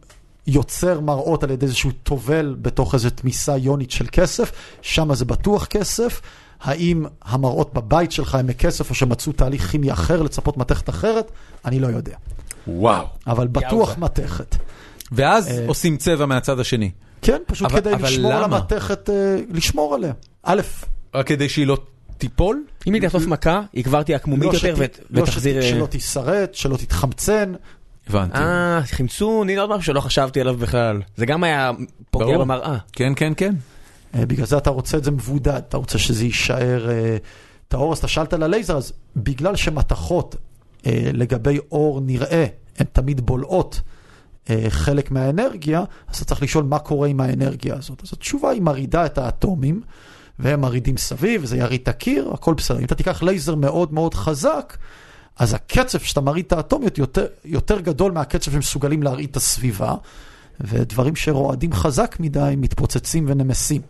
יוצר 0.47 0.99
מראות 0.99 1.43
על 1.43 1.51
ידי 1.51 1.65
איזשהו 1.65 1.91
טובל 2.03 2.55
בתוך 2.61 2.93
איזו 2.93 3.09
תמיסה 3.09 3.57
יונית 3.57 3.91
של 3.91 4.05
כסף, 4.11 4.51
שם 4.81 5.13
זה 5.13 5.25
בטוח 5.25 5.65
כסף. 5.65 6.21
האם 6.61 7.05
המראות 7.23 7.73
בבית 7.73 8.11
שלך 8.11 8.35
הם 8.35 8.47
מכסף 8.47 8.89
או 8.89 8.95
שמצאו 8.95 9.31
תהליך 9.31 9.71
כימי 9.71 9.91
אחר 9.91 10.21
לצפות 10.21 10.57
מתכת 10.57 10.89
אחרת? 10.89 11.31
אני 11.65 11.79
לא 11.79 11.87
יודע. 11.87 12.15
וואו. 12.67 13.05
אבל 13.27 13.47
בטוח 13.47 13.89
יאוזה. 13.89 14.01
מתכת. 14.01 14.55
ואז 15.11 15.47
אה, 15.47 15.67
עושים 15.67 15.97
צבע 15.97 16.25
מהצד 16.25 16.59
השני. 16.59 16.91
כן, 17.23 17.37
פשוט 17.47 17.71
אבל- 17.71 17.79
כדי 17.81 17.93
אבל 17.93 18.03
לשמור 18.07 18.31
על 18.33 18.43
למה? 18.43 18.57
המתכת, 18.57 19.09
אה, 19.09 19.35
לשמור 19.53 19.95
עליה. 19.95 20.13
א', 20.43 20.61
רק 21.15 21.27
כדי 21.27 21.49
שהיא 21.49 21.67
לא 21.67 21.77
תיפול? 22.17 22.63
אם 22.87 22.93
היא 22.93 23.01
תחטוף 23.01 23.25
מכה, 23.25 23.61
היא 23.73 23.83
כבר 23.83 24.03
תהיה 24.03 24.15
עקמומית 24.15 24.43
לא 24.49 24.53
יותר 24.53 24.75
שת- 24.75 24.99
לא 25.09 25.21
ותחזיר... 25.21 25.61
שת- 25.61 25.65
אה, 25.65 25.69
שלא 25.69 25.85
תישרט, 25.85 26.53
שלא 26.55 26.77
תתחמצן. 26.77 27.53
הבנתי. 28.09 28.37
אה, 28.37 28.79
חמצון, 28.85 29.49
הנה 29.49 29.61
עוד 29.61 29.69
משהו 29.69 29.83
שלא 29.83 29.99
חשבתי 29.99 30.41
עליו 30.41 30.57
בכלל. 30.57 31.01
זה 31.17 31.25
גם 31.25 31.43
היה 31.43 31.71
פוגע 32.11 32.25
ברור. 32.25 32.37
במראה. 32.43 32.77
כן, 32.93 33.13
כן, 33.15 33.33
כן. 33.37 33.55
אה, 34.15 34.25
בגלל 34.25 34.45
זה 34.45 34.57
אתה 34.57 34.69
רוצה 34.69 34.97
את 34.97 35.03
זה 35.03 35.11
מבודד, 35.11 35.61
אתה 35.69 35.77
רוצה 35.77 35.97
שזה 35.97 36.23
יישאר 36.25 36.87
טהור, 37.67 37.91
אז 37.93 37.97
אתה 37.97 38.07
שאלת 38.07 38.33
על 38.33 38.43
הלייזר, 38.43 38.77
אז 38.77 38.93
בגלל 39.15 39.55
שמתכות 39.55 40.35
לגבי 41.13 41.57
אור 41.71 42.01
נראה, 42.01 42.45
הן 42.79 42.85
תמיד 42.91 43.21
בולעות 43.25 43.81
חלק 44.69 45.11
מהאנרגיה, 45.11 45.83
אז 46.07 46.15
אתה 46.15 46.25
צריך 46.25 46.43
לשאול 46.43 46.63
מה 46.63 46.79
קורה 46.79 47.07
עם 47.07 47.19
האנרגיה 47.19 47.75
הזאת. 47.75 48.01
אז 48.03 48.09
התשובה 48.13 48.49
היא 48.49 48.61
מרעידה 48.61 49.05
את 49.05 49.17
האטומים, 49.17 49.81
והם 50.39 50.61
מרעידים 50.61 50.97
סביב, 50.97 51.43
וזה 51.43 51.57
ירעיד 51.57 51.81
את 51.81 51.87
הקיר, 51.87 52.31
הכל 52.33 52.53
בסדר. 52.53 52.79
אם 52.79 52.85
אתה 52.85 52.95
תיקח 52.95 53.23
לייזר 53.23 53.55
מאוד 53.55 53.93
מאוד 53.93 54.13
חזק, 54.13 54.77
אז 55.39 55.53
הקצב 55.53 55.99
שאתה 55.99 56.21
מרעיד 56.21 56.45
את 56.45 56.53
האטומיות 56.53 56.97
יותר, 56.97 57.27
יותר 57.45 57.79
גדול 57.79 58.11
מהקצב 58.11 58.51
שמסוגלים 58.51 59.03
להרעיד 59.03 59.29
את 59.29 59.35
הסביבה, 59.35 59.93
ודברים 60.61 61.15
שרועדים 61.15 61.73
חזק 61.73 62.15
מדי 62.19 62.53
מתפוצצים 62.57 63.25
ונמסים. 63.27 63.81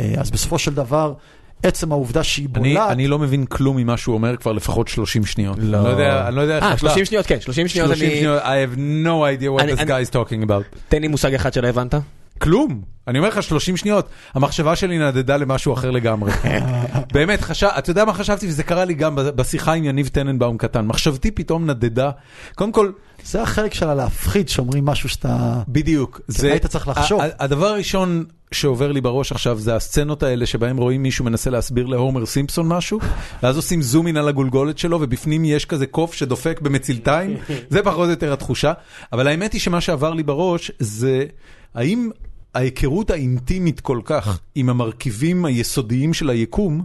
אה, 0.00 0.14
אז 0.18 0.30
בסופו 0.30 0.58
של 0.58 0.74
דבר, 0.74 1.14
עצם 1.62 1.92
העובדה 1.92 2.22
שהיא 2.24 2.48
אני, 2.56 2.68
בולעת, 2.74 2.90
אני 2.90 3.08
לא 3.08 3.18
מבין 3.18 3.44
כלום 3.46 3.76
ממה 3.76 3.96
שהוא 3.96 4.14
אומר 4.14 4.36
כבר 4.36 4.52
לפחות 4.52 4.88
30 4.88 5.26
שניות. 5.26 5.56
לא. 5.60 5.76
אני 5.78 5.84
לא 5.84 5.88
יודע, 5.90 6.28
אני 6.28 6.36
לא 6.36 6.40
יודע 6.40 6.56
איך 6.56 6.64
אה, 6.64 6.68
אתה- 6.70 6.78
30 6.78 7.04
שניות, 7.04 7.26
כן, 7.26 7.40
30 7.40 7.68
שניות 7.68 7.88
30 7.88 8.08
אני... 8.08 8.16
שניות, 8.16 8.42
I 8.42 8.46
have 8.46 8.76
no 8.78 9.40
idea 9.40 9.58
what 9.58 9.62
אני- 9.62 9.72
this 9.72 9.80
אני- 9.80 9.90
guy 9.90 10.08
is 10.08 10.12
talking 10.12 10.48
about. 10.48 10.76
תן 10.88 11.00
לי 11.02 11.08
מושג 11.08 11.34
אחד 11.34 11.52
שלא 11.52 11.68
הבנת. 11.68 11.94
כלום. 12.38 12.82
אני 13.08 13.18
אומר 13.18 13.28
לך 13.28 13.42
30 13.42 13.76
שניות, 13.76 14.08
המחשבה 14.34 14.76
שלי 14.76 14.98
נדדה 14.98 15.36
למשהו 15.36 15.72
אחר 15.74 15.90
לגמרי. 15.90 16.32
באמת, 17.14 17.40
חשב, 17.40 17.66
אתה 17.78 17.90
יודע 17.90 18.04
מה 18.04 18.12
חשבתי? 18.14 18.46
וזה 18.48 18.62
קרה 18.62 18.84
לי 18.84 18.94
גם 18.94 19.14
בשיחה 19.16 19.72
עם 19.72 19.84
יניב 19.84 20.08
טננבאום 20.08 20.56
קטן. 20.58 20.86
מחשבתי 20.86 21.30
פתאום 21.30 21.70
נדדה. 21.70 22.10
קודם 22.54 22.72
כל, 22.72 22.90
זה 23.24 23.42
החלק 23.42 23.74
שלה 23.74 23.94
להפחיד, 23.94 24.48
שאומרים 24.48 24.84
משהו 24.84 25.08
שאתה... 25.08 25.60
בדיוק. 25.68 26.20
זה, 26.28 26.50
היית 26.50 26.66
צריך 26.66 26.88
לחשוב. 26.88 27.20
הדבר 27.38 27.66
הראשון 27.66 28.24
שעובר 28.52 28.92
לי 28.92 29.00
בראש 29.00 29.32
עכשיו 29.32 29.58
זה 29.58 29.76
הסצנות 29.76 30.22
האלה 30.22 30.46
שבהם 30.46 30.76
רואים 30.76 31.02
מישהו 31.02 31.24
מנסה 31.24 31.50
להסביר 31.50 31.86
להומר 31.86 32.26
סימפסון 32.26 32.68
משהו, 32.68 32.98
ואז 33.42 33.56
עושים 33.56 33.82
זום 33.82 34.06
אין 34.06 34.16
על 34.16 34.28
הגולגולת 34.28 34.78
שלו, 34.78 34.98
ובפנים 35.00 35.44
יש 35.44 35.64
כזה 35.64 35.86
קוף 35.86 36.14
שדופק 36.14 36.60
במצילתיים, 36.60 37.36
זה 37.70 37.82
פחות 37.82 38.04
או 38.04 38.10
יותר 38.10 38.32
התחושה. 38.32 38.72
אבל 39.12 39.26
האמת 39.26 39.52
היא 39.52 39.60
שמה 39.60 39.80
שעבר 39.80 40.14
לי 40.14 40.22
בראש 40.22 40.70
זה, 40.78 41.24
האם 41.74 42.10
ההיכרות 42.54 43.10
האינטימית 43.10 43.80
כל 43.80 44.00
כך 44.04 44.38
עם 44.54 44.68
המרכיבים 44.68 45.44
היסודיים 45.44 46.14
של 46.14 46.30
היקום, 46.30 46.84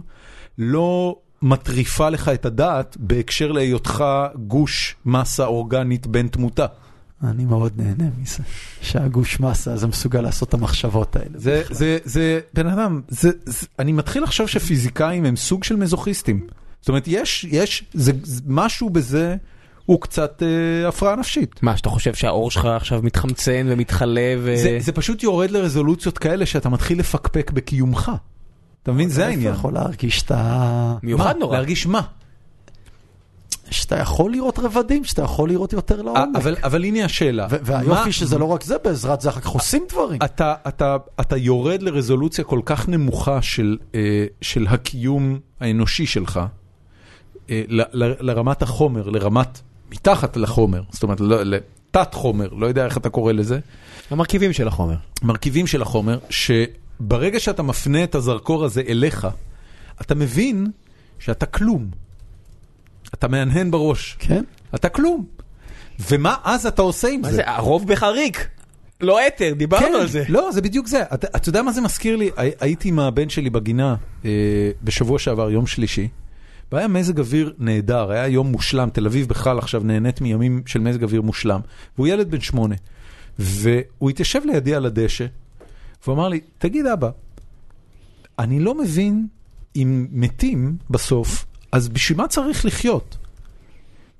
לא 0.58 1.16
מטריפה 1.42 2.08
לך 2.08 2.28
את 2.28 2.46
הדעת 2.46 2.96
בהקשר 3.00 3.52
להיותך 3.52 4.04
גוש 4.34 4.96
מסה 5.06 5.46
אורגנית 5.46 6.06
בן 6.06 6.28
תמותה. 6.28 6.66
אני 7.30 7.44
מאוד 7.44 7.72
נהנה 7.76 8.10
מזה, 8.18 8.42
שהגוש 8.80 9.40
מסה 9.40 9.72
הזה 9.72 9.86
מסוגל 9.86 10.20
לעשות 10.20 10.48
את 10.48 10.54
המחשבות 10.54 11.16
האלה. 11.16 11.38
זה. 11.38 11.62
זה, 11.70 11.98
זה, 12.04 12.40
בן 12.54 12.66
אדם, 12.66 13.00
זה, 13.08 13.30
זה, 13.44 13.66
אני 13.78 13.92
מתחיל 13.92 14.22
לחשוב 14.22 14.46
שפיזיקאים 14.46 15.24
הם 15.24 15.36
סוג 15.36 15.64
של 15.64 15.76
מזוכיסטים. 15.76 16.46
זאת 16.80 16.88
אומרת, 16.88 17.04
יש, 17.06 17.46
יש, 17.50 17.84
זה, 17.94 18.12
זה, 18.22 18.40
משהו 18.46 18.90
בזה 18.90 19.36
הוא 19.86 20.00
קצת 20.00 20.42
אה, 20.42 20.88
הפרעה 20.88 21.16
נפשית. 21.16 21.62
מה, 21.62 21.76
שאתה 21.76 21.88
חושב 21.88 22.14
שהאור 22.14 22.50
שלך 22.50 22.64
עכשיו 22.64 23.00
מתחמצן 23.02 23.66
ומתחלב 23.68 24.40
ו... 24.42 24.56
זה, 24.56 24.78
זה 24.80 24.92
פשוט 24.92 25.22
יורד 25.22 25.50
לרזולוציות 25.50 26.18
כאלה 26.18 26.46
שאתה 26.46 26.68
מתחיל 26.68 26.98
לפקפק 26.98 27.50
בקיומך. 27.50 28.10
אתה 28.82 28.92
מבין? 28.92 29.08
זה 29.08 29.26
העניין. 29.26 29.50
אתה 29.50 29.58
יכול 29.58 29.72
להרגיש 29.74 30.18
שאתה... 30.18 30.94
מיוחד 31.02 31.32
מה? 31.32 31.40
נורא. 31.40 31.56
להרגיש 31.56 31.86
מה? 31.86 32.00
שאתה 33.72 33.98
יכול 33.98 34.32
לראות 34.32 34.58
רבדים, 34.58 35.04
שאתה 35.04 35.22
יכול 35.22 35.48
לראות 35.48 35.72
יותר 35.72 36.02
לעומק. 36.02 36.28
אבל, 36.36 36.56
אבל 36.64 36.84
הנה 36.84 37.04
השאלה. 37.04 37.46
והיופי 37.50 37.88
מה- 38.06 38.12
שזה 38.12 38.38
לא 38.38 38.44
רק 38.44 38.62
זה, 38.62 38.76
בעזרת 38.84 39.20
זה 39.20 39.28
אחר 39.28 39.40
כך 39.40 39.48
עושים 39.48 39.84
דברים. 39.88 40.18
אתה, 40.24 40.54
אתה, 40.68 40.96
אתה 41.20 41.36
יורד 41.36 41.82
לרזולוציה 41.82 42.44
כל 42.44 42.60
כך 42.64 42.88
נמוכה 42.88 43.42
של, 43.42 43.78
אה, 43.94 44.00
של 44.40 44.66
הקיום 44.70 45.38
האנושי 45.60 46.06
שלך, 46.06 46.40
אה, 47.50 47.62
ל, 47.68 47.80
ל, 47.92 48.12
לרמת 48.20 48.62
החומר, 48.62 49.08
לרמת 49.08 49.60
מתחת 49.90 50.36
לחומר, 50.36 50.82
זאת 50.90 51.02
אומרת, 51.02 51.20
לא, 51.20 51.42
לתת 51.42 52.14
חומר, 52.14 52.48
לא 52.52 52.66
יודע 52.66 52.84
איך 52.84 52.96
אתה 52.96 53.08
קורא 53.08 53.32
לזה, 53.32 53.58
המרכיבים 54.10 54.52
של 54.52 54.68
החומר. 54.68 54.94
מרכיבים 55.22 55.66
של 55.66 55.82
החומר, 55.82 56.18
שברגע 56.30 57.40
שאתה 57.40 57.62
מפנה 57.62 58.04
את 58.04 58.14
הזרקור 58.14 58.64
הזה 58.64 58.82
אליך, 58.88 59.26
אתה 60.00 60.14
מבין 60.14 60.66
שאתה 61.18 61.46
כלום. 61.46 62.01
אתה 63.14 63.28
מהנהן 63.28 63.70
בראש, 63.70 64.16
כן? 64.18 64.44
אתה 64.74 64.88
כלום. 64.88 65.24
ומה 66.10 66.36
אז 66.44 66.66
אתה 66.66 66.82
עושה 66.82 67.08
עם 67.08 67.20
מה 67.20 67.30
זה? 67.30 67.36
זה, 67.36 67.42
הרוב 67.50 67.86
בחריק. 67.88 68.48
לא 69.00 69.26
אתר, 69.26 69.52
דיברנו 69.56 69.96
על 69.96 70.06
זה. 70.08 70.24
לא, 70.28 70.52
זה 70.52 70.62
בדיוק 70.62 70.86
זה. 70.86 71.02
אתה, 71.14 71.26
אתה 71.36 71.48
יודע 71.48 71.62
מה 71.62 71.72
זה 71.72 71.80
מזכיר 71.80 72.16
לי? 72.16 72.30
הי- 72.36 72.50
הייתי 72.60 72.88
עם 72.88 72.98
הבן 72.98 73.28
שלי 73.28 73.50
בגינה 73.50 73.94
אה, 74.24 74.30
בשבוע 74.82 75.18
שעבר, 75.18 75.50
יום 75.50 75.66
שלישי, 75.66 76.08
והיה 76.72 76.88
מזג 76.88 77.18
אוויר 77.18 77.52
נהדר, 77.58 78.10
היה 78.10 78.26
יום 78.28 78.46
מושלם, 78.52 78.88
תל 78.92 79.06
אביב 79.06 79.28
בכלל 79.28 79.58
עכשיו 79.58 79.82
נהנית 79.84 80.20
מימים 80.20 80.62
של 80.66 80.80
מזג 80.80 81.02
אוויר 81.02 81.22
מושלם. 81.22 81.60
והוא 81.96 82.06
ילד 82.06 82.30
בן 82.30 82.40
שמונה, 82.40 82.74
והוא 83.38 84.10
התיישב 84.10 84.40
לידי 84.44 84.74
על 84.74 84.86
הדשא, 84.86 85.26
והוא 86.04 86.14
אמר 86.14 86.28
לי, 86.28 86.40
תגיד 86.58 86.86
אבא, 86.86 87.10
אני 88.38 88.60
לא 88.60 88.74
מבין 88.78 89.26
אם 89.76 90.06
מתים 90.10 90.76
בסוף, 90.90 91.46
אז 91.72 91.88
בשביל 91.88 92.18
מה 92.18 92.28
צריך 92.28 92.66
לחיות? 92.66 93.16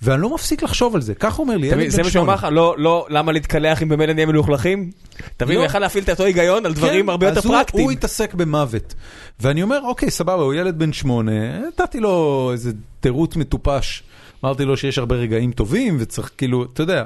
ואני 0.02 0.22
לא 0.22 0.34
מפסיק 0.34 0.62
לחשוב 0.62 0.94
על 0.94 1.00
זה, 1.00 1.12
הוא 1.22 1.30
אומר 1.38 1.56
לי, 1.56 1.66
ילד 1.66 1.78
בן 1.78 1.88
זה 1.90 2.02
מה 2.02 2.04
שהוא 2.04 2.10
שמונה. 2.10 2.32
אמר 2.32 2.34
לך, 2.34 2.46
לא, 2.50 2.74
לא, 2.78 3.06
למה 3.10 3.32
להתקלח 3.32 3.82
אם 3.82 3.88
במילא 3.88 4.12
נהיה 4.12 4.26
מלוכלכים? 4.26 4.90
תבין, 5.36 5.54
לא. 5.56 5.60
הוא 5.60 5.66
יכל 5.66 5.78
להפעיל 5.78 6.04
את 6.04 6.10
אותו 6.10 6.24
היגיון 6.24 6.66
על 6.66 6.74
דברים 6.74 7.04
כן, 7.04 7.10
הרבה 7.10 7.28
יותר 7.28 7.40
פרקטיים. 7.40 7.84
הוא 7.84 7.92
התעסק 7.92 8.34
במוות. 8.34 8.94
ואני 9.40 9.62
אומר, 9.62 9.80
אוקיי, 9.84 10.10
סבבה, 10.10 10.42
הוא 10.42 10.54
ילד 10.54 10.78
בן 10.78 10.92
שמונה, 10.92 11.58
נתתי 11.68 12.00
לו 12.00 12.48
איזה 12.52 12.72
תירוץ 13.00 13.36
מטופש. 13.36 14.02
אמרתי 14.44 14.64
לו 14.64 14.76
שיש 14.76 14.98
הרבה 14.98 15.16
רגעים 15.16 15.52
טובים, 15.52 15.96
וצריך 16.00 16.30
כאילו, 16.38 16.64
אתה 16.64 16.82
יודע, 16.82 17.04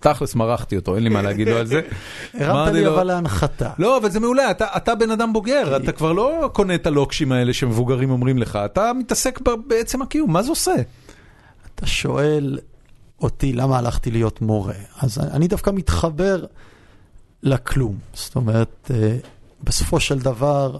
תכלס 0.00 0.34
מרחתי 0.34 0.76
אותו, 0.76 0.96
אין 0.96 1.04
לי 1.04 1.08
מה 1.08 1.22
להגיד 1.22 1.48
לו 1.48 1.56
על 1.56 1.66
זה. 1.66 1.80
הרמת 2.34 2.72
לי 2.72 2.86
אבל 2.86 3.04
להנחתה. 3.04 3.70
לא, 3.78 3.98
אבל 3.98 4.10
זה 4.10 4.20
מעולה, 4.20 4.50
אתה, 4.50 4.66
אתה 4.76 4.94
בן 4.94 5.10
אדם 5.10 5.32
בוגר, 5.32 5.76
אתה 5.76 5.92
כבר 5.92 6.12
לא 6.12 6.50
קונה 6.52 6.74
את 6.74 6.86
הלוקשים 6.86 7.32
האלה 7.32 7.52
שמבוגרים 7.52 8.10
אומרים 8.10 8.38
לך, 8.38 8.58
אתה 8.64 8.92
מתעסק 8.92 9.40
בעצם 9.66 10.02
הקיום, 10.02 10.32
מה 10.32 10.42
זה 10.42 10.50
עושה? 10.50 10.74
אתה 11.74 11.86
שואל 11.86 12.58
אותי 13.22 13.52
למה 13.52 13.78
הלכתי 13.78 14.10
להיות 14.10 14.42
מורה, 14.42 14.74
אז 15.02 15.18
אני 15.18 15.48
דווקא 15.48 15.70
מתחבר 15.70 16.44
לכלום. 17.42 17.98
זאת 18.14 18.36
אומרת, 18.36 18.90
אה, 18.94 19.16
בסופו 19.64 20.00
של 20.00 20.18
דבר, 20.18 20.78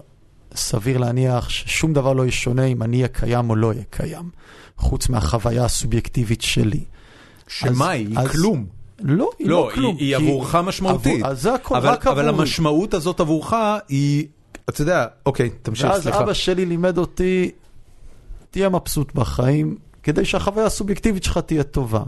סביר 0.55 0.97
להניח 0.97 1.49
ששום 1.49 1.93
דבר 1.93 2.13
לא 2.13 2.25
ישונה 2.25 2.65
אם 2.65 2.83
אני 2.83 2.97
אהיה 2.97 3.07
קיים 3.07 3.49
או 3.49 3.55
לא 3.55 3.67
אהיה 3.67 3.83
קיים, 3.89 4.29
חוץ 4.77 5.09
מהחוויה 5.09 5.65
הסובייקטיבית 5.65 6.41
שלי. 6.41 6.83
שמה 7.47 7.89
היא? 7.89 8.17
כלום. 8.31 8.65
לא, 8.99 9.29
היא 9.39 9.47
לא, 9.47 9.67
לא 9.67 9.71
כלום. 9.73 9.95
היא, 9.95 10.15
היא 10.15 10.25
כי 10.25 10.29
עבורך 10.31 10.55
משמעותית. 10.55 11.15
עבור, 11.15 11.27
אז 11.27 11.41
זה 11.41 11.53
הכל, 11.53 11.75
אבל, 11.75 11.89
רק 11.89 12.07
אבל 12.07 12.27
עבורי. 12.27 12.41
המשמעות 12.41 12.93
הזאת 12.93 13.19
עבורך 13.19 13.53
היא, 13.89 14.27
אתה 14.69 14.81
יודע, 14.81 15.05
אוקיי, 15.25 15.49
תמשיך, 15.49 15.89
ואז 15.89 16.03
סליחה. 16.03 16.23
אבא 16.23 16.33
שלי 16.33 16.65
לימד 16.65 16.97
אותי, 16.97 17.51
תהיה 18.51 18.69
מבסוט 18.69 19.15
בחיים, 19.15 19.77
כדי 20.03 20.25
שהחוויה 20.25 20.65
הסובייקטיבית 20.65 21.23
שלך 21.23 21.37
תהיה 21.37 21.63
טובה. 21.63 22.03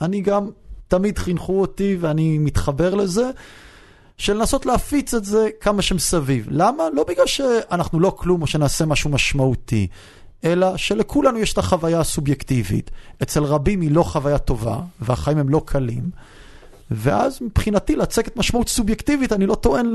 אני 0.00 0.20
גם, 0.20 0.50
תמיד 0.88 1.18
חינכו 1.18 1.60
אותי, 1.60 1.96
ואני 2.00 2.38
מתחבר 2.38 2.94
לזה, 2.94 3.30
של 4.18 4.36
לנסות 4.36 4.66
להפיץ 4.66 5.14
את 5.14 5.24
זה 5.24 5.48
כמה 5.60 5.82
שמסביב. 5.82 6.46
למה? 6.50 6.84
לא 6.94 7.04
בגלל 7.08 7.26
שאנחנו 7.26 8.00
לא 8.00 8.12
כלום 8.16 8.42
או 8.42 8.46
שנעשה 8.46 8.86
משהו 8.86 9.10
משמעותי, 9.10 9.86
אלא 10.44 10.76
שלכולנו 10.76 11.38
יש 11.38 11.52
את 11.52 11.58
החוויה 11.58 12.00
הסובייקטיבית. 12.00 12.90
אצל 13.22 13.44
רבים 13.44 13.80
היא 13.80 13.90
לא 13.90 14.02
חוויה 14.02 14.38
טובה, 14.38 14.80
והחיים 15.00 15.38
הם 15.38 15.48
לא 15.48 15.62
קלים. 15.64 16.10
ואז 16.90 17.38
מבחינתי 17.42 17.96
לצקת 17.96 18.36
משמעות 18.36 18.68
סובייקטיבית, 18.68 19.32
אני 19.32 19.46
לא 19.46 19.54
טוען 19.54 19.94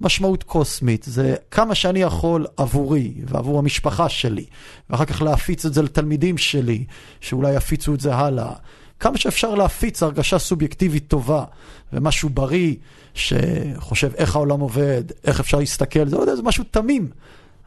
משמעות 0.00 0.42
קוסמית, 0.42 1.02
זה 1.02 1.34
כמה 1.50 1.74
שאני 1.74 2.02
יכול 2.02 2.46
עבורי 2.56 3.14
ועבור 3.24 3.58
המשפחה 3.58 4.08
שלי, 4.08 4.44
ואחר 4.90 5.04
כך 5.04 5.22
להפיץ 5.22 5.66
את 5.66 5.74
זה 5.74 5.82
לתלמידים 5.82 6.38
שלי, 6.38 6.84
שאולי 7.20 7.54
יפיצו 7.54 7.94
את 7.94 8.00
זה 8.00 8.14
הלאה. 8.14 8.52
כמה 9.00 9.18
שאפשר 9.18 9.54
להפיץ 9.54 10.02
הרגשה 10.02 10.38
סובייקטיבית 10.38 11.08
טובה 11.08 11.44
ומשהו 11.92 12.28
בריא, 12.28 12.74
שחושב 13.14 14.10
איך 14.14 14.36
העולם 14.36 14.60
עובד, 14.60 15.04
איך 15.24 15.40
אפשר 15.40 15.58
להסתכל, 15.58 16.08
זה 16.08 16.16
לא 16.16 16.20
יודע, 16.20 16.36
זה 16.36 16.42
משהו 16.42 16.64
תמים. 16.70 17.08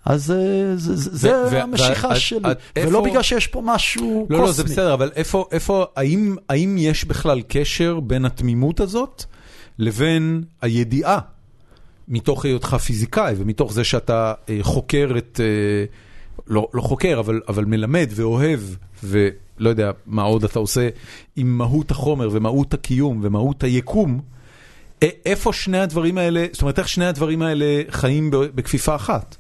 אז 0.06 0.32
אה, 0.32 0.38
זה, 0.76 0.96
זה, 0.96 1.50
זה 1.50 1.64
המשיכה 1.64 2.16
שלי, 2.16 2.52
את- 2.52 2.58
ולא 2.78 3.00
איפה- 3.00 3.10
בגלל 3.10 3.22
שיש 3.22 3.48
פה 3.48 3.62
משהו 3.66 4.28
לא, 4.30 4.38
קוסמי. 4.38 4.48
לא, 4.48 4.52
זה 4.52 4.64
בסדר, 4.64 4.94
אבל 4.94 5.12
איפה, 5.16 5.46
איפה, 5.52 5.86
האם, 5.96 6.36
האם 6.50 6.76
יש 6.80 7.06
בכלל 7.06 7.42
קשר 7.48 8.00
בין 8.00 8.26
התמימות 8.26 8.80
הזאת 8.80 9.24
לבין 9.80 10.44
הידיעה, 10.62 11.20
מתוך 12.08 12.46
היותך 12.46 12.76
פיזיקאי 12.86 13.34
ומתוך 13.38 13.74
זה 13.74 13.84
שאתה 13.84 14.34
אה, 14.50 14.58
חוקר 14.62 15.12
את, 15.18 15.40
אה, 15.44 15.86
לא, 16.48 16.68
לא 16.74 16.82
חוקר, 16.82 17.20
אבל, 17.20 17.42
אבל 17.48 17.66
מלמד 17.66 18.10
ואוהב, 18.16 18.60
ולא 19.04 19.70
יודע 19.70 19.92
מה 20.06 20.22
עוד 20.22 20.44
אתה 20.44 20.60
עושה 20.60 20.90
עם 21.36 21.58
מהות 21.58 21.92
החומר 21.92 22.30
ומהות 22.32 22.74
הקיום 22.74 23.20
ומהות 23.24 23.64
היקום, 23.64 24.20
איפה 25.26 25.54
שני 25.54 25.80
הדברים 25.80 26.18
האלה, 26.18 26.46
זאת 26.52 26.62
אומרת, 26.62 26.80
איך 26.80 26.88
שני 26.90 27.06
הדברים 27.06 27.42
האלה 27.42 27.82
חיים 27.90 28.30
בכפיפה 28.32 28.96
אחת? 28.96 29.36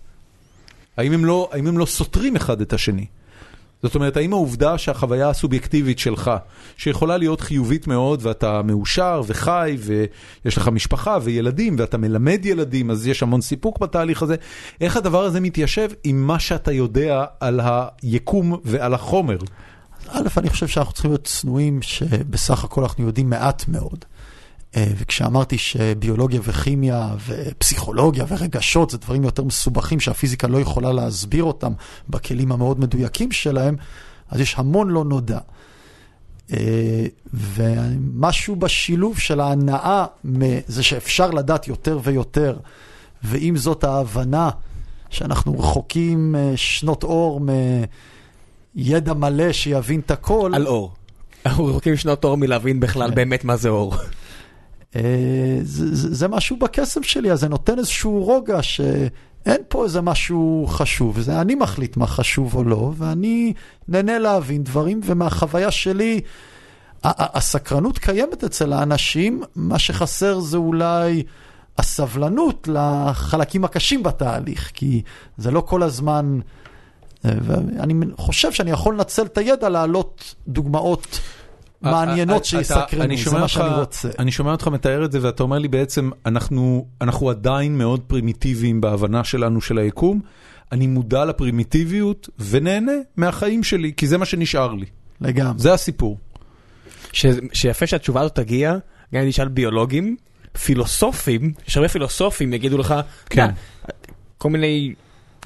האם 1.02 1.14
הם 1.14 1.26
לא, 1.26 1.50
האם 1.52 1.68
הם 1.68 1.78
לא 1.78 1.86
סותרים 1.86 2.36
אחד 2.36 2.62
את 2.62 2.74
השני? 2.74 3.06
זאת 3.84 3.96
אומרת, 3.96 4.18
האם 4.18 4.34
העובדה 4.34 4.78
שהחוויה 4.78 5.30
הסובייקטיבית 5.30 6.00
שלך, 6.00 6.32
שיכולה 6.78 7.18
להיות 7.18 7.42
חיובית 7.42 7.88
מאוד 7.88 8.20
ואתה 8.24 8.62
מאושר 8.62 9.22
וחי 9.28 9.78
ויש 9.80 10.58
לך 10.58 10.68
משפחה 10.68 11.18
וילדים 11.22 11.76
ואתה 11.80 11.98
מלמד 11.98 12.46
ילדים, 12.46 12.92
אז 12.92 13.08
יש 13.08 13.24
המון 13.24 13.42
סיפוק 13.42 13.80
בתהליך 13.80 14.24
הזה, 14.24 14.36
איך 14.82 14.98
הדבר 14.98 15.24
הזה 15.24 15.40
מתיישב 15.40 15.90
עם 16.04 16.28
מה 16.28 16.40
שאתה 16.40 16.72
יודע 16.72 17.26
על 17.40 17.60
היקום 17.64 18.58
ועל 18.64 18.94
החומר? 18.94 19.38
א', 20.08 20.28
אני 20.38 20.50
חושב 20.50 20.68
שאנחנו 20.68 20.94
צריכים 20.94 21.12
להיות 21.12 21.24
צנועים 21.24 21.82
שבסך 21.82 22.64
הכל 22.64 22.82
אנחנו 22.82 23.06
יודעים 23.06 23.30
מעט 23.30 23.68
מאוד. 23.68 24.06
אה, 24.76 24.88
וכשאמרתי 24.98 25.58
שביולוגיה 25.58 26.40
וכימיה 26.44 27.16
ופסיכולוגיה 27.28 28.26
ורגשות 28.28 28.90
זה 28.90 28.98
דברים 28.98 29.24
יותר 29.24 29.44
מסובכים 29.44 30.00
שהפיזיקה 30.00 30.48
לא 30.48 30.62
יכולה 30.62 30.92
להסביר 30.92 31.44
אותם 31.44 31.74
בכלים 32.10 32.52
המאוד 32.52 32.80
מדויקים 32.80 33.32
שלהם, 33.32 33.76
אז 34.30 34.40
יש 34.40 34.56
המון 34.58 34.90
לא 34.90 35.04
נודע. 35.04 35.40
אה, 36.54 37.06
ומשהו 37.34 38.56
בשילוב 38.56 39.20
של 39.20 39.40
ההנאה 39.40 40.06
מזה 40.24 40.84
שאפשר 40.84 41.32
לדעת 41.32 41.68
יותר 41.68 42.00
ויותר, 42.04 42.58
ועם 43.24 43.58
זאת 43.58 43.84
ההבנה 43.84 44.50
שאנחנו 45.10 45.60
רחוקים 45.60 46.36
אה, 46.36 46.54
שנות 46.56 47.04
אור 47.04 47.42
מידע 48.76 49.14
מלא 49.14 49.52
שיבין 49.52 50.00
את 50.00 50.12
הכל. 50.12 50.52
על 50.56 50.68
אור. 50.68 50.94
אנחנו 51.46 51.66
רחוקים 51.66 51.98
שנות 51.98 52.24
אור 52.24 52.38
מלהבין 52.38 52.80
בכלל 52.80 53.10
כן. 53.10 53.16
באמת 53.16 53.44
מה 53.44 53.58
זה 53.58 53.70
אור. 53.70 53.96
אה, 54.96 55.60
זה, 55.62 56.16
זה, 56.16 56.28
משהו 56.28 56.58
בקסם 56.58 57.04
שלי, 57.04 57.32
אז 57.32 57.40
זה 57.40 57.50
נותן 57.50 57.80
איזשהו 57.80 58.24
רוגע 58.24 58.62
שאין 58.62 59.62
פה 59.68 59.84
איזה 59.84 60.02
משהו 60.02 60.66
חשוב, 60.70 61.20
זה 61.20 61.42
אני 61.42 61.56
מחליט 61.56 61.98
מה 61.98 62.08
חשוב 62.08 62.56
או 62.56 62.64
לא, 62.64 62.92
ואני 62.98 63.54
נהנה 63.88 64.20
להבין 64.20 64.64
דברים, 64.64 65.02
ומהחוויה 65.04 65.72
שלי, 65.72 66.22
הסקרנות 67.04 67.98
קיימת 67.98 68.44
אצל 68.44 68.74
האנשים, 68.74 69.44
מה 69.56 69.80
שחסר 69.80 70.40
זה 70.40 70.58
אולי 70.58 71.24
הסבלנות 71.78 72.68
לחלקים 72.72 73.66
הקשים 73.66 74.04
בתהליך, 74.04 74.72
כי 74.74 75.02
זה 75.38 75.52
לא 75.52 75.62
כל 75.62 75.84
הזמן... 75.84 76.40
אה, 77.26 77.32
ואני 77.44 77.94
חושב 78.18 78.52
שאני 78.52 78.72
יכול 78.72 78.94
לנצל 78.94 79.26
את 79.26 79.38
הידע 79.38 79.70
להעלות 79.70 80.36
דוגמאות 80.48 81.20
מעניינות 81.82 82.46
שיסקרנו, 82.46 83.04
אני 83.04 83.18
זה 83.18 83.40
מה 83.40 83.48
שאני 83.48 83.70
רוצה. 83.80 84.10
אני 84.20 84.32
שומע 84.32 84.52
אותך 84.52 84.68
מתאר 84.68 85.06
את 85.06 85.12
זה 85.12 85.20
ואתה 85.22 85.44
אומר 85.44 85.60
לי 85.60 85.68
בעצם, 85.68 86.10
אנחנו, 86.26 86.86
אנחנו 87.02 87.30
עדיין 87.30 87.78
מאוד 87.78 88.00
פרימיטיביים 88.08 88.82
בהבנה 88.82 89.24
שלנו 89.24 89.62
של 89.62 89.78
היקום. 89.78 90.22
אני 90.72 90.88
מודע 90.88 91.26
לפרימיטיביות 91.26 92.30
ונהנה 92.40 92.92
מהחיים 93.18 93.64
שלי, 93.64 93.94
כי 93.98 94.08
זה 94.08 94.18
מה 94.18 94.26
שנשאר 94.26 94.74
לי. 94.74 94.86
לגמרי. 95.22 95.60
זה 95.60 95.74
הסיפור. 95.74 96.18
ש- 97.14 97.26
שיפה 97.54 97.88
שהתשובה 97.88 98.22
הזאת 98.22 98.36
תגיע, 98.36 98.76
גם 99.16 99.22
אם 99.22 99.28
נשאל 99.28 99.48
ביולוגים, 99.48 100.16
פילוסופים, 100.64 101.54
יש 101.68 101.78
הרבה 101.78 101.90
פילוסופים 101.90 102.54
יגידו 102.54 102.78
לך, 102.78 102.96
כן. 103.30 103.46
"מה, 103.46 103.52
כל 104.38 104.50
מיני 104.50 104.94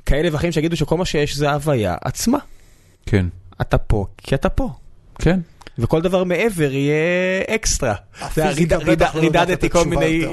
כאלה 0.05 0.29
ואחרים 0.31 0.51
שיגידו 0.51 0.75
שכל 0.77 0.97
מה 0.97 1.05
שיש 1.05 1.35
זה 1.35 1.49
ההוויה 1.49 1.95
עצמה. 2.01 2.37
כן. 3.05 3.25
אתה 3.61 3.77
פה 3.77 4.05
כי 4.17 4.35
אתה 4.35 4.49
פה. 4.49 4.69
כן. 5.19 5.39
וכל 5.79 6.01
דבר 6.01 6.23
מעבר 6.23 6.71
יהיה 6.71 6.95
אקסטרה. 7.55 7.93
לא 8.37 8.81
רידדתי 9.15 9.69
כל 9.69 9.85
מיני... 9.85 10.25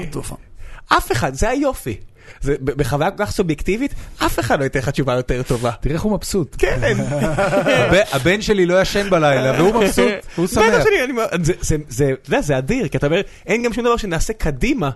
אף 0.97 1.11
אחד, 1.11 1.33
זה 1.33 1.49
היופי. 1.49 1.97
זה, 2.41 2.55
בחוויה 2.61 3.11
כל 3.11 3.25
כך 3.25 3.31
סובייקטיבית, 3.31 3.93
אף 4.25 4.39
אחד 4.39 4.59
לא 4.59 4.63
ייתן 4.63 4.79
לך 4.79 4.89
תשובה 4.89 5.13
יותר 5.13 5.43
טובה. 5.43 5.71
תראה 5.81 5.93
איך 5.93 6.01
הוא 6.01 6.11
מבסוט. 6.13 6.55
כן. 6.59 6.79
הבן- 8.11 8.41
שלי 8.41 8.65
לא 8.65 8.81
ישן 8.81 9.09
בלילה 9.09 9.61
והוא 9.61 9.73
מבסוט, 9.83 10.05
הוא 10.35 10.45
בטח 10.45 10.53
שמח. 10.55 10.83
שאני- 10.83 11.03
אני- 11.03 11.43
זה- 11.45 11.53
זה- 11.61 11.75
זה, 11.89 12.11
אתה 12.21 12.29
יודע, 12.29 12.41
זה 12.41 12.57
אדיר, 12.57 12.87
כי 12.87 12.97
אתה 12.97 13.07
אומר, 13.07 13.21
אין 13.47 13.63
גם 13.63 13.73
שום 13.73 13.83
דבר 13.85 13.97
שנעשה 13.97 14.33
קדימה, 14.33 14.89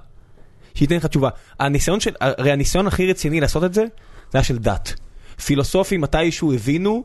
שייתן 0.76 0.96
לך 0.96 1.06
תשובה. 1.06 1.30
הניסיון 1.60 2.00
של, 2.00 2.12
הרי 2.22 2.52
הניסיון 2.52 2.88
הכי 2.88 3.10
רציני 3.12 3.40
לעשות 3.42 3.64
את 3.64 3.74
זה, 3.74 3.82
זה 4.32 4.38
היה 4.38 4.44
של 4.44 4.58
דת. 4.58 4.94
פילוסופים 5.46 6.02
מתישהו 6.02 6.54
הבינו 6.54 7.04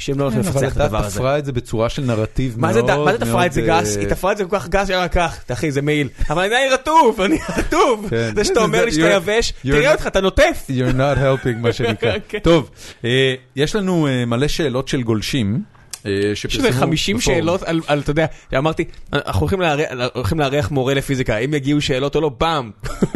שהם 0.00 0.18
לא 0.18 0.24
הולכים 0.24 0.42
כן, 0.42 0.48
לפצח 0.48 0.72
את 0.72 0.80
הדבר 0.80 0.98
הזה. 1.04 1.16
תפרה 1.18 1.38
את 1.38 1.44
זה 1.44 1.52
בצורה 1.52 1.88
של 1.88 2.02
נרטיב 2.02 2.54
מאוד 2.60 2.74
דת- 2.76 2.84
מה 2.98 3.12
זה 3.12 3.18
תפרה 3.18 3.32
מאוד, 3.32 3.44
את 3.44 3.52
זה 3.52 3.60
אה, 3.60 3.66
גס? 3.80 3.96
היא 3.96 4.08
תפרה 4.08 4.32
את 4.32 4.36
זה 4.36 4.44
כל 4.44 4.58
כך 4.58 4.68
גס 4.68 4.88
שהיה 4.88 5.08
כך, 5.08 5.44
אחי 5.52 5.70
זה 5.72 5.82
מעיל. 5.82 6.08
אבל 6.30 6.42
אני 6.44 6.68
רטוב, 6.72 7.20
אני 7.20 7.38
רטוב. 7.58 8.06
כן. 8.10 8.30
זה 8.34 8.44
שאתה 8.44 8.60
אומר 8.60 8.84
לי 8.84 8.92
שאתה 8.92 9.10
יבש, 9.10 9.52
תראה 9.62 9.92
אותך, 9.92 10.06
אתה 10.06 10.20
נוטף. 10.20 10.66
You're 10.68 10.94
not 10.96 11.18
helping 11.18 11.56
מה 11.60 11.72
שנקרא. 11.76 12.12
כן. 12.28 12.38
טוב, 12.38 12.70
אה, 13.04 13.34
יש 13.56 13.76
לנו 13.76 14.06
אה, 14.06 14.24
מלא 14.24 14.48
שאלות 14.48 14.88
של 14.88 15.02
גולשים. 15.02 15.62
אה, 16.06 16.10
יש 16.32 16.42
שפרסמו 16.42 16.66
איזה 16.66 16.78
50 16.80 17.16
בפורום. 17.16 17.38
שאלות 17.40 17.62
על, 17.62 17.80
על, 17.86 18.00
אתה 18.00 18.10
יודע, 18.10 18.26
אמרתי, 18.58 18.84
אנחנו 19.12 19.40
הולכים 19.40 19.60
לארח- 19.60 20.10
הולכים 20.14 20.40
לארח 20.40 20.70
מורה 20.70 20.94
לפיזיקה, 20.94 21.36
אם 21.36 21.54
יגיעו 21.54 21.80
שאלות 21.80 22.16
או 22.16 22.20
לא, 22.20 22.28
באם. 22.40 22.70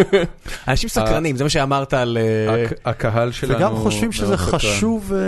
אנשים 0.68 0.88
סקרנים, 0.88 1.36
זה 1.36 1.44
מה 1.44 1.50
שאמרת 1.50 1.94
על... 1.94 2.18
אה, 2.20 2.64
הק- 2.64 2.72
הקהל 2.84 3.32
שלנו... 3.32 3.56
וגם 3.58 3.76
חושבים 3.76 4.12
שזה. 4.12 4.36
חשוב 4.36 5.12
אה, 5.14 5.18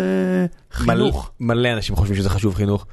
מלא- 0.85 0.87
חינוך. 0.95 1.31
מלא 1.41 1.69
אנשים 1.73 1.97
חושבים 1.97 2.16
שזה 2.16 2.31
חשוב 2.31 2.55
חינוך. 2.55 2.87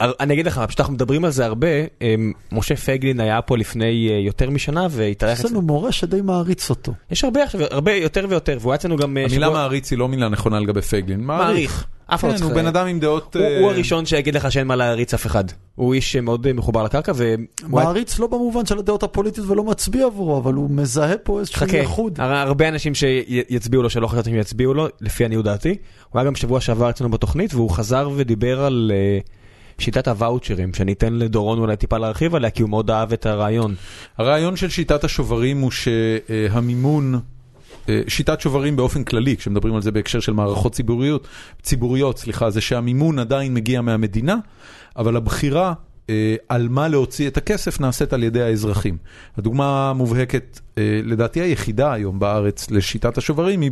אני 0.00 0.34
אגיד 0.34 0.46
לך, 0.46 0.60
פשוט 0.66 0.80
אנחנו 0.80 0.94
מדברים 0.94 1.24
על 1.24 1.30
זה 1.30 1.44
הרבה, 1.46 1.66
אה, 2.02 2.14
משה 2.52 2.76
פייגלין 2.76 3.20
היה 3.20 3.42
פה 3.42 3.56
לפני 3.56 4.08
אה, 4.10 4.18
יותר 4.18 4.50
משנה 4.50 4.86
והתארח 4.90 5.38
יש 5.38 5.44
לנו 5.44 5.62
מורה 5.62 5.92
שדי 5.92 6.20
מעריץ 6.20 6.70
אותו. 6.70 6.92
יש 7.10 7.24
הרבה 7.24 7.42
עכשיו, 7.44 7.60
הרבה 7.70 7.92
יותר 7.92 8.26
ויותר, 8.28 8.58
והוא 8.60 8.72
היה 8.72 8.76
אצלנו 8.76 8.96
גם... 8.96 9.16
אה, 9.16 9.24
המילה 9.24 9.50
מעריץ 9.50 9.90
היא 9.90 9.98
לא 9.98 10.08
מילה 10.08 10.28
נכונה 10.28 10.60
לגבי 10.60 10.82
פייגלין. 10.82 11.20
מעריך. 11.20 11.86
אף 12.06 12.20
אחד 12.20 12.28
לא 12.28 12.32
כן, 12.32 12.38
צריך... 12.38 12.50
הוא 12.50 12.60
בן 12.60 12.66
אדם 12.66 12.86
עם 12.86 13.00
דעות... 13.00 13.36
הוא- 13.36 13.44
אה, 13.44 13.70
הראשון 13.70 14.06
שיגיד 14.06 14.34
לך 14.34 14.52
שאין 14.52 14.66
מה 14.66 14.76
להריץ 14.76 15.14
אף 15.14 15.26
אחד. 15.26 15.44
הוא 15.74 15.94
איש 15.94 16.16
מאוד 16.16 16.52
מחובר 16.52 16.82
לקרקע, 16.82 17.12
היה- 17.18 17.36
מעריץ 17.68 18.18
לא 18.18 18.26
במובן 18.26 18.66
של 18.66 18.78
הדעות 18.78 19.02
הפוליטיות 19.02 19.48
ולא 19.50 19.64
מצביע 19.64 20.06
עבורו, 20.06 20.38
אבל 20.38 20.54
הוא 20.54 20.70
מזהה 20.70 21.16
פה 21.18 21.40
איזשהו 21.40 21.66
ייחוד. 21.72 22.20
הר- 22.20 22.34
הרבה 22.34 22.68
אנשים 22.68 22.94
שיצביעו 22.94 23.82
לו 23.82 23.90
שלא 23.90 24.06
חשבתי 24.06 24.30
שהם 24.30 24.38
יצביעו 24.38 24.74
לו, 24.74 24.86
לפי 25.00 25.24
עניות 25.24 25.44
דעתי. 25.44 25.68
הוא 26.10 26.20
היה 26.20 26.26
גם 26.26 26.34
שבוע 26.34 26.60
שעבר 26.60 26.90
אצלנו 26.90 27.10
בתוכנית 27.10 27.54
והוא 27.54 27.70
חזר 27.70 28.10
ודיבר 28.16 28.64
על 28.64 28.92
שיטת 29.78 30.08
הוואוצ'רים, 30.08 30.74
שאני 30.74 30.92
אתן 30.92 31.12
לדורון 31.12 31.58
אולי 31.58 31.76
טיפה 31.76 31.98
להרחיב 31.98 32.34
עליה, 32.34 32.50
כי 32.50 32.62
הוא 32.62 32.70
מאוד 32.70 32.90
אהב 32.90 33.12
את 33.12 33.26
הרעיון. 33.26 33.74
הרעיון 34.18 34.56
של 34.56 34.68
שיטת 34.68 35.04
השוברים 35.04 35.60
הוא 35.60 35.70
שהמימון, 35.70 37.20
אה, 37.88 38.00
שיטת 38.08 38.40
שוברים 38.40 38.76
באופן 38.76 39.04
כללי, 39.04 39.36
כשמדברים 39.36 39.74
על 39.74 39.82
זה 39.82 39.92
בהקשר 39.92 40.20
של 40.20 40.32
מערכות 40.32 40.72
ציבוריות, 40.72 41.26
ציבוריות, 41.62 42.18
סליחה, 42.18 42.50
זה 42.50 42.60
שהמימון 42.60 43.18
עדיין 43.18 43.54
מגיע 43.54 43.80
מהמדינה, 43.80 44.36
אבל 44.96 45.16
הבחירה 45.16 45.72
על 46.48 46.68
מה 46.68 46.88
להוציא 46.88 47.28
את 47.28 47.36
הכסף 47.36 47.80
נעשית 47.80 48.12
על 48.12 48.22
ידי 48.22 48.42
האזרחים. 48.42 48.96
הדוגמה 49.36 49.90
המובהקת, 49.90 50.60
אה, 50.78 51.00
לדעתי 51.04 51.40
היחידה 51.40 51.92
היום 51.92 52.18
בארץ 52.18 52.70
לשיטת 52.70 53.18
השוברים 53.18 53.60
היא 53.60 53.70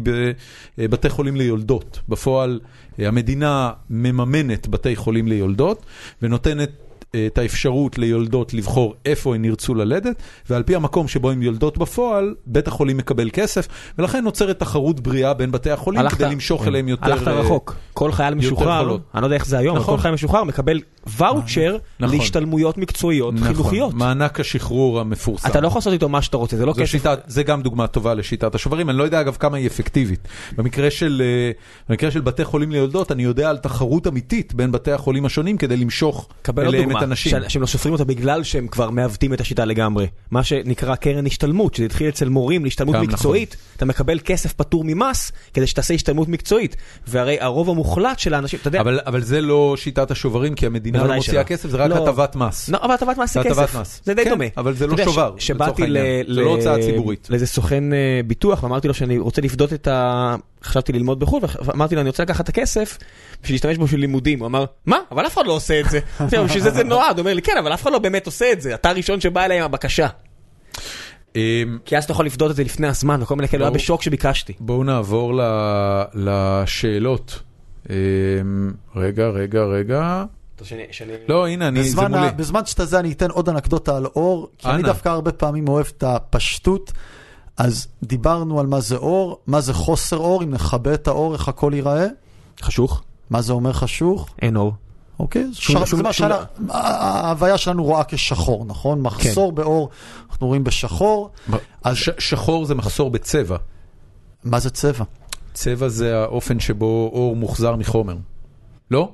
בבתי 0.78 1.09
חולים 1.09 1.36
ליולדות. 1.36 2.01
בפועל 2.09 2.61
אה, 3.01 3.09
המדינה 3.09 3.73
מממנת 3.90 4.69
בתי 4.69 4.97
חולים 4.97 5.28
ליולדות 5.28 5.86
ונותנת 6.23 6.70
אה, 6.70 6.90
את 7.16 7.39
האפשרות 7.39 7.99
ליולדות 7.99 8.55
לבחור 8.55 8.95
איפה 9.07 9.35
הן 9.35 9.45
ירצו 9.45 9.74
ללדת, 9.74 10.23
ועל 10.51 10.62
פי 10.62 10.74
המקום 10.74 11.09
שבו 11.09 11.31
הן 11.31 11.43
יולדות 11.43 11.78
בפועל, 11.78 12.35
בית 12.47 12.69
החולים 12.69 12.97
מקבל 12.97 13.31
כסף, 13.32 13.69
ולכן 13.99 14.24
נוצרת 14.24 14.59
תחרות 14.59 15.01
בריאה 15.01 15.35
בין 15.35 15.53
בתי 15.53 15.70
החולים 15.70 16.01
הלכת- 16.01 16.19
כדי 16.19 16.31
למשוך 16.31 16.66
אליהם 16.66 16.89
יותר... 16.89 17.12
הלכת 17.12 17.28
אה, 17.28 17.32
רחוק. 17.32 17.77
כל 17.95 18.12
חייל 18.12 18.35
משוחרר. 18.35 18.97
אני 19.15 19.23
לא 19.23 19.27
יודע 19.27 19.37
איך 19.37 19.47
זה 19.47 19.59
היום, 19.59 19.77
נכון. 19.77 19.97
כל 19.97 20.03
חייל 20.03 20.15
משוחרר 20.15 20.45
מקבל 20.45 20.81
ואוצ'ר 21.07 21.77
נכון. 22.01 22.16
להשתלמויות 22.19 22.78
מקצועיות 22.78 23.35
נכון, 23.35 23.47
חינוכיות. 23.49 23.95
מענק 23.95 24.41
השחרור 24.41 25.01
המפורסם. 25.01 25.49
אתה 25.49 25.61
לא 25.61 25.66
יכול 25.66 25.78
לעשות 25.78 25.93
איתו 25.93 26.09
מה 26.09 26.23
שאתה 26.23 26.37
רוצה, 26.37 26.57
זה 26.57 26.66
לא 26.66 26.73
כסף. 26.73 26.85
שיטה, 26.85 27.15
זה 27.27 27.43
גם 27.43 27.62
דוגמה 27.62 27.87
טובה 27.87 28.15
לשיטת 28.15 28.55
השוברים, 28.55 28.91
אני 28.91 28.99
לא 28.99 29.03
יודע 29.03 29.20
אגב 29.20 29.37
כמה 29.41 29.57
היא 29.57 29.66
אפקטיבית. 29.66 30.28
במקרה 30.57 30.91
של, 30.91 31.23
אה, 31.24 31.51
במקרה 31.89 32.11
של 32.11 32.20
בתי 32.20 32.45
חולים 32.45 32.73
ליולדות, 32.73 33.12
אני 33.12 33.23
יודע 33.23 33.51
על 33.51 33.57
תחרות 33.57 34.07
אמיתית 34.07 34.55
בין 34.55 34.73
בתי 34.73 34.93
החולים 34.93 35.24
השונים 35.24 35.57
כדי 35.57 35.77
למשוך 35.77 36.28
אליהם 36.59 36.91
את 37.03 37.09
הנשים. 37.09 37.31
שאנשים 37.31 37.61
לא 37.61 37.67
סופרים 37.67 37.93
אותה 37.93 38.05
בגלל 38.05 38.43
שהם 38.43 38.69
כבר 38.69 38.91
מעוותים 38.91 39.35
את 39.35 39.41
השיטה 39.41 39.65
לגמרי. 39.65 40.07
מה 40.31 40.45
שנקרא 40.45 40.95
קרן 40.95 41.27
השתלמות, 41.27 41.75
שזה 41.75 41.87
התחיל 41.87 42.09
אצל 42.09 42.29
מורים 42.29 42.65
להשתלמות 42.65 42.97
מקצועית, 42.97 43.57
אתה 43.77 43.85
מקבל 43.85 44.19
כסף 44.25 44.53
פטור 44.53 44.85
ממס 44.87 45.33
כדי 45.55 45.67
שתעשה 45.67 45.95
השתלמות 45.95 46.29
מקצועית. 46.29 46.77
והרי 47.07 47.41
הרוב 47.41 47.71
המוחלט 47.71 48.19
של 48.19 48.35
האנשים, 48.35 48.59
אתה 48.61 48.69
יודע, 48.69 48.81
אבל, 48.81 49.01
אבל 49.07 49.21
זה 49.23 49.41
לא 49.41 49.75
שיטת 49.77 50.11
השוברים, 50.11 50.55
כי 50.55 50.67
המדינה 50.67 51.05
לא 51.05 51.15
מוציאה. 51.15 51.45
כסף, 51.45 51.69
זה 51.71 51.77
רק 51.77 51.91
לא. 51.91 52.09
הטבת 52.09 52.37
מס. 52.37 52.69
לא, 52.69 52.79
אבל 52.83 52.95
הטבת 52.95 53.19
מס 53.19 53.35
זה 53.35 53.41
כסף, 53.45 53.77
מס. 53.77 54.01
זה 54.05 54.15
די 54.15 54.25
כן, 54.25 54.31
דומה. 54.31 54.45
אבל 54.57 54.75
זה 54.75 54.87
לא 54.87 54.93
יודע, 54.93 55.05
שובר, 55.05 55.35
לצורך 55.37 55.81
העניין. 55.81 56.27
זה 56.27 56.41
לא 56.43 56.51
הוצאה 56.51 56.83
ציבורית. 56.83 57.29
לאיזה 57.31 57.47
סוכן 57.47 57.93
אה, 57.93 58.21
ביטוח 58.27 58.63
ואמרתי 58.63 58.89
לו 58.89 58.95
שאני 58.95 59.19
רוצה 59.19 59.43
לפדות 59.43 59.73
את 59.73 59.89
ה... 59.89 60.37
חשבתי 60.65 60.93
ללמוד 60.93 61.20
בחו"ל 61.20 61.43
ואמרתי 61.65 61.95
לו 61.95 62.01
אני 62.01 62.09
רוצה 62.09 62.23
לקחת 62.23 62.45
את 62.45 62.49
הכסף 62.49 62.99
בשביל 63.43 63.55
להשתמש 63.55 63.77
בו 63.77 63.85
בשביל 63.85 64.01
לימודים. 64.01 64.39
הוא 64.41 64.47
אמר 64.47 64.65
מה? 64.87 64.99
אבל 65.11 65.27
אף 65.27 65.35
אחד 65.35 65.47
לא 65.47 65.53
עושה 65.53 65.81
את 65.81 65.91
זה. 65.91 66.01
בשביל 66.45 66.62
זה 66.62 66.70
זה 66.70 66.85
נועד. 66.85 67.16
הוא 67.16 67.20
אומר 67.20 67.35
לי 67.35 67.43
כן 67.43 67.57
אבל 67.59 67.74
אף 67.74 67.82
אחד 67.82 67.93
לא 67.93 67.99
באמת 67.99 68.27
עושה 68.27 68.53
את 68.53 68.61
זה. 68.61 68.74
אתה 68.74 68.91
הראשון 68.91 69.20
שבא 69.20 69.45
אליי 69.45 69.59
עם 69.59 69.65
הבקשה. 69.65 70.07
אמ, 71.37 71.78
כי 71.85 71.97
אז 71.97 72.05
אתה 72.05 72.12
יכול 72.12 72.27
לפדות 72.27 72.51
את 72.51 72.57
זה 72.57 72.65
לפני 72.65 72.87
הזמן 72.87 73.23
וכל 73.23 73.37
מיני 73.37 73.49
כאלה. 73.49 73.65
הוא 73.65 73.69
היה. 73.69 73.74
בשוק 73.74 74.03
שביקשתי. 74.03 74.53
בואו 74.61 74.85
נעבור 74.85 75.35
ל, 75.35 75.41
לשאלות. 76.15 77.43
אמ, 77.91 77.95
רגע, 78.97 79.28
רגע, 79.28 79.62
רגע. 79.65 80.24
לא, 81.28 81.49
הנה, 81.49 81.69
אני, 81.69 81.85
זה 81.85 82.09
מולי. 82.09 82.31
בזמן 82.37 82.66
שאתה 82.66 82.85
זה 82.85 82.99
אני 82.99 83.12
אתן 83.12 83.31
עוד 83.31 83.49
אנקדוטה 83.49 83.97
על 83.97 84.07
אור, 84.07 84.51
כי 84.59 84.69
אני. 84.69 84.82
דווקא 84.82 85.09
הרבה 85.09 85.32
פעמים 85.32 85.69
אוהב 85.69 85.87
את 85.97 86.03
הפשטות. 86.03 86.93
אז 87.61 87.87
דיברנו 88.03 88.61
על 88.61 88.66
מה 88.66 88.81
זה 88.81 88.97
אור, 88.97 89.39
מה 89.47 89.61
זה 89.61 89.73
חוסר 89.74 90.16
אור, 90.16 90.43
אם 90.43 90.51
נכבה 90.51 90.95
את 90.95 91.09
האור, 91.09 91.32
איך 91.35 91.49
הכל 91.49 91.73
ייראה. 91.74 92.07
חשוך? 92.62 93.03
מה 93.31 93.43
זה 93.43 93.53
אומר 93.53 93.73
חשוך? 93.73 94.28
אין 94.43 94.57
אור. 94.57 94.73
אוקיי? 95.20 95.49
שום- 95.53 95.87
ש- 95.87 95.91
שום- 95.91 95.97
זה 95.99 96.03
מה 96.03 96.12
שום- 96.12 96.28
ההוויה 96.70 97.59
שלנו 97.59 97.85
רואה 97.85 98.03
כשחור, 98.09 98.65
נכון? 98.65 99.01
מחסור 99.03 99.53
באור, 99.53 99.89
אנחנו 100.31 100.47
רואים 100.47 100.65
בשחור. 100.65 101.31
אז 101.85 101.97
ש, 101.97 102.09
שחור 102.19 102.65
זה 102.65 102.74
מחסור 102.74 103.11
בצבע. 103.11 103.57
מה 104.45 104.61
זה 104.61 104.70
צבע? 104.70 105.05
צבע 105.55 105.89
זה 105.89 106.19
האופן 106.19 106.61
שבו 106.61 107.11
אור 107.12 107.37
מוחזר 107.37 107.77
מחומר. 107.77 108.16
לא? 108.91 109.12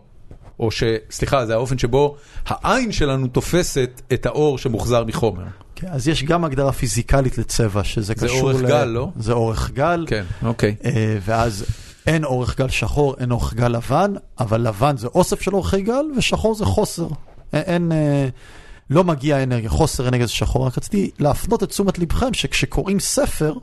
או 0.60 0.70
ש... 0.70 0.82
סליחה, 1.10 1.46
זה 1.46 1.54
האופן 1.54 1.78
שבו 1.78 2.16
העין 2.46 2.92
שלנו 2.92 3.26
תופסת 3.26 4.02
את 4.12 4.26
האור 4.26 4.58
שמוחזר 4.58 5.04
מחומר. 5.04 5.44
כן, 5.76 5.86
אז 5.90 6.08
יש 6.08 6.24
גם 6.24 6.44
הגדרה 6.44 6.72
פיזיקלית 6.72 7.38
לצבע, 7.38 7.84
שזה 7.84 8.06
זה 8.06 8.14
קשור 8.14 8.40
אורך 8.40 8.62
גל, 8.62 8.84
לא? 8.84 9.10
זה 9.16 9.32
אורך 9.32 9.70
גל. 9.70 10.04
כן, 10.08 10.24
אוקיי. 10.42 10.74
אה, 10.84 11.18
ואז 11.24 11.64
אין 12.06 12.24
אורך 12.24 12.58
גל 12.58 12.68
שחור, 12.68 13.14
אין 13.18 13.30
אורך 13.30 13.54
גל 13.54 13.68
לבן, 13.68 14.12
אבל 14.40 14.60
לבן 14.60 14.96
זה 14.96 15.06
אוסף 15.06 15.40
של 15.40 15.54
אורכי 15.54 15.82
גל, 15.82 16.04
ושחור 16.16 16.54
זה 16.54 16.64
חוסר. 16.64 17.08
אין, 17.52 17.62
אין 17.66 17.92
אה, 17.92 18.28
לא 18.90 19.04
מגיע 19.04 19.42
אנרגיה, 19.42 19.70
חוסר 19.70 20.08
אנרגיה 20.08 20.26
זה 20.26 20.32
שחור. 20.32 20.66
רק 20.66 20.78
רציתי 20.78 21.10
להפנות 21.18 21.62
את 21.62 21.68
תשומת 21.68 21.98
לבכם 21.98 22.32
שכשקוראים 22.32 23.00
ספר, 23.00 23.54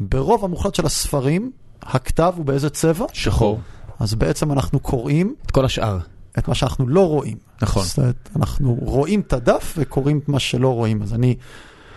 ברוב 0.00 0.44
המוחלט 0.44 0.74
של 0.74 0.86
הספרים, 0.86 1.50
הכתב 1.82 2.32
הוא 2.36 2.44
באיזה 2.44 2.70
צבע? 2.70 3.06
שחור. 3.12 3.60
אז 4.00 4.14
בעצם 4.14 4.52
אנחנו 4.52 4.80
קוראים 4.80 5.34
את 5.46 5.50
כל 5.50 5.64
השאר. 5.64 5.98
את 6.38 6.48
מה 6.48 6.54
שאנחנו 6.54 6.88
לא 6.88 7.08
רואים. 7.08 7.36
נכון. 7.62 7.84
זאת 7.84 7.98
אומרת, 7.98 8.28
אנחנו 8.36 8.78
רואים 8.80 9.20
את 9.20 9.32
הדף 9.32 9.74
וקוראים 9.78 10.18
את 10.18 10.28
מה 10.28 10.38
שלא 10.38 10.68
רואים. 10.68 11.02
אז 11.02 11.14
אני... 11.14 11.36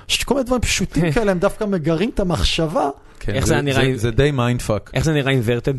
חושב 0.08 0.20
שכל 0.20 0.34
מיני 0.34 0.46
דברים 0.46 0.62
פשוטים 0.62 1.12
כאלה 1.12 1.32
הם 1.32 1.40
דווקא 1.40 1.64
מגרים 1.64 2.10
את 2.10 2.20
המחשבה. 2.20 2.90
כן, 3.20 3.34
איך 3.36 3.48
זה 3.48 3.54
היה 3.54 3.62
נראה 3.62 3.84
זה, 3.94 3.98
זה 3.98 4.12
די 4.12 4.32
mind 4.32 4.62
fuck. 4.62 4.92
איך 4.94 5.06
זה 5.06 5.14
נראה 5.14 5.32
inverted? 5.32 5.74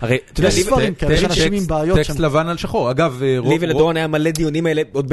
הרי 0.00 0.18
אתה 0.32 0.40
יודע, 0.40 0.48
יש 0.48 0.54
ספרים 0.54 0.94
כאלה, 0.94 1.14
יש 1.14 1.24
אנשים 1.24 1.52
עם 1.52 1.66
בעיות 1.66 1.98
טקסט 1.98 2.12
שהם- 2.12 2.22
לבן 2.24 2.48
על 2.48 2.56
שחור. 2.56 2.90
אגב, 2.90 3.22
אה, 3.22 3.36
רוב... 3.38 3.52
לי 3.52 3.58
ולדורון 3.60 3.96
היה 3.96 4.06
מלא 4.06 4.30
דיונים 4.30 4.66
האלה 4.66 4.82
עוד. 4.92 5.12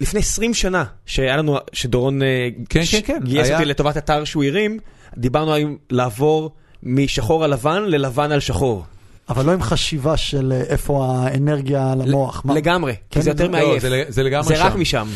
לפני 0.00 0.20
20 0.20 0.54
שנה 0.54 0.84
שהיה 1.06 1.36
לנו 1.36 1.56
שדורון 1.72 2.22
אה, 2.22 2.48
כן, 2.68 2.82
כן, 2.90 3.00
כן, 3.04 3.18
גייס 3.24 3.50
אותי 3.50 3.64
לטובת 3.64 3.96
אתר 3.96 4.24
שהוא 4.24 4.44
הרים 4.44 4.78
דיברנו 5.16 5.52
על 5.52 5.62
לעבור 5.90 6.50
משחור 6.82 7.44
על 7.44 7.52
לבן 7.52 7.82
ללבן 7.82 8.32
על 8.32 8.40
שחור 8.40 8.82
כן. 8.82 8.99
אבל 9.30 9.46
לא 9.46 9.52
עם 9.52 9.62
חשיבה 9.62 10.16
של 10.16 10.52
אה, 10.52 10.60
איפה 10.60 11.06
האנרגיה 11.14 11.94
למוח. 11.94 12.42
לגמרי 12.54 12.92
כי 12.92 12.98
כן, 13.10 13.20
זה 13.20 13.30
יותר 13.30 13.44
לא, 13.44 13.50
מעייף 13.50 13.82
זה, 13.82 13.90
לג- 13.90 14.04
זה 14.10 14.22
לגמרי 14.22 14.46
זה 14.48 14.56
שם. 14.56 14.64
רק 14.66 14.74
משם 14.74 15.06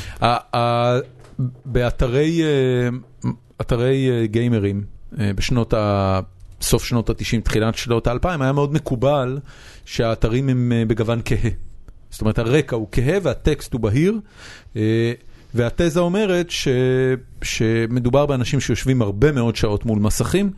באתרי 1.65 2.43
אה, 2.43 2.89
אה, 3.73 4.27
גיימרים 4.27 4.85
בשנות 5.13 5.75
ה... 5.75 6.21
סוף 6.63 6.85
שנות 6.85 7.11
ה-90, 7.11 7.41
תחילת 7.45 7.75
שנות 7.75 8.07
ה-2000, 8.07 8.29
היה 8.41 8.53
מאוד 8.53 8.73
מקובל 8.73 9.39
שהאתרים 9.85 10.49
הם 10.49 10.73
בגוון 10.89 11.21
כהה. 11.25 11.51
זאת 12.11 12.21
אומרת, 12.21 12.39
הרקע 12.39 12.77
הוא 12.77 12.89
כהה 12.93 13.19
והטקסט 13.23 13.73
הוא 13.73 13.81
בהיר, 13.81 14.15
והתזה 15.55 16.01
אומרת 16.01 16.51
ש... 16.51 16.69
שמדובר 17.43 18.27
באנשים 18.27 18.61
שיושבים 18.61 19.03
הרבה 19.03 19.33
מאוד 19.33 19.57
שעות 19.57 19.87
מול 19.87 19.99
מסכים, 19.99 20.51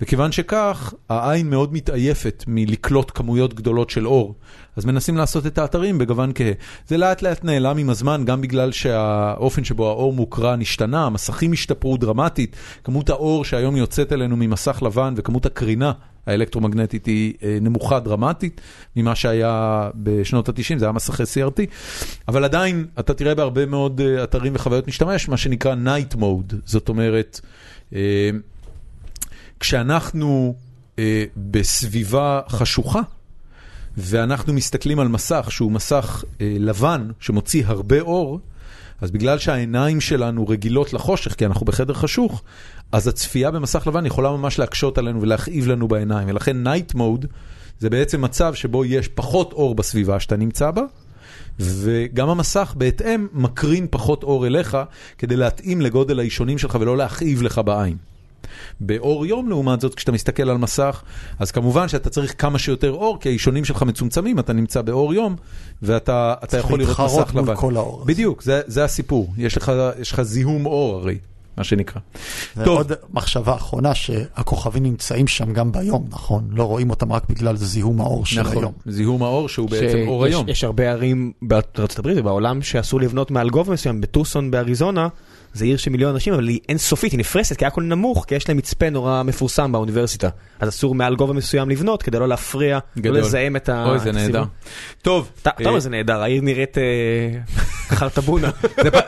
וכיוון 0.00 0.32
שכך, 0.32 0.94
העין 1.08 1.50
מאוד 1.50 1.72
מתעייפת 1.72 2.44
מלקלוט 2.46 3.12
כמויות 3.14 3.54
גדולות 3.54 3.90
של 3.90 4.06
אור. 4.06 4.34
אז 4.76 4.84
מנסים 4.84 5.16
לעשות 5.16 5.46
את 5.46 5.58
האתרים 5.58 5.98
בגוון 5.98 6.32
כהה. 6.34 6.52
זה 6.88 6.96
לאט 6.96 7.22
לאט 7.22 7.44
נעלם 7.44 7.78
עם 7.78 7.90
הזמן, 7.90 8.22
גם 8.24 8.40
בגלל 8.40 8.72
שהאופן 8.72 9.64
שבו 9.64 9.88
האור 9.88 10.12
מוקרן 10.12 10.60
השתנה, 10.60 11.06
המסכים 11.06 11.52
השתפרו 11.52 11.96
דרמטית, 11.96 12.56
כמות 12.84 13.10
האור 13.10 13.44
שהיום 13.44 13.76
יוצאת 13.76 14.12
אלינו 14.12 14.36
ממסך 14.36 14.82
לבן 14.82 15.14
וכמות 15.16 15.46
הקרינה 15.46 15.92
האלקטרומגנטית 16.26 17.06
היא 17.06 17.34
אה, 17.42 17.58
נמוכה 17.60 18.00
דרמטית 18.00 18.60
ממה 18.96 19.14
שהיה 19.14 19.90
בשנות 19.94 20.48
ה-90, 20.48 20.78
זה 20.78 20.84
היה 20.84 20.92
מסכי 20.92 21.22
CRT, 21.22 21.60
אבל 22.28 22.44
עדיין 22.44 22.86
אתה 22.98 23.14
תראה 23.14 23.34
בהרבה 23.34 23.66
מאוד 23.66 24.00
אה, 24.00 24.24
אתרים 24.24 24.52
וחוויות 24.54 24.88
משתמש, 24.88 25.28
מה 25.28 25.36
שנקרא 25.36 25.74
night 25.74 26.16
mode, 26.16 26.54
זאת 26.64 26.88
אומרת, 26.88 27.40
אה, 27.94 28.30
כשאנחנו 29.60 30.54
אה, 30.98 31.24
בסביבה 31.36 32.40
חשוכה, 32.48 33.00
ואנחנו 33.96 34.52
מסתכלים 34.52 35.00
על 35.00 35.08
מסך 35.08 35.46
שהוא 35.50 35.72
מסך 35.72 36.24
אה, 36.40 36.56
לבן 36.58 37.10
שמוציא 37.20 37.66
הרבה 37.66 38.00
אור, 38.00 38.40
אז 39.00 39.10
בגלל 39.10 39.38
שהעיניים 39.38 40.00
שלנו 40.00 40.48
רגילות 40.48 40.92
לחושך, 40.92 41.34
כי 41.34 41.46
אנחנו 41.46 41.66
בחדר 41.66 41.94
חשוך, 41.94 42.42
אז 42.92 43.08
הצפייה 43.08 43.50
במסך 43.50 43.86
לבן 43.86 44.06
יכולה 44.06 44.30
ממש 44.30 44.58
להקשות 44.58 44.98
עלינו 44.98 45.22
ולהכאיב 45.22 45.66
לנו 45.66 45.88
בעיניים. 45.88 46.28
ולכן 46.28 46.62
night 46.62 46.94
mode 46.94 47.26
זה 47.78 47.90
בעצם 47.90 48.20
מצב 48.20 48.54
שבו 48.54 48.84
יש 48.84 49.08
פחות 49.08 49.52
אור 49.52 49.74
בסביבה 49.74 50.20
שאתה 50.20 50.36
נמצא 50.36 50.70
בה, 50.70 50.82
וגם 51.60 52.28
המסך 52.28 52.74
בהתאם 52.76 53.26
מקרין 53.32 53.86
פחות 53.90 54.22
אור 54.22 54.46
אליך 54.46 54.76
כדי 55.18 55.36
להתאים 55.36 55.80
לגודל 55.80 56.18
האישונים 56.18 56.58
שלך 56.58 56.78
ולא 56.80 56.96
להכאיב 56.96 57.42
לך 57.42 57.60
בעין. 57.64 57.96
באור 58.80 59.26
יום 59.26 59.48
לעומת 59.48 59.80
זאת, 59.80 59.94
כשאתה 59.94 60.12
מסתכל 60.12 60.50
על 60.50 60.56
מסך, 60.56 61.02
אז 61.38 61.50
כמובן 61.50 61.88
שאתה 61.88 62.10
צריך 62.10 62.34
כמה 62.38 62.58
שיותר 62.58 62.92
אור, 62.92 63.18
כי 63.20 63.28
האישונים 63.28 63.64
שלך 63.64 63.82
מצומצמים, 63.82 64.38
אתה 64.38 64.52
נמצא 64.52 64.82
באור 64.82 65.14
יום, 65.14 65.36
ואתה 65.82 66.34
אתה 66.38 66.46
צריך 66.46 66.64
יכול 66.64 66.78
לראות 66.78 66.88
להתחרות 66.98 67.24
מסך 67.26 67.34
מול 67.34 67.42
לבן. 67.42 67.54
כל 67.56 67.76
האור. 67.76 68.04
בדיוק, 68.06 68.42
זה, 68.42 68.60
זה 68.66 68.84
הסיפור. 68.84 69.32
יש 69.38 69.56
לך, 69.56 69.72
יש 70.00 70.12
לך 70.12 70.22
זיהום 70.22 70.66
אור 70.66 70.94
הרי, 70.96 71.18
מה 71.56 71.64
שנקרא. 71.64 72.00
זה 72.56 72.64
טוב. 72.64 72.76
עוד 72.78 72.92
מחשבה 73.12 73.54
אחרונה 73.54 73.94
שהכוכבים 73.94 74.82
נמצאים 74.82 75.26
שם 75.26 75.52
גם 75.52 75.72
ביום, 75.72 76.06
נכון? 76.10 76.48
לא 76.50 76.64
רואים 76.64 76.90
אותם 76.90 77.12
רק 77.12 77.22
בגלל 77.28 77.56
זיהום 77.56 78.00
האור 78.00 78.26
של 78.26 78.40
נכון, 78.40 78.56
היום. 78.62 78.72
זיהום 78.86 79.22
האור 79.22 79.48
שהוא 79.48 79.70
בעצם 79.70 79.98
אור 80.08 80.24
שיש- 80.24 80.34
היום. 80.34 80.48
יש 80.48 80.64
הרבה 80.64 80.90
ערים 80.90 81.32
בארצות 81.42 81.98
הברית 81.98 82.18
ובעולם 82.18 82.62
שאסור 82.62 83.00
לבנות 83.00 83.30
מעל 83.30 83.50
גובה 83.50 83.72
מסוים, 83.72 84.00
בטוסון 84.00 84.50
באריזונה, 84.50 85.08
זה 85.56 85.64
עיר 85.64 85.76
של 85.76 85.90
מיליון 85.90 86.14
אנשים, 86.14 86.34
אבל 86.34 86.48
היא 86.48 86.60
אינסופית, 86.68 87.12
היא 87.12 87.18
נפרסת, 87.18 87.56
כי 87.56 87.66
הכל 87.66 87.82
נמוך, 87.82 88.24
כי 88.28 88.34
יש 88.34 88.48
להם 88.48 88.58
מצפה 88.58 88.90
נורא 88.90 89.22
מפורסם 89.22 89.72
באוניברסיטה. 89.72 90.28
אז 90.60 90.68
אסור 90.68 90.94
מעל 90.94 91.16
גובה 91.16 91.32
מסוים 91.32 91.70
לבנות, 91.70 92.02
כדי 92.02 92.18
לא 92.18 92.28
להפריע, 92.28 92.78
גדול. 92.98 93.16
לא 93.16 93.20
לזהם 93.20 93.56
את 93.56 93.68
ה... 93.68 93.84
אוי, 93.88 93.98
זה 93.98 94.12
נהדר. 94.12 94.44
טוב, 95.02 95.30
אתה 95.42 95.50
אה, 95.60 95.66
אומר 95.66 95.78
זה 95.78 95.90
נהדר, 95.90 96.22
העיר 96.22 96.42
נראית 96.42 96.78
אה, 96.78 96.82
חרטבונה. 97.98 98.50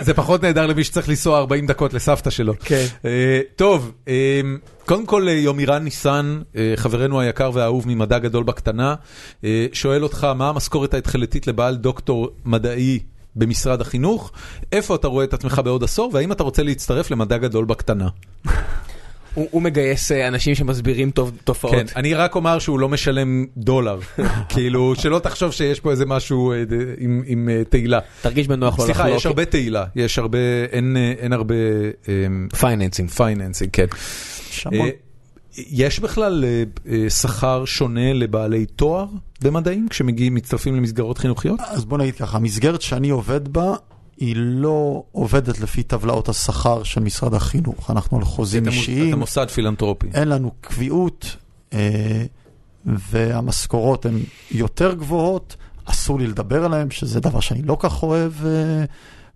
זה 0.00 0.14
פחות 0.14 0.42
נהדר 0.42 0.66
למי 0.66 0.84
שצריך 0.84 1.08
לנסוע 1.08 1.38
40 1.38 1.66
דקות 1.66 1.94
לסבתא 1.94 2.30
שלו. 2.30 2.54
כן. 2.64 2.86
אה, 3.04 3.40
טוב, 3.56 3.92
קודם 4.86 5.06
כל 5.06 5.26
יומירן 5.30 5.84
ניסן, 5.84 6.40
חברנו 6.76 7.20
היקר 7.20 7.50
והאהוב 7.54 7.88
ממדע 7.88 8.18
גדול 8.18 8.44
בקטנה, 8.44 8.94
שואל 9.72 10.02
אותך, 10.02 10.24
מה 10.24 10.48
המשכורת 10.48 10.94
ההתחלתית 10.94 11.46
לבעל 11.46 11.76
דוקטור 11.76 12.30
מדעי 12.44 12.98
במשרד 13.38 13.80
החינוך, 13.80 14.32
איפה 14.72 14.94
אתה 14.94 15.08
רואה 15.08 15.24
את 15.24 15.34
עצמך 15.34 15.60
בעוד 15.64 15.84
עשור, 15.84 16.10
והאם 16.14 16.32
אתה 16.32 16.42
רוצה 16.42 16.62
להצטרף 16.62 17.10
למדע 17.10 17.36
גדול 17.38 17.64
בקטנה. 17.64 18.08
הוא 19.34 19.48
הוא 19.50 19.62
מגייס 19.62 20.12
אה, 20.12 20.28
אנשים 20.28 20.54
שמסבירים 20.54 21.10
טוב 21.10 21.32
תופעות. 21.44 21.74
כן, 21.74 21.84
אני 21.96 22.14
רק 22.14 22.34
אומר 22.34 22.58
שהוא 22.58 22.78
לא 22.78 22.88
משלם 22.88 23.44
דולר, 23.56 23.98
כאילו, 24.54 24.94
שלא 24.96 25.18
תחשוב 25.18 25.52
שיש 25.52 25.80
פה 25.80 25.90
איזה 25.90 26.06
משהו 26.06 26.52
אה, 26.52 26.62
עם- 26.98 27.22
עם 27.26 27.48
אה, 27.48 27.62
תהילה. 27.68 27.98
תרגיש 28.22 28.46
בנוח 28.48 28.78
לא 28.78 28.84
לחלוק. 28.84 28.96
סליחה, 28.96 29.16
יש 29.16 29.26
הרבה 29.26 29.44
תהילה, 29.44 29.84
יש 29.96 30.18
הרבה, 30.18 30.38
אין 30.72 30.96
אין 31.18 31.32
הרבה 31.32 31.54
financing. 32.60 33.10
financing, 33.10 33.70
כן. 33.72 33.86
יש 34.50 34.66
המון. 34.66 34.88
יש 35.70 36.00
בכלל 36.00 36.44
אה, 36.44 36.62
אה, 36.92 37.10
שכר 37.10 37.64
שונה 37.64 38.12
לבעלי 38.12 38.66
תואר 38.66 39.06
במדעים 39.42 39.88
כשמגיעים, 39.88 40.34
מצטרפים 40.34 40.76
למסגרות 40.76 41.18
חינוכיות? 41.18 41.60
אז 41.60 41.84
בוא 41.84 41.98
נגיד 41.98 42.14
ככה, 42.14 42.36
המסגרת 42.36 42.82
שאני 42.82 43.10
עובד 43.10 43.48
בה, 43.48 43.74
היא 44.16 44.34
לא 44.36 45.02
עובדת 45.12 45.60
לפי 45.60 45.82
טבלאות 45.82 46.28
השכר 46.28 46.82
של 46.82 47.00
משרד 47.00 47.34
החינוך. 47.34 47.90
אנחנו 47.90 48.16
על 48.16 48.24
חוזים 48.24 48.66
אישיים, 48.66 49.08
אתה 49.08 49.16
מוסד 49.16 49.48
פילנטרופי. 49.48 50.06
אין 50.14 50.28
לנו 50.28 50.50
קביעות, 50.60 51.36
אה, 51.72 52.24
והמשכורות 52.86 54.06
הן 54.06 54.18
יותר 54.50 54.94
גבוהות, 54.94 55.56
אסור 55.84 56.18
לי 56.18 56.26
לדבר 56.26 56.64
עליהן, 56.64 56.90
שזה 56.90 57.20
דבר 57.20 57.40
שאני 57.40 57.62
לא 57.62 57.76
כך 57.80 58.02
אוהב 58.02 58.32
אה, 58.46 58.84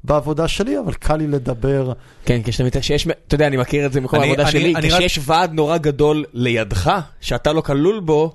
בעבודה 0.04 0.48
שלי, 0.48 0.78
אבל 0.78 0.92
קל 0.92 1.16
לי 1.16 1.26
לדבר. 1.26 1.92
כן, 2.24 2.40
כשאתה 2.44 2.64
מתאר 2.64 2.80
שיש, 2.80 3.06
אתה 3.26 3.34
יודע, 3.34 3.46
אני 3.46 3.56
מכיר 3.56 3.86
את 3.86 3.92
זה 3.92 3.98
אני- 3.98 4.08
העבודה 4.22 4.46
שלי, 4.50 4.74
כשיש 4.82 5.18
ועד 5.22 5.52
נורא 5.52 5.76
גדול 5.76 6.24
לידך, 6.32 6.90
שאתה 7.20 7.52
לא 7.52 7.60
כלול 7.60 8.00
בו, 8.00 8.32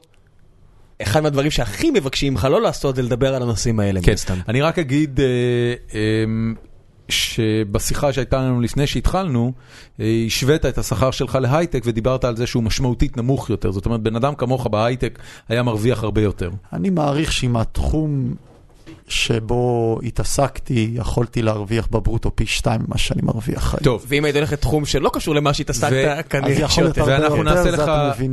אחד 1.01 1.19
מהדברים 1.23 1.51
שהכי 1.51 1.91
מבקשים 1.91 2.33
ממך 2.33 2.47
לא 2.51 2.61
לעשות 2.61 2.95
זה 2.95 3.01
לדבר 3.01 3.35
על 3.35 3.41
הנושאים 3.41 3.79
האלה, 3.79 4.01
כן, 4.01 4.11
מן 4.11 4.13
הסתם. 4.13 4.37
אני 4.47 4.61
רק 4.61 4.79
אגיד 4.79 5.19
אה, 5.19 5.25
אה, 5.93 5.99
שבשיחה 7.09 8.13
שהייתה 8.13 8.37
לנו 8.37 8.61
לפני 8.61 8.87
שהתחלנו, 8.87 9.51
אה, 9.99 10.23
השווית 10.27 10.65
את 10.65 10.77
השכר 10.77 11.11
שלך 11.11 11.35
להייטק 11.41 11.83
ודיברת 11.85 12.23
על 12.23 12.35
זה 12.37 12.47
שהוא 12.47 12.63
משמעותית 12.63 13.17
נמוך 13.17 13.49
יותר. 13.49 13.71
זאת 13.71 13.85
אומרת, 13.85 14.01
בן 14.01 14.15
אדם 14.15 14.35
כמוך 14.35 14.67
בהייטק 14.67 15.19
היה 15.49 15.63
מרוויח 15.63 16.03
הרבה 16.03 16.21
יותר. 16.21 16.49
אני 16.73 16.89
מעריך 16.89 17.31
שעם 17.31 17.57
התחום 17.57 18.35
שבו 19.07 19.99
התעסקתי, 20.03 20.91
יכולתי 20.93 21.41
להרוויח 21.41 21.87
בברוטו 21.91 22.35
פי 22.35 22.45
שתיים 22.45 22.81
ממה 22.87 22.97
שאני 22.97 23.21
מרוויח 23.23 23.73
היום. 23.73 23.83
טוב, 23.83 24.05
ואם 24.07 24.25
היית 24.25 24.35
הולך 24.35 24.53
לתחום 24.53 24.85
שלא 24.85 25.09
קשור 25.13 25.35
למה 25.35 25.53
שהתעסקת, 25.53 26.25
כנראה 26.29 26.69
שיותר. 26.69 27.03
ואנחנו 27.07 27.43
נעשה 27.43 27.71
לך, 27.71 27.79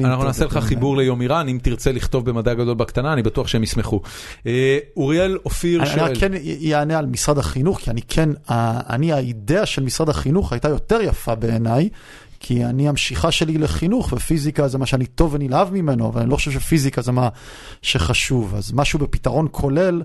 אנחנו 0.00 0.24
נעשה 0.24 0.44
לך 0.44 0.58
חיבור 0.58 0.96
ליומירן, 0.96 1.48
אם 1.48 1.58
תרצה 1.62 1.92
לכתוב 1.92 2.30
במדע 2.30 2.54
גדול 2.54 2.74
בקטנה, 2.74 3.12
אני 3.12 3.22
בטוח 3.22 3.48
שהם 3.48 3.62
ישמחו. 3.62 4.00
אה, 4.46 4.78
אוריאל 4.96 5.38
אופיר 5.44 5.82
אני, 5.82 5.90
אני 5.90 5.98
שואל, 5.98 6.20
כן 6.20 6.32
יענה 6.42 6.98
על 6.98 7.06
משרד 7.06 7.38
החינוך, 7.38 7.80
כי 7.80 7.90
אני 7.90 8.00
כן, 8.08 8.30
אני, 8.48 9.12
האידאה 9.12 9.66
של 9.66 9.82
משרד 9.82 10.08
החינוך 10.08 10.52
הייתה 10.52 10.68
יותר 10.68 11.00
יפה 11.00 11.34
בעיניי, 11.34 11.88
כי 12.40 12.64
אני, 12.64 12.88
המשיכה 12.88 13.30
שלי 13.30 13.58
לחינוך, 13.58 14.12
ופיזיקה 14.12 14.68
זה 14.68 14.78
מה 14.78 14.86
שאני 14.86 15.06
טוב 15.06 15.34
ונלהב 15.34 15.72
ממנו, 15.72 16.08
אבל 16.08 16.20
אני 16.20 16.30
לא 16.30 16.36
חושב 16.36 16.50
שפיזיקה 16.50 17.02
זה 17.02 17.12
מה 17.12 17.28
שחשוב. 17.82 18.54
אז 18.54 18.72
משהו 18.72 18.98
בפתרון 18.98 19.48
כולל 19.50 20.02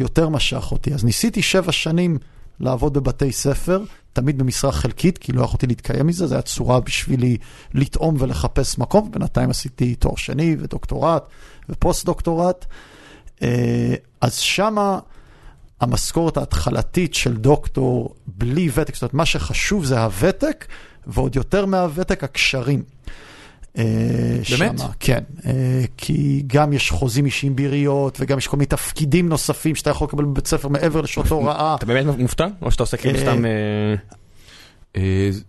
יותר 0.00 0.28
משך 0.28 0.72
אותי. 0.72 0.94
אז 0.94 1.04
ניסיתי 1.04 1.42
שבע 1.42 1.72
שנים 1.72 2.18
לעבוד 2.60 2.94
בבתי 2.94 3.32
ספר, 3.32 3.82
תמיד 4.12 4.38
במשרה 4.38 4.72
חלקית, 4.72 5.18
כי 5.18 5.32
לא 5.32 5.42
יכולתי 5.42 5.66
להתקיים 5.66 6.06
מזה, 6.06 6.26
זו 6.26 6.34
הייתה 6.34 6.48
צורה 6.48 6.80
בשבילי 6.80 7.36
לטעום 7.74 8.16
ולחפש 8.18 8.78
מקום, 8.78 9.10
בינתיים 9.10 9.50
עשיתי 9.50 9.94
תואר 9.94 10.16
שני 10.16 10.56
ודוקטורט 10.58 11.22
ופוסט-דוקטורט. 11.68 12.66
אה, 13.42 13.94
אז 14.20 14.34
שמה 14.34 14.98
המשכורת 15.80 16.36
ההתחלתית 16.36 17.14
של 17.14 17.36
דוקטור 17.36 18.14
בלי 18.26 18.70
ותק, 18.74 18.94
זאת 18.94 19.02
אומרת, 19.02 19.14
מה 19.14 19.26
שחשוב 19.26 19.84
זה 19.84 20.00
הוותק, 20.00 20.66
ועוד 21.06 21.36
יותר 21.36 21.66
מהוותק, 21.66 22.24
הקשרים. 22.24 22.82
אה, 23.78 23.84
באמת? 24.58 24.78
שמה, 24.78 24.88
כן, 25.00 25.20
אה, 25.46 25.52
כי 25.96 26.42
גם 26.46 26.72
יש 26.72 26.90
חוזים 26.90 27.26
אישיים 27.26 27.56
בעיריות, 27.56 28.18
וגם 28.20 28.38
יש 28.38 28.46
כל 28.46 28.56
מיני 28.56 28.66
תפקידים 28.66 29.28
נוספים 29.28 29.74
שאתה 29.74 29.90
יכול 29.90 30.06
לקבל 30.08 30.24
בבית 30.24 30.46
ספר 30.46 30.68
מעבר 30.68 31.00
לשעות 31.00 31.28
הוראה. 31.28 31.74
אתה 31.74 31.86
באמת 31.86 32.06
מופתע? 32.18 32.46
או 32.62 32.70
שאתה 32.70 32.82
עושה 32.82 32.96
כאילו 32.96 33.18
אה, 33.18 33.22
סתם... 33.22 33.44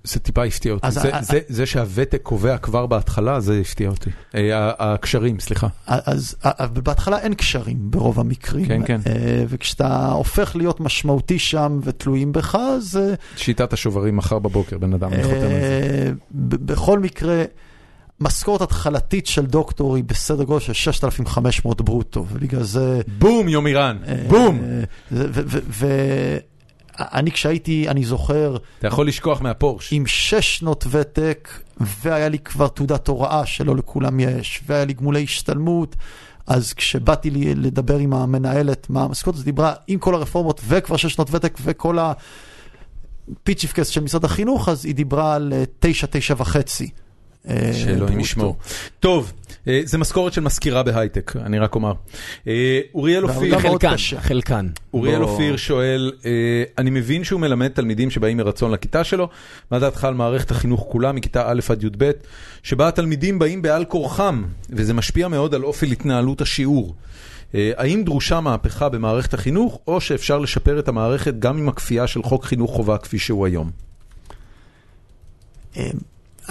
זה 0.03 0.19
טיפה 0.19 0.43
הפתיע 0.43 0.73
אותי, 0.73 0.91
זה- 0.91 1.15
ה- 1.15 1.21
זה- 1.21 1.39
זה 1.47 1.65
שהוותק 1.65 2.19
קובע 2.23 2.57
כבר 2.57 2.85
בהתחלה, 2.85 3.39
זה 3.39 3.59
הפתיע 3.61 3.89
אותי. 3.89 4.09
הקשרים, 4.79 5.39
סליחה. 5.39 5.67
אז 5.87 6.35
בהתחלה 6.73 7.19
אין 7.19 7.33
קשרים 7.33 7.77
ברוב 7.81 8.19
המקרים. 8.19 8.65
כן, 8.65 8.81
כן. 8.85 8.99
וכשאתה 9.47 10.11
הופך 10.11 10.55
להיות 10.55 10.79
משמעותי 10.79 11.39
שם 11.39 11.79
ותלויים 11.83 12.31
בך, 12.31 12.55
אז... 12.77 12.97
אה, 13.01 13.13
שיטת 13.37 13.73
השוברים 13.73 14.15
מחר 14.17 14.39
בבוקר, 14.39 14.77
בן 14.77 14.93
אדם, 14.93 15.13
אני 15.13 15.23
חותם 15.23 15.35
על 15.35 15.61
זה. 15.61 16.11
בכל 16.31 16.99
מקרה, 16.99 17.43
משכורת 18.21 18.61
התחלתית 18.61 19.27
של 19.27 19.45
דוקטור 19.45 19.95
היא 19.95 20.03
בסדר 20.03 20.43
גודל 20.43 20.59
של 20.59 20.73
6,500 20.73 21.81
ברוטו, 21.81 22.25
ובגלל 22.31 22.63
זה... 22.63 23.01
בום, 23.17 23.49
יומירן, 23.49 23.97
אה, 24.07 24.23
בום. 24.27 24.61
ואני 27.01 27.31
כשהייתי, 27.31 27.89
אני 27.89 28.03
זוכר, 28.03 28.57
אתה 28.79 28.87
יכול 28.87 29.07
לשכוח 29.07 29.41
מהפורש. 29.41 29.93
עם 29.93 30.05
שש 30.07 30.57
שנות 30.57 30.85
ותק, 30.89 31.49
והיה 31.77 32.29
לי 32.29 32.39
כבר 32.39 32.67
תעודת 32.67 33.07
הוראה 33.07 33.45
שלא 33.45 33.75
לכולם 33.75 34.19
יש, 34.19 34.61
והיה 34.67 34.85
לי 34.85 34.93
גמולי 34.93 35.23
השתלמות, 35.23 35.95
אז 36.47 36.73
כשבאתי 36.73 37.29
לי 37.29 37.55
לדבר 37.55 37.97
עם 37.97 38.13
המנהלת 38.13 38.89
מה 38.89 39.03
המשכורת, 39.03 39.35
אז 39.35 39.43
דיברה 39.43 39.73
עם 39.87 39.99
כל 39.99 40.15
הרפורמות 40.15 40.61
וכבר 40.67 40.97
שש 40.97 41.13
שנות 41.13 41.27
ותק 41.31 41.57
וכל 41.61 41.97
הפיצ'יפקס 41.99 43.87
של 43.87 44.01
משרד 44.01 44.25
החינוך, 44.25 44.69
אז 44.69 44.85
היא 44.85 44.95
דיברה 44.95 45.35
על 45.35 45.53
אה, 45.53 45.63
תשע, 45.79 46.07
תשע 46.09 46.35
וחצי. 46.37 46.89
אה, 47.49 47.73
שאלוהים. 47.73 48.19
ישמור. 48.19 48.55
טוב, 48.99 49.33
אה, 49.67 49.81
זה 49.83 49.97
משכורת 49.97 50.33
של 50.33 50.41
מזכירה 50.41 50.83
בהייטק, 50.83 51.35
אני 51.35 51.59
רק 51.59 51.75
אומר. 51.75 51.93
אה, 52.47 52.79
אוריאל 52.93 53.23
אופיר, 53.23 53.59
חלקן. 53.59 53.95
חלקן. 54.19 54.67
אוריאל 54.93 55.23
אופיר 55.23 55.57
שואל, 55.57 56.11
אני 56.77 56.89
מבין 56.89 57.23
שהוא 57.23 57.41
מלמד 57.41 57.67
תלמידים 57.67 58.09
שבאים 58.09 58.37
מרצון 58.37 58.71
לכיתה 58.71 59.03
שלו, 59.03 59.29
מה 59.71 59.79
דעתך 59.79 60.03
על 60.03 60.13
מערכת 60.13 60.51
החינוך 60.51 60.85
כולה 60.89 61.11
מכיתה 61.11 61.51
א' 61.51 61.59
עד 61.69 61.83
י"ב, 61.83 62.11
שבה 62.63 62.87
התלמידים 62.87 63.39
באים 63.39 63.61
בעל 63.61 63.85
כורחם, 63.85 64.43
וזה 64.69 64.93
משפיע 64.93 65.27
מאוד 65.27 65.55
על 65.55 65.63
אופי 65.63 65.91
התנהלות 65.91 66.41
השיעור. 66.41 66.95
האם 67.53 68.03
דרושה 68.05 68.39
מהפכה 68.39 68.89
במערכת 68.89 69.33
החינוך, 69.33 69.79
או 69.87 70.01
שאפשר 70.01 70.39
לשפר 70.39 70.79
את 70.79 70.87
המערכת 70.87 71.33
גם 71.39 71.57
עם 71.57 71.69
הכפייה 71.69 72.07
של 72.07 72.23
חוק 72.23 72.45
חינוך 72.45 72.71
חובה 72.71 72.97
כפי 72.97 73.19
שהוא 73.19 73.45
היום? 73.45 73.71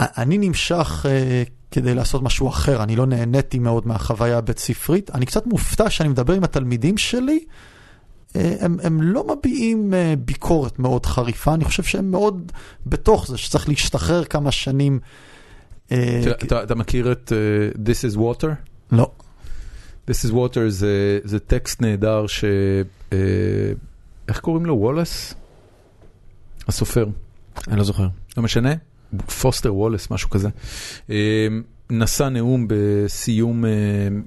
אני 0.01 0.39
נמשך 0.39 1.07
אה, 1.09 1.43
כדי 1.71 1.95
לעשות 1.95 2.23
משהו 2.23 2.49
אחר, 2.49 2.83
אני 2.83 2.97
לא 2.97 3.07
נהניתי 3.07 3.59
מאוד 3.59 3.87
מהחוויה 3.89 4.39
הבית 4.39 4.59
ספרית. 4.59 5.11
אני 5.11 5.27
קצת 5.27 5.47
מופתע 5.47 5.91
שאני 5.91 6.09
מדבר 6.09 6.35
עם 6.35 6.45
התלמידים 6.45 6.99
שלי, 6.99 7.45
אה, 8.37 8.55
הם, 8.61 8.77
הם 8.83 9.03
לא 9.03 9.25
מביעים 9.37 9.95
אה, 9.95 10.15
ביקורת 10.19 10.79
מאוד 10.79 11.07
חריפה, 11.07 11.55
אני 11.55 11.65
חושב 11.65 11.83
שהם 11.83 12.11
מאוד 12.11 12.53
בתוך 12.87 13.27
זה, 13.29 13.39
שצריך 13.39 13.69
להשתחרר 13.69 14.25
כמה 14.25 14.51
שנים. 14.53 15.01
אה, 15.93 16.21
אתה- 16.23 16.45
אתה- 16.47 16.63
אתה 16.63 16.75
מכיר 16.75 17.13
את 17.13 17.33
אה, 17.33 17.83
This 17.85 18.13
is 18.15 18.17
Water? 18.19 18.47
לא. 18.93 19.11
This 20.11 20.27
is 20.29 20.33
Water 20.33 20.61
זה, 20.69 21.19
זה 21.25 21.39
טקסט 21.39 21.83
נהדר 21.83 22.27
ש... 22.27 22.45
אה, 23.13 23.19
איך 24.29 24.41
קוראים 24.41 24.67
לו? 24.67 24.75
וולס? 24.75 25.35
הסופר. 26.69 27.07
אני 27.69 27.77
לא 27.79 27.85
זוכר. 27.85 28.09
לא 28.37 28.43
משנה? 28.43 28.75
פוסטר 29.41 29.75
וולאס, 29.75 30.11
משהו 30.11 30.31
כזה. 30.31 30.49
אה, 31.11 31.49
נשא 31.91 32.29
נאום 32.29 32.67
בסיום, 32.69 33.65
אה, 33.65 33.71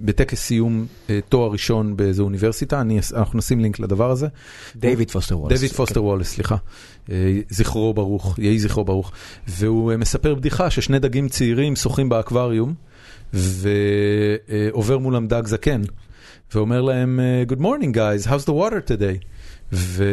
בטקס 0.01 0.39
סיום 0.39 0.85
אה, 1.09 1.19
תואר 1.29 1.51
ראשון 1.51 1.97
באיזו 1.97 2.23
אוניברסיטה, 2.23 2.81
אני, 2.81 2.99
אנחנו 3.15 3.37
נשים 3.37 3.59
לינק 3.59 3.79
לדבר 3.79 4.11
הזה. 4.11 4.27
דיוויד 4.75 5.11
פוסטר 5.11 5.39
וולאס. 5.39 5.59
דיוויד 5.59 5.71
פוסטר 5.71 6.03
וולאס, 6.03 6.27
סליחה. 6.27 6.55
אה, 7.11 7.39
זכרו 7.49 7.93
ברוך, 7.93 8.39
יהי 8.39 8.59
זכרו 8.59 8.85
ברוך. 8.85 9.11
והוא 9.47 9.91
אה, 9.91 9.97
מספר 9.97 10.35
בדיחה 10.35 10.69
ששני 10.69 10.99
דגים 10.99 11.29
צעירים 11.29 11.75
שוחים 11.75 12.09
באקווריום, 12.09 12.73
ועובר 13.33 14.97
מולם 14.97 15.27
דג 15.27 15.45
זקן, 15.45 15.81
ואומר 16.55 16.81
להם, 16.81 17.19
Good 17.47 17.61
morning 17.61 17.95
guys, 17.95 18.27
how's 18.27 18.45
the 18.45 18.53
water 18.53 18.81
today? 18.87 19.32
ו... 19.73 20.05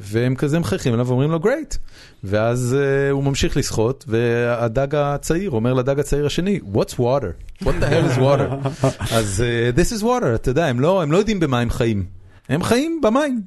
והם 0.00 0.34
כזה 0.34 0.58
מחייכים 0.58 0.94
אליו 0.94 1.06
ואומרים 1.06 1.30
לו 1.30 1.38
great. 1.38 1.76
ואז 2.24 2.76
uh, 2.78 3.12
הוא 3.12 3.24
ממשיך 3.24 3.56
לשחות, 3.56 4.04
והדג 4.08 4.94
הצעיר 4.94 5.50
אומר 5.50 5.74
לדג 5.74 6.00
הצעיר 6.00 6.26
השני, 6.26 6.60
What's 6.74 6.94
water? 6.94 7.62
What 7.62 7.66
the 7.66 7.86
hell 7.86 8.16
is 8.16 8.18
water? 8.18 8.68
אז 9.16 9.44
uh, 9.44 9.78
this 9.78 10.00
is 10.00 10.02
water, 10.02 10.34
אתה 10.34 10.50
יודע, 10.50 10.66
הם 10.66 10.80
לא, 10.80 11.02
הם 11.02 11.12
לא 11.12 11.18
יודעים 11.18 11.40
במה 11.40 11.60
הם 11.60 11.70
חיים. 11.70 12.04
הם 12.48 12.62
חיים 12.62 13.00
במים. 13.02 13.42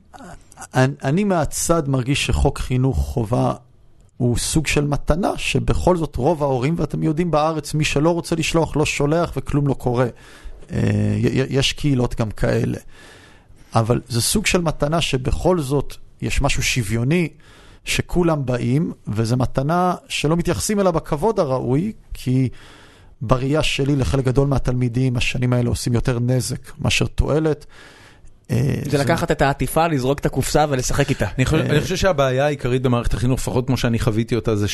אני, 0.73 0.93
אני 1.03 1.23
מהצד 1.23 1.89
מרגיש 1.89 2.25
שחוק 2.25 2.59
חינוך 2.59 2.97
חובה 2.97 3.53
הוא 4.17 4.37
סוג 4.37 4.67
של 4.67 4.87
מתנה, 4.87 5.31
שבכל 5.37 5.97
זאת 5.97 6.15
רוב 6.15 6.43
ההורים, 6.43 6.75
ואתם 6.77 7.03
יודעים 7.03 7.31
בארץ, 7.31 7.73
מי 7.73 7.85
שלא 7.85 8.09
רוצה 8.09 8.35
לשלוח 8.35 8.77
לא 8.77 8.85
שולח 8.85 9.33
וכלום 9.37 9.67
לא 9.67 9.73
קורה. 9.73 10.07
אה, 10.71 10.79
יש 11.49 11.73
קהילות 11.73 12.15
גם 12.15 12.31
כאלה. 12.31 12.77
אבל 13.75 14.01
זה 14.07 14.21
סוג 14.21 14.45
של 14.45 14.61
מתנה 14.61 15.01
שבכל 15.01 15.59
זאת 15.59 15.95
יש 16.21 16.41
משהו 16.41 16.63
שוויוני, 16.63 17.29
שכולם 17.85 18.45
באים, 18.45 18.93
וזו 19.07 19.37
מתנה 19.37 19.95
שלא 20.07 20.35
מתייחסים 20.35 20.79
אליה 20.79 20.91
בכבוד 20.91 21.39
הראוי, 21.39 21.91
כי 22.13 22.49
בראייה 23.21 23.63
שלי 23.63 23.95
לחלק 23.95 24.25
גדול 24.25 24.47
מהתלמידים, 24.47 25.17
השנים 25.17 25.53
האלה 25.53 25.69
עושים 25.69 25.93
יותר 25.93 26.19
נזק 26.19 26.71
מאשר 26.79 27.05
תועלת. 27.05 27.65
אה, 28.51 28.75
זה 28.89 28.97
לקחת 28.97 29.31
את 29.31 29.41
העטיפה, 29.41 29.87
לזרוק 29.87 30.19
את 30.19 30.25
הקופסה 30.25 30.65
ולשחק 30.69 31.09
איתה. 31.09 31.27
אני 31.37 31.45
חושב, 31.45 31.65
אני 31.69 31.81
חושב 31.81 31.95
שהבעיה 31.95 32.45
העיקרית 32.45 32.81
במערכת 32.81 33.13
החינוך, 33.13 33.39
לפחות 33.39 33.67
כמו 33.67 33.77
שאני 33.77 33.99
חוויתי 33.99 34.35
אותה, 34.35 34.55
זה 34.55 34.67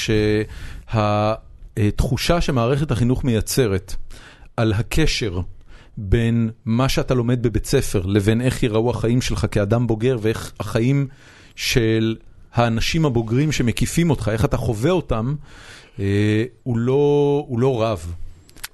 שהתחושה 1.76 2.42
שמערכת 2.42 2.92
החינוך 2.92 3.24
מייצרת 3.24 3.96
על 4.58 4.74
הקשר 4.74 5.42
בין 6.02 6.50
מה 6.66 6.90
שאתה 6.90 7.14
לומד 7.14 7.44
בבית 7.44 7.66
ספר 7.66 8.02
לבין 8.06 8.42
איך 8.42 8.64
ייראו 8.64 8.90
החיים 8.90 9.22
שלך 9.22 9.46
כאדם 9.52 9.88
בוגר 9.88 10.18
ואיך 10.22 10.54
החיים 10.60 11.08
של 11.56 12.16
האנשים 12.54 13.06
הבוגרים 13.06 13.52
שמקיפים 13.52 14.10
אותך, 14.10 14.30
איך 14.34 14.46
אתה 14.46 14.58
חווה 14.58 14.92
אותם, 14.92 15.36
אה, 16.00 16.06
הוא 16.64 16.78
לא, 16.78 16.94
הוא 17.48 17.60
לא 17.60 17.82
רב. 17.84 18.14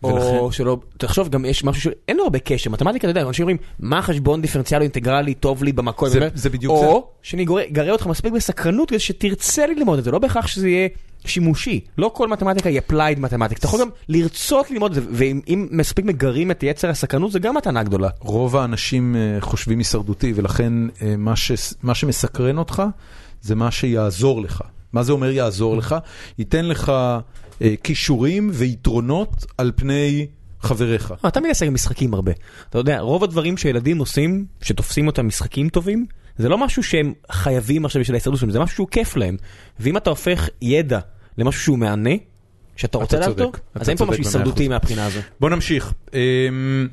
או 0.04 0.52
שלא, 0.52 0.78
תחשוב, 0.98 1.30
גם 1.30 1.46
יש 1.46 1.64
משהו 1.64 1.82
שאין 1.82 2.18
לו 2.18 2.24
הרבה 2.24 2.40
קשר, 2.40 2.70
מתמטיקה, 2.70 3.08
אתה 3.10 3.20
יודע, 3.20 3.28
אנשים 3.28 3.44
אומרים, 3.44 3.58
מה 3.80 3.98
החשבון 3.98 4.42
דיפרנציאלי 4.42 4.84
אינטגרלי 4.84 5.34
טוב 5.34 5.64
לי 5.64 5.72
במקום, 5.72 6.10
זה- 6.10 6.30
זה 6.34 6.50
בדיוק 6.50 6.80
זה. 6.80 6.86
או 6.86 7.08
שאני 7.22 7.46
גרר 7.72 7.92
אותך 7.92 8.08
מספיק 8.08 8.34
בסקרנות 8.34 8.90
כדי 8.90 9.00
שתרצה 9.00 9.68
ללמוד 9.68 9.98
את 9.98 10.04
זה, 10.04 10.12
לא 10.12 10.20
בהכרח 10.20 10.48
שזה 10.48 10.70
יהיה 10.70 10.88
שימושי, 11.28 11.80
לא 11.98 12.12
כל 12.14 12.28
מתמטיקה 12.28 12.70
היא 12.70 12.82
applied 12.90 13.20
מתמטיקה, 13.20 13.60
אתה 13.60 13.68
יכול 13.68 13.82
גם 13.82 13.90
לרצות 14.10 14.72
ללמוד 14.72 14.98
את 14.98 15.04
זה, 15.04 15.10
ואם 15.12 15.42
אם 15.48 15.68
מספיק 15.72 16.06
מגרים 16.06 16.52
את 16.52 16.64
יצר 16.64 16.90
הסקרנות 16.90 17.32
זה 17.32 17.40
גם 17.40 17.56
מתנה 17.56 17.84
גדולה. 17.84 18.10
רוב 18.20 18.58
האנשים 18.58 19.16
אה, 19.16 19.42
חושבים 19.42 19.78
הישרדותי, 19.78 20.34
ולכן 20.36 20.74
אה, 21.02 21.16
מה, 21.84 21.96
שמסקרן 21.96 22.58
אותך 22.58 22.84
זה 23.42 23.56
מה 23.56 23.72
שיעזור 23.72 24.42
לך. 24.42 24.62
מה 24.94 25.04
זה 25.04 25.12
אומר 25.12 25.30
יעזור 25.30 25.78
לך? 25.78 25.96
ייתן 26.38 26.66
לך 26.66 26.90
אה, 27.62 27.74
כישורים 27.84 28.50
ויתרונות 28.54 29.46
על 29.58 29.72
פני 29.76 30.28
חבריך. 30.60 31.14
אתה 31.28 31.40
מתעסק 31.40 31.68
במשחקים 31.68 32.14
הרבה. 32.14 32.32
אתה 32.70 32.78
יודע, 32.78 33.00
רוב 33.00 33.24
הדברים 33.24 33.58
שילדים 33.58 33.98
עושים, 33.98 34.46
שתופסים 34.62 35.08
אותם 35.08 35.28
משחקים 35.28 35.70
טובים, 35.70 36.06
זה 36.38 36.50
לא 36.50 36.58
משהו 36.58 36.84
שהם 36.84 37.14
חייבים 37.32 37.86
עכשיו 37.86 38.02
בשביל 38.02 38.16
ההישרדות 38.16 38.40
שלהם, 38.40 38.52
זה 38.52 38.60
משהו 38.60 38.76
שהוא 38.76 38.88
כיף 38.92 39.16
להם. 39.16 39.38
ואם 39.80 39.98
אתה 39.98 40.10
הופך 40.10 40.50
ידע 40.62 41.00
למשהו 41.38 41.62
שהוא 41.62 41.80
מהנה, 41.80 42.10
שאתה 42.76 42.98
רוצה 42.98 43.18
לדעת 43.18 43.40
אותו, 43.40 43.52
אז 43.76 43.90
אין 43.90 43.98
פה 43.98 44.06
משהו 44.06 44.24
הישרדותי. 44.24 44.68
מהבחינה 44.68 45.06
הזו. 45.06 45.20
בוא 45.40 45.50
נמשיך. 45.50 45.94
אמ, 46.14 46.88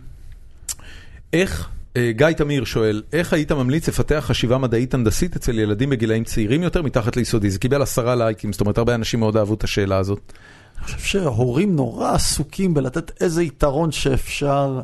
איך, 1.32 1.68
אה, 1.96 2.10
גיא 2.16 2.26
תמיר 2.36 2.64
שואל, 2.64 3.02
איך 3.12 3.32
היית 3.32 3.52
ממליץ 3.52 3.88
לפתח 3.88 4.24
חשיבה 4.26 4.58
מדעית 4.58 4.94
הנדסית 4.94 5.36
אצל 5.36 5.58
ילדים 5.58 5.90
בגילאים 5.90 6.24
צעירים 6.24 6.62
יותר 6.62 6.82
מתחת 6.82 7.16
ליסודי? 7.16 7.50
זה 7.50 7.58
קיבל 7.58 7.82
עשרה 7.82 8.14
לייקים, 8.14 8.52
זאת 8.52 8.60
אומרת 8.60 8.78
הרבה 8.78 8.94
אנשים 8.94 9.20
מאוד 9.20 9.36
אהבו 9.36 9.54
את 9.54 9.64
השאלה 9.64 9.96
הזאת. 9.96 10.32
אני 10.78 10.84
חושב 10.84 10.98
שהורים 10.98 11.76
נורא 11.76 12.14
עסוקים 12.14 12.74
בלתת 12.74 13.22
איזה 13.22 13.42
יתרון 13.42 13.92
שאפשר 13.92 14.80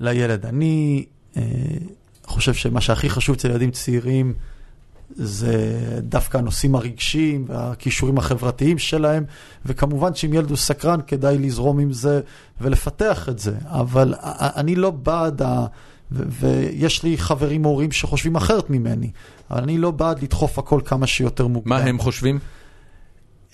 לילד. 0.00 0.46
אני 0.46 1.04
אה, 1.36 1.42
חושב 2.26 2.54
שמה 2.54 2.80
שהכי 2.80 3.10
חשוב 3.10 3.36
אצל 3.36 3.50
ילדים 3.50 3.70
צעירים 3.70 4.34
זה 5.14 5.80
דווקא 6.02 6.38
הנושאים 6.38 6.74
הרגשיים 6.74 7.44
והכישורים 7.48 8.18
החברתיים 8.18 8.78
שלהם, 8.78 9.24
וכמובן 9.66 10.14
שאם 10.14 10.34
ילד 10.34 10.50
הוא 10.50 10.56
סקרן 10.56 11.00
כדאי 11.06 11.38
לזרום 11.38 11.78
עם 11.78 11.92
זה 11.92 12.20
ולפתח 12.60 13.28
את 13.28 13.38
זה, 13.38 13.54
אבל 13.64 14.14
אני 14.56 14.74
לא 14.74 14.90
בעד 14.90 15.42
ה... 15.42 15.66
ויש 16.10 17.02
לי 17.02 17.18
חברים 17.18 17.64
הורים 17.64 17.92
שחושבים 17.92 18.36
אחרת 18.36 18.70
ממני, 18.70 19.10
אבל 19.50 19.62
אני 19.62 19.78
לא 19.78 19.90
בעד 19.90 20.22
לדחוף 20.22 20.58
הכל 20.58 20.80
כמה 20.84 21.06
שיותר 21.06 21.46
מוקדם. 21.46 21.70
מה 21.70 21.78
הם 21.78 21.98
חושבים? 21.98 22.38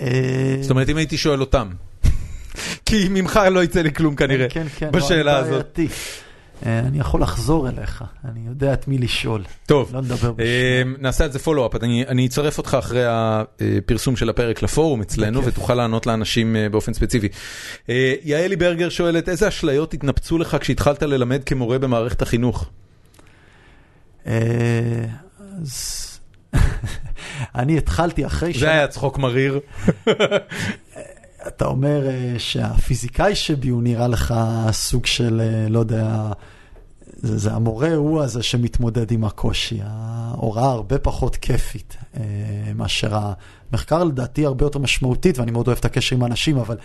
אה, 0.01 0.57
זאת 0.61 0.71
אומרת, 0.71 0.89
אם 0.89 0.97
הייתי 0.97 1.17
שואל 1.17 1.41
אותם. 1.41 1.69
כי 2.87 3.09
ממך 3.11 3.41
לא 3.51 3.65
יצא 3.65 3.83
לי 3.83 3.93
כלום 3.93 4.15
כנראה, 4.15 4.49
כן, 4.49 4.67
כן, 4.77 4.91
בשאלה 4.93 5.33
לא, 5.33 5.47
הזאת. 5.47 5.79
אה, 6.67 6.79
אני 6.79 7.01
יכול 7.01 7.23
לחזור 7.23 7.69
אליך, 7.69 8.05
אני 8.25 8.41
יודע 8.47 8.73
את 8.73 8.89
מי 8.89 8.99
לשאול. 8.99 9.45
טוב, 9.67 9.91
לא 9.95 10.01
נדבר. 10.01 10.33
אה, 10.41 10.83
נעשה 10.99 11.27
את 11.27 11.33
זה 11.33 11.39
פולו-אפ, 11.39 11.75
אני 11.75 12.05
אני 12.09 12.27
אצרף 12.27 12.59
אותך 12.59 12.77
אחרי 12.79 13.03
הפרסום 13.07 14.17
של 14.17 14.31
הפרק 14.31 14.63
לפורום 14.63 15.01
אצלנו. 15.01 15.45
ותוכל 15.45 15.75
לענות 15.75 16.07
לאנשים 16.07 16.57
אה, 16.57 16.69
באופן 16.69 16.93
ספציפי. 16.93 17.29
יעלי 18.25 18.57
ברגר 18.57 18.89
שואלת, 18.89 19.29
איזה 19.29 19.49
אשליות 19.49 19.95
התנפצו 19.95 20.39
לך 20.39 20.57
כשהתחלת 20.61 21.03
ללמד 21.03 21.45
כמורה 21.45 21.79
במערכת 21.79 22.23
החינוך? 22.23 22.71
אז... 24.25 26.09
אני 27.55 27.79
התחלתי 27.79 28.27
אחרי 28.27 28.53
זה 28.53 28.71
היה 28.71 28.89
צחוק 28.89 29.19
מריר. 29.19 29.61
אתה 31.49 31.65
אומר 31.65 32.03
שהפיזיקאי 32.39 33.35
שבי 33.35 33.69
הוא 33.69 33.83
נראה 33.83 34.09
לך 34.09 34.35
סוג 34.71 35.07
של, 35.07 35.43
לא 35.69 35.79
יודע, 35.79 36.33
זה, 37.23 37.39
זה 37.39 37.53
המורה 37.53 37.95
הוא 37.95 38.23
הזה 38.23 38.43
שמתמודד 38.43 39.13
עם 39.13 39.25
הקושי. 39.25 39.79
ההוראה 39.83 40.65
הרבה 40.65 40.99
פחות 40.99 41.37
כיפית 41.37 41.97
אה, 42.17 42.23
מאשר 42.75 43.19
המחקר 43.73 44.05
לדעתי 44.05 44.47
הרבה 44.47 44.65
יותר 44.65 44.79
משמעותית, 44.79 45.39
ואני 45.39 45.51
מאוד 45.51 45.67
אוהב 45.67 45.79
את 45.79 45.85
הקשר 45.85 46.17
עם 46.17 46.23
האנשים, 46.23 46.57
אבל 46.57 46.77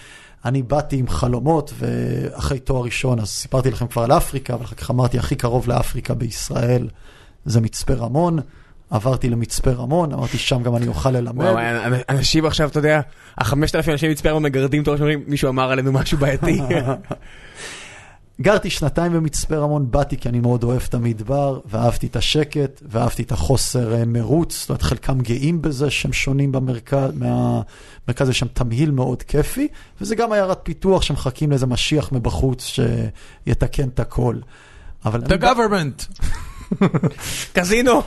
אני 0.45 0.63
באתי 0.63 0.97
עם 0.97 1.07
חלומות, 1.07 1.73
ואחרי 1.77 2.59
תואר 2.59 2.83
ראשון, 2.83 3.19
אז 3.19 3.29
סיפרתי 3.29 3.71
לכם 3.71 3.87
כבר 3.87 4.03
על 4.03 4.11
אפריקה, 4.11 4.53
אבל 4.53 4.63
אחר 4.63 4.75
כך 4.75 4.91
אמרתי, 4.91 5.19
הכי 5.19 5.35
קרוב 5.35 5.67
לאפריקה 5.67 6.13
בישראל 6.13 6.87
זה 7.45 7.61
מצפה 7.61 7.93
רמון. 7.93 8.39
עברתי 8.89 9.29
למצפה 9.29 9.71
רמון, 9.71 10.13
אמרתי, 10.13 10.37
שם 10.37 10.63
גם 10.63 10.75
אני 10.75 10.87
אוכל 10.87 11.11
ללמד. 11.11 11.45
וואו, 11.45 11.57
אנשים 12.09 12.45
עכשיו, 12.45 12.69
אתה 12.69 12.79
יודע, 12.79 13.01
החמשת 13.37 13.75
אלפים 13.75 13.93
אנשים 13.93 14.11
מצפה 14.11 14.29
היום 14.29 14.43
מגרדים 14.43 14.83
את 14.83 14.87
הראש 14.87 14.99
ואומרים, 14.99 15.23
מישהו 15.27 15.49
אמר 15.49 15.71
עלינו 15.71 15.91
משהו 15.91 16.17
בעייתי. 16.17 16.61
גרתי 18.41 18.69
שנתיים 18.69 19.13
במצפה 19.13 19.55
רמון, 19.55 19.91
באתי 19.91 20.17
כי 20.17 20.29
אני 20.29 20.39
מאוד 20.39 20.63
אוהב 20.63 20.81
את 20.89 20.93
המדבר, 20.93 21.59
ואהבתי 21.65 22.07
את 22.07 22.15
השקט, 22.15 22.81
ואהבתי 22.89 23.23
את 23.23 23.31
החוסר 23.31 23.93
אה, 23.93 24.05
מרוץ, 24.05 24.59
זאת 24.59 24.69
אומרת, 24.69 24.81
חלקם 24.81 25.21
גאים 25.21 25.61
בזה 25.61 25.89
שהם 25.89 26.13
שונים 26.13 26.51
במרכז, 26.51 27.11
מהמרכז 27.13 28.29
יש 28.29 28.39
שם 28.39 28.47
תמהיל 28.47 28.91
מאוד 28.91 29.23
כיפי, 29.23 29.67
וזה 30.01 30.15
גם 30.15 30.33
עיירת 30.33 30.59
פיתוח 30.63 31.01
שמחכים 31.01 31.49
לאיזה 31.49 31.65
משיח 31.65 32.11
מבחוץ 32.11 32.79
שיתקן 33.45 33.87
את 33.89 33.99
הכל. 33.99 34.35
אבל 35.05 35.23
The 35.23 35.41
government. 35.41 36.23
קזינו! 37.53 38.01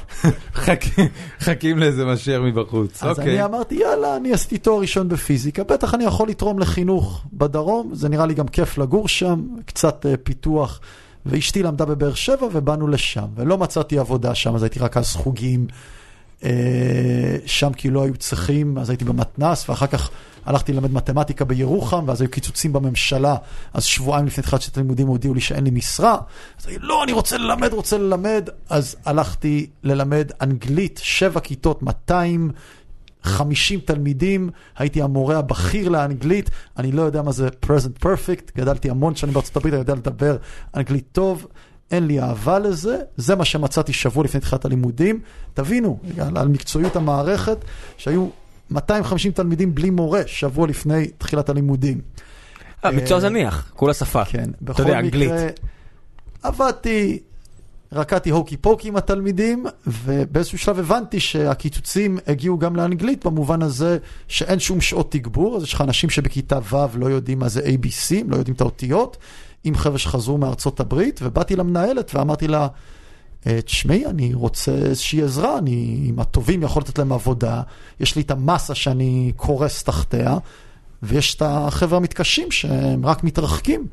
חכים- 1.41 1.79
לאיזה 1.79 2.05
משיח 2.05 2.41
מבחוץ. 2.45 3.03
אז 3.03 3.19
אוקיי. 3.19 3.35
אני 3.35 3.45
אמרתי, 3.45 3.75
יאללה, 3.75 4.17
אני 4.17 4.33
עשיתי 4.33 4.59
תואר 4.59 4.81
ראשון 4.81 5.09
בפיזיקה, 5.09 5.65
בטח 5.65 5.95
אני 5.95 6.05
יכול 6.05 6.29
לתרום 6.29 6.59
לחינוך 6.59 7.25
בדרום, 7.33 7.91
זה 7.95 8.09
נראה 8.09 8.27
לי 8.27 8.35
גם 8.35 8.49
כיף 8.49 8.79
לגור 8.79 9.09
שם, 9.09 9.41
קצת 9.67 10.07
אה, 10.07 10.15
פיתוח. 10.23 10.81
ואשתי 11.27 11.63
למדה 11.63 11.85
בבאר 11.85 12.15
שבע 12.15 12.47
ובאנו 12.53 12.89
לשם, 12.89 13.25
ולא 13.37 13.59
מצאתי 13.59 13.99
עבודה 13.99 14.35
שם, 14.35 14.55
אז 14.55 14.63
הייתי 14.63 14.79
רק 14.79 14.97
אז 14.97 15.13
חוגים 15.13 15.67
אה, 16.45 16.51
שם 17.47 17.73
כי 17.73 17.91
לא 17.91 18.03
היו 18.03 18.17
צריכים, 18.17 18.79
אז 18.79 18.91
הייתי 18.91 19.05
במתנ"ס, 19.05 19.69
ואחר 19.69 19.87
כך 19.87 20.11
הלכתי 20.45 20.73
ללמד 20.73 20.93
מתמטיקה 20.93 21.45
בירוחם, 21.45 22.05
ואז 22.07 22.21
היו 22.21 22.31
קיצוצים 22.31 22.73
בממשלה, 22.73 23.37
אז 23.75 23.85
שבועיים 23.85 24.27
לפני 24.27 24.43
תחילת 24.43 24.63
שנת 24.63 24.77
הלימודים 24.77 25.07
הודיעו 25.07 25.35
לי 25.35 25.41
שאין 25.41 25.65
לי 25.65 25.71
משרה, 25.71 26.17
אז 26.61 26.67
אמרתי, 26.67 26.79
לא, 26.83 27.05
אני 27.05 27.13
רוצה 27.13 27.39
ללמד, 27.39 27.73
רוצה 27.73 27.99
ללמד, 27.99 28.49
אז 28.69 28.97
הלכתי 29.05 29.71
ללמד 29.83 30.31
אנגלית, 30.41 31.01
שבע 31.03 31.41
כיתות, 31.41 31.83
200 31.83 32.51
50 33.23 33.81
תלמידים, 33.81 34.51
הייתי 34.79 35.03
המורה 35.03 35.39
הבכיר 35.39 35.89
לאנגלית, 35.89 36.51
אני 36.77 36.93
לא 36.93 37.03
יודע 37.03 37.23
מה 37.23 37.33
זה 37.33 37.49
present 37.67 38.05
perfect, 38.05 38.51
גדלתי 38.57 38.91
המון 38.91 39.15
שנים 39.15 39.35
בארצות 39.35 39.57
הברית, 39.57 39.75
אני 39.75 39.81
יודע 39.81 39.95
לדבר 39.95 40.37
אנגלית 40.75 41.05
טוב, 41.13 41.47
אין 41.91 42.07
לי 42.07 42.21
אהבה 42.21 42.59
לזה, 42.59 42.99
זה 43.17 43.37
מה 43.37 43.45
שמצאתי 43.45 43.93
שבוע 43.93 44.25
לפני 44.25 44.41
תחילת 44.41 44.65
הלימודים. 44.65 45.21
תבינו, 45.55 45.99
על 46.37 46.49
מקצועיות 46.49 46.97
המערכת, 46.97 47.59
שהיו 47.97 48.29
250 48.71 49.33
תלמידים 49.33 49.75
בלי 49.75 49.91
מורה 49.91 50.23
שבוע 50.27 50.67
לפני 50.67 51.07
תחילת 51.19 51.49
הלימודים. 51.49 52.01
אה, 52.85 52.91
מקצוע 52.91 53.21
זניח, 53.21 53.73
כולה 53.75 53.95
שפה. 53.95 54.25
כן, 54.25 54.51
בכל 54.63 54.83
יודע, 54.83 54.99
אנגלית. 54.99 55.31
מקרה, 55.31 55.47
עבדתי, 56.43 57.19
רקדתי 57.93 58.31
הוקי 58.31 58.57
פוקי 58.57 58.89
עם 58.89 58.97
התלמידים, 58.97 59.67
ובאיזשהו 59.87 60.59
שלב 60.59 60.79
הבנתי 60.79 61.21
שהקיצוצים 61.21 62.19
הגיעו 62.27 62.59
גם 62.59 62.77
לאנגלית, 62.77 63.27
במובן 63.27 63.63
הזה 63.63 63.99
שאין 64.29 64.59
שום 64.59 64.81
שעות 64.81 65.13
תגבור, 65.13 65.57
אז 65.57 65.63
יש 65.63 65.75
לך 65.75 65.81
אנשים 65.81 66.11
שבכיתה 66.11 66.59
ו' 66.73 66.99
לא 66.99 67.07
יודעים 67.07 67.39
מה 67.39 67.49
זה 67.49 67.61
ABC, 67.61 68.15
לא 68.29 68.37
יודעים 68.37 68.55
את 68.55 68.61
האותיות, 68.61 69.17
עם 69.65 69.75
חבר'ה 69.75 69.99
שחזרו 69.99 70.39
מארצות 70.39 70.81
הברית, 70.81 71.21
ובאתי 71.23 71.57
למנהלת 71.57 72.15
ואמרתי 72.15 72.49
לה, 72.49 72.61
"אה, 72.61 72.69
תשמעי, 73.65 74.07
אני 74.07 74.35
רוצה 74.35 74.73
איזושהי 74.73 75.23
עזרה, 75.23 75.59
אני 75.59 76.01
עם 76.05 76.19
הטובים 76.21 76.63
יכול 76.63 76.83
לתת 76.83 76.99
להם 76.99 77.13
עבודה, 77.13 77.63
יש 78.01 78.17
לי 78.17 78.23
את 78.23 78.31
המסה 78.31 78.75
שאני 78.75 79.33
קורס 79.37 79.83
תחתיה, 79.83 80.39
ויש 81.03 81.35
את 81.35 81.43
החבר'ה 81.43 81.97
המתקשים 81.97 82.51
שהם 82.51 83.07
רק 83.07 83.25
מתרחקים. 83.25 83.87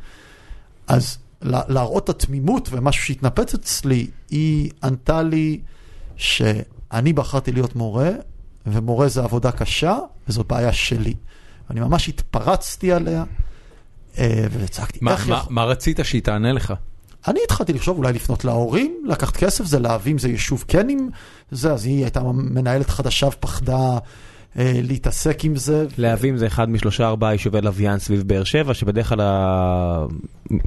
אז 0.88 1.18
לה- 1.41 1.61
להראות 1.68 2.03
את 2.03 2.10
התמימות 2.10 2.69
ומשהו 2.72 3.03
שהתנפץ 3.03 3.53
אצלי, 3.53 4.07
היא 4.30 4.72
ענתה 4.84 5.22
לי 5.22 5.60
אני 6.91 7.14
בחרתי 7.14 7.52
להיות 7.52 7.76
מורה, 7.76 8.10
ומורה 8.65 9.07
זה 9.07 9.24
עבודה 9.24 9.52
קשה, 9.52 9.98
וזו 10.28 10.44
בעיה 10.44 10.74
שלי. 10.74 11.14
אני 11.69 11.80
ממש 11.80 12.10
התפרצתי 12.10 12.91
עליה, 12.91 13.24
אה, 14.18 14.45
וצעקתי, 14.52 14.99
מה- 15.02 15.11
איך 15.11 15.30
מה- 15.30 15.36
יכול... 15.38 15.53
מה 15.53 15.64
רצית 15.64 15.99
שהיא 16.03 16.22
תענה 16.22 16.52
לך? 16.53 16.74
אני 17.28 17.40
התחלתי 17.44 17.74
לחשוב 17.74 17.98
אולי 17.98 18.14
לפנות 18.14 18.45
להורים, 18.45 19.04
לקחת 19.06 19.38
כסף, 19.38 19.66
זה 19.66 19.80
להבים, 19.80 20.18
זה 20.18 20.30
יישוב 20.30 20.66
כן 20.68 20.90
עם 20.90 21.10
זה, 21.52 21.74
אז 21.74 21.86
היא 21.86 22.04
הייתה 22.04 22.22
מנהלת 22.34 22.90
חדשה 22.90 23.28
ופחדה 23.28 23.98
אה, 24.58 24.80
להתעסק 24.84 25.45
עם 25.45 25.56
זה. 25.56 25.86
להבים 25.98 26.38
זה 26.38 26.48
אחד 26.48 26.70
משלושה 26.70 27.08
ארבעה 27.08 27.32
יישובי 27.32 27.62
לוויין 27.62 27.99
סביב 27.99 28.22
באר 28.22 28.44
שבע, 28.44 28.74
שבדרך 28.74 29.10
כלל 29.10 29.22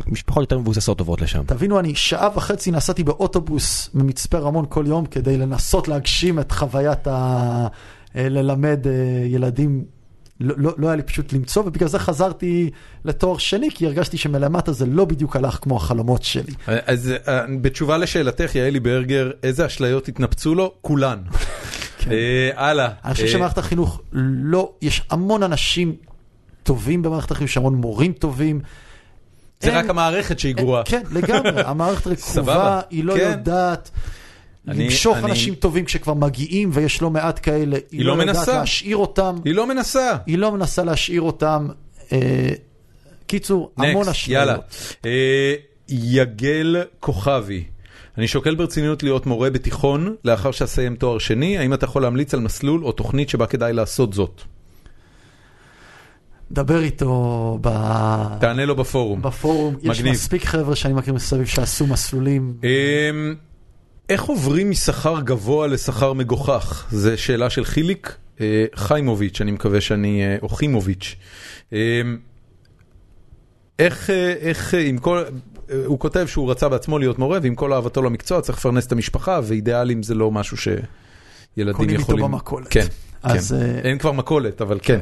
המשפחות 0.07 0.41
יותר 0.41 0.59
מבוססות 0.59 1.01
עוברות 1.01 1.21
לשם. 1.21 1.43
תבינו, 1.47 1.79
אני 1.81 1.95
שעה 1.95 2.29
וחצי 2.35 2.71
נסעתי 2.71 3.05
באוטובוס 3.05 3.91
ממצפה 3.95 4.39
רמון 4.39 4.65
כל 4.69 4.85
יום 4.87 5.07
כדי 5.07 5.39
לנסות 5.39 5.89
להגשים 5.89 6.39
את 6.39 6.53
חוויית 6.53 7.07
ה... 7.07 7.67
אה, 8.17 8.29
ללמד 8.29 8.87
אה, 8.87 8.93
ילדים. 9.27 9.85
לא, 10.41 10.55
לא, 10.59 10.75
לא 10.79 10.87
היה 10.87 10.97
לי 10.97 11.03
פשוט 11.03 11.33
למצוא, 11.33 11.63
ובגלל 11.67 11.89
זה 11.89 11.99
חזרתי 11.99 12.71
לתואר 13.05 13.39
שני, 13.39 13.69
כי 13.75 13.87
הרגשתי 13.87 14.17
שמלמטה 14.19 14.73
זה 14.73 14.87
לא 14.87 15.05
בדיוק 15.05 15.37
הלך 15.37 15.59
כמו 15.63 15.77
החלומות 15.77 16.23
שלי. 16.23 16.53
אז 16.87 17.13
אה, 17.29 17.45
בתשובה 17.63 17.99
לשאלתך, 17.99 18.55
יעלי 18.55 18.81
ברגר, 18.81 19.31
איזה 19.43 19.67
אשליות 19.67 20.09
התנפצו 20.09 20.55
לו? 20.55 20.73
כולן. 20.81 21.19
אה, 22.11 22.51
הלאה. 22.57 22.89
אני 23.05 23.15
חושב 23.15 23.27
אה, 23.27 23.31
שמערכת 23.33 23.59
החינוך 23.59 24.01
לא, 24.13 24.73
יש 24.83 25.03
המון 25.11 25.43
אנשים 25.43 25.97
טובים 26.63 27.03
במערכת 27.03 27.31
החינוך, 27.31 27.51
יש 27.51 27.57
המון 27.57 27.75
מורים 27.75 28.13
טובים. 28.13 28.61
זה 29.61 29.69
אין- 29.71 29.79
רק 29.79 29.91
המערכת 29.91 30.39
שהיא 30.39 30.55
גרועה. 30.55 30.83
כן, 30.85 31.03
לגמרי, 31.13 31.63
המערכת 31.63 32.07
רקובה, 32.29 32.81
היא 32.91 33.05
לא 33.05 33.15
כן. 33.15 33.31
יודעת 33.31 33.91
למשוך 34.67 35.17
אני- 35.17 35.27
אנשים 35.31 35.55
טובים 35.55 35.85
כשכבר 35.85 36.15
מגיעים, 36.15 36.71
ויש 36.73 37.03
לא 37.03 37.11
מעט 37.11 37.41
כאלה, 37.43 37.77
היא 37.91 38.05
לא 38.05 38.17
לא 38.17 38.23
יודעת 38.23 38.37
מנסה. 38.37 38.59
להשאיר 38.59 38.97
אותם, 38.97 39.37
היא 39.45 39.55
לא 39.55 39.67
מנסה. 39.67 40.17
היא 40.27 40.39
לא 40.39 40.53
מנסה 40.53 40.85
להשאיר 40.85 41.23
אותם. 41.23 41.69
אה, 42.13 42.19
קיצור, 43.27 43.71
המון 43.77 43.97
נקסט, 43.97 44.09
אשליות. 44.11 44.41
יאללה. 44.41 44.59
אה, 45.07 45.55
יגל 45.89 46.77
כוכבי. 47.01 47.65
אני 48.19 48.29
שוקל 48.29 48.55
ברצינות 48.55 49.03
להיות 49.03 49.27
מורה 49.27 49.51
בתיכון 49.51 50.15
לאחר 50.25 50.51
שאסיים 50.51 50.97
תואר 50.97 51.19
שני, 51.19 51.59
האם 51.59 51.75
אתה 51.75 51.85
יכול 51.85 52.03
להמליץ 52.03 52.35
על 52.35 52.41
מסלול 52.41 52.85
או 52.85 52.93
תוכנית 52.93 53.29
שבה 53.29 53.47
כדאי 53.47 53.73
לעשות 53.73 54.13
זאת? 54.13 54.43
דבר 56.53 56.83
איתו 56.83 57.59
ב- 57.61 58.39
תענה 58.41 58.65
לו 58.65 58.77
בפורום. 58.77 59.23
בפורום, 59.23 59.75
יש 59.83 59.99
מגניב. 60.01 60.13
מספיק 60.13 60.45
חבר'ה 60.45 60.77
שאני 60.77 60.95
מכיר 60.95 61.15
מסביב 61.15 61.47
שעשו 61.47 61.87
מסלולים. 61.87 62.55
איך 64.11 64.23
עוברים 64.23 64.71
משכר 64.71 65.21
גבוה 65.21 65.67
לשכר 65.67 66.13
מגוחך? 66.13 66.87
זו 66.91 67.11
שאלה 67.17 67.51
של 67.51 67.65
חיליק 67.65 68.17
אה, 68.41 68.65
חיימוביץ', 68.75 69.41
אני 69.41 69.51
מקווה 69.51 69.81
שאני, 69.81 70.23
אה, 70.23 70.37
או 70.43 70.49
חימוביץ'. 70.49 71.17
איך, 73.81 74.11
אה, 74.11 74.33
איך 74.41 74.75
אה, 74.75 74.81
עם 74.81 74.99
כל, 74.99 75.25
אה, 75.71 75.83
הוא 75.87 75.99
כותב 75.99 76.27
שהוא 76.27 76.51
רצה 76.51 76.69
בעצמו 76.69 76.99
להיות 76.99 77.19
מורה, 77.19 77.39
ועם 77.43 77.55
כל 77.55 77.73
אהבתו 77.73 78.03
למקצוע 78.03 78.41
צריך 78.41 78.59
לפרנס 78.59 78.87
את 78.87 78.93
המשפחה, 78.93 79.41
ואידיאלים 79.45 80.03
זה 80.03 80.15
לא 80.15 80.31
משהו 80.31 80.57
שילדים 80.57 81.73
קונים 81.73 81.91
איתו 81.91 82.03
יכולים... 82.03 82.25
במכולת. 82.25 82.69
כן, 82.71 82.87
אז, 83.23 83.55
כן. 83.59 83.63
אה, 83.63 83.91
אין 83.91 83.99
כבר 83.99 84.13
מכולת, 84.13 84.61
אבל 84.61 84.79
כן. 84.83 85.01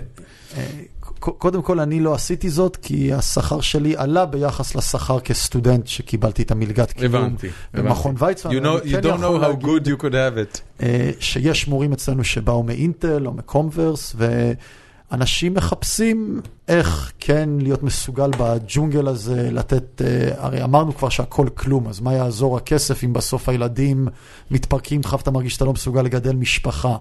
קודם 1.19 1.63
כל, 1.63 1.81
אני 1.81 2.01
לא 2.01 2.15
עשיתי 2.15 2.51
זאת, 2.51 2.77
כי 2.77 3.13
השכר 3.13 3.61
שלי 3.61 3.97
עלה 3.97 4.27
ביחס 4.27 4.75
לשכר 4.75 5.21
כסטודנט 5.21 5.87
שקיבלתי 5.87 6.43
את 6.43 6.51
המלגת 6.51 6.93
קיום. 6.93 7.37
במכון 7.75 8.15
ויצמן. 8.19 8.53
You, 8.53 8.63
know, 8.63 8.85
you 8.85 8.91
כן 8.91 9.01
don't 9.01 9.21
know 9.21 9.43
how 9.43 9.65
good 9.65 9.87
you 9.87 10.03
could 10.03 10.13
have 10.13 10.55
it. 10.55 10.83
אה, 10.83 11.11
שיש 11.21 11.69
מורים 11.69 11.93
אצלנו 11.93 12.25
שבאו 12.25 12.63
מאינטל 12.63 13.27
או 13.27 13.33
מקומברס, 13.33 14.17
ואנשים 15.11 15.55
מחפשים 15.55 16.41
איך 16.69 17.13
כן 17.21 17.49
להיות 17.59 17.83
מסוגל 17.83 18.31
בג'ונגל 18.39 19.09
הזה, 19.09 19.49
לתת, 19.53 20.03
אה, 20.03 20.31
הרי 20.37 20.65
אמרנו 20.65 20.97
כבר 20.97 21.09
שהכל 21.09 21.49
כלום, 21.55 21.89
אז 21.89 22.01
מה 22.01 22.15
יעזור 22.15 22.57
הכסף 22.57 23.05
אם 23.05 23.13
בסוף 23.13 23.49
הילדים 23.49 24.09
מתפרקים 24.51 25.01
לך 25.05 25.13
ואתה 25.13 25.31
מרגיש 25.31 25.55
שאתה 25.55 25.65
לא 25.65 25.73
מסוגל 25.73 26.03
לגדל 26.03 26.37
משפחה. 26.37 26.97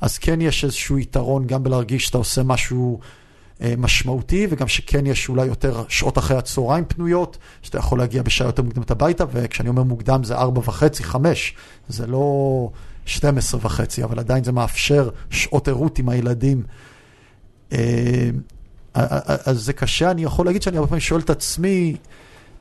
אז 0.00 0.18
כן 0.18 0.40
יש 0.40 0.64
איזשהו 0.64 0.98
יתרון 0.98 1.46
גם 1.46 1.62
בלהרגיש 1.62 2.06
שאתה 2.06 2.18
עושה 2.18 2.42
משהו 2.42 3.00
משמעותי, 3.78 4.46
וגם 4.50 4.68
שכן 4.68 5.06
יש 5.06 5.28
אולי 5.28 5.46
יותר 5.46 5.84
שעות 5.88 6.18
אחרי 6.18 6.36
הצהריים 6.36 6.84
פנויות, 6.88 7.38
שאתה 7.62 7.78
יכול 7.78 7.98
להגיע 7.98 8.22
בשעה 8.22 8.48
יותר 8.48 8.62
מוקדמת 8.62 8.90
הביתה, 8.90 9.24
וכשאני 9.32 9.68
אומר 9.68 9.82
מוקדם 9.82 10.24
זה 10.24 10.36
ארבע 10.36 10.60
וחצי, 10.64 11.04
חמש, 11.04 11.54
זה 11.88 12.06
לא 12.06 12.70
12 13.06 13.60
וחצי, 13.62 14.04
אבל 14.04 14.18
עדיין 14.18 14.44
זה 14.44 14.52
מאפשר 14.52 15.10
שעות 15.30 15.68
ערות 15.68 15.98
עם 15.98 16.08
הילדים. 16.08 16.62
אה, 17.72 18.30
אז 18.94 19.62
זה 19.64 19.72
קשה, 19.72 20.10
אני 20.10 20.22
יכול 20.22 20.46
להגיד 20.46 20.62
שאני 20.62 20.76
הרבה 20.76 20.88
פעמים 20.88 21.00
שואל 21.00 21.20
את 21.20 21.30
עצמי, 21.30 21.96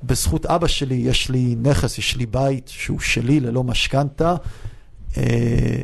בזכות 0.03 0.45
אבא 0.45 0.67
שלי 0.67 0.95
יש 0.95 1.29
לי 1.29 1.55
נכס, 1.61 1.97
יש 1.97 2.15
לי 2.15 2.25
בית 2.25 2.67
שהוא 2.67 2.99
שלי 2.99 3.39
ללא 3.39 3.63
משכנתה. 3.63 4.35
אה, 5.17 5.81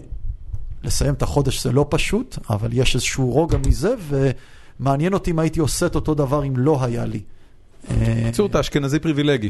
לסיים 0.84 1.14
את 1.14 1.22
החודש 1.22 1.64
זה 1.64 1.72
לא 1.72 1.86
פשוט, 1.90 2.38
אבל 2.50 2.70
יש 2.74 2.96
איזשהו 2.96 3.32
רוגע 3.32 3.58
מזה, 3.68 3.96
ומעניין 4.80 5.14
אותי 5.14 5.32
אם 5.32 5.40
הייתי 5.40 5.60
עושה 5.60 5.86
את 5.86 5.96
אותו 5.96 6.14
דבר 6.14 6.44
אם 6.44 6.58
לא 6.58 6.84
היה 6.84 7.06
לי. 7.06 7.22
בקיצור, 7.92 8.48
אתה 8.48 8.60
אשכנזי 8.60 9.00
פריבילגי. 9.00 9.50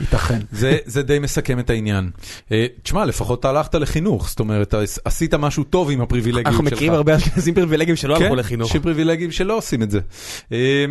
ייתכן. 0.00 0.38
זה, 0.52 0.76
זה 0.84 1.02
די 1.02 1.18
מסכם 1.18 1.58
את 1.58 1.70
העניין. 1.70 2.10
אה, 2.52 2.66
תשמע, 2.82 3.04
לפחות 3.04 3.40
אתה 3.40 3.48
הלכת 3.48 3.74
לחינוך, 3.74 4.28
זאת 4.28 4.40
אומרת, 4.40 4.68
אתה 4.68 4.80
עשית 5.04 5.34
משהו 5.34 5.64
טוב 5.64 5.90
עם 5.90 6.00
הפריבילגיות 6.00 6.46
שלך. 6.46 6.54
אנחנו 6.54 6.64
מכירים 6.64 6.92
הרבה 6.92 7.16
אשכנזים 7.16 7.54
פריבילגיים 7.54 7.96
שלא 7.96 8.16
הלכו 8.16 8.34
לחינוך. 8.34 8.72
כן, 8.72 8.78
שפריבילגים 8.78 9.30
שלא 9.30 9.56
עושים 9.56 9.82
את 9.82 9.90
זה. 9.90 10.00
אה, 10.52 10.84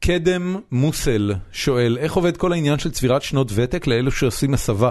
קדם 0.00 0.56
מוסל 0.72 1.34
שואל, 1.52 1.98
איך 2.00 2.12
עובד 2.12 2.36
כל 2.36 2.52
העניין 2.52 2.78
של 2.78 2.90
צבירת 2.90 3.22
שנות 3.22 3.52
ותק 3.54 3.86
לאלו 3.86 4.10
שעושים 4.10 4.54
הסבה? 4.54 4.90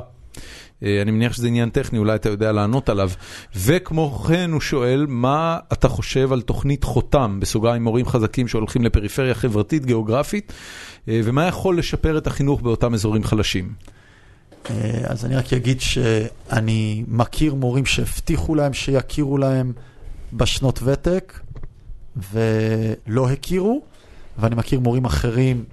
אה, 0.83 1.01
אני 1.01 1.11
מניח 1.11 1.33
שזה 1.33 1.47
עניין 1.47 1.69
טכני, 1.69 1.99
אולי 1.99 2.15
אתה 2.15 2.29
יודע 2.29 2.51
לענות 2.51 2.89
עליו. 2.89 3.09
וכמו 3.55 4.11
כן 4.11 4.51
הוא 4.51 4.61
שואל, 4.61 5.05
מה 5.09 5.59
אתה 5.73 5.89
חושב 5.89 6.33
על 6.33 6.41
תוכנית 6.41 6.83
חותם, 6.83 7.37
בסוגריים 7.41 7.83
מורים 7.83 8.05
חזקים 8.05 8.47
שהולכים 8.47 8.83
לפריפריה 8.83 9.33
חברתית, 9.33 9.85
גיאוגרפית, 9.85 10.53
אה, 11.09 11.21
ומה 11.23 11.47
יכול 11.47 11.79
לשפר 11.79 12.17
את 12.17 12.27
החינוך 12.27 12.61
באותם 12.61 12.93
אזורים 12.93 13.23
חלשים? 13.23 13.73
אה, 14.69 15.01
אז 15.03 15.25
אני 15.25 15.35
רק 15.35 15.53
אגיד 15.53 15.81
שאני 15.81 17.03
מכיר 17.07 17.53
מורים 17.53 17.85
שהבטיחו 17.85 18.55
להם 18.55 18.73
שיכירו 18.73 19.37
להם 19.37 19.73
בשנות 20.33 20.79
ותק 20.83 21.39
ולא 22.31 23.29
הכירו, 23.29 23.81
ואני 24.37 24.55
מכיר 24.55 24.79
מורים 24.79 25.05
אחרים 25.05 25.63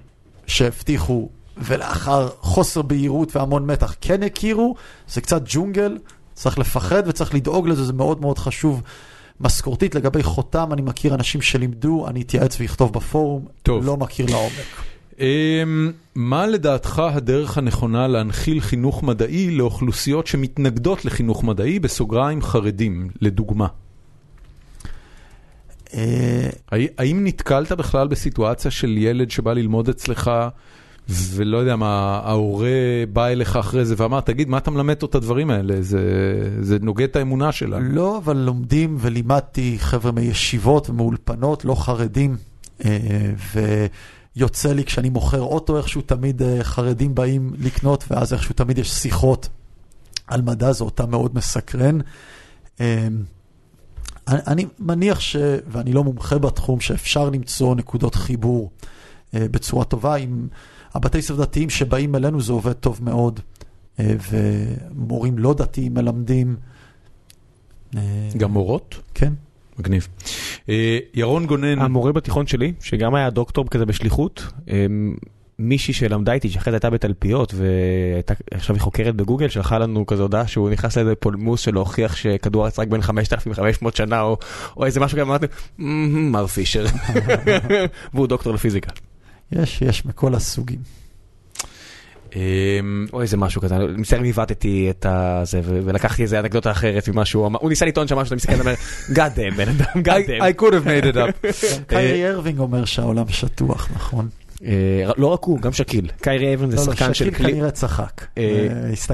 שהבטיחו 0.47 1.29
ולאחר 1.57 2.29
חוסר 2.39 2.81
בהירות 2.81 3.35
והמון 3.35 3.65
מתח 3.65 3.95
כן 4.01 4.23
הכירו, 4.23 4.75
זה 5.07 5.21
קצת 5.21 5.41
ג'ונגל, 5.45 5.97
צריך 6.33 6.59
לפחד 6.59 7.03
וצריך 7.05 7.35
לדאוג 7.35 7.67
לזה, 7.67 7.83
זה 7.83 7.93
מאוד 7.93 8.21
מאוד 8.21 8.37
חשוב. 8.37 8.81
משכורתית 9.41 9.95
לגבי 9.95 10.23
חותם, 10.23 10.69
אני 10.73 10.81
מכיר 10.81 11.15
אנשים 11.15 11.41
שלימדו, 11.41 12.07
אני 12.07 12.21
אתייעץ 12.21 12.61
ואכתוב 12.61 12.93
בפורום, 12.93 13.45
טוב. 13.63 13.85
לא 13.85 13.97
מכיר 13.97 14.25
לעומק. 14.29 14.51
אמ, 15.19 15.91
מה 16.15 16.47
לדעתך 16.47 16.99
הדרך 17.05 17.57
הנכונה 17.57 18.07
להנחיל 18.07 18.61
חינוך 18.61 19.03
מדעי 19.03 19.51
לאוכלוסיות 19.51 20.27
שמתנגדות 20.27 21.05
לחינוך 21.05 21.43
מדעי, 21.43 21.79
בסוגריים 21.79 22.41
חרדים, 22.41 23.09
לדוגמה? 23.21 23.67
אה, 25.93 26.49
הא- 26.71 26.77
האם 26.97 27.23
נתקלת 27.27 27.71
בכלל 27.71 28.07
בסיטואציה 28.07 28.71
של 28.71 28.97
ילד 28.97 29.31
שבא 29.31 29.53
ללמוד 29.53 29.89
אצלך, 29.89 30.31
ולא 31.09 31.57
יודע 31.57 31.75
מה, 31.75 32.21
ההורה 32.23 32.69
בא 33.13 33.27
אליך 33.27 33.55
אחרי 33.55 33.85
זה 33.85 33.95
ואמר, 33.97 34.19
תגיד, 34.19 34.49
מה 34.49 34.57
אתה 34.57 34.71
מלמד 34.71 34.93
אותו 34.93 35.05
את 35.05 35.15
הדברים 35.15 35.49
האלה? 35.49 35.81
זה, 35.81 36.01
זה 36.61 36.77
נוגד 36.81 37.07
את 37.09 37.15
האמונה 37.15 37.51
שלה. 37.51 37.79
לא, 37.79 38.17
אבל 38.17 38.37
לומדים 38.37 38.97
ולימדתי 38.99 39.75
חבר'ה 39.79 40.11
מישיבות 40.11 40.89
ומאולפנות, 40.89 41.65
לא 41.65 41.75
חרדים, 41.75 42.37
אה, 42.85 43.31
ויוצא 44.35 44.73
לי 44.73 44.83
כשאני 44.83 45.09
מוכר 45.09 45.41
אוטו 45.41 45.77
איכשהו 45.77 46.01
תמיד 46.01 46.41
אה, 46.41 46.63
חרדים 46.63 47.15
באים 47.15 47.53
לקנות, 47.59 48.03
ואז 48.11 48.33
איכשהו 48.33 48.55
תמיד 48.55 48.77
יש 48.77 48.91
שיחות 48.91 49.49
על 50.27 50.41
מדע, 50.41 50.71
זה 50.71 50.83
אותה 50.83 51.05
מאוד 51.05 51.35
מסקרן. 51.35 51.97
אה, 52.81 53.07
אני 54.27 54.65
מניח 54.79 55.19
ש... 55.19 55.35
ואני 55.67 55.93
לא 55.93 56.03
מומחה 56.03 56.37
בתחום, 56.37 56.79
שאפשר 56.79 57.29
למצוא 57.29 57.75
נקודות 57.75 58.15
חיבור 58.15 58.71
בצורה 59.33 59.85
טובה. 59.85 60.15
עם 60.15 60.47
הבתי 60.93 61.21
ספר 61.21 61.41
דתיים 61.41 61.69
שבאים 61.69 62.15
אלינו 62.15 62.41
זה 62.41 62.53
עובד 62.53 62.73
טוב 62.73 62.99
מאוד, 63.03 63.39
אה, 63.99 64.13
ומורים 64.31 65.37
לא 65.37 65.53
דתיים 65.53 65.93
מלמדים. 65.93 66.55
אה, 67.95 68.01
גם 68.37 68.51
מורות? 68.51 69.01
כן. 69.13 69.33
מגניב. 69.79 70.07
אה, 70.69 70.97
ירון 71.13 71.45
גונן, 71.45 71.79
המורה 71.79 72.11
בתיכון 72.11 72.47
שלי, 72.47 72.73
שגם 72.79 73.15
היה 73.15 73.29
דוקטור 73.29 73.67
כזה 73.67 73.85
בשליחות, 73.85 74.47
מישהי 75.59 75.93
שלמדה 75.93 76.33
איתי, 76.33 76.49
שאחרי 76.49 76.71
זה 76.71 76.75
הייתה 76.75 76.89
בתלפיות, 76.89 77.53
ועכשיו 78.51 78.75
היא 78.75 78.81
חוקרת 78.81 79.15
בגוגל, 79.15 79.47
שלחה 79.49 79.77
לנו 79.77 80.05
כזה 80.05 80.21
הודעה 80.21 80.47
שהוא 80.47 80.69
נכנס 80.69 80.97
לאיזה 80.97 81.15
פולמוס 81.15 81.61
של 81.61 81.73
להוכיח 81.73 82.15
שכדור 82.15 82.63
הארץ 82.63 82.79
רק 82.79 82.87
בין 82.87 83.01
5,500 83.01 83.95
שנה, 83.95 84.21
או, 84.21 84.37
או 84.77 84.85
איזה 84.85 84.99
משהו 84.99 85.15
כזה, 85.15 85.21
אמרתי, 85.21 85.45
"מ, 85.79 86.31
מר 86.31 86.47
פישר, 86.47 86.85
והוא 88.13 88.27
דוקטור 88.27 88.53
לפיזיקה. 88.53 88.91
יש, 89.61 89.81
יש 89.81 90.05
מכל 90.05 90.35
הסוגים. 90.35 90.79
אמ, 92.35 93.05
או 93.13 93.21
איזה 93.21 93.37
משהו 93.37 93.61
כזה, 93.61 93.75
אני 93.75 93.85
מצטער 93.97 94.19
אם 94.19 94.23
עיוותתי 94.23 94.87
את 94.89 95.05
הזה, 95.09 95.61
ו- 95.63 95.79
ולקחתי 95.83 96.23
איזה 96.23 96.39
אנקדוטה 96.39 96.71
אחרת 96.71 97.09
ממה 97.09 97.25
שהוא 97.25 97.47
אמר, 97.47 97.59
הוא 97.61 97.69
ניסה 97.69 97.85
לטעון 97.85 98.07
שם 98.07 98.17
משהו, 98.17 98.27
אתה 98.27 98.35
מסתכל 98.35 98.53
ואומר, 98.55 98.73
God 99.17 99.37
damn, 99.37 99.55
בן 99.57 99.69
אדם, 99.69 100.01
God 100.03 100.27
damn. 100.27 100.41
I 100.41 100.61
could 100.61 100.73
have 100.73 100.85
made 100.85 101.13
it 101.13 101.17
up. 101.17 101.47
קיירי 101.87 102.29
ארווינג 102.29 102.59
אומר 102.59 102.85
שהעולם 102.85 103.29
שטוח, 103.29 103.89
נכון? 103.95 104.29
אה, 104.65 105.11
לא 105.17 105.27
רק 105.27 105.43
הוא, 105.43 105.59
גם 105.59 105.73
שקיל. 105.73 106.07
קיירי 106.21 106.53
ארווינג 106.53 106.69
זה 106.69 106.75
לא, 106.75 106.81
לא, 106.81 106.93
שחקן 106.93 107.13
של 107.13 107.25
שקיל 107.25 107.33
קליפ. 107.33 107.51
כנראה 107.51 107.71
צחק. 107.71 108.25
אה, 108.37 108.67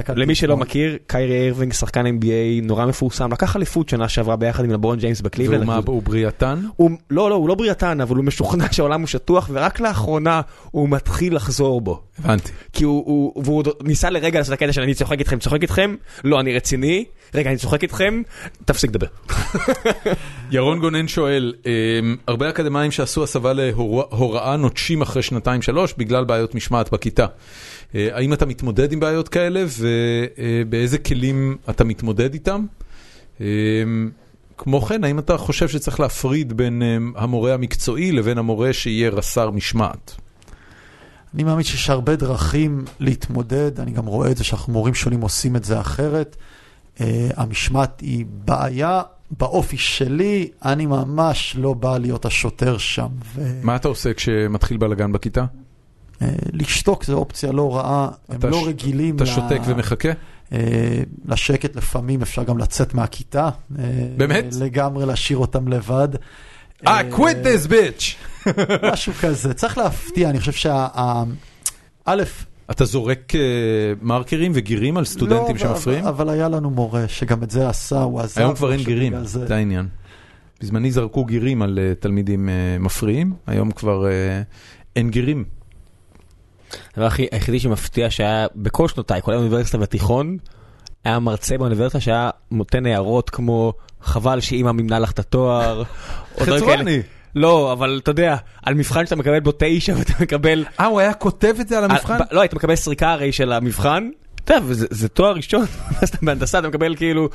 אה, 0.08 0.14
למי 0.16 0.34
שלא. 0.34 0.56
מכיר, 0.56 0.98
קיירי 1.06 1.48
ארווינג 1.48 1.72
שחקן 1.72 2.06
NBA 2.06 2.62
נורא 2.62 2.86
מפורסם, 2.86 3.32
לקח 3.32 3.56
אליפות 3.56 3.88
שנה 3.88 4.08
שעברה 4.08 4.36
ביחד 4.36 4.64
עם 4.64 4.70
לברון 4.70 4.98
ג'יימס 4.98 5.18
והוא 5.20 5.24
בקליבלנד. 5.24 5.64
מה, 5.64 5.80
הוא 5.86 6.02
בריאתן? 6.02 6.60
לא, 7.10 7.30
לא, 7.30 7.34
הוא 7.34 7.48
לא 7.48 7.54
בריאתן, 7.54 8.00
אבל 8.00 8.16
הוא 8.16 8.24
משוכנע 8.24 8.64
שהעולם 8.72 9.00
הוא 9.00 9.06
שטוח, 9.06 9.50
ורק 9.52 9.80
לאחרונה 9.80 10.40
הוא 10.70 10.88
מתחיל 10.88 11.36
לחזור 11.36 11.80
בו. 11.80 12.02
הבנתי. 12.18 12.52
כי 12.72 12.84
הוא, 12.84 13.04
הוא, 13.06 13.44
והוא 13.44 13.62
ניסה 13.82 14.10
לרגע 14.10 14.38
לעשות 14.38 14.52
את 14.54 14.62
הקטע 14.62 14.72
של 14.72 14.82
אני 14.82 14.94
צוחק 14.94 15.18
איתכם, 15.18 15.38
צוחק 15.38 15.62
איתכם, 15.62 15.94
לא, 16.24 16.40
אני 16.40 16.56
רציני, 16.56 17.04
רגע, 17.34 17.50
אני 17.50 17.58
צוחק 17.58 17.82
איתכם, 17.82 18.22
תפסיק 18.64 18.90
לדבר. 18.90 19.06
ירון 20.50 20.80
גונן 20.80 21.08
שואל, 21.08 21.54
אמ, 21.66 22.16
הרבה 22.26 22.50
אקדמאים 22.50 22.90
שעשו 22.90 23.22
הסבה 23.22 23.52
להוראה 23.52 24.56
נוטשים 24.56 25.02
אחרי 25.02 25.22
שנתיים 25.22 25.62
שלוש 25.62 25.94
בגלל 25.98 26.24
בעיות 26.24 26.54
משמעת 26.54 26.92
בכיתה. 26.92 27.26
אה, 27.94 28.08
האם 28.12 28.32
אתה 28.32 28.46
מתמודד 28.46 28.92
עם 28.92 29.00
בעיות 29.00 29.28
כאלה 29.28 29.64
ובאיזה 29.78 30.98
כלים 30.98 31.56
אתה 31.70 31.84
מתמודד 31.84 32.34
איתם? 32.34 32.66
אמ, 33.40 34.10
כמו 34.58 34.80
כן, 34.80 35.04
האם 35.04 35.18
אתה 35.18 35.36
חושב 35.36 35.68
שצריך 35.68 36.00
להפריד 36.00 36.52
בין 36.52 36.82
אמ, 36.82 37.12
המורה 37.16 37.54
המקצועי 37.54 38.12
לבין 38.12 38.38
המורה 38.38 38.72
שיהיה 38.72 39.10
רס"ר 39.10 39.50
משמעת? 39.50 40.16
אני 41.34 41.44
מאמין 41.44 41.64
שיש 41.64 41.90
הרבה 41.90 42.16
דרכים 42.16 42.84
להתמודד, 43.00 43.80
אני 43.80 43.90
גם 43.90 44.06
רואה 44.06 44.30
את 44.30 44.36
זה 44.36 44.44
שאנחנו 44.44 44.72
מורים 44.72 44.94
שונים 44.94 45.20
עושים 45.20 45.56
את 45.56 45.64
זה 45.64 45.80
אחרת. 45.80 46.36
Uh, 47.00 47.02
המשמעת 47.36 48.00
היא 48.00 48.26
בעיה, 48.28 49.02
באופי 49.30 49.78
שלי, 49.78 50.48
אני 50.64 50.86
ממש 50.86 51.56
לא 51.58 51.74
בא 51.74 51.98
להיות 51.98 52.24
השוטר 52.24 52.78
שם. 52.78 53.08
ו... 53.34 53.60
מה 53.62 53.76
אתה 53.76 53.88
עושה 53.88 54.14
כשמתחיל 54.14 54.76
בלאגן 54.76 55.12
בכיתה? 55.12 55.44
Uh, 55.44 56.24
לשתוק 56.52 57.04
זו 57.04 57.16
אופציה 57.18 57.52
לא 57.52 57.76
רעה, 57.76 58.08
הם 58.28 58.40
לא 58.50 58.60
ש- 58.60 58.66
רגילים 58.66 59.16
אתה 59.16 59.26
שותק 59.26 59.60
ומחכה? 59.66 60.08
uh, 60.48 60.52
לשקט, 61.26 61.76
לפעמים 61.76 62.22
אפשר 62.22 62.42
גם 62.44 62.58
לצאת 62.58 62.94
מהכיתה. 62.94 63.48
באמת? 64.16 64.44
לגמרי 64.60 65.06
להשאיר 65.06 65.38
אותם 65.38 65.68
לבד. 65.68 66.08
I 66.84 66.88
אה, 66.88 67.00
quit 67.10 67.46
this 67.46 67.70
bitch! 67.70 68.50
משהו 68.92 69.12
כזה, 69.20 69.54
צריך 69.54 69.78
להפתיע, 69.78 70.30
אני 70.30 70.40
חושב 70.40 70.52
שה... 70.52 70.86
א', 72.04 72.22
אתה 72.70 72.84
זורק 72.84 73.34
אה, 73.34 73.40
מרקרים 74.02 74.52
וגירים 74.54 74.96
על 74.96 75.04
סטודנטים 75.04 75.56
לא, 75.56 75.60
שמפריעים? 75.60 76.04
אבל, 76.04 76.08
אבל 76.24 76.28
היה 76.28 76.48
לנו 76.48 76.70
מורה 76.70 77.08
שגם 77.08 77.42
את 77.42 77.50
זה 77.50 77.68
עשה, 77.68 78.02
הוא 78.02 78.20
עזב. 78.20 78.40
היום 78.40 78.54
כבר 78.54 78.72
אין 78.72 78.82
גירים, 78.82 79.24
זה- 79.24 79.54
העניין. 79.54 79.88
בזמני 80.60 80.92
זרקו 80.92 81.24
גירים 81.24 81.62
על 81.62 81.78
אה, 81.82 81.94
תלמידים 81.94 82.48
אה, 82.48 82.76
מפריעים, 82.80 83.32
היום 83.46 83.70
כבר 83.70 84.04
אין 84.96 85.10
גירים. 85.10 85.44
הדבר 86.94 87.08
היחידי 87.32 87.60
שמפתיע 87.60 88.10
שהיה 88.10 88.46
בכל 88.56 88.88
שנותיי, 88.88 89.22
כל 89.22 89.32
האוניברסיטה 89.32 89.78
והתיכון, 89.78 90.36
היה 91.04 91.18
מרצה 91.18 91.58
באוניברסיטה 91.58 92.00
שהיה 92.00 92.30
נותן 92.50 92.86
הערות 92.86 93.30
כמו 93.30 93.72
חבל 94.02 94.40
שאימא 94.40 94.72
מימנה 94.72 94.98
לך 94.98 95.10
את 95.10 95.18
התואר. 95.18 95.82
חצרוני. 96.40 97.02
לא, 97.34 97.72
אבל 97.72 98.00
אתה 98.02 98.10
יודע, 98.10 98.36
על 98.62 98.74
מבחן 98.74 99.04
שאתה 99.04 99.16
מקבל 99.16 99.40
בו 99.40 99.50
תשע 99.58 99.94
ואתה 99.98 100.12
מקבל... 100.20 100.64
אה, 100.80 100.86
הוא 100.86 101.00
היה 101.00 101.14
כותב 101.14 101.54
את 101.60 101.68
זה 101.68 101.78
על 101.78 101.84
המבחן? 101.84 102.12
אה, 102.14 102.18
ב- 102.18 102.34
לא, 102.34 102.40
היית 102.40 102.54
מקבל 102.54 102.74
סריקה 102.76 103.12
הרי 103.12 103.32
של 103.32 103.52
המבחן. 103.52 104.08
אתה 104.44 104.54
יודע, 104.54 104.66
וזה- 104.68 104.86
זה 104.90 105.08
תואר 105.08 105.32
ראשון, 105.34 105.64
אז 106.02 106.08
אתה 106.08 106.18
בהנדסה 106.22 106.58
אתה 106.58 106.68
מקבל 106.68 106.96
כאילו, 106.96 107.28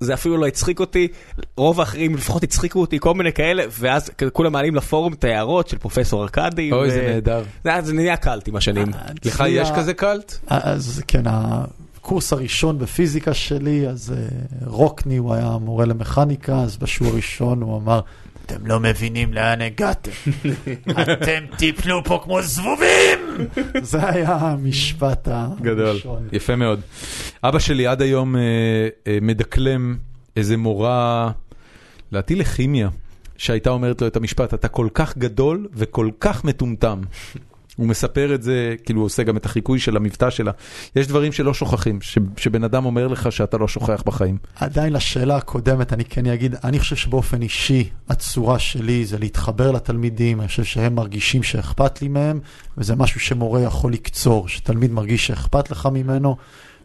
זה 0.00 0.14
אפילו 0.14 0.36
לא 0.36 0.46
הצחיק 0.46 0.80
אותי, 0.80 1.08
רוב 1.56 1.80
האחרים 1.80 2.14
לפחות 2.16 2.42
הצחיקו 2.42 2.80
אותי, 2.80 2.96
כל 3.00 3.14
מיני 3.14 3.32
כאלה, 3.32 3.62
ואז 3.78 4.10
כולם 4.32 4.52
מעלים 4.52 4.74
לפורום 4.74 5.12
את 5.12 5.24
ההערות 5.24 5.68
של 5.68 5.78
פרופסור 5.78 6.22
ארכדי. 6.22 6.72
אוי, 6.72 6.88
ו- 6.88 6.90
זה 6.90 7.02
נהדר. 7.14 7.42
זה 7.64 7.70
זה 7.82 7.92
נהיה 7.92 8.16
קלט 8.16 8.48
עם 8.48 8.56
השנים. 8.56 8.88
לך 9.24 9.34
אצלי 9.40 9.48
יש 9.48 9.68
ה- 9.70 9.76
כזה 9.76 9.94
קאלט? 9.94 10.38
אז 10.46 11.02
כן, 11.08 11.22
הקורס 11.26 12.32
הראשון 12.32 12.78
בפיזיקה 12.78 13.34
שלי, 13.34 13.88
אז 13.88 14.14
אה, 14.16 14.26
רוקני, 14.66 15.16
הוא 15.16 15.34
היה 15.34 15.56
מורה 15.60 15.84
למכניקה, 15.84 16.56
אז 16.56 16.76
בשיעור 16.76 17.12
הראשון 17.12 17.62
הוא 17.62 17.76
אמר, 17.78 18.00
אתם 18.46 18.66
לא 18.66 18.80
מבינים 18.80 19.32
לאן 19.34 19.60
הגעתם, 19.60 20.10
אתם 21.12 21.44
תיפלו 21.58 22.04
פה 22.04 22.20
כמו 22.24 22.42
זבובים! 22.42 23.18
זה 23.82 24.08
היה 24.08 24.34
המשפט 24.34 25.28
גדול, 25.60 25.86
הראשון. 25.86 26.28
יפה 26.32 26.56
מאוד. 26.56 26.80
אבא 27.44 27.58
שלי 27.58 27.86
עד 27.86 28.02
היום 28.02 28.36
אה, 28.36 28.40
אה, 29.06 29.18
מדקלם 29.22 29.96
איזה 30.36 30.56
מורה, 30.56 31.30
לדעתי 32.12 32.34
לכימיה, 32.34 32.88
שהייתה 33.36 33.70
אומרת 33.70 34.00
לו 34.00 34.06
את 34.06 34.16
המשפט, 34.16 34.54
אתה 34.54 34.68
כל 34.68 34.88
כך 34.94 35.18
גדול 35.18 35.68
וכל 35.74 36.10
כך 36.20 36.44
מטומטם. 36.44 37.00
הוא 37.76 37.86
מספר 37.86 38.34
את 38.34 38.42
זה, 38.42 38.74
כאילו 38.84 39.00
הוא 39.00 39.06
עושה 39.06 39.22
גם 39.22 39.36
את 39.36 39.46
החיקוי 39.46 39.78
של 39.78 39.96
המבטא 39.96 40.30
שלה. 40.30 40.52
יש 40.96 41.06
דברים 41.06 41.32
שלא 41.32 41.54
שוכחים, 41.54 42.00
ש, 42.00 42.18
שבן 42.36 42.64
אדם 42.64 42.84
אומר 42.84 43.08
לך 43.08 43.32
שאתה 43.32 43.58
לא 43.58 43.68
שוכח 43.68 44.02
בחיים. 44.06 44.36
עדיין 44.56 44.92
לשאלה 44.92 45.36
הקודמת 45.36 45.92
אני 45.92 46.04
כן 46.04 46.26
אגיד, 46.26 46.54
אני 46.64 46.78
חושב 46.78 46.96
שבאופן 46.96 47.42
אישי 47.42 47.88
הצורה 48.08 48.58
שלי 48.58 49.04
זה 49.04 49.18
להתחבר 49.18 49.70
לתלמידים, 49.70 50.40
אני 50.40 50.48
חושב 50.48 50.64
שהם 50.64 50.94
מרגישים 50.94 51.42
שאכפת 51.42 52.02
לי 52.02 52.08
מהם, 52.08 52.40
וזה 52.78 52.96
משהו 52.96 53.20
שמורה 53.20 53.60
יכול 53.60 53.92
לקצור, 53.92 54.48
שתלמיד 54.48 54.92
מרגיש 54.92 55.26
שאכפת 55.26 55.70
לך 55.70 55.88
ממנו. 55.92 56.36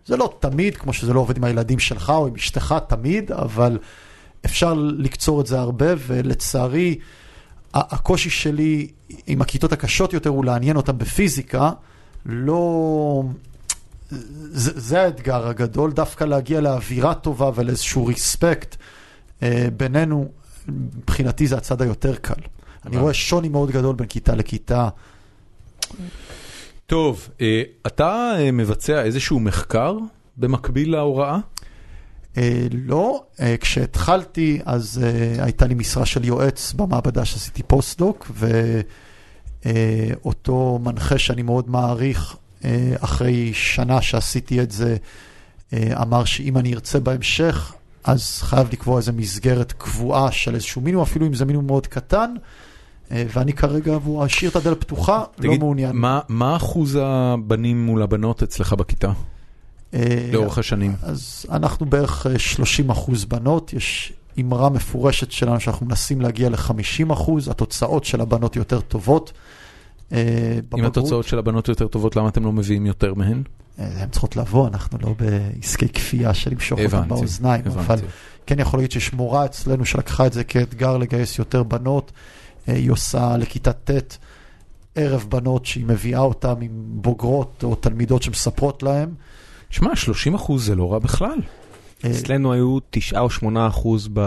זה 0.06 0.18
לא 0.18 0.38
תמיד, 0.40 0.78
כמו 0.78 0.94
שזה 0.94 1.14
לא 1.14 1.20
עובד 1.20 1.38
עם 1.38 1.44
הילדים 1.44 1.80
שלך 1.80 2.10
או 2.10 2.28
עם 2.28 2.36
אשתך 2.36 2.76
תמיד, 2.88 3.32
אבל 3.32 3.78
אפשר 4.46 4.74
לקצור 4.74 5.42
את 5.42 5.48
זה 5.48 5.60
הרבה, 5.60 5.88
ולצערי, 6.08 6.96
הקושי 7.74 8.30
שלי 8.30 8.88
עם 9.28 9.42
הכיתות 9.42 9.72
הקשות 9.72 10.14
יותר 10.14 10.30
הוא 10.30 10.46
לעניין 10.46 10.78
אותם 10.78 10.98
בפיזיקה, 10.98 11.72
לא... 12.26 13.24
זה, 14.10 14.80
זה 14.80 15.02
האתגר 15.02 15.48
הגדול, 15.48 15.92
דווקא 15.92 16.24
להגיע 16.24 16.62
לאווירה 16.62 17.14
טובה 17.14 17.52
ולאיזשהו 17.56 18.06
ריספקט 18.06 18.76
אה, 19.44 19.68
בינינו, 19.78 20.32
מבחינתי 20.68 21.48
זה 21.48 21.58
הצד 21.58 21.82
היותר 21.82 22.16
קל. 22.16 22.42
אני 22.86 22.98
רואה 22.98 23.14
שוני 23.14 23.50
מאוד 23.50 23.72
גדול 23.72 23.96
בין 23.96 24.08
כיתה 24.08 24.36
לכיתה. 24.36 24.90
טוב, 26.86 27.30
אה, 27.42 27.62
אתה 27.88 28.34
אה, 28.40 28.52
מבצע 28.52 29.04
איזשהו 29.04 29.40
מחקר 29.40 29.98
במקביל 30.38 30.92
להוראה? 30.92 31.40
אה, 32.38 32.68
לא, 32.72 33.24
אה, 33.40 33.56
כשהתחלתי 33.58 34.60
אז 34.66 35.04
אה, 35.04 35.44
הייתה 35.44 35.66
לי 35.68 35.74
משרה 35.74 36.06
של 36.06 36.26
יועץ 36.26 36.74
במעבדה 36.74 37.26
שעשיתי 37.26 37.64
פוסט-דוק, 37.64 38.32
ואותו 39.66 40.80
מנחה 40.84 41.18
שאני 41.18 41.42
מאוד 41.42 41.70
מעריך, 41.70 42.38
אה, 42.66 42.96
אחרי 43.00 43.54
שנה 43.54 44.02
שעשיתי 44.02 44.62
את 44.62 44.72
זה, 44.72 44.98
אה, 45.74 46.02
אמר 46.02 46.26
שאם 46.26 46.58
אני 46.58 46.74
ארצה 46.74 47.00
בהמשך, 47.00 47.74
אז 48.04 48.42
חייב 48.42 48.68
לקבוע 48.72 48.98
איזו 48.98 49.14
מסגרת 49.14 49.72
קבועה 49.72 50.32
של 50.32 50.56
איזשהו 50.56 50.82
מינימום, 50.82 51.04
אפילו 51.04 51.28
אם 51.28 51.34
זה 51.34 51.46
מינימום 51.46 51.68
מאוד 51.68 51.88
קטן, 51.88 52.34
אה, 53.12 53.24
ואני 53.34 53.54
כרגע, 53.54 53.98
והוא 54.04 54.24
השאיר 54.24 54.52
את 54.52 54.56
הדלת 54.56 54.82
פתוחה, 54.82 55.18
לא 55.18 55.26
תגיד, 55.36 55.60
מעוניין. 55.60 55.96
מה, 55.96 56.20
מה 56.30 56.56
אחוז 56.56 57.00
הבנים 57.02 57.86
מול 57.86 58.02
הבנות 58.02 58.44
אצלך 58.44 58.74
בכיתה 58.74 59.12
לאורך 60.34 60.58
השנים? 60.58 60.96
אז 61.02 61.46
אנחנו 61.52 61.86
בערך 61.86 62.28
אה, 62.28 62.40
30 62.40 62.90
אחוז 62.90 63.26
בנות, 63.26 63.74
יש 63.74 64.14
אמרה 64.40 64.70
מפורשת 64.70 65.32
שלנו 65.32 65.60
שאנחנו 65.60 65.86
מנסים 65.86 66.22
להגיע 66.22 66.50
ל-50 66.50 67.14
אחוז, 67.14 67.48
התוצאות 67.48 68.06
של 68.06 68.22
הבנות 68.22 68.56
יותר 68.56 68.82
טובות. 68.82 69.34
אה, 70.12 70.60
אם. 70.78 70.86
התוצאות 70.86 71.26
של 71.26 71.40
הבנות 71.40 71.68
יותר 71.68 71.88
טובות, 71.88 72.16
למה 72.16 72.30
אתם 72.30 72.46
לא 72.46 72.52
מביאים 72.52 72.86
יותר 72.86 73.14
מהן? 73.14 73.44
אה, 73.80 74.02
הן 74.02 74.10
צריכות 74.10 74.36
לבוא, 74.36 74.68
אנחנו 74.68 74.98
לא 75.02 75.16
בעסקי 75.20 75.90
כפייה 75.90 76.34
של 76.34 76.52
למשוך 76.52 76.80
אותן 76.80 76.98
הבנתי, 76.98 77.10
באוזניים, 77.10 77.62
אבל 77.66 77.82
הבנתי. 77.82 78.06
כן 78.46 78.60
יכול 78.60 78.80
להיות 78.80 78.92
שיש 78.92 79.14
מורה 79.14 79.46
אצלנו 79.46 79.86
שלקחה 79.86 80.28
את 80.28 80.34
זה 80.34 80.44
כאתגר 80.44 80.98
לגייס 80.98 81.40
יותר 81.40 81.64
בנות, 81.64 82.12
אה, 82.70 82.74
היא 82.74 82.92
עושה 82.92 83.38
לכיתה 83.38 83.72
ט' 83.72 84.18
ערב 84.96 85.26
בנות 85.30 85.66
שהיא 85.66 85.86
מביאה 85.86 86.20
אותן 86.20 86.54
עם 86.62 86.72
בוגרות 86.74 87.64
או 87.64 87.76
תלמידות 87.76 88.24
שמספרות 88.24 88.84
להן. 88.84 89.10
שמע, 89.70 89.96
30 89.96 90.36
אחוז 90.36 90.66
זה 90.66 90.76
לא 90.76 90.94
רע 90.94 91.00
בכלל. 91.00 91.40
אה, 92.06 92.12
אצלנו 92.12 92.54
היו 92.54 92.78
תשעה 92.90 93.22
או 93.22 93.30
שמונה 93.30 93.68
אחוז 93.68 94.10
ב- 94.14 94.20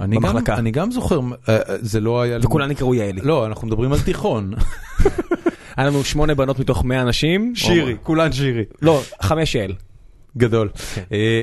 אני 0.00 0.16
גם, 0.16 0.22
במחלקה, 0.22 0.54
אני 0.54 0.70
גם 0.70 0.90
זוכר, 0.90 1.20
אה, 1.48 1.56
אה, 1.56 1.76
זה 1.80 2.00
לא 2.00 2.22
היה... 2.22 2.38
וכולן 2.42 2.70
נקראו 2.70 2.94
יעלי. 2.94 3.20
לא, 3.20 3.46
אנחנו 3.46 3.66
מדברים 3.66 3.92
על 3.92 4.00
תיכון. 4.00 4.52
היה 5.76 5.86
לנו 5.86 6.04
שמונה 6.04 6.34
בנות 6.34 6.58
מתוך 6.58 6.84
מאה 6.84 7.02
אנשים. 7.02 7.56
שירי, 7.56 7.96
כולן 8.02 8.32
שירי. 8.32 8.64
לא, 8.82 9.02
חמש 9.22 9.52
של. 9.52 9.74
גדול. 10.36 10.68
אה, 11.12 11.42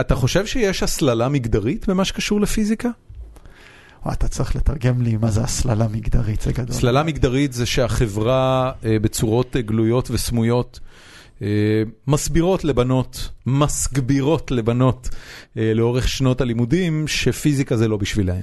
אתה 0.00 0.14
חושב 0.14 0.46
שיש 0.46 0.82
הסללה 0.82 1.28
מגדרית 1.28 1.88
במה 1.88 2.04
שקשור 2.04 2.40
לפיזיקה? 2.40 2.88
אתה 4.12 4.28
צריך 4.28 4.56
לתרגם 4.56 5.02
לי 5.02 5.16
מה 5.16 5.30
זה 5.30 5.40
הסללה 5.40 5.86
מגדרית, 5.88 6.40
זה 6.40 6.52
גדול. 6.52 6.76
הסללה 6.76 7.02
מגדרית 7.02 7.52
זה 7.52 7.66
שהחברה 7.66 8.72
בצורות 8.82 9.56
גלויות 9.56 10.10
וסמויות 10.10 10.80
מסבירות 12.06 12.64
לבנות, 12.64 13.28
מסגבירות 13.46 14.50
לבנות 14.50 15.08
אה, 15.56 15.72
לאורך 15.74 16.08
שנות 16.08 16.40
הלימודים, 16.40 17.08
שפיזיקה 17.08 17.76
זה 17.76 17.88
לא 17.88 17.96
בשבילהן. 17.96 18.42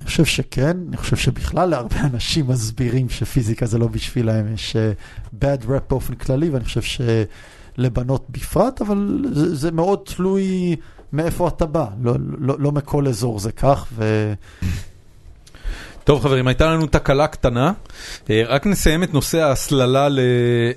אני 0.00 0.06
חושב 0.06 0.24
שכן, 0.24 0.76
אני 0.88 0.96
חושב 0.96 1.16
שבכלל 1.16 1.68
להרבה 1.68 2.00
אנשים 2.12 2.46
מסבירים 2.48 3.08
שפיזיקה 3.08 3.66
זה 3.66 3.78
לא 3.78 3.86
בשבילהם, 3.86 4.54
יש 4.54 4.76
uh, 4.76 5.34
bad 5.34 5.64
rap 5.64 5.88
באופן 5.90 6.14
כללי, 6.14 6.50
ואני 6.50 6.64
חושב 6.64 7.04
שלבנות 7.76 8.26
בפרט, 8.30 8.80
אבל 8.80 9.24
זה, 9.32 9.56
זה 9.56 9.70
מאוד 9.70 10.00
תלוי 10.04 10.76
מאיפה 11.12 11.48
אתה 11.48 11.66
בא, 11.66 11.86
לא, 12.02 12.14
לא, 12.38 12.56
לא 12.58 12.72
מכל 12.72 13.08
אזור 13.08 13.38
זה 13.38 13.52
כך, 13.52 13.86
ו... 13.92 14.32
טוב 16.10 16.22
חברים, 16.22 16.46
הייתה 16.46 16.66
לנו 16.66 16.86
תקלה 16.86 17.26
קטנה, 17.26 17.72
אה, 18.30 18.42
רק 18.46 18.66
נסיים 18.66 19.02
את 19.02 19.14
נושא 19.14 19.38
ההסללה 19.38 20.08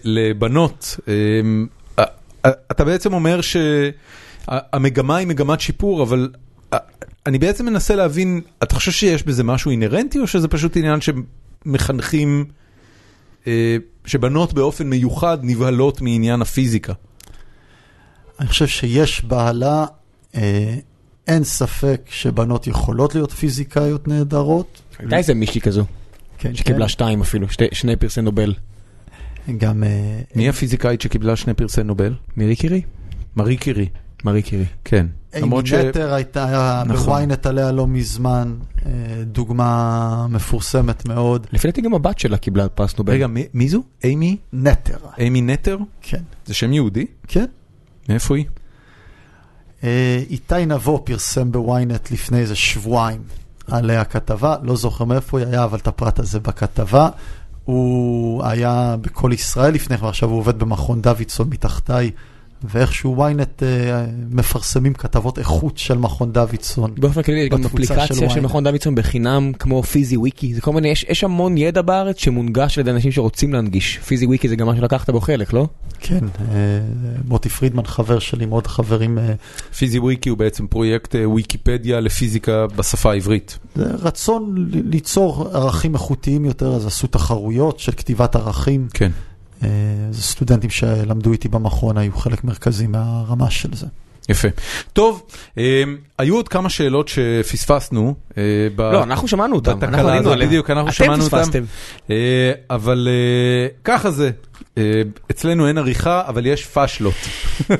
לבנות. 0.03 0.99
אה, 1.07 2.03
אתה 2.72 2.85
בעצם 2.85 3.14
אומר 3.14 3.39
שהמגמה 3.41 5.15
היא 5.15 5.27
מגמת 5.27 5.61
שיפור, 5.61 6.03
אבל 6.03 6.30
אני 7.26 7.39
בעצם 7.39 7.65
מנסה 7.65 7.95
להבין, 7.95 8.41
אתה 8.64 8.76
חושב 8.76 8.91
שיש 8.91 9.23
בזה 9.23 9.43
משהו 9.43 9.72
אינהרנטי, 9.72 10.19
או 10.19 10.27
שזה 10.27 10.47
פשוט 10.47 10.77
עניין 10.77 10.99
שמחנכים, 11.01 12.45
אה, 13.47 13.77
שבנות 14.05 14.53
באופן 14.53 14.89
מיוחד 14.89 15.38
נבהלות 15.41 16.01
מעניין 16.01 16.41
הפיזיקה? 16.41 16.93
אני 18.39 18.47
חושב 18.47 18.68
שיש 18.68 19.26
בעלה, 19.26 19.85
אה, 20.35 20.76
אין 21.27 21.43
ספק 21.43 22.01
שבנות 22.09 22.67
יכולות 22.67 23.15
להיות 23.15 23.31
פיזיקאיות 23.31 24.07
נהדרות. 24.07 24.81
הייתה 24.99 25.17
איזה 25.17 25.33
מישהי 25.33 25.61
כזו, 25.61 25.83
כן, 26.37 26.55
שקיבלה 26.55 26.85
כן. 26.85 26.89
שתיים 26.89 27.21
אפילו, 27.21 27.49
שתי, 27.49 27.65
שני 27.71 27.95
פרסי 27.95 28.21
נובל. 28.21 28.53
גם... 29.57 29.83
אה, 29.83 30.21
מי 30.35 30.49
הפיזיקאית 30.49 31.01
שקיבלה 31.01 31.35
שני 31.35 31.53
פרסי 31.53 31.83
נובל? 31.83 32.13
מירי 32.37 32.55
קירי? 32.55 32.81
מארי 33.35 33.57
קירי. 33.57 33.89
מארי 34.23 34.41
קירי. 34.41 34.65
כן. 34.85 35.07
אימי 35.33 35.45
למרות 35.45 35.67
ש... 35.67 35.73
נטר 35.73 36.13
הייתה 36.13 36.83
נכון. 36.85 37.05
בוויינט 37.05 37.45
עליה 37.45 37.71
לא 37.71 37.87
מזמן, 37.87 38.55
אה, 38.85 38.91
דוגמה 39.25 40.27
מפורסמת 40.29 41.07
מאוד. 41.07 41.47
לפי 41.51 41.67
דעתי 41.67 41.81
גם 41.81 41.93
הבת 41.93 42.19
שלה 42.19 42.37
קיבלה 42.37 42.69
פרס 42.69 42.97
נובל. 42.97 43.13
רגע, 43.13 43.27
מי- 43.27 43.45
מי 43.53 43.69
זו? 43.69 43.83
אימי? 44.03 44.37
נטר, 44.53 44.97
אימי 45.17 45.41
נטר? 45.41 45.77
כן. 46.01 46.21
זה 46.45 46.53
שם 46.53 46.73
יהודי? 46.73 47.05
כן. 47.27 47.45
מאיפה 48.09 48.35
היא? 48.35 48.45
אה, 49.84 50.23
איתי 50.30 50.65
נבו 50.65 51.01
פרסם 51.05 51.51
בוויינט 51.51 52.11
לפני 52.11 52.39
איזה 52.39 52.55
שבועיים 52.55 53.22
עליה 53.68 54.03
כתבה, 54.03 54.55
לא 54.64 54.76
זוכר 54.76 55.03
מאיפה 55.05 55.39
היא 55.39 55.47
היה, 55.47 55.64
אבל 55.64 55.77
את 55.77 55.88
הפרט 55.88 56.19
הזה 56.19 56.39
בכתבה. 56.39 57.10
הוא 57.65 58.43
היה 58.45 58.95
בכל 59.01 59.31
ישראל 59.34 59.73
לפני 59.73 59.97
כן, 59.97 60.05
ועכשיו 60.05 60.30
הוא 60.30 60.38
עובד 60.38 60.60
במכון 60.60 61.01
דוידסון 61.01 61.49
מתחתיי, 61.49 62.11
ואיכשהו 62.64 63.18
וויינט 63.18 63.64
אה, 63.64 64.06
מפרסמים 64.30 64.94
כתבות 64.94 65.40
איכות 65.40 65.77
של 65.77 65.98
מכון 65.98 66.31
דוידסון. 66.31 66.91
באופן 66.98 67.22
כללי 67.22 67.40
יש 67.40 67.49
גם 67.49 67.65
אפליקציה 67.65 68.07
של 68.07 68.14
ynet. 68.14 68.40
מכון 68.40 68.64
דוידסון 68.64 68.95
בחינם 68.95 69.52
כמו 69.60 69.84
פיזי 69.84 70.18
וויקי, 70.18 70.53
זה 70.53 70.61
כל 70.61 70.73
מיני, 70.73 70.88
יש, 70.88 71.06
יש 71.10 71.23
המון 71.23 71.57
ידע 71.57 71.81
בארץ 71.81 72.18
שמונגש 72.18 72.77
על 72.77 72.81
ידי 72.81 72.91
אנשים 72.91 73.11
שרוצים 73.11 73.53
להנגיש. 73.53 73.98
פיזי 73.98 74.26
וויקי 74.26 74.49
זה 74.49 74.56
גם 74.56 74.68
מה 74.68 74.76
שלקחת 74.76 75.10
בו 75.10 75.22
חלק, 75.22 75.53
לא? 75.53 75.68
כן, 75.99 76.26
אה, 76.52 76.80
מוטי 77.27 77.49
פרידמן 77.49 77.85
חבר 77.85 78.19
שלי, 78.19 78.45
עוד 78.49 78.68
חברים. 78.68 79.18
אה, 79.18 79.34
פיזי 79.77 79.99
וויקי 79.99 80.30
הוא 80.30 80.38
בעצם 80.38 80.68
פרויקט 80.68 81.15
אה, 81.15 81.30
ויקיפדיה 81.30 81.99
לפיזיקה 81.99 82.68
בשפה 82.76 83.11
העברית. 83.11 83.60
זה 83.76 83.85
רצון 83.85 84.56
ליצור 84.69 85.49
ערכים 85.53 85.94
איכותיים 85.94 86.45
יותר, 86.45 86.76
אז 86.76 86.85
עשו 86.85 87.07
תחרויות 87.07 87.80
של 87.80 87.91
כתיבת 87.91 88.35
ערכים. 88.35 88.88
כן. 88.94 89.11
אה, 89.64 89.69
זה 90.11 90.22
סטודנטים 90.22 90.69
שלמדו 90.69 91.31
איתי 91.31 91.48
במכון 91.48 91.98
היו 91.98 92.11
חלק 92.14 92.44
מרכזי 92.44 92.88
מהרמה 92.88 93.49
של 93.49 93.73
זה. 93.73 93.88
יפה. 94.30 94.48
טוב, 94.94 95.23
אה, 95.57 95.84
היו 96.18 96.35
עוד 96.35 96.48
כמה 96.48 96.69
שאלות 96.69 97.07
שפספסנו. 97.07 98.15
אה, 98.38 98.44
לא, 98.77 99.03
אנחנו 99.03 99.27
שמענו 99.27 99.56
אותם, 99.56 99.77
אנחנו 99.84 100.07
עלינו 100.07 100.31
עליהם. 100.31 100.49
בדיוק, 100.49 100.69
אנחנו 100.69 100.90
אתם 100.90 100.91
שמענו 100.91 101.23
אותם. 101.23 101.38
פספסתם. 101.38 101.64
אה, 102.10 102.52
אבל 102.69 103.07
אה, 103.11 103.68
ככה 103.84 104.11
זה, 104.11 104.26
אה, 104.26 104.31
אצלנו 105.31 105.67
אין 105.67 105.77
עריכה, 105.77 106.21
אבל 106.27 106.45
יש 106.45 106.65
פאשלות, 106.65 107.13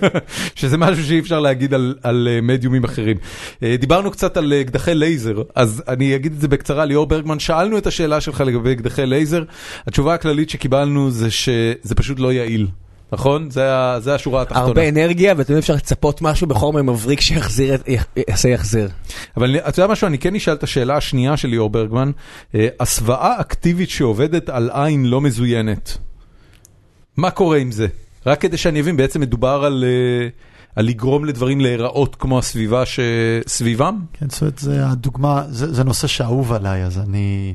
שזה 0.55 0.77
משהו 0.77 1.03
שאי 1.03 1.19
אפשר 1.19 1.39
להגיד 1.39 1.73
על, 1.73 1.95
על 2.03 2.27
אה, 2.31 2.41
מדיומים 2.41 2.83
אחרים. 2.83 3.17
אה, 3.63 3.75
דיברנו 3.79 4.11
קצת 4.11 4.37
על 4.37 4.53
אה, 4.53 4.61
אקדחי 4.61 4.95
לייזר, 4.95 5.41
אז 5.55 5.83
אני 5.87 6.15
אגיד 6.15 6.33
את 6.33 6.41
זה 6.41 6.47
בקצרה, 6.47 6.85
ליאור 6.85 7.05
ברגמן, 7.05 7.39
שאלנו 7.39 7.77
את 7.77 7.87
השאלה 7.87 8.21
שלך 8.21 8.41
לגבי 8.41 8.73
אקדחי 8.73 9.05
לייזר, 9.05 9.43
התשובה 9.87 10.13
הכללית 10.13 10.49
שקיבלנו 10.49 11.11
זה 11.11 11.31
שזה 11.31 11.95
פשוט 11.95 12.19
לא 12.19 12.33
יעיל. 12.33 12.67
נכון? 13.13 13.49
זה, 13.49 13.69
זה 13.99 14.15
השורה 14.15 14.41
התחתונה. 14.41 14.65
הרבה 14.67 14.89
אנרגיה 14.89 15.33
ותמיד 15.37 15.57
אפשר 15.57 15.73
לצפות 15.73 16.21
משהו 16.21 16.47
בחומר 16.47 16.81
מבריק 16.81 17.21
שיחזיר, 17.21 17.77
יעשה 18.29 18.49
יחזיר. 18.49 18.89
אבל 19.37 19.57
אתה 19.57 19.81
יודע 19.81 19.91
משהו, 19.91 20.07
אני 20.07 20.17
כן 20.17 20.35
אשאל 20.35 20.53
את 20.53 20.63
השאלה 20.63 20.97
השנייה 20.97 21.37
של 21.37 21.47
ליאור 21.47 21.69
ברגמן, 21.69 22.11
אה, 22.55 22.67
הסוואה 22.79 23.41
אקטיבית 23.41 23.89
שעובדת 23.89 24.49
על 24.49 24.69
עין 24.73 25.05
לא 25.05 25.21
מזוינת, 25.21 25.97
מה 27.18 27.31
קורה 27.31 27.57
עם 27.57 27.72
זה? 27.72 27.88
רק 28.26 28.41
כדי 28.41 28.57
שאני 28.57 28.81
אבין, 28.81 28.98
בעצם 28.98 29.22
מדובר 29.22 29.64
על, 29.65 29.84
אה, 29.88 30.27
על 30.76 30.85
לגרום 30.85 31.26
לדברים 31.26 31.61
להיראות 31.61 32.15
כמו 32.15 32.40
הסביבה 32.40 32.84
שסביבם? 32.85 33.99
כן, 34.14 34.26
זאת 34.30 34.41
אומרת, 34.41 34.60
זה 34.60 34.88
הדוגמה, 34.88 35.44
זה, 35.49 35.73
זה 35.73 35.84
נושא 35.84 36.07
שאהוב 36.07 36.53
עליי, 36.53 36.84
אז 36.85 36.98
אני 36.99 37.53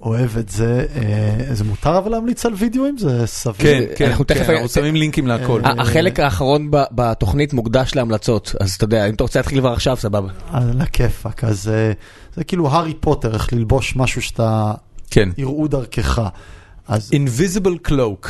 אוהב 0.00 0.36
את 0.38 0.48
זה. 0.48 0.86
אה, 0.94 1.54
זה 1.54 1.64
מותר 1.64 1.98
אבל 1.98 2.10
להמליץ 2.10 2.46
על 2.46 2.52
וידאוים? 2.56 2.98
זה 2.98 3.26
סביר? 3.26 3.54
כן, 3.58 3.82
כן, 3.96 4.06
אנחנו 4.08 4.26
כן, 4.26 4.34
תכף- 4.34 4.50
אנחנו 4.50 4.68
שמים 4.68 4.94
לינקים 4.96 5.26
להכל. 5.26 5.60
אה, 5.64 5.72
החלק 5.78 6.20
האחרון 6.20 6.70
ב- 6.70 6.82
בתוכנית 6.92 7.52
מוקדש 7.52 7.94
להמלצות, 7.94 8.54
אז 8.60 8.72
אתה 8.74 8.84
יודע, 8.84 9.08
אם 9.08 9.14
אתה 9.14 9.24
רוצה 9.24 9.38
להתחיל 9.38 9.60
כבר 9.60 9.72
עכשיו, 9.72 9.96
סבבה. 9.96 10.28
על 10.50 10.80
הכיפאק, 10.80 11.44
אז 11.44 11.68
אה, 11.68 11.92
זה 12.34 12.44
כאילו 12.44 12.68
הארי 12.70 12.94
פוטר, 12.94 13.34
איך 13.34 13.52
ללבוש 13.52 13.96
משהו 13.96 14.22
שאתה, 14.22 14.72
כן. 15.10 15.28
יראו 15.38 15.68
דרכך. 15.68 16.22
אז, 16.88 17.10
Invisible 17.12 17.88
Cloak. 17.90 18.28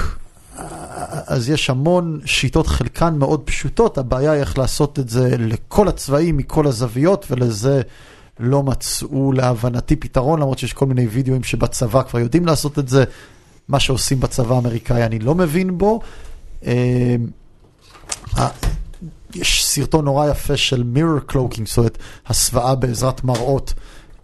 אז 1.26 1.50
יש 1.50 1.70
המון 1.70 2.20
שיטות, 2.24 2.66
חלקן 2.66 3.14
מאוד 3.18 3.42
פשוטות, 3.44 3.98
הבעיה 3.98 4.32
היא 4.32 4.40
איך 4.40 4.58
לעשות 4.58 4.98
את 4.98 5.08
זה 5.08 5.36
לכל 5.38 5.88
הצבעים, 5.88 6.36
מכל 6.36 6.66
הזוויות, 6.66 7.26
ולזה 7.30 7.82
לא 8.40 8.62
מצאו 8.62 9.32
להבנתי 9.32 9.96
פתרון, 9.96 10.40
למרות 10.40 10.58
שיש 10.58 10.72
כל 10.72 10.86
מיני 10.86 11.06
וידאוים 11.06 11.42
שבצבא 11.42 12.02
כבר 12.02 12.20
יודעים 12.20 12.46
לעשות 12.46 12.78
את 12.78 12.88
זה. 12.88 13.04
מה 13.68 13.80
שעושים 13.80 14.20
בצבא 14.20 14.54
האמריקאי 14.54 15.04
אני 15.04 15.18
לא 15.18 15.34
מבין 15.34 15.78
בו. 15.78 16.00
אה, 16.66 17.16
יש 19.34 19.64
סרטון 19.64 20.04
נורא 20.04 20.30
יפה 20.30 20.56
של 20.56 20.84
mirror 20.94 21.32
cloaking, 21.32 21.62
זאת 21.64 21.78
אומרת, 21.78 21.98
הסוואה 22.26 22.74
בעזרת 22.74 23.24
מראות 23.24 23.74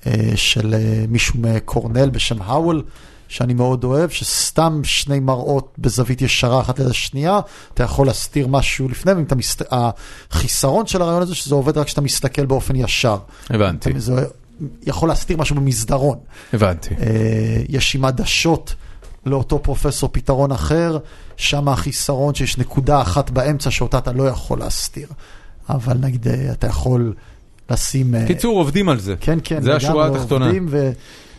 אה, 0.07 0.33
של 0.35 0.75
אה, 0.75 1.05
מישהו 1.09 1.35
מקורנל 1.39 2.11
בשם 2.11 2.43
האוול, 2.43 2.83
שאני 3.33 3.55
מאוד 3.55 3.85
אוהב, 3.85 4.11
שסתם 4.11 4.81
שני 4.85 5.21
מראות 5.21 5.75
בזווית 5.79 6.23
ישרה 6.23 6.61
אחת 6.61 6.79
ליד 6.79 6.89
השנייה, 6.89 7.41
אתה 7.75 7.83
יכול 7.83 8.07
להסתיר 8.07 8.47
משהו 8.47 8.89
לפני, 8.89 9.13
ואם 9.13 9.23
אתה 9.23 9.35
מסת... 9.35 9.63
החיסרון 10.31 10.87
של 10.87 11.03
הרעיון 11.03 11.23
הזה, 11.23 11.35
שזה 11.35 11.55
עובד 11.55 11.79
רק 11.79 11.87
כשאתה 11.87 12.01
מסתכל 12.01 12.47
באופן 12.47 12.77
ישר. 12.77 13.19
הבנתי, 13.51 14.01
זה 14.01 14.27
יכול 14.87 15.09
להסתיר 15.09 15.37
משהו 15.37 15.57
במסדרון. 15.57 16.19
הבנתי. 16.53 16.95
אה, 16.95 17.63
יש 17.69 17.95
עם 17.95 18.05
עדשות 18.05 18.75
לאותו 19.27 19.63
פרופסור 19.63 20.09
פתרון 20.13 20.53
אחר, 20.53 20.99
שם 21.37 21.69
החיסרון 21.69 22.35
שיש 22.35 22.59
נקודה 22.59 23.01
אחת 23.01 23.31
באמצע 23.31 23.71
שאותה 23.71 23.99
אתה 23.99 24.13
לא 24.13 24.29
יכול 24.29 24.59
להסתיר. 24.59 25.09
אבל 25.69 25.97
נגיד 26.01 26.29
אה, 26.29 26.53
אתה 26.53 26.67
יכול 26.67 27.15
לשים... 27.71 28.15
אה, 28.15 28.27
קיצור, 28.27 28.59
עובדים 28.59 28.89
על 28.89 29.01
זה. 29.01 29.15
כן, 29.21 29.39
כן, 29.45 29.63
זה 29.63 29.77
השורה 29.77 30.07
התחתונה. 30.07 30.45
עובדים, 30.45 30.69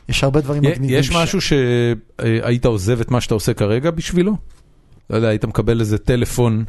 ויש 0.10 0.24
הרבה 0.24 0.42
דברים 0.42 0.62
מגניבים. 0.64 1.00
יש 1.00 1.12
משהו 1.12 1.40
שהיית 1.42 2.66
עוזב 2.66 3.02
את 3.02 3.12
מה 3.12 3.22
שאתה 3.22 3.34
עושה 3.34 3.54
כרגע 3.54 3.92
בשבילו? 3.92 4.38
לא 5.10 5.16
יודע, 5.16 5.28
היית 5.28 5.46
מקבל 5.46 5.80
איזה 5.80 5.98
טלפון. 5.98 6.66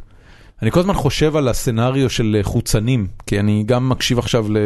אני 0.61 0.71
כל 0.71 0.79
הזמן 0.79 0.93
חושב 0.93 1.35
על 1.35 1.47
הסצנריו 1.47 2.09
של 2.09 2.35
אה, 2.37 2.43
חוצנים, 2.43 3.07
כי 3.25 3.39
אני 3.39 3.63
גם 3.65 3.89
מקשיב 3.89 4.19
עכשיו 4.19 4.51
ל... 4.51 4.57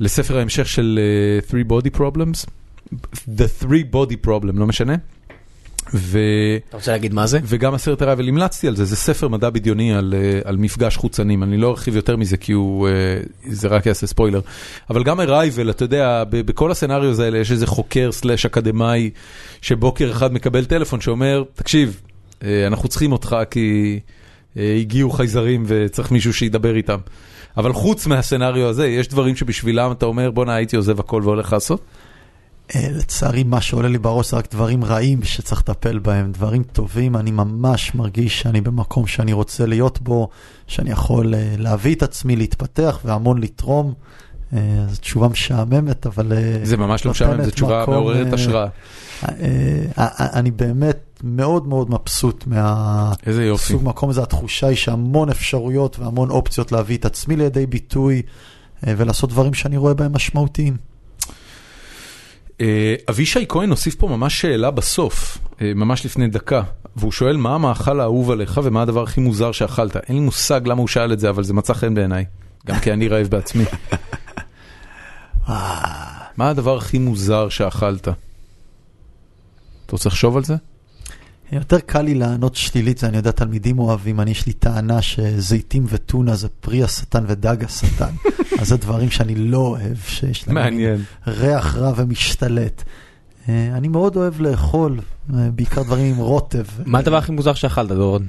לספר 0.00 0.38
ההמשך 0.38 0.68
של 0.68 1.00
uh, 1.46 1.50
Three 1.50 1.70
Body 1.70 1.98
Problems, 1.98 2.46
The 3.26 3.62
Three 3.62 3.94
Body 3.94 4.26
Problem, 4.26 4.52
לא 4.54 4.66
משנה. 4.66 4.94
ו... 5.94 6.18
אתה 6.68 6.76
רוצה 6.76 6.92
להגיד 6.92 7.14
מה 7.14 7.26
זה? 7.26 7.38
וגם 7.44 7.74
הסרט 7.74 8.02
הראבל 8.02 8.28
המלצתי 8.28 8.68
על 8.68 8.76
זה, 8.76 8.84
זה 8.84 8.96
ספר 8.96 9.28
מדע 9.28 9.50
בדיוני 9.50 9.94
על, 9.94 10.14
אה, 10.16 10.40
על 10.44 10.56
מפגש 10.56 10.96
חוצנים, 10.96 11.42
אני 11.42 11.56
לא 11.56 11.70
ארחיב 11.70 11.96
יותר 11.96 12.16
מזה 12.16 12.36
כי 12.36 12.52
הוא, 12.52 12.88
אה, 12.88 12.92
זה 13.46 13.68
רק 13.68 13.86
יעשה 13.86 14.06
ספוילר. 14.06 14.40
אבל 14.90 15.04
גם 15.04 15.20
הראבל, 15.20 15.70
אתה 15.70 15.84
יודע, 15.84 16.24
בכל 16.30 16.70
הסצנריוז 16.70 17.18
האלה 17.18 17.38
יש 17.38 17.52
איזה 17.52 17.66
חוקר 17.66 18.12
סלאש 18.12 18.46
אקדמאי 18.46 19.10
שבוקר 19.62 20.10
אחד 20.10 20.32
מקבל 20.32 20.64
טלפון 20.64 21.00
שאומר, 21.00 21.44
תקשיב, 21.54 22.00
אה, 22.44 22.66
אנחנו 22.66 22.88
צריכים 22.88 23.12
אותך 23.12 23.36
כי 23.50 24.00
הגיעו 24.56 25.10
חייזרים 25.10 25.64
וצריך 25.66 26.10
מישהו 26.10 26.32
שידבר 26.32 26.76
איתם. 26.76 26.98
אבל 27.56 27.72
חוץ 27.72 28.06
מהסצנריו 28.06 28.68
הזה, 28.68 28.86
יש 28.86 29.08
דברים 29.08 29.36
שבשבילם 29.36 29.92
אתה 29.92 30.06
אומר, 30.06 30.30
בואנה 30.30 30.54
הייתי 30.54 30.76
עוזב 30.76 31.00
הכל 31.00 31.22
והולך 31.24 31.52
לעשות? 31.52 31.80
אה, 32.74 32.88
לצערי, 32.90 33.44
מה 33.44 33.60
שעולה 33.60 33.88
לי 33.88 33.98
בראש 33.98 34.30
זה 34.30 34.36
רק 34.36 34.52
דברים 34.52 34.84
רעים 34.84 35.22
שצריך 35.22 35.60
לטפל 35.60 35.98
בהם. 35.98 36.32
דברים 36.32 36.62
טובים, 36.62 37.16
אני 37.16 37.30
ממש 37.30 37.94
מרגיש 37.94 38.40
שאני 38.40 38.60
במקום 38.60 39.06
שאני 39.06 39.32
רוצה 39.32 39.66
להיות 39.66 40.00
בו, 40.00 40.28
שאני 40.66 40.90
יכול 40.90 41.34
אה, 41.34 41.54
להביא 41.58 41.94
את 41.94 42.02
עצמי, 42.02 42.36
להתפתח 42.36 43.00
והמון 43.04 43.40
לתרום. 43.40 43.94
אה, 44.52 44.84
זו 44.88 45.00
תשובה 45.00 45.28
משעממת, 45.28 46.06
אבל... 46.06 46.32
זה 46.62 46.76
ממש 46.76 47.04
לא 47.04 47.10
משעמם, 47.10 47.44
זו 47.44 47.50
תשובה 47.50 47.82
מקום, 47.82 47.94
מעוררת 47.94 48.26
אה, 48.26 48.34
השראה. 48.34 48.66
אה, 49.24 49.32
אה, 49.98 50.08
אני 50.38 50.50
באמת 50.50 51.20
מאוד 51.24 51.68
מאוד 51.68 51.90
מבסוט 51.90 52.44
איזה 53.26 53.44
יופי. 53.44 53.72
מהסוג 53.72 53.88
מקום 53.88 54.10
הזה. 54.10 54.22
התחושה 54.22 54.66
היא 54.66 54.76
שהמון 54.76 55.28
אפשרויות 55.28 55.98
והמון 55.98 56.30
אופציות 56.30 56.72
להביא 56.72 56.96
את 56.96 57.04
עצמי 57.04 57.36
לידי 57.36 57.66
ביטוי 57.66 58.22
ולעשות 58.82 59.30
דברים 59.30 59.54
שאני 59.54 59.76
רואה 59.76 59.94
בהם 59.94 60.12
משמעותיים. 60.12 60.76
אה, 62.60 62.94
אבישי 63.10 63.44
כהן 63.48 63.70
הוסיף 63.70 63.94
פה 63.94 64.08
ממש 64.08 64.40
שאלה 64.40 64.70
בסוף, 64.70 65.38
אה, 65.60 65.72
ממש 65.74 66.06
לפני 66.06 66.28
דקה, 66.28 66.62
והוא 66.96 67.12
שואל 67.12 67.36
מה 67.36 67.54
המאכל 67.54 68.00
האהוב 68.00 68.30
עליך 68.30 68.60
ומה 68.64 68.82
הדבר 68.82 69.02
הכי 69.02 69.20
מוזר 69.20 69.52
שאכלת. 69.52 69.96
אין 69.96 70.16
לי 70.16 70.20
מושג 70.20 70.60
למה 70.64 70.80
הוא 70.80 70.88
שאל 70.88 71.12
את 71.12 71.20
זה, 71.20 71.30
אבל 71.30 71.44
זה 71.44 71.54
מצא 71.54 71.74
חן 71.74 71.94
בעיניי, 71.94 72.24
גם 72.66 72.78
כי 72.78 72.92
אני 72.92 73.08
רעב 73.08 73.26
בעצמי. 73.26 73.64
מה 76.36 76.48
הדבר 76.50 76.76
הכי 76.76 76.98
מוזר 76.98 77.48
שאכלת? 77.48 78.08
אתה 78.08 78.16
רוצה 79.92 80.08
לחשוב 80.08 80.36
על 80.36 80.44
זה? 80.44 80.56
יותר 81.52 81.80
קל 81.80 82.02
לי 82.02 82.14
לענות 82.14 82.54
שלילית, 82.54 82.98
זה 82.98 83.08
אני 83.08 83.16
יודע, 83.16 83.30
תלמידים 83.30 83.78
אוהבים, 83.78 84.20
אני 84.20 84.30
יש 84.30 84.46
לי 84.46 84.52
טענה 84.52 85.02
שזיתים 85.02 85.86
וטונה 85.88 86.34
זה 86.34 86.48
פרי 86.48 86.82
השטן 86.82 87.24
ודג 87.28 87.64
השטן. 87.64 88.10
אז 88.60 88.68
זה 88.68 88.76
דברים 88.76 89.10
שאני 89.10 89.34
לא 89.34 89.58
אוהב, 89.58 89.96
שיש 90.06 90.48
להם 90.48 90.54
מעניין. 90.54 91.02
ריח 91.26 91.76
רע 91.76 91.92
ומשתלט. 91.96 92.82
אה, 93.48 93.68
אני 93.74 93.88
מאוד 93.88 94.16
אוהב 94.16 94.40
לאכול, 94.40 95.00
אה, 95.34 95.50
בעיקר 95.50 95.82
דברים 95.82 96.14
עם 96.14 96.20
רוטב. 96.20 96.64
מה 96.86 96.98
הדבר 96.98 97.16
הכי 97.16 97.32
מוזר 97.32 97.54
שאכלת, 97.54 97.88
דורון? 97.88 98.26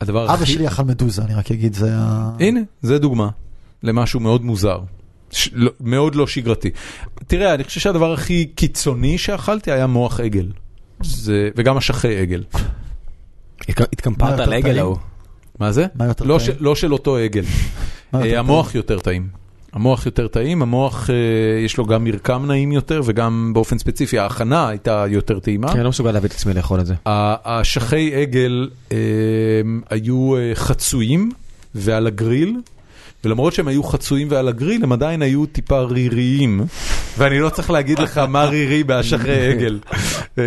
הדבר 0.00 0.24
אבא 0.24 0.34
הכי... 0.34 0.46
שלי 0.46 0.68
אכל 0.68 0.82
מדוזה, 0.82 1.22
אני 1.22 1.34
רק 1.34 1.50
אגיד, 1.50 1.74
זה 1.74 1.90
ה... 1.96 2.30
הנה, 2.40 2.60
זה 2.82 2.98
דוגמה 2.98 3.28
למשהו 3.82 4.20
מאוד 4.20 4.44
מוזר. 4.44 4.78
ש... 5.30 5.50
לא, 5.52 5.70
מאוד 5.80 6.14
לא 6.14 6.26
שגרתי. 6.26 6.70
תראה, 7.26 7.54
אני 7.54 7.64
חושב 7.64 7.80
שהדבר 7.80 8.12
הכי 8.12 8.46
קיצוני 8.54 9.18
שאכלתי 9.18 9.72
היה 9.72 9.86
מוח 9.86 10.20
עגל. 10.20 10.46
זה... 11.04 11.48
וגם 11.56 11.76
אשכי 11.76 12.16
עגל. 12.16 12.42
התקמפרת 13.68 14.40
על 14.40 14.52
העגל 14.52 14.68
טעים? 14.68 14.78
ההוא. 14.78 14.96
מה 15.58 15.72
זה? 15.72 15.86
מה 15.94 16.04
יותר 16.06 16.24
לא, 16.24 16.38
טעים? 16.38 16.56
ש... 16.58 16.60
לא 16.60 16.74
של 16.74 16.92
אותו 16.92 17.16
עגל. 17.16 17.44
אה, 18.14 18.38
המוח 18.38 18.74
יותר 18.74 18.98
טעים. 18.98 19.28
המוח 19.72 20.06
יותר 20.06 20.28
טעים, 20.28 20.62
המוח 20.62 21.10
אה, 21.10 21.14
יש 21.64 21.76
לו 21.76 21.84
גם 21.86 22.04
מרקם 22.04 22.44
נעים 22.46 22.72
יותר 22.72 23.00
וגם 23.04 23.50
באופן 23.54 23.78
ספציפי 23.78 24.18
ההכנה 24.18 24.68
הייתה 24.68 25.04
יותר 25.08 25.38
טעימה. 25.38 25.68
כן, 25.68 25.74
אני 25.74 25.84
לא 25.84 25.90
מסוגל 25.90 26.10
להביא 26.10 26.28
את 26.28 26.34
עצמי 26.34 26.54
לאכול 26.54 26.80
את 26.80 26.86
זה. 26.86 26.94
ה- 27.06 27.56
האשכי 27.56 28.14
עגל 28.14 28.68
אה, 28.92 28.96
היו 29.90 30.36
אה, 30.36 30.50
חצויים 30.54 31.30
ועל 31.74 32.06
הגריל, 32.06 32.56
ולמרות 33.26 33.52
שהם 33.52 33.68
היו 33.68 33.82
חצויים 33.82 34.28
ועל 34.30 34.48
הגריל, 34.48 34.84
הם 34.84 34.92
עדיין 34.92 35.22
היו 35.22 35.46
טיפה 35.46 35.80
ריריים, 35.80 36.60
ואני 37.18 37.40
לא 37.40 37.48
צריך 37.48 37.70
להגיד 37.70 37.98
לך 37.98 38.18
מה 38.18 38.44
רירי 38.44 38.84
באשכי 38.84 39.40
עגל, 39.50 39.78
אה, 40.38 40.44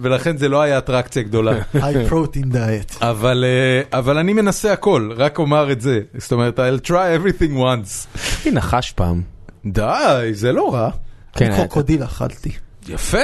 ולכן 0.00 0.36
זה 0.36 0.48
לא 0.48 0.62
היה 0.62 0.78
אטרקציה 0.78 1.22
גדולה. 1.22 1.52
high 1.74 2.10
protein 2.10 2.52
diet. 2.52 2.96
אבל, 3.00 3.44
אה, 3.44 3.98
אבל 3.98 4.18
אני 4.18 4.32
מנסה 4.32 4.72
הכל, 4.72 5.10
רק 5.16 5.38
אומר 5.38 5.72
את 5.72 5.80
זה. 5.80 6.00
זאת 6.18 6.32
אומרת, 6.32 6.58
I'll 6.58 6.86
try 6.86 6.90
everything 6.90 7.56
once. 7.56 8.18
לי 8.44 8.50
נחש 8.50 8.90
פעם. 8.90 9.22
די, 9.66 10.30
זה 10.32 10.52
לא 10.52 10.74
רע. 10.74 10.90
כן, 11.32 11.56
קרוקודיל 11.56 12.04
אכלתי. 12.04 12.50
יפה. 12.88 13.18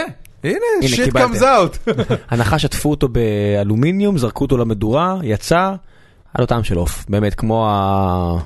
הנה, 0.45 0.59
קיבלתם. 0.95 1.33
comes 1.33 1.41
out. 1.41 1.93
הנחש 2.31 2.65
עטפו 2.65 2.91
אותו 2.91 3.09
באלומיניום, 3.09 4.19
זרקו 4.19 4.45
אותו 4.45 4.59
למדורה, 4.59 5.17
יצא, 5.23 5.57
היה 5.57 6.41
לו 6.41 6.47
טעם 6.47 6.65
של 6.65 6.77
עוף. 6.77 7.05
באמת, 7.09 7.35
כמו 7.35 7.69
ה... 7.69 8.39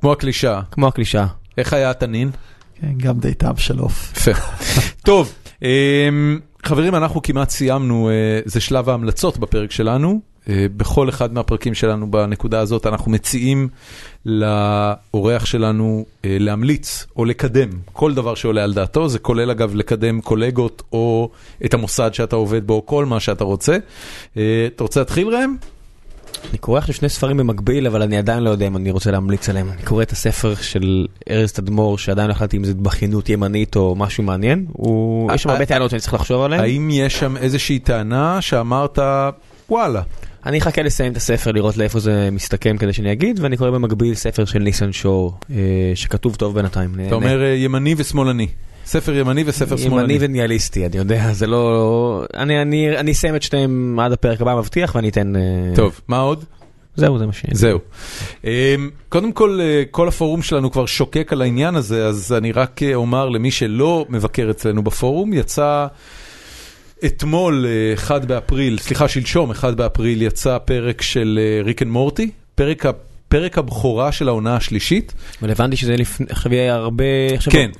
כמו 0.00 0.12
הקלישאה. 0.12 0.60
כמו 0.70 0.88
הקלישאה. 0.88 1.26
איך 1.58 1.72
היה 1.72 1.90
התנין? 1.90 2.30
כן, 2.80 2.92
גם 2.96 3.18
די 3.18 3.34
טעם 3.34 3.56
של 3.56 3.78
עוף. 3.78 4.12
יפה. 4.16 4.30
טוב, 5.06 5.32
אמ, 5.62 6.38
חברים, 6.62 6.94
אנחנו 6.94 7.22
כמעט 7.22 7.50
סיימנו, 7.50 8.08
אה, 8.10 8.40
זה 8.44 8.60
שלב 8.60 8.88
ההמלצות 8.88 9.38
בפרק 9.38 9.70
שלנו. 9.70 10.20
אה, 10.48 10.66
בכל 10.76 11.08
אחד 11.08 11.32
מהפרקים 11.32 11.74
שלנו 11.74 12.10
בנקודה 12.10 12.60
הזאת 12.60 12.86
אנחנו 12.86 13.10
מציעים 13.10 13.68
לאורח 14.26 15.44
שלנו 15.44 16.04
אה, 16.24 16.36
להמליץ 16.40 17.06
או 17.16 17.24
לקדם 17.24 17.68
כל 17.92 18.14
דבר 18.14 18.34
שעולה 18.34 18.64
על 18.64 18.74
דעתו, 18.74 19.08
זה 19.08 19.18
כולל 19.18 19.50
אגב 19.50 19.74
לקדם 19.74 20.20
קולגות 20.20 20.82
או 20.92 21.30
את 21.64 21.74
המוסד 21.74 22.14
שאתה 22.14 22.36
עובד 22.36 22.66
בו, 22.66 22.86
כל 22.86 23.04
מה 23.04 23.20
שאתה 23.20 23.44
רוצה. 23.44 23.76
אתה 24.32 24.82
רוצה 24.84 25.00
להתחיל 25.00 25.28
ראם? 25.28 25.56
אני 26.50 26.58
קורא 26.58 26.78
עכשיו 26.78 26.94
שני 26.94 27.08
ספרים 27.08 27.36
במקביל, 27.36 27.86
אבל 27.86 28.02
אני 28.02 28.18
עדיין 28.18 28.42
לא 28.42 28.50
יודע 28.50 28.66
אם 28.66 28.76
אני 28.76 28.90
רוצה 28.90 29.10
להמליץ 29.10 29.48
עליהם. 29.48 29.70
אני 29.70 29.82
קורא 29.82 30.02
את 30.02 30.12
הספר 30.12 30.54
של 30.54 31.06
ארז 31.30 31.52
תדמור, 31.52 31.98
שעדיין 31.98 32.28
לא 32.28 32.32
החלטתי 32.32 32.56
אם 32.56 32.64
זה 32.64 32.74
בכיינות 32.74 33.28
ימנית 33.28 33.76
או 33.76 33.94
משהו 33.96 34.22
מעניין. 34.22 34.66
הוא... 34.72 35.32
יש 35.32 35.42
שם 35.42 35.50
הרבה 35.50 35.66
טענות 35.66 35.90
שאני 35.90 36.00
צריך 36.00 36.14
לחשוב 36.14 36.42
עליהן. 36.42 36.60
האם 36.60 36.90
יש 36.92 37.18
שם 37.18 37.36
איזושהי 37.36 37.78
טענה 37.78 38.40
שאמרת, 38.40 38.98
וואלה, 39.70 40.02
אני 40.46 40.58
אחכה 40.58 40.82
לסיים 40.82 41.12
את 41.12 41.16
הספר, 41.16 41.52
לראות 41.52 41.76
לאיפה 41.76 42.00
זה 42.00 42.28
מסתכם 42.32 42.76
כדי 42.76 42.92
שאני 42.92 43.12
אגיד, 43.12 43.40
ואני 43.40 43.56
קורא 43.56 43.70
במקביל 43.70 44.14
ספר 44.14 44.44
של 44.44 44.58
ניסן 44.58 44.92
שור, 44.92 45.34
אה, 45.50 45.56
שכתוב 45.94 46.36
טוב 46.36 46.54
בינתיים. 46.54 46.94
אתה 47.06 47.14
אומר 47.14 47.42
אה, 47.42 47.48
ימני 47.48 47.94
ושמאלני. 47.96 48.46
ספר 48.84 49.16
ימני 49.16 49.44
וספר 49.46 49.76
שמאלני. 49.76 50.12
ימני 50.12 50.26
וניאליסטי, 50.26 50.86
אני 50.86 50.96
יודע, 50.96 51.32
זה 51.32 51.46
לא... 51.46 52.24
אני, 52.34 52.62
אני, 52.62 52.98
אני 52.98 53.12
אסיים 53.12 53.36
את 53.36 53.42
שניהם 53.42 54.00
עד 54.00 54.12
הפרק 54.12 54.40
הבא, 54.40 54.54
מבטיח, 54.54 54.94
ואני 54.94 55.08
אתן... 55.08 55.36
אה, 55.36 55.40
טוב, 55.74 56.00
מה 56.08 56.18
עוד? 56.18 56.44
זהו, 56.96 57.18
זה 57.18 57.26
מה 57.26 57.32
ש... 57.32 57.44
זהו. 57.52 57.78
אמ, 58.44 58.50
קודם 59.08 59.32
כל, 59.32 59.58
אה, 59.62 59.82
כל 59.90 60.08
הפורום 60.08 60.42
שלנו 60.42 60.70
כבר 60.70 60.86
שוקק 60.86 61.32
על 61.32 61.42
העניין 61.42 61.74
הזה, 61.74 62.06
אז 62.06 62.32
אני 62.32 62.52
רק 62.52 62.82
אה, 62.82 62.94
אומר 62.94 63.28
למי 63.28 63.50
שלא 63.50 64.06
מבקר 64.08 64.50
אצלנו 64.50 64.82
בפורום, 64.82 65.32
יצא 65.32 65.86
אתמול, 67.04 67.66
אה, 67.68 67.94
1 67.94 68.24
באפריל, 68.24 68.78
סליחה, 68.78 69.08
שלשום, 69.08 69.50
1 69.50 69.74
באפריל, 69.74 70.22
יצא 70.22 70.58
פרק 70.58 71.02
של 71.02 71.40
Rick 71.64 71.82
and 71.82 71.90
Morty, 71.90 72.30
פרק 72.54 72.86
ה... 72.86 72.90
פרק 73.30 73.58
הבכורה 73.58 74.12
של 74.12 74.28
העונה 74.28 74.56
השלישית. 74.56 75.14
אבל 75.42 75.50
הבנתי 75.50 75.76
שזה 75.76 75.96
לפני, 75.96 76.26
הרבה... 76.68 77.04
כן, 77.50 77.70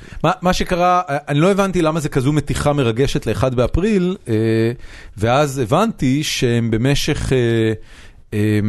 מה, 0.42 0.52
שקרה, 0.52 1.02
אני 1.08 1.40
לא 1.40 1.50
הבנתי 1.50 1.82
למה 1.82 2.00
זה 2.00 2.08
כזו 2.08 2.32
מתיחה 2.32 2.72
מרגשת 2.72 3.26
ל-1 3.26 3.50
באפריל, 3.50 4.16
אה, 4.28 4.34
ואז 5.16 5.58
הבנתי 5.58 6.24
שהם 6.24 6.70
במשך 6.70 7.32
אה, 7.32 7.72
אה, 8.34 8.60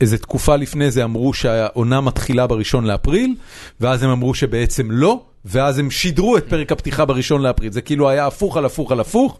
איזה 0.00 0.18
תקופה 0.18 0.56
לפני 0.56 0.90
זה 0.90 1.04
אמרו 1.04 1.34
שהעונה 1.34 2.00
מתחילה 2.00 2.46
בראשון 2.46 2.86
לאפריל, 2.86 3.34
ואז 3.80 4.02
הם 4.02 4.10
אמרו 4.10 4.34
שבעצם 4.34 4.90
לא, 4.90 5.22
ואז 5.44 5.78
הם 5.78 5.90
שידרו 5.90 6.36
את 6.36 6.44
פרק 6.48 6.72
הפתיחה 6.72 7.04
בראשון 7.04 7.42
לאפריל, 7.42 7.72
זה 7.72 7.80
כאילו 7.80 8.08
היה 8.08 8.26
הפוך 8.26 8.56
על 8.56 8.64
הפוך 8.64 8.92
על 8.92 9.00
הפוך. 9.00 9.38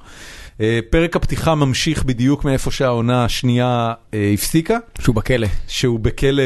אה, 0.61 0.78
פרק 0.91 1.16
הפתיחה 1.16 1.55
ממשיך 1.55 2.05
בדיוק 2.05 2.45
מאיפה 2.45 2.70
שהעונה 2.70 3.24
השנייה 3.24 3.93
אה, 4.15 4.31
הפסיקה. 4.35 4.78
שהוא 5.01 5.15
בכלא. 5.15 5.47
שהוא 5.69 6.01
בכלא 6.01 6.43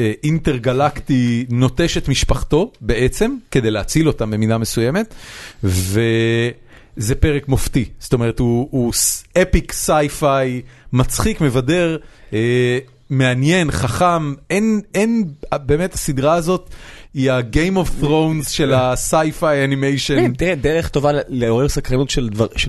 אה, 0.00 0.12
אינטרגלקטי 0.24 1.46
נוטש 1.50 1.96
את 1.96 2.08
משפחתו 2.08 2.72
בעצם, 2.80 3.36
כדי 3.50 3.70
להציל 3.70 4.08
אותם 4.08 4.30
במידה 4.30 4.58
מסוימת, 4.58 5.14
וזה 5.64 7.14
פרק 7.20 7.48
מופתי, 7.48 7.84
זאת 7.98 8.12
אומרת 8.12 8.38
הוא, 8.38 8.68
הוא 8.70 8.92
epic 9.42 9.72
sci-fi, 9.72 10.62
מצחיק, 10.92 11.40
מבדר, 11.40 11.96
מעניין, 13.10 13.70
חכם, 13.70 14.34
אין, 14.50 14.80
אין, 14.94 15.24
באמת 15.66 15.94
הסדרה 15.94 16.34
הזאת 16.34 16.70
היא 17.14 17.32
ה-game 17.32 17.76
of 17.76 18.04
thrones 18.04 18.48
של 18.48 18.72
ה 18.74 18.87
sci-fi 18.87 19.64
animation. 19.64 20.16
כן, 20.16 20.32
תראה, 20.34 20.54
דרך 20.54 20.88
טובה 20.88 21.10
לעורר 21.28 21.68
סקרנות 21.68 22.10
של, 22.10 22.28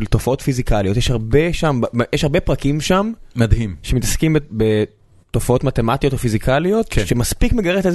תופעות 0.10 0.42
פיזיקליות, 0.42 0.98
יש 0.98 1.12
הרבה 1.12 1.54
שם, 1.54 1.82
יש 2.14 2.24
הרבה 2.24 2.40
פרקים 2.40 2.82
שם 2.82 3.12
מדהים. 3.36 3.76
שמתעסקים 3.84 4.34
ב... 4.34 4.38
ב 4.64 4.84
תופעות 5.32 5.64
מתמטיות 5.64 6.14
או 6.14 6.18
פיזיקליות, 6.18 6.88
כן. 6.90 7.06
שמספיק 7.06 7.54
מגרד 7.54 7.86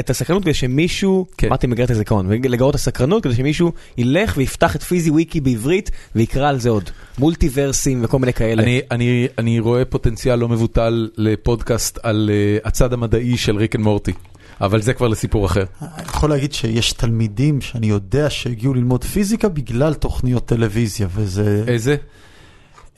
את 0.00 0.10
הסקרנות 0.10 0.42
כדי 0.42 0.54
שמישהו, 0.54 1.26
כן. 1.38 1.46
אמרתי 1.46 1.66
מגרד 1.66 1.84
את 1.84 1.90
הזיכרון, 1.90 2.30
לגרות 2.44 2.74
את 2.74 2.80
הסקרנות 2.80 3.22
כדי 3.22 3.34
שמישהו 3.34 3.72
ילך 3.98 4.34
ויפתח 4.36 4.76
את 4.76 4.82
פיזי 4.82 5.10
וויקי 5.10 5.40
בעברית 5.40 5.90
ויקרא 6.14 6.48
על 6.48 6.58
זה 6.58 6.70
עוד. 6.70 6.90
מולטיברסים 7.18 8.04
וכל 8.04 8.18
מיני 8.18 8.32
כאלה. 8.32 8.62
אני, 8.62 8.80
אני, 8.90 9.28
אני 9.38 9.60
רואה 9.60 9.84
פוטנציאל 9.84 10.38
לא 10.38 10.48
מבוטל 10.48 11.08
לפודקאסט 11.16 11.98
על 12.02 12.30
אה, 12.62 12.68
הצד 12.68 12.92
המדעי 12.92 13.36
של 13.36 13.56
Rick 13.56 13.76
and 13.76 13.84
Morty, 13.84 14.12
אבל 14.60 14.82
זה 14.82 14.92
כבר 14.92 15.08
לסיפור 15.08 15.46
אחר. 15.46 15.64
אני 15.82 16.06
יכול 16.06 16.30
להגיד 16.30 16.52
שיש 16.52 16.92
תלמידים 16.92 17.60
שאני 17.60 17.86
יודע 17.86 18.30
שהגיעו 18.30 18.74
ללמוד 18.74 19.04
פיזיקה 19.04 19.48
בגלל 19.48 19.94
תוכניות 19.94 20.46
טלוויזיה, 20.46 21.06
וזה... 21.14 21.64
איזה? 21.66 21.96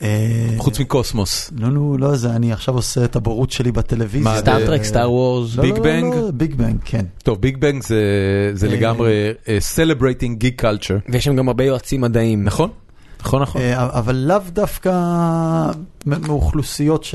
אה, 0.01 0.47
חוץ 0.57 0.79
מקוסמוס. 0.79 1.51
לא, 1.57 1.69
לא, 1.71 1.95
לא, 1.99 2.15
זה 2.15 2.29
אני 2.29 2.53
עכשיו 2.53 2.75
עושה 2.75 3.05
את 3.05 3.15
הבורות 3.15 3.51
שלי 3.51 3.71
בטלוויזיה. 3.71 4.31
מה, 4.31 4.39
סטארטרק, 4.39 4.79
אה, 4.79 4.85
סטאר 4.85 5.11
וורס. 5.11 5.55
לא, 5.55 5.63
ביג 5.63 5.77
לא, 5.77 5.83
בנג? 5.83 6.13
לא, 6.13 6.31
ביג 6.31 6.55
בנג, 6.55 6.77
כן. 6.85 7.05
טוב, 7.23 7.41
ביג 7.41 7.57
בנג 7.57 7.83
זה, 7.83 8.01
זה 8.53 8.67
אה. 8.67 8.71
לגמרי 8.71 9.33
uh, 9.43 9.47
celebrating 9.75 10.43
geek 10.43 10.61
culture. 10.61 11.11
ויש 11.11 11.25
שם 11.25 11.35
גם 11.35 11.47
הרבה 11.47 11.63
יועצים 11.63 12.01
מדעיים. 12.01 12.43
נכון? 12.43 12.69
נכון, 13.19 13.41
נכון. 13.41 13.61
אה, 13.61 13.99
אבל 13.99 14.15
לאו 14.15 14.37
דווקא 14.49 14.91
מאוכלוסיות 16.05 17.05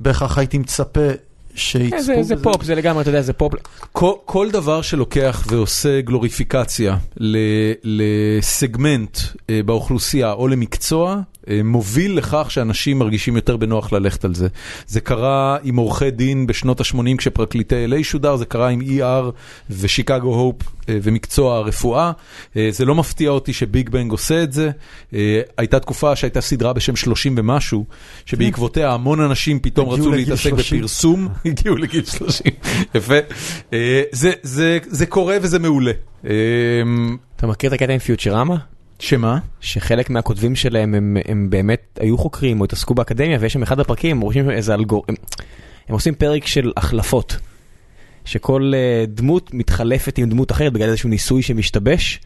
שבהכרח 0.00 0.38
הייתי 0.38 0.58
מצפה 0.58 1.00
אה, 1.00 1.14
שיצפו 1.60 2.02
זה- 2.02 2.22
זה 2.22 2.34
בזה. 2.34 2.44
פופ, 2.44 2.62
זה 2.64 2.74
לגמרי, 2.74 3.02
אתה 3.02 3.10
יודע, 3.10 3.22
זה 3.22 3.32
פופ. 3.32 3.52
כל, 3.92 4.12
כל 4.24 4.50
דבר 4.50 4.82
שלוקח 4.82 5.46
ועושה 5.48 6.00
גלוריפיקציה 6.00 6.96
ל- 7.16 7.36
לסגמנט 7.82 9.18
אה, 9.50 9.60
באוכלוסייה 9.64 10.32
או 10.32 10.48
למקצוע, 10.48 11.16
מוביל 11.64 12.16
לכך 12.18 12.46
שאנשים 12.50 12.98
מרגישים 12.98 13.36
יותר 13.36 13.56
בנוח 13.56 13.92
ללכת 13.92 14.24
על 14.24 14.34
זה. 14.34 14.48
זה 14.86 15.00
קרה 15.00 15.56
עם 15.62 15.76
עורכי 15.76 16.10
דין 16.10 16.46
בשנות 16.46 16.80
ה-80 16.80 17.16
כשפרקליטי 17.18 17.86
LA 17.86 18.04
שודר, 18.04 18.36
זה 18.36 18.44
קרה 18.44 18.68
עם 18.68 18.80
ER 18.80 19.30
ושיקגו 19.70 20.34
הופ 20.34 20.56
אה, 20.88 20.98
ומקצוע 21.02 21.56
הרפואה. 21.56 22.12
אה, 22.56 22.68
זה 22.72 22.84
לא 22.84 22.94
מפתיע 22.94 23.30
אותי 23.30 23.52
שביג 23.52 23.88
בנג 23.90 24.10
עושה 24.10 24.42
את 24.42 24.52
זה. 24.52 24.70
אה, 25.14 25.40
הייתה 25.58 25.80
תקופה 25.80 26.16
שהייתה 26.16 26.40
סדרה 26.40 26.72
בשם 26.72 26.96
30 26.96 27.34
ומשהו, 27.38 27.84
שבעקבותיה 28.26 28.92
המון 28.92 29.20
אנשים 29.20 29.58
פתאום 29.60 29.88
רצו 29.88 30.10
להתעסק 30.10 30.50
30. 30.50 30.78
בפרסום. 30.78 31.28
הגיעו 31.44 31.76
לגיל 31.76 32.04
30, 32.04 32.52
יפה. 32.94 33.14
אה, 33.72 34.02
זה- 34.12 34.32
זה- 34.42 34.78
זה 34.86 35.06
קורה 35.06 35.36
וזה 35.42 35.58
מעולה. 35.58 35.92
אה, 36.24 36.30
אתה 37.36 37.46
מכיר 37.46 37.68
את 37.68 37.82
הקטע 37.82 37.92
עם 37.92 37.98
פיוטרמה? 37.98 38.56
שמה? 39.00 39.38
שחלק 39.60 40.10
מהכותבים 40.10 40.56
שלהם 40.56 40.94
הם, 40.94 41.16
הם 41.24 41.50
באמת 41.50 41.98
היו 42.00 42.18
חוקרים 42.18 42.60
או 42.60 42.64
התעסקו 42.64 42.94
באקדמיה 42.94 43.38
ויש 43.40 43.52
שם 43.52 43.62
אחד 43.62 43.80
הפרקים 43.80 44.16
הם 44.16 44.20
רושמים 44.22 44.50
איזה 44.50 44.74
אלגור... 44.74 45.04
הם, 45.08 45.14
הם 45.88 45.94
עושים 45.94 46.14
פרק 46.14 46.46
של 46.46 46.72
החלפות. 46.76 47.36
שכל 48.24 48.72
uh, 48.74 49.10
דמות 49.10 49.54
מתחלפת 49.54 50.18
עם 50.18 50.28
דמות 50.28 50.52
אחרת 50.52 50.72
בגלל 50.72 50.88
איזשהו 50.88 51.08
ניסוי 51.08 51.42
שמשתבש 51.42 52.20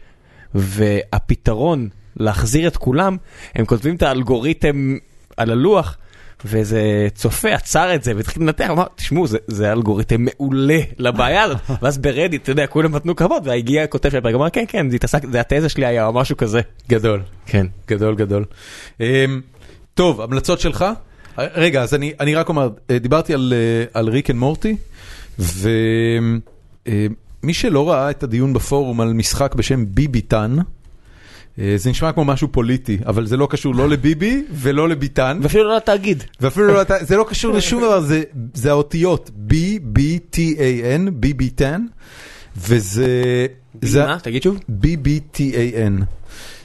והפתרון 0.55 1.89
להחזיר 2.17 2.67
את 2.67 2.77
כולם 2.77 3.17
הם 3.55 3.65
כותבים 3.65 3.95
את 3.95 4.03
האלגוריתם 4.03 4.97
על 5.37 5.51
הלוח. 5.51 5.97
ואיזה 6.45 7.07
צופה 7.15 7.53
עצר 7.53 7.95
את 7.95 8.03
זה 8.03 8.13
והתחיל 8.15 8.43
לנתח, 8.43 8.67
אמר, 8.69 8.85
תשמעו, 8.95 9.27
זה, 9.27 9.37
זה 9.47 9.71
אלגוריתם 9.71 10.25
מעולה 10.25 10.79
לבעיה 10.97 11.43
הזאת. 11.43 11.57
ואז 11.81 11.97
ברדיט, 11.97 12.43
אתה 12.43 12.51
יודע, 12.51 12.67
כולם 12.67 12.95
נתנו 12.95 13.15
כבוד, 13.15 13.47
והגיע 13.47 13.83
הכותב 13.83 14.09
של 14.09 14.17
הפרק, 14.17 14.35
אמר, 14.35 14.49
כן, 14.49 14.63
כן, 14.67 14.89
זה 14.89 14.95
התעסק, 14.95 15.25
זה 15.31 15.39
התזה 15.39 15.69
שלי 15.69 15.85
היה, 15.85 16.05
או 16.05 16.13
משהו 16.13 16.37
כזה. 16.37 16.61
גדול. 16.89 17.21
כן. 17.45 17.67
גדול 17.87 18.15
גדול. 18.15 18.45
אה, 19.01 19.25
טוב, 19.93 20.21
המלצות 20.21 20.59
שלך? 20.59 20.85
אה, 21.39 21.47
רגע, 21.55 21.81
אז 21.81 21.93
אני 21.93 22.13
אני 22.19 22.35
רק 22.35 22.49
אומר, 22.49 22.69
אה, 22.89 22.99
דיברתי 22.99 23.33
על 23.33 23.53
אה, 23.55 23.85
על 23.99 24.09
ריק 24.09 24.29
אנד 24.29 24.39
מורטי, 24.39 24.75
ומי 25.39 26.41
שלא 27.53 27.89
ראה 27.89 28.09
את 28.09 28.23
הדיון 28.23 28.53
בפורום 28.53 29.01
על 29.01 29.13
משחק 29.13 29.55
בשם 29.55 29.85
ביביטן, 29.89 30.55
זה 31.75 31.89
נשמע 31.89 32.11
כמו 32.11 32.25
משהו 32.25 32.47
פוליטי, 32.51 32.97
אבל 33.05 33.25
זה 33.27 33.37
לא 33.37 33.47
קשור 33.51 33.75
לא 33.75 33.89
לביבי 33.89 34.43
ולא 34.51 34.89
לביטן. 34.89 35.39
ואפילו 35.41 35.63
לא 35.63 35.75
לתאגיד. 35.75 36.23
ואפילו 36.41 36.67
לא, 36.67 36.81
אתה- 36.81 37.03
זה 37.05 37.17
לא 37.17 37.25
קשור 37.29 37.53
לשום 37.53 37.81
דבר, 37.81 38.01
זה, 38.01 38.23
זה 38.53 38.69
האותיות 38.69 39.31
B-B-T-A-N, 39.49 41.09
BB10, 41.25 41.63
וזה... 42.57 43.45
זה, 43.81 44.05
מה? 44.05 44.17
תגיד 44.19 44.43
שוב. 44.43 44.57
BBTAN. 44.81 46.03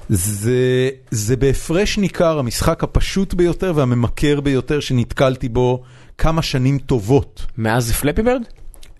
זה, 0.09 0.89
זה 1.11 1.37
בהפרש 1.37 1.99
ניכר 1.99 2.39
המשחק 2.39 2.85
הפשוט 2.85 3.35
ביותר 3.35 3.73
והממכר 3.77 4.41
ביותר 4.41 4.81
שנתקלתי 4.81 5.49
בו 5.49 5.83
כמה 6.19 6.43
שנים 6.43 6.79
טובות. 6.79 7.47
מאז 7.59 7.93
פלאפי 7.93 8.23
ברד? 8.23 8.43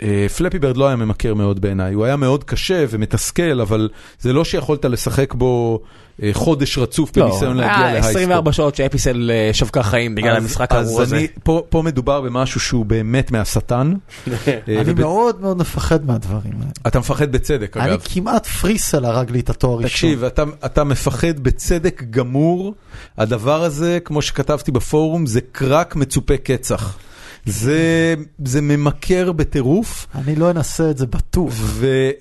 אה, 0.03 0.27
פלאפי 0.37 0.59
ברד 0.59 0.77
לא 0.77 0.87
היה 0.87 0.97
ממכר 0.97 1.35
מאוד 1.35 1.61
בעיניי, 1.61 1.95
הוא 1.95 2.05
היה 2.05 2.17
מאוד 2.17 2.45
קשה 2.45 2.85
ומתסכל, 2.91 3.61
אבל 3.61 3.89
זה 4.21 4.33
לא 4.33 4.45
שיכולת 4.45 4.85
לשחק 4.85 5.35
בו 5.35 5.81
אה, 6.23 6.31
חודש 6.33 6.79
רצוף 6.79 7.19
בניסיון 7.19 7.57
להגיע 7.57 7.77
היה 7.77 7.93
להייסקור. 7.93 8.11
24 8.11 8.53
שעות 8.53 8.75
שאפיסל 8.77 9.31
אה, 9.35 9.51
שווקה 9.55 9.83
חיים 9.83 10.15
בגלל 10.15 10.37
אז- 10.37 10.43
המשחק 10.43 10.73
אז 10.73 10.87
הארור 10.87 11.03
הזה. 11.03 11.17
אני- 11.17 11.27
פה 11.43 11.63
פה 11.69 11.83
מדובר 11.83 12.21
במשהו 12.21 12.61
שהוא 12.61 12.87
באמת 12.87 13.31
מהשטן. 13.31 13.93
אה, 14.29 14.35
אני 14.69 14.83
וב- 14.93 15.01
מאוד 15.01 15.41
מאוד 15.41 15.57
מפחד 15.57 16.07
מהדברים 16.07 16.53
האלה. 16.61 16.71
אתה 16.87 16.99
מפחד 16.99 17.33
בצדק 17.33 17.77
אני 17.77 17.91
אגב. 17.91 18.01
כמעט 18.05 18.47
פריסל 18.47 19.05
הרג 19.05 19.31
לי 19.31 19.41
את 19.41 19.51
התואר 19.51 19.73
הראשון. 19.73 19.89
תקשיב, 19.91 20.25
אתה, 20.25 20.43
אתה 20.65 20.85
מפחד 20.85 21.41
בצדק 21.41 22.03
גמור, 22.11 22.75
הדבר 23.19 23.65
הזה, 23.65 23.99
כמו 24.05 24.23
שכתבתי 24.23 24.71
בפורום, 24.73 25.27
זה 25.27 25.41
קרק 25.53 25.97
מצופה 25.97 26.37
קצח. 26.37 26.99
זה, 27.47 28.15
זה 28.45 28.61
ממכר 28.61 29.33
בטירוף, 29.33 30.07
אני 30.15 30.37
לא 30.37 30.51
אנסה 30.51 30.91
את 30.91 30.99
זה 30.99 31.07
בטוח. 31.07 31.55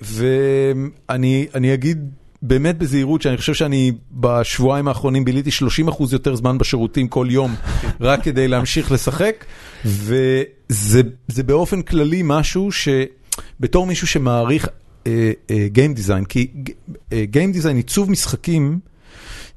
ואני 0.02 1.46
אני 1.54 1.74
אגיד 1.74 2.10
באמת 2.42 2.78
בזהירות 2.78 3.22
שאני 3.22 3.36
חושב 3.36 3.54
שאני 3.54 3.92
בשבועיים 4.12 4.88
האחרונים 4.88 5.24
ביליתי 5.24 5.50
30% 5.88 6.02
יותר 6.12 6.34
זמן 6.36 6.58
בשירותים 6.58 7.08
כל 7.08 7.26
יום, 7.30 7.54
רק 8.00 8.22
כדי 8.22 8.48
להמשיך 8.48 8.92
לשחק, 8.92 9.44
וזה 9.84 11.02
זה 11.28 11.42
באופן 11.42 11.82
כללי 11.82 12.20
משהו 12.24 12.68
שבתור 12.72 13.86
מישהו 13.86 14.06
שמעריך 14.06 14.68
גיים 15.66 15.94
דיזיין, 15.94 16.24
כי 16.24 16.46
גיים 17.14 17.52
דיזיין, 17.52 17.76
עיצוב 17.76 18.10
משחקים 18.10 18.78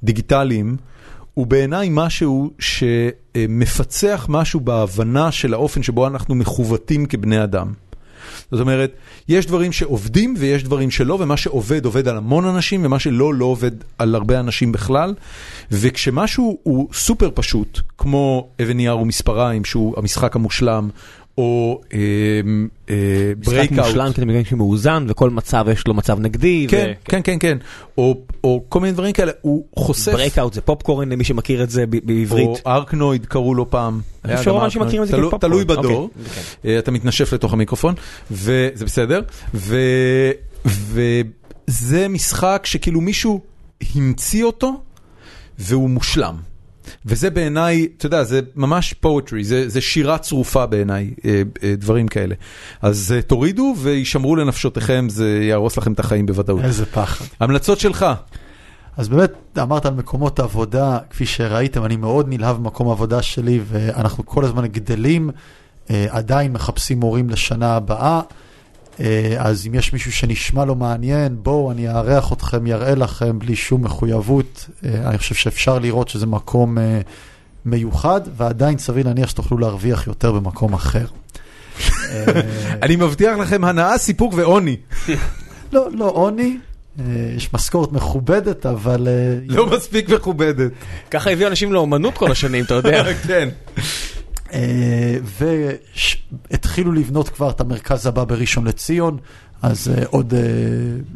דיגיטליים, 0.04 0.78
הוא 1.34 1.48
בעיניי 1.48 1.90
משהו 1.92 2.52
שמפצח 2.60 4.26
משהו 4.30 4.60
בהבנה 4.60 5.32
של 5.32 5.54
האופן 5.54 5.84
שבו 5.84 6.08
אנחנו 6.08 6.36
מכוותים 6.36 7.06
כבני 7.06 7.44
אדם. 7.44 7.74
זאת 8.52 8.62
אומרת, 8.62 8.96
יש 9.30 9.46
דברים 9.46 9.72
שעובדים 9.72 10.36
ויש 10.38 10.64
דברים 10.64 10.92
שלא, 10.92 11.18
ומה 11.20 11.38
שעובד 11.38 11.86
עובד 11.86 12.08
על 12.08 12.18
המון 12.18 12.46
אנשים, 12.46 12.86
ומה 12.86 13.00
שלא 13.00 13.34
לא 13.34 13.46
עובד 13.46 13.72
על 13.98 14.16
הרבה 14.16 14.40
אנשים 14.40 14.72
בכלל. 14.72 15.14
וכשמשהו 15.72 16.60
הוא 16.64 16.90
סופר 16.94 17.30
פשוט, 17.34 17.80
כמו 17.98 18.48
אבן 18.62 18.78
נייר 18.78 18.98
ומספריים, 18.98 19.66
שהוא 19.66 19.94
המשחק 19.98 20.36
המושלם, 20.36 20.90
או 21.38 21.82
משחק 23.40 23.46
ברייקאוט. 23.46 23.80
מושלם 23.80 24.14
כדי 24.14 24.26
מגן 24.26 24.44
שמאוזן 24.46 25.06
וכל 25.08 25.30
מצב 25.30 25.66
יש 25.72 25.88
לו 25.88 25.94
מצב 25.94 26.20
נגדי. 26.20 26.68
כן, 26.70 26.92
כן, 27.06 27.22
כן, 27.24 27.38
כן. 27.40 27.58
או 27.98 28.18
או 28.44 28.64
כל 28.70 28.80
מיני 28.80 28.94
דברים 28.94 29.14
כאלה, 29.14 29.32
הוא 29.42 29.66
חושף... 29.76 30.12
ברייקאוט 30.12 30.54
זה 30.54 30.62
פופקורן 30.62 31.10
למי 31.10 31.24
שמכיר 31.24 31.64
את 31.64 31.70
זה 31.70 31.86
ב- 31.86 31.96
או 31.96 32.00
בעברית. 32.04 32.68
ארקנויד 32.68 33.26
קראו 33.26 33.54
לו 33.56 33.70
פעם. 33.70 34.02
האנשים 34.24 34.54
ארקנויד. 34.54 34.88
מכירים 34.88 35.04
את 35.04 35.08
זה 35.08 35.18
כפופקורן. 35.18 35.40
תלוי 35.40 35.66
בדור. 35.66 36.02
אוקיי, 36.02 36.44
אה, 36.66 36.80
אתה 36.80 36.92
מתנשף 36.92 37.34
לתוך 37.34 37.54
המיקרופון, 37.54 37.96
וזה 38.32 38.86
בסדר. 38.86 39.22
וזה 40.66 42.08
משחק 42.10 42.62
שכאילו 42.66 43.02
מישהו 43.02 43.42
המציא 43.96 44.44
אותו, 44.44 44.82
והוא 45.60 45.90
מושלם. 45.90 46.53
וזה 47.06 47.30
בעיניי, 47.30 47.88
אתה 47.98 48.06
יודע, 48.06 48.24
זה 48.24 48.40
ממש 48.56 48.96
poetry, 49.06 49.44
זה, 49.44 49.70
זה 49.70 49.82
שירה 49.82 50.18
צרופה 50.18 50.66
בעיניי, 50.66 51.14
אה, 51.26 51.42
אה, 51.64 51.74
דברים 51.78 52.08
כאלה. 52.08 52.36
אז 52.82 53.14
אה, 53.16 53.22
תורידו 53.22 53.76
וישמרו 53.78 54.36
לנפשותיכם, 54.36 55.08
זה 55.10 55.40
יהרוס 55.42 55.78
לכם 55.78 55.94
את 55.94 56.00
החיים 56.00 56.26
בוודאות. 56.26 56.64
איזה 56.64 56.86
פחד. 56.86 57.26
המלצות 57.40 57.80
שלך, 57.80 58.06
אז 58.98 59.10
באמת, 59.10 59.32
אמרת 59.62 59.86
על 59.86 59.94
מקומות 59.94 60.40
עבודה, 60.40 60.98
כפי 61.10 61.26
שראיתם, 61.26 61.86
אני 61.86 61.96
מאוד 61.96 62.26
נלהב 62.30 62.56
במקום 62.56 62.88
העבודה 62.88 63.22
שלי, 63.22 63.60
ואנחנו 63.68 64.26
כל 64.26 64.46
הזמן 64.46 64.68
גדלים, 64.68 65.30
עדיין 65.90 66.54
מחפשים 66.54 67.00
מורים 67.00 67.30
לשנה 67.30 67.76
הבאה. 67.76 68.22
אה, 69.00 69.36
אז 69.40 69.68
אם 69.68 69.76
יש 69.76 69.94
מישהו 69.94 70.12
שנשמע 70.12 70.66
לו 70.66 70.76
מעניין, 70.76 71.38
בואו, 71.44 71.72
אני 71.72 71.90
אארח 71.90 72.34
אתכם, 72.34 72.68
יראה 72.68 72.96
לכם, 72.96 73.40
בלי 73.40 73.56
שום 73.56 73.84
מחויבות. 73.84 74.70
אה, 74.86 75.10
אני 75.10 75.18
חושב 75.18 75.36
שאפשר 75.36 75.80
לראות 75.80 76.10
שזה 76.10 76.26
מקום 76.26 76.78
אה, 76.78 77.02
מיוחד, 77.66 78.22
ועדיין 78.38 78.78
סביר 78.78 79.06
להניח 79.06 79.30
שתוכלו 79.30 79.58
להרוויח 79.58 80.08
יותר 80.08 80.32
במקום 80.32 80.74
אחר. 80.74 81.06
אני 82.84 82.96
מבטיח 82.96 83.38
לכם 83.38 83.64
הנאה, 83.64 83.98
סיפוק 83.98 84.34
ועוני. 84.36 84.78
לא, 85.74 85.88
לא 85.92 86.10
עוני, 86.10 86.58
יש 87.36 87.54
משכורת 87.54 87.92
מכובדת, 87.92 88.66
אבל... 88.66 89.08
לא 89.48 89.66
מספיק 89.66 90.10
מכובדת. 90.10 90.72
ככה 91.12 91.32
הביאו 91.32 91.50
אנשים 91.50 91.74
לאומנות 91.74 92.18
כל 92.18 92.32
השנים, 92.32 92.66
אתה 92.66 92.74
יודע. 92.74 93.04
כן. 93.28 93.50
והתחילו 96.52 96.92
לבנות 96.92 97.30
כבר 97.30 97.50
את 97.50 97.62
המרכז 97.62 98.06
הבא 98.06 98.24
בראשון 98.24 98.66
לציון, 98.68 99.18
אז 99.64 99.88
אה, 99.88 100.04
עוד, 100.10 100.34
אה, 100.34 100.40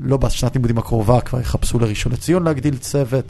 לא 0.01 0.17
בשנת 0.17 0.55
לימודים 0.55 0.77
הקרובה, 0.77 1.21
כבר 1.21 1.39
יחפשו 1.39 1.79
לראשון 1.79 2.11
לציון 2.11 2.43
להגדיל 2.43 2.77
צוות, 2.77 3.25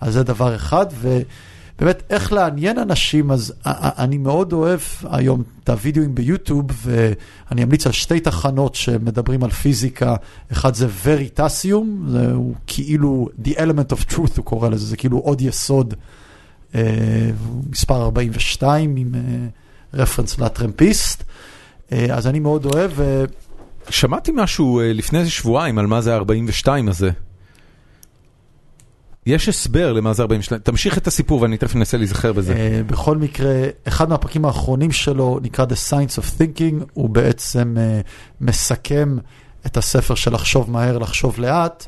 אז 0.00 0.12
זה 0.12 0.22
דבר 0.22 0.56
אחד. 0.56 0.86
ובאמת, 1.00 2.02
איך 2.10 2.32
לעניין 2.32 2.78
אנשים, 2.78 3.30
אז 3.30 3.54
אני 3.66 4.18
מאוד 4.18 4.52
אוהב 4.52 4.80
היום 5.10 5.42
את 5.64 5.68
הוידאוים 5.68 6.14
ביוטיוב, 6.14 6.66
ואני 6.82 7.62
אמליץ 7.62 7.86
על 7.86 7.92
שתי 7.92 8.20
תחנות 8.20 8.74
שמדברים 8.74 9.44
על 9.44 9.50
פיזיקה, 9.50 10.16
אחד 10.52 10.74
זה 10.74 10.86
וריטסיום, 11.04 12.16
הוא 12.34 12.54
כאילו 12.66 13.28
The 13.44 13.50
Element 13.50 13.92
of 13.96 14.12
Truth, 14.12 14.36
הוא 14.36 14.44
קורא 14.44 14.68
לזה, 14.68 14.86
זה 14.86 14.96
כאילו 14.96 15.18
עוד 15.18 15.40
יסוד. 15.40 15.94
אה, 16.74 16.80
מספר 17.70 18.02
42 18.02 18.96
עם 18.96 19.14
רפרנס 19.94 20.38
לטרמפיסט, 20.38 21.24
אז 21.90 22.26
אני 22.26 22.38
מאוד 22.38 22.64
אוהב. 22.64 22.90
שמעתי 23.88 24.32
משהו 24.34 24.80
לפני 24.84 25.18
איזה 25.18 25.30
שבועיים 25.30 25.78
על 25.78 25.86
מה 25.86 26.00
זה 26.00 26.16
ה-42 26.16 26.68
הזה. 26.88 27.10
יש 29.26 29.48
הסבר 29.48 29.92
למה 29.92 30.12
זה 30.12 30.22
42, 30.22 30.60
תמשיך 30.60 30.98
את 30.98 31.06
הסיפור 31.06 31.42
ואני 31.42 31.56
תכף 31.56 31.76
אנסה 31.76 31.96
להיזכר 31.96 32.32
בזה. 32.32 32.82
בכל 32.86 33.16
מקרה, 33.16 33.54
אחד 33.88 34.08
מהפרקים 34.08 34.44
האחרונים 34.44 34.92
שלו 34.92 35.38
נקרא 35.42 35.64
The 35.64 35.90
Science 35.90 36.18
of 36.18 36.40
Thinking, 36.40 36.84
הוא 36.92 37.10
בעצם 37.10 37.76
מסכם 38.40 39.16
את 39.66 39.76
הספר 39.76 40.14
של 40.14 40.34
לחשוב 40.34 40.70
מהר, 40.70 40.98
לחשוב 40.98 41.40
לאט, 41.40 41.86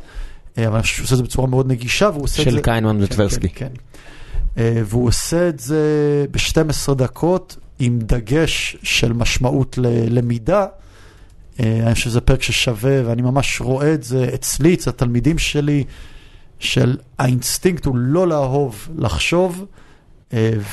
אבל 0.58 0.74
אני 0.74 0.82
חושב 0.82 0.94
שהוא 0.94 1.04
עושה 1.04 1.14
את 1.14 1.18
זה 1.18 1.24
בצורה 1.24 1.48
מאוד 1.48 1.66
נגישה, 1.66 2.08
והוא 2.12 2.24
עושה 2.24 2.42
את 2.42 2.50
זה... 2.50 2.56
של 2.56 2.62
כהנמן 2.62 3.02
וטברסקי. 3.02 3.48
כן, 3.48 3.68
כן. 3.68 3.74
והוא 4.56 5.08
עושה 5.08 5.48
את 5.48 5.60
זה 5.60 5.80
ב-12 6.30 6.94
דקות, 6.94 7.56
עם 7.78 7.98
דגש 7.98 8.76
של 8.82 9.12
משמעות 9.12 9.78
ללמידה. 9.78 10.66
אני 11.60 11.94
חושב 11.94 12.04
שזה 12.04 12.20
פרק 12.20 12.42
ששווה, 12.42 13.00
ואני 13.04 13.22
ממש 13.22 13.60
רואה 13.60 13.94
את 13.94 14.02
זה 14.02 14.30
אצלי, 14.34 14.74
אצל 14.74 14.90
התלמידים 14.90 15.38
שלי, 15.38 15.84
של 16.58 16.96
האינסטינקט 17.18 17.84
הוא 17.84 17.96
לא 17.96 18.28
לאהוב 18.28 18.88
לחשוב, 18.98 19.64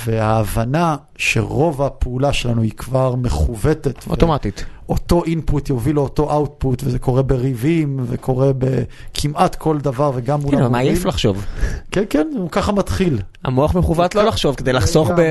וההבנה 0.05 0.95
שרוב 1.15 1.81
הפעולה 1.81 2.33
שלנו 2.33 2.61
היא 2.61 2.71
כבר 2.71 3.15
מכוותת. 3.15 4.07
אוטומטית. 4.09 4.65
אותו 4.89 5.23
אינפוט 5.23 5.69
יוביל 5.69 5.95
לאותו 5.95 6.31
אאוטפוט, 6.31 6.83
וזה 6.85 6.99
קורה 6.99 7.21
בריבים, 7.21 7.99
וקורה 8.03 8.51
בכמעט 8.57 9.55
כל 9.55 9.77
דבר, 9.77 10.11
וגם 10.15 10.39
מול 10.39 10.55
המורים. 10.55 10.65
כן, 10.65 10.71
מה 10.71 10.79
עייף 10.79 11.05
לחשוב. 11.05 11.45
כן, 11.91 12.03
כן, 12.09 12.27
הוא 12.37 12.49
ככה 12.49 12.71
מתחיל. 12.71 13.19
המוח 13.43 13.75
מכוות 13.75 14.15
לא 14.15 14.23
לחשוב, 14.23 14.55
כדי 14.55 14.73
לחסוך 14.73 15.09
ב... 15.17 15.21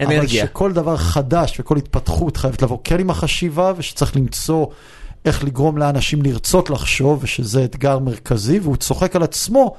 אנרגיה. 0.00 0.42
אבל 0.42 0.50
שכל 0.50 0.72
דבר 0.72 0.96
חדש 0.96 1.60
וכל 1.60 1.76
התפתחות 1.76 2.36
חייבת 2.36 2.62
לבוא 2.62 2.78
כן 2.84 3.00
עם 3.00 3.10
החשיבה, 3.10 3.72
ושצריך 3.76 4.16
למצוא 4.16 4.66
איך 5.24 5.44
לגרום 5.44 5.78
לאנשים 5.78 6.22
לרצות 6.22 6.70
לחשוב, 6.70 7.18
ושזה 7.22 7.64
אתגר 7.64 7.98
מרכזי, 7.98 8.58
והוא 8.58 8.76
צוחק 8.76 9.16
על 9.16 9.22
עצמו, 9.22 9.74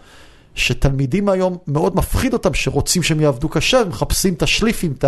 שתלמידים 0.57 1.29
היום 1.29 1.57
מאוד 1.67 1.95
מפחיד 1.95 2.33
אותם, 2.33 2.53
שרוצים 2.53 3.03
שהם 3.03 3.21
יעבדו 3.21 3.49
קשה, 3.49 3.79
הם 3.79 3.89
מחפשים 3.89 4.33
את 4.33 4.41
השליפים, 4.41 4.93
את 4.97 5.05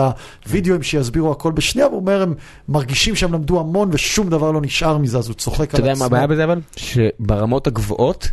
הוידאוים 0.47 0.83
שיסבירו 0.83 1.31
הכל 1.31 1.51
בשנייה, 1.51 1.87
והוא 1.87 1.99
אומר, 1.99 2.21
הם 2.21 2.33
מרגישים 2.69 3.15
שהם 3.15 3.33
למדו 3.33 3.59
המון 3.59 3.89
ושום 3.91 4.29
דבר 4.29 4.51
לא 4.51 4.61
נשאר 4.61 4.97
מזה, 4.97 5.17
אז 5.17 5.27
הוא 5.27 5.35
צוחק 5.35 5.59
על 5.59 5.65
עצמו. 5.65 5.77
אתה 5.79 5.87
יודע 5.87 5.99
מה 5.99 6.05
הבעיה 6.05 6.27
בזה 6.27 6.43
אבל? 6.43 6.61
שברמות 6.75 7.67
הגבוהות, 7.67 8.27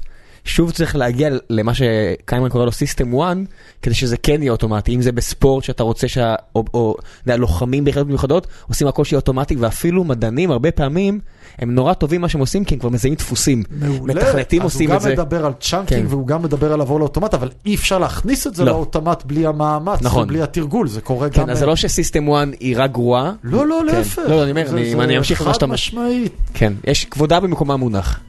שוב 0.46 0.70
צריך 0.70 0.96
להגיע 0.96 1.28
למה 1.50 1.72
שקיימן 1.74 2.48
קורא 2.48 2.64
לו 2.64 2.72
סיסטם 2.72 3.20
1, 3.20 3.36
כדי 3.82 3.94
שזה 3.94 4.16
כן 4.16 4.42
יהיה 4.42 4.52
אוטומטי, 4.52 4.94
אם 4.94 5.02
זה 5.02 5.12
בספורט 5.12 5.64
שאתה 5.64 5.82
רוצה 5.82 6.06
שהלוחמים 6.08 7.84
ביחידות 7.84 8.06
מיוחדות 8.08 8.46
עושים 8.68 8.86
הכל 8.88 9.04
שיהיה 9.04 9.18
אוטומטי, 9.18 9.56
ואפילו 9.56 10.04
מדענים 10.04 10.50
הרבה 10.50 10.70
פעמים 10.70 11.20
הם 11.58 11.74
נורא 11.74 11.92
טובים 11.94 12.20
מה 12.20 12.28
שהם 12.28 12.40
עושים, 12.40 12.64
כי 12.64 12.74
הם 12.74 12.80
כבר 12.80 12.88
מזהים 12.88 13.14
דפוסים. 13.14 13.62
מעולה, 13.80 14.14
מתכנתים 14.14 14.62
עושים 14.62 14.92
את 14.92 15.00
זה. 15.00 15.08
אז 15.12 15.18
הוא 15.18 15.24
גם 15.24 15.24
מדבר 15.24 15.46
על 15.46 15.52
chunking 15.60 16.00
כן. 16.02 16.06
והוא 16.10 16.26
גם 16.26 16.42
מדבר 16.42 16.72
על 16.72 16.78
לעבור 16.78 17.00
לאוטומט, 17.00 17.34
אבל 17.34 17.48
אי 17.66 17.74
אפשר 17.74 17.98
להכניס 17.98 18.46
את 18.46 18.54
זה 18.54 18.64
לא. 18.64 18.72
לאוטומט 18.72 19.22
בלי 19.24 19.46
המאמץ, 19.46 20.02
נכון. 20.02 20.22
ובלי 20.24 20.42
התרגול, 20.42 20.88
זה 20.88 21.00
קורה 21.00 21.30
כן, 21.30 21.42
גם... 21.42 21.50
אז 21.50 21.58
זה 21.58 21.66
לא 21.66 21.76
ש 21.76 21.89
system 21.89 22.28
1 22.32 22.48
היא 22.60 22.74
רק 22.78 22.90
גרועה. 22.92 23.32
לא, 23.44 23.66
לא, 23.66 23.80
כן. 23.90 23.96
להפך. 23.96 24.22
לא, 24.28 24.42
אני 24.42 24.50
אומר, 24.50 24.66
זה- 24.68 24.76
אני- 25.02 25.18
אמשיך 25.18 25.42
למה 25.42 25.54
שאתה 25.54 25.66
חד. 25.66 25.72
משמעית. 25.72 26.32
כן, 26.54 26.72
יש 26.86 27.04
כבודה 27.04 27.40
במקומה 27.40 27.76
מונח. 27.76 28.20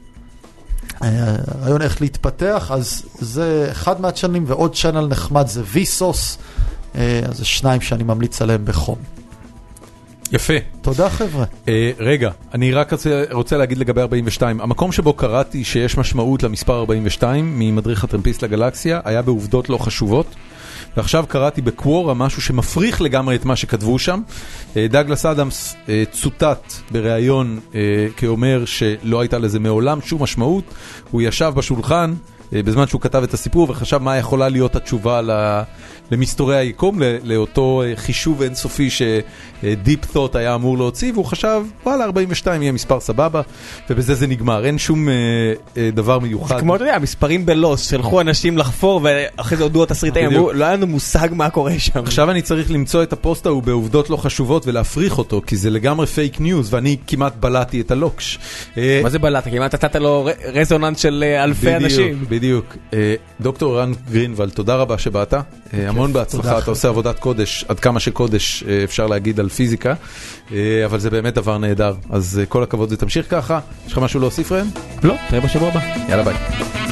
הרעיון 1.00 1.82
איך 1.82 2.00
להתפתח, 2.00 2.70
אז 2.74 3.02
זה 3.18 3.68
אחד 3.70 4.00
מהצ'אנלים, 4.00 4.44
ועוד 4.46 4.74
channel 4.74 5.06
נחמד 5.06 5.46
זה 5.46 5.62
Vsauce, 5.72 6.38
אה, 6.94 7.20
אז 7.28 7.36
זה 7.36 7.44
שניים 7.44 7.80
שאני 7.80 8.02
ממליץ 8.02 8.42
עליהם 8.42 8.64
בחום. 8.64 8.98
יפה. 10.32 10.54
תודה 10.80 11.10
חבר'ה. 11.10 11.44
אה, 11.68 11.90
רגע, 11.98 12.30
אני 12.54 12.72
רק 12.72 12.92
רוצה, 12.92 13.24
רוצה 13.30 13.56
להגיד 13.56 13.78
לגבי 13.78 14.00
42, 14.00 14.60
המקום 14.60 14.92
שבו 14.92 15.12
קראתי 15.12 15.64
שיש 15.64 15.98
משמעות 15.98 16.42
למספר 16.42 16.78
42 16.78 17.58
ממדריך 17.58 18.04
הטרמפיסט 18.04 18.42
לגלקסיה 18.42 19.00
היה 19.04 19.22
בעובדות 19.22 19.68
לא 19.68 19.78
חשובות. 19.78 20.26
ועכשיו 20.98 21.24
קראתי 21.28 21.60
בקוורה 21.60 22.14
משהו 22.14 22.42
שמפריך 22.42 23.00
לגמרי 23.00 23.36
את 23.36 23.44
מה 23.44 23.56
שכתבו 23.56 23.98
שם. 23.98 24.20
אה, 24.76 24.86
דאגלס 24.88 25.26
אדמס 25.26 25.76
אה, 25.88 26.02
צוטט 26.12 26.72
בריאיון 26.90 27.60
אה, 27.74 27.80
כאומר 28.16 28.64
שלא 28.64 29.20
הייתה 29.20 29.38
לזה 29.38 29.58
מעולם 29.58 30.00
שום 30.00 30.22
משמעות. 30.22 30.64
הוא 31.10 31.22
ישב 31.22 31.52
בשולחן 31.56 32.14
בזמן 32.52 32.86
שהוא 32.86 33.00
כתב 33.00 33.22
את 33.22 33.34
הסיפור 33.34 33.70
וחשב 33.70 33.98
מה 33.98 34.16
יכולה 34.16 34.48
להיות 34.48 34.76
התשובה 34.76 35.20
למסתורי 36.10 36.56
היקום, 36.56 37.02
לאותו 37.24 37.82
אה, 37.82 37.92
חישוב 37.96 38.42
אינסופי 38.42 38.88
ש 38.90 39.31
Deep 39.31 40.12
Thought 40.12 40.36
היה 40.36 40.54
אמור 40.54 40.78
להוציא, 40.78 41.12
והוא 41.12 41.24
חשב, 41.24 41.62
וואלה, 41.86 42.04
42 42.04 42.62
יהיה 42.62 42.72
מספר 42.72 43.00
סבבה, 43.00 43.42
ובזה 43.90 44.14
זה 44.14 44.26
נגמר, 44.26 44.64
אין 44.64 44.78
שום 44.78 45.08
אה, 45.08 45.14
אה, 45.76 45.90
דבר 45.92 46.18
מיוחד. 46.18 46.60
כמו 46.60 46.76
אתה 46.76 46.84
יודע, 46.84 46.98
מספרים 46.98 47.46
בלוסט, 47.46 47.90
שלחו 47.90 48.20
אנשים 48.20 48.58
לחפור 48.58 49.00
ואחרי 49.04 49.56
זה 49.56 49.62
הודו 49.62 49.82
התסריטאים. 49.82 50.26
אמרו, 50.26 50.52
לא 50.52 50.64
היה 50.64 50.74
לנו 50.74 50.86
מושג 50.86 51.28
מה 51.32 51.50
קורה 51.50 51.78
שם. 51.78 52.00
עכשיו 52.00 52.30
אני 52.30 52.42
צריך 52.42 52.70
למצוא 52.70 53.02
את 53.02 53.12
הפוסט 53.12 53.46
ההוא 53.46 53.62
בעובדות 53.62 54.10
לא 54.10 54.16
חשובות 54.16 54.66
ולהפריך 54.66 55.18
אותו, 55.18 55.42
כי 55.46 55.56
זה 55.56 55.70
לגמרי 55.70 56.06
פייק 56.06 56.40
ניוז, 56.40 56.74
ואני 56.74 56.96
כמעט 57.06 57.36
בלעתי 57.40 57.80
את 57.80 57.90
הלוקש. 57.90 58.38
אה, 58.78 59.00
מה 59.02 59.08
זה 59.08 59.18
בלעת? 59.18 59.44
כמעט 59.44 59.74
נתת 59.74 59.96
לו 59.96 60.28
רזוננס 60.54 60.98
של 60.98 61.24
אה, 61.26 61.44
אלפי 61.44 61.76
אנשים. 61.76 62.24
בדיוק. 62.38 62.76
אה, 62.94 63.14
דוקטור 63.40 63.80
רן 63.80 63.92
גרינוולד, 64.10 64.50
תודה 64.50 64.76
רבה 64.76 64.98
שבאת. 64.98 65.34
אה, 65.34 65.40
המון 65.74 66.12
בהצלחה, 66.12 66.58
אתה 66.58 66.70
עושה 66.70 66.88
עבודת 66.88 67.18
קודש, 67.18 67.64
עד 67.68 67.80
כמה 67.80 68.00
שקודש 68.00 68.64
אה, 68.68 68.84
אפשר 68.84 69.06
להגיד 69.06 69.40
על 69.40 69.48
פיזיקה, 69.48 69.94
אבל 70.84 70.98
זה 70.98 71.10
באמת 71.10 71.34
דבר 71.34 71.58
נהדר. 71.58 71.94
אז 72.10 72.40
כל 72.48 72.62
הכבוד 72.62 72.92
ותמשיך 72.92 73.30
ככה. 73.30 73.60
יש 73.86 73.92
לך 73.92 73.98
משהו 73.98 74.20
להוסיף 74.20 74.52
ראם? 74.52 74.66
לא, 75.02 75.14
תראה 75.28 75.40
בשבוע 75.40 75.68
הבא. 75.68 75.80
יאללה 76.08 76.24
ביי. 76.24 76.87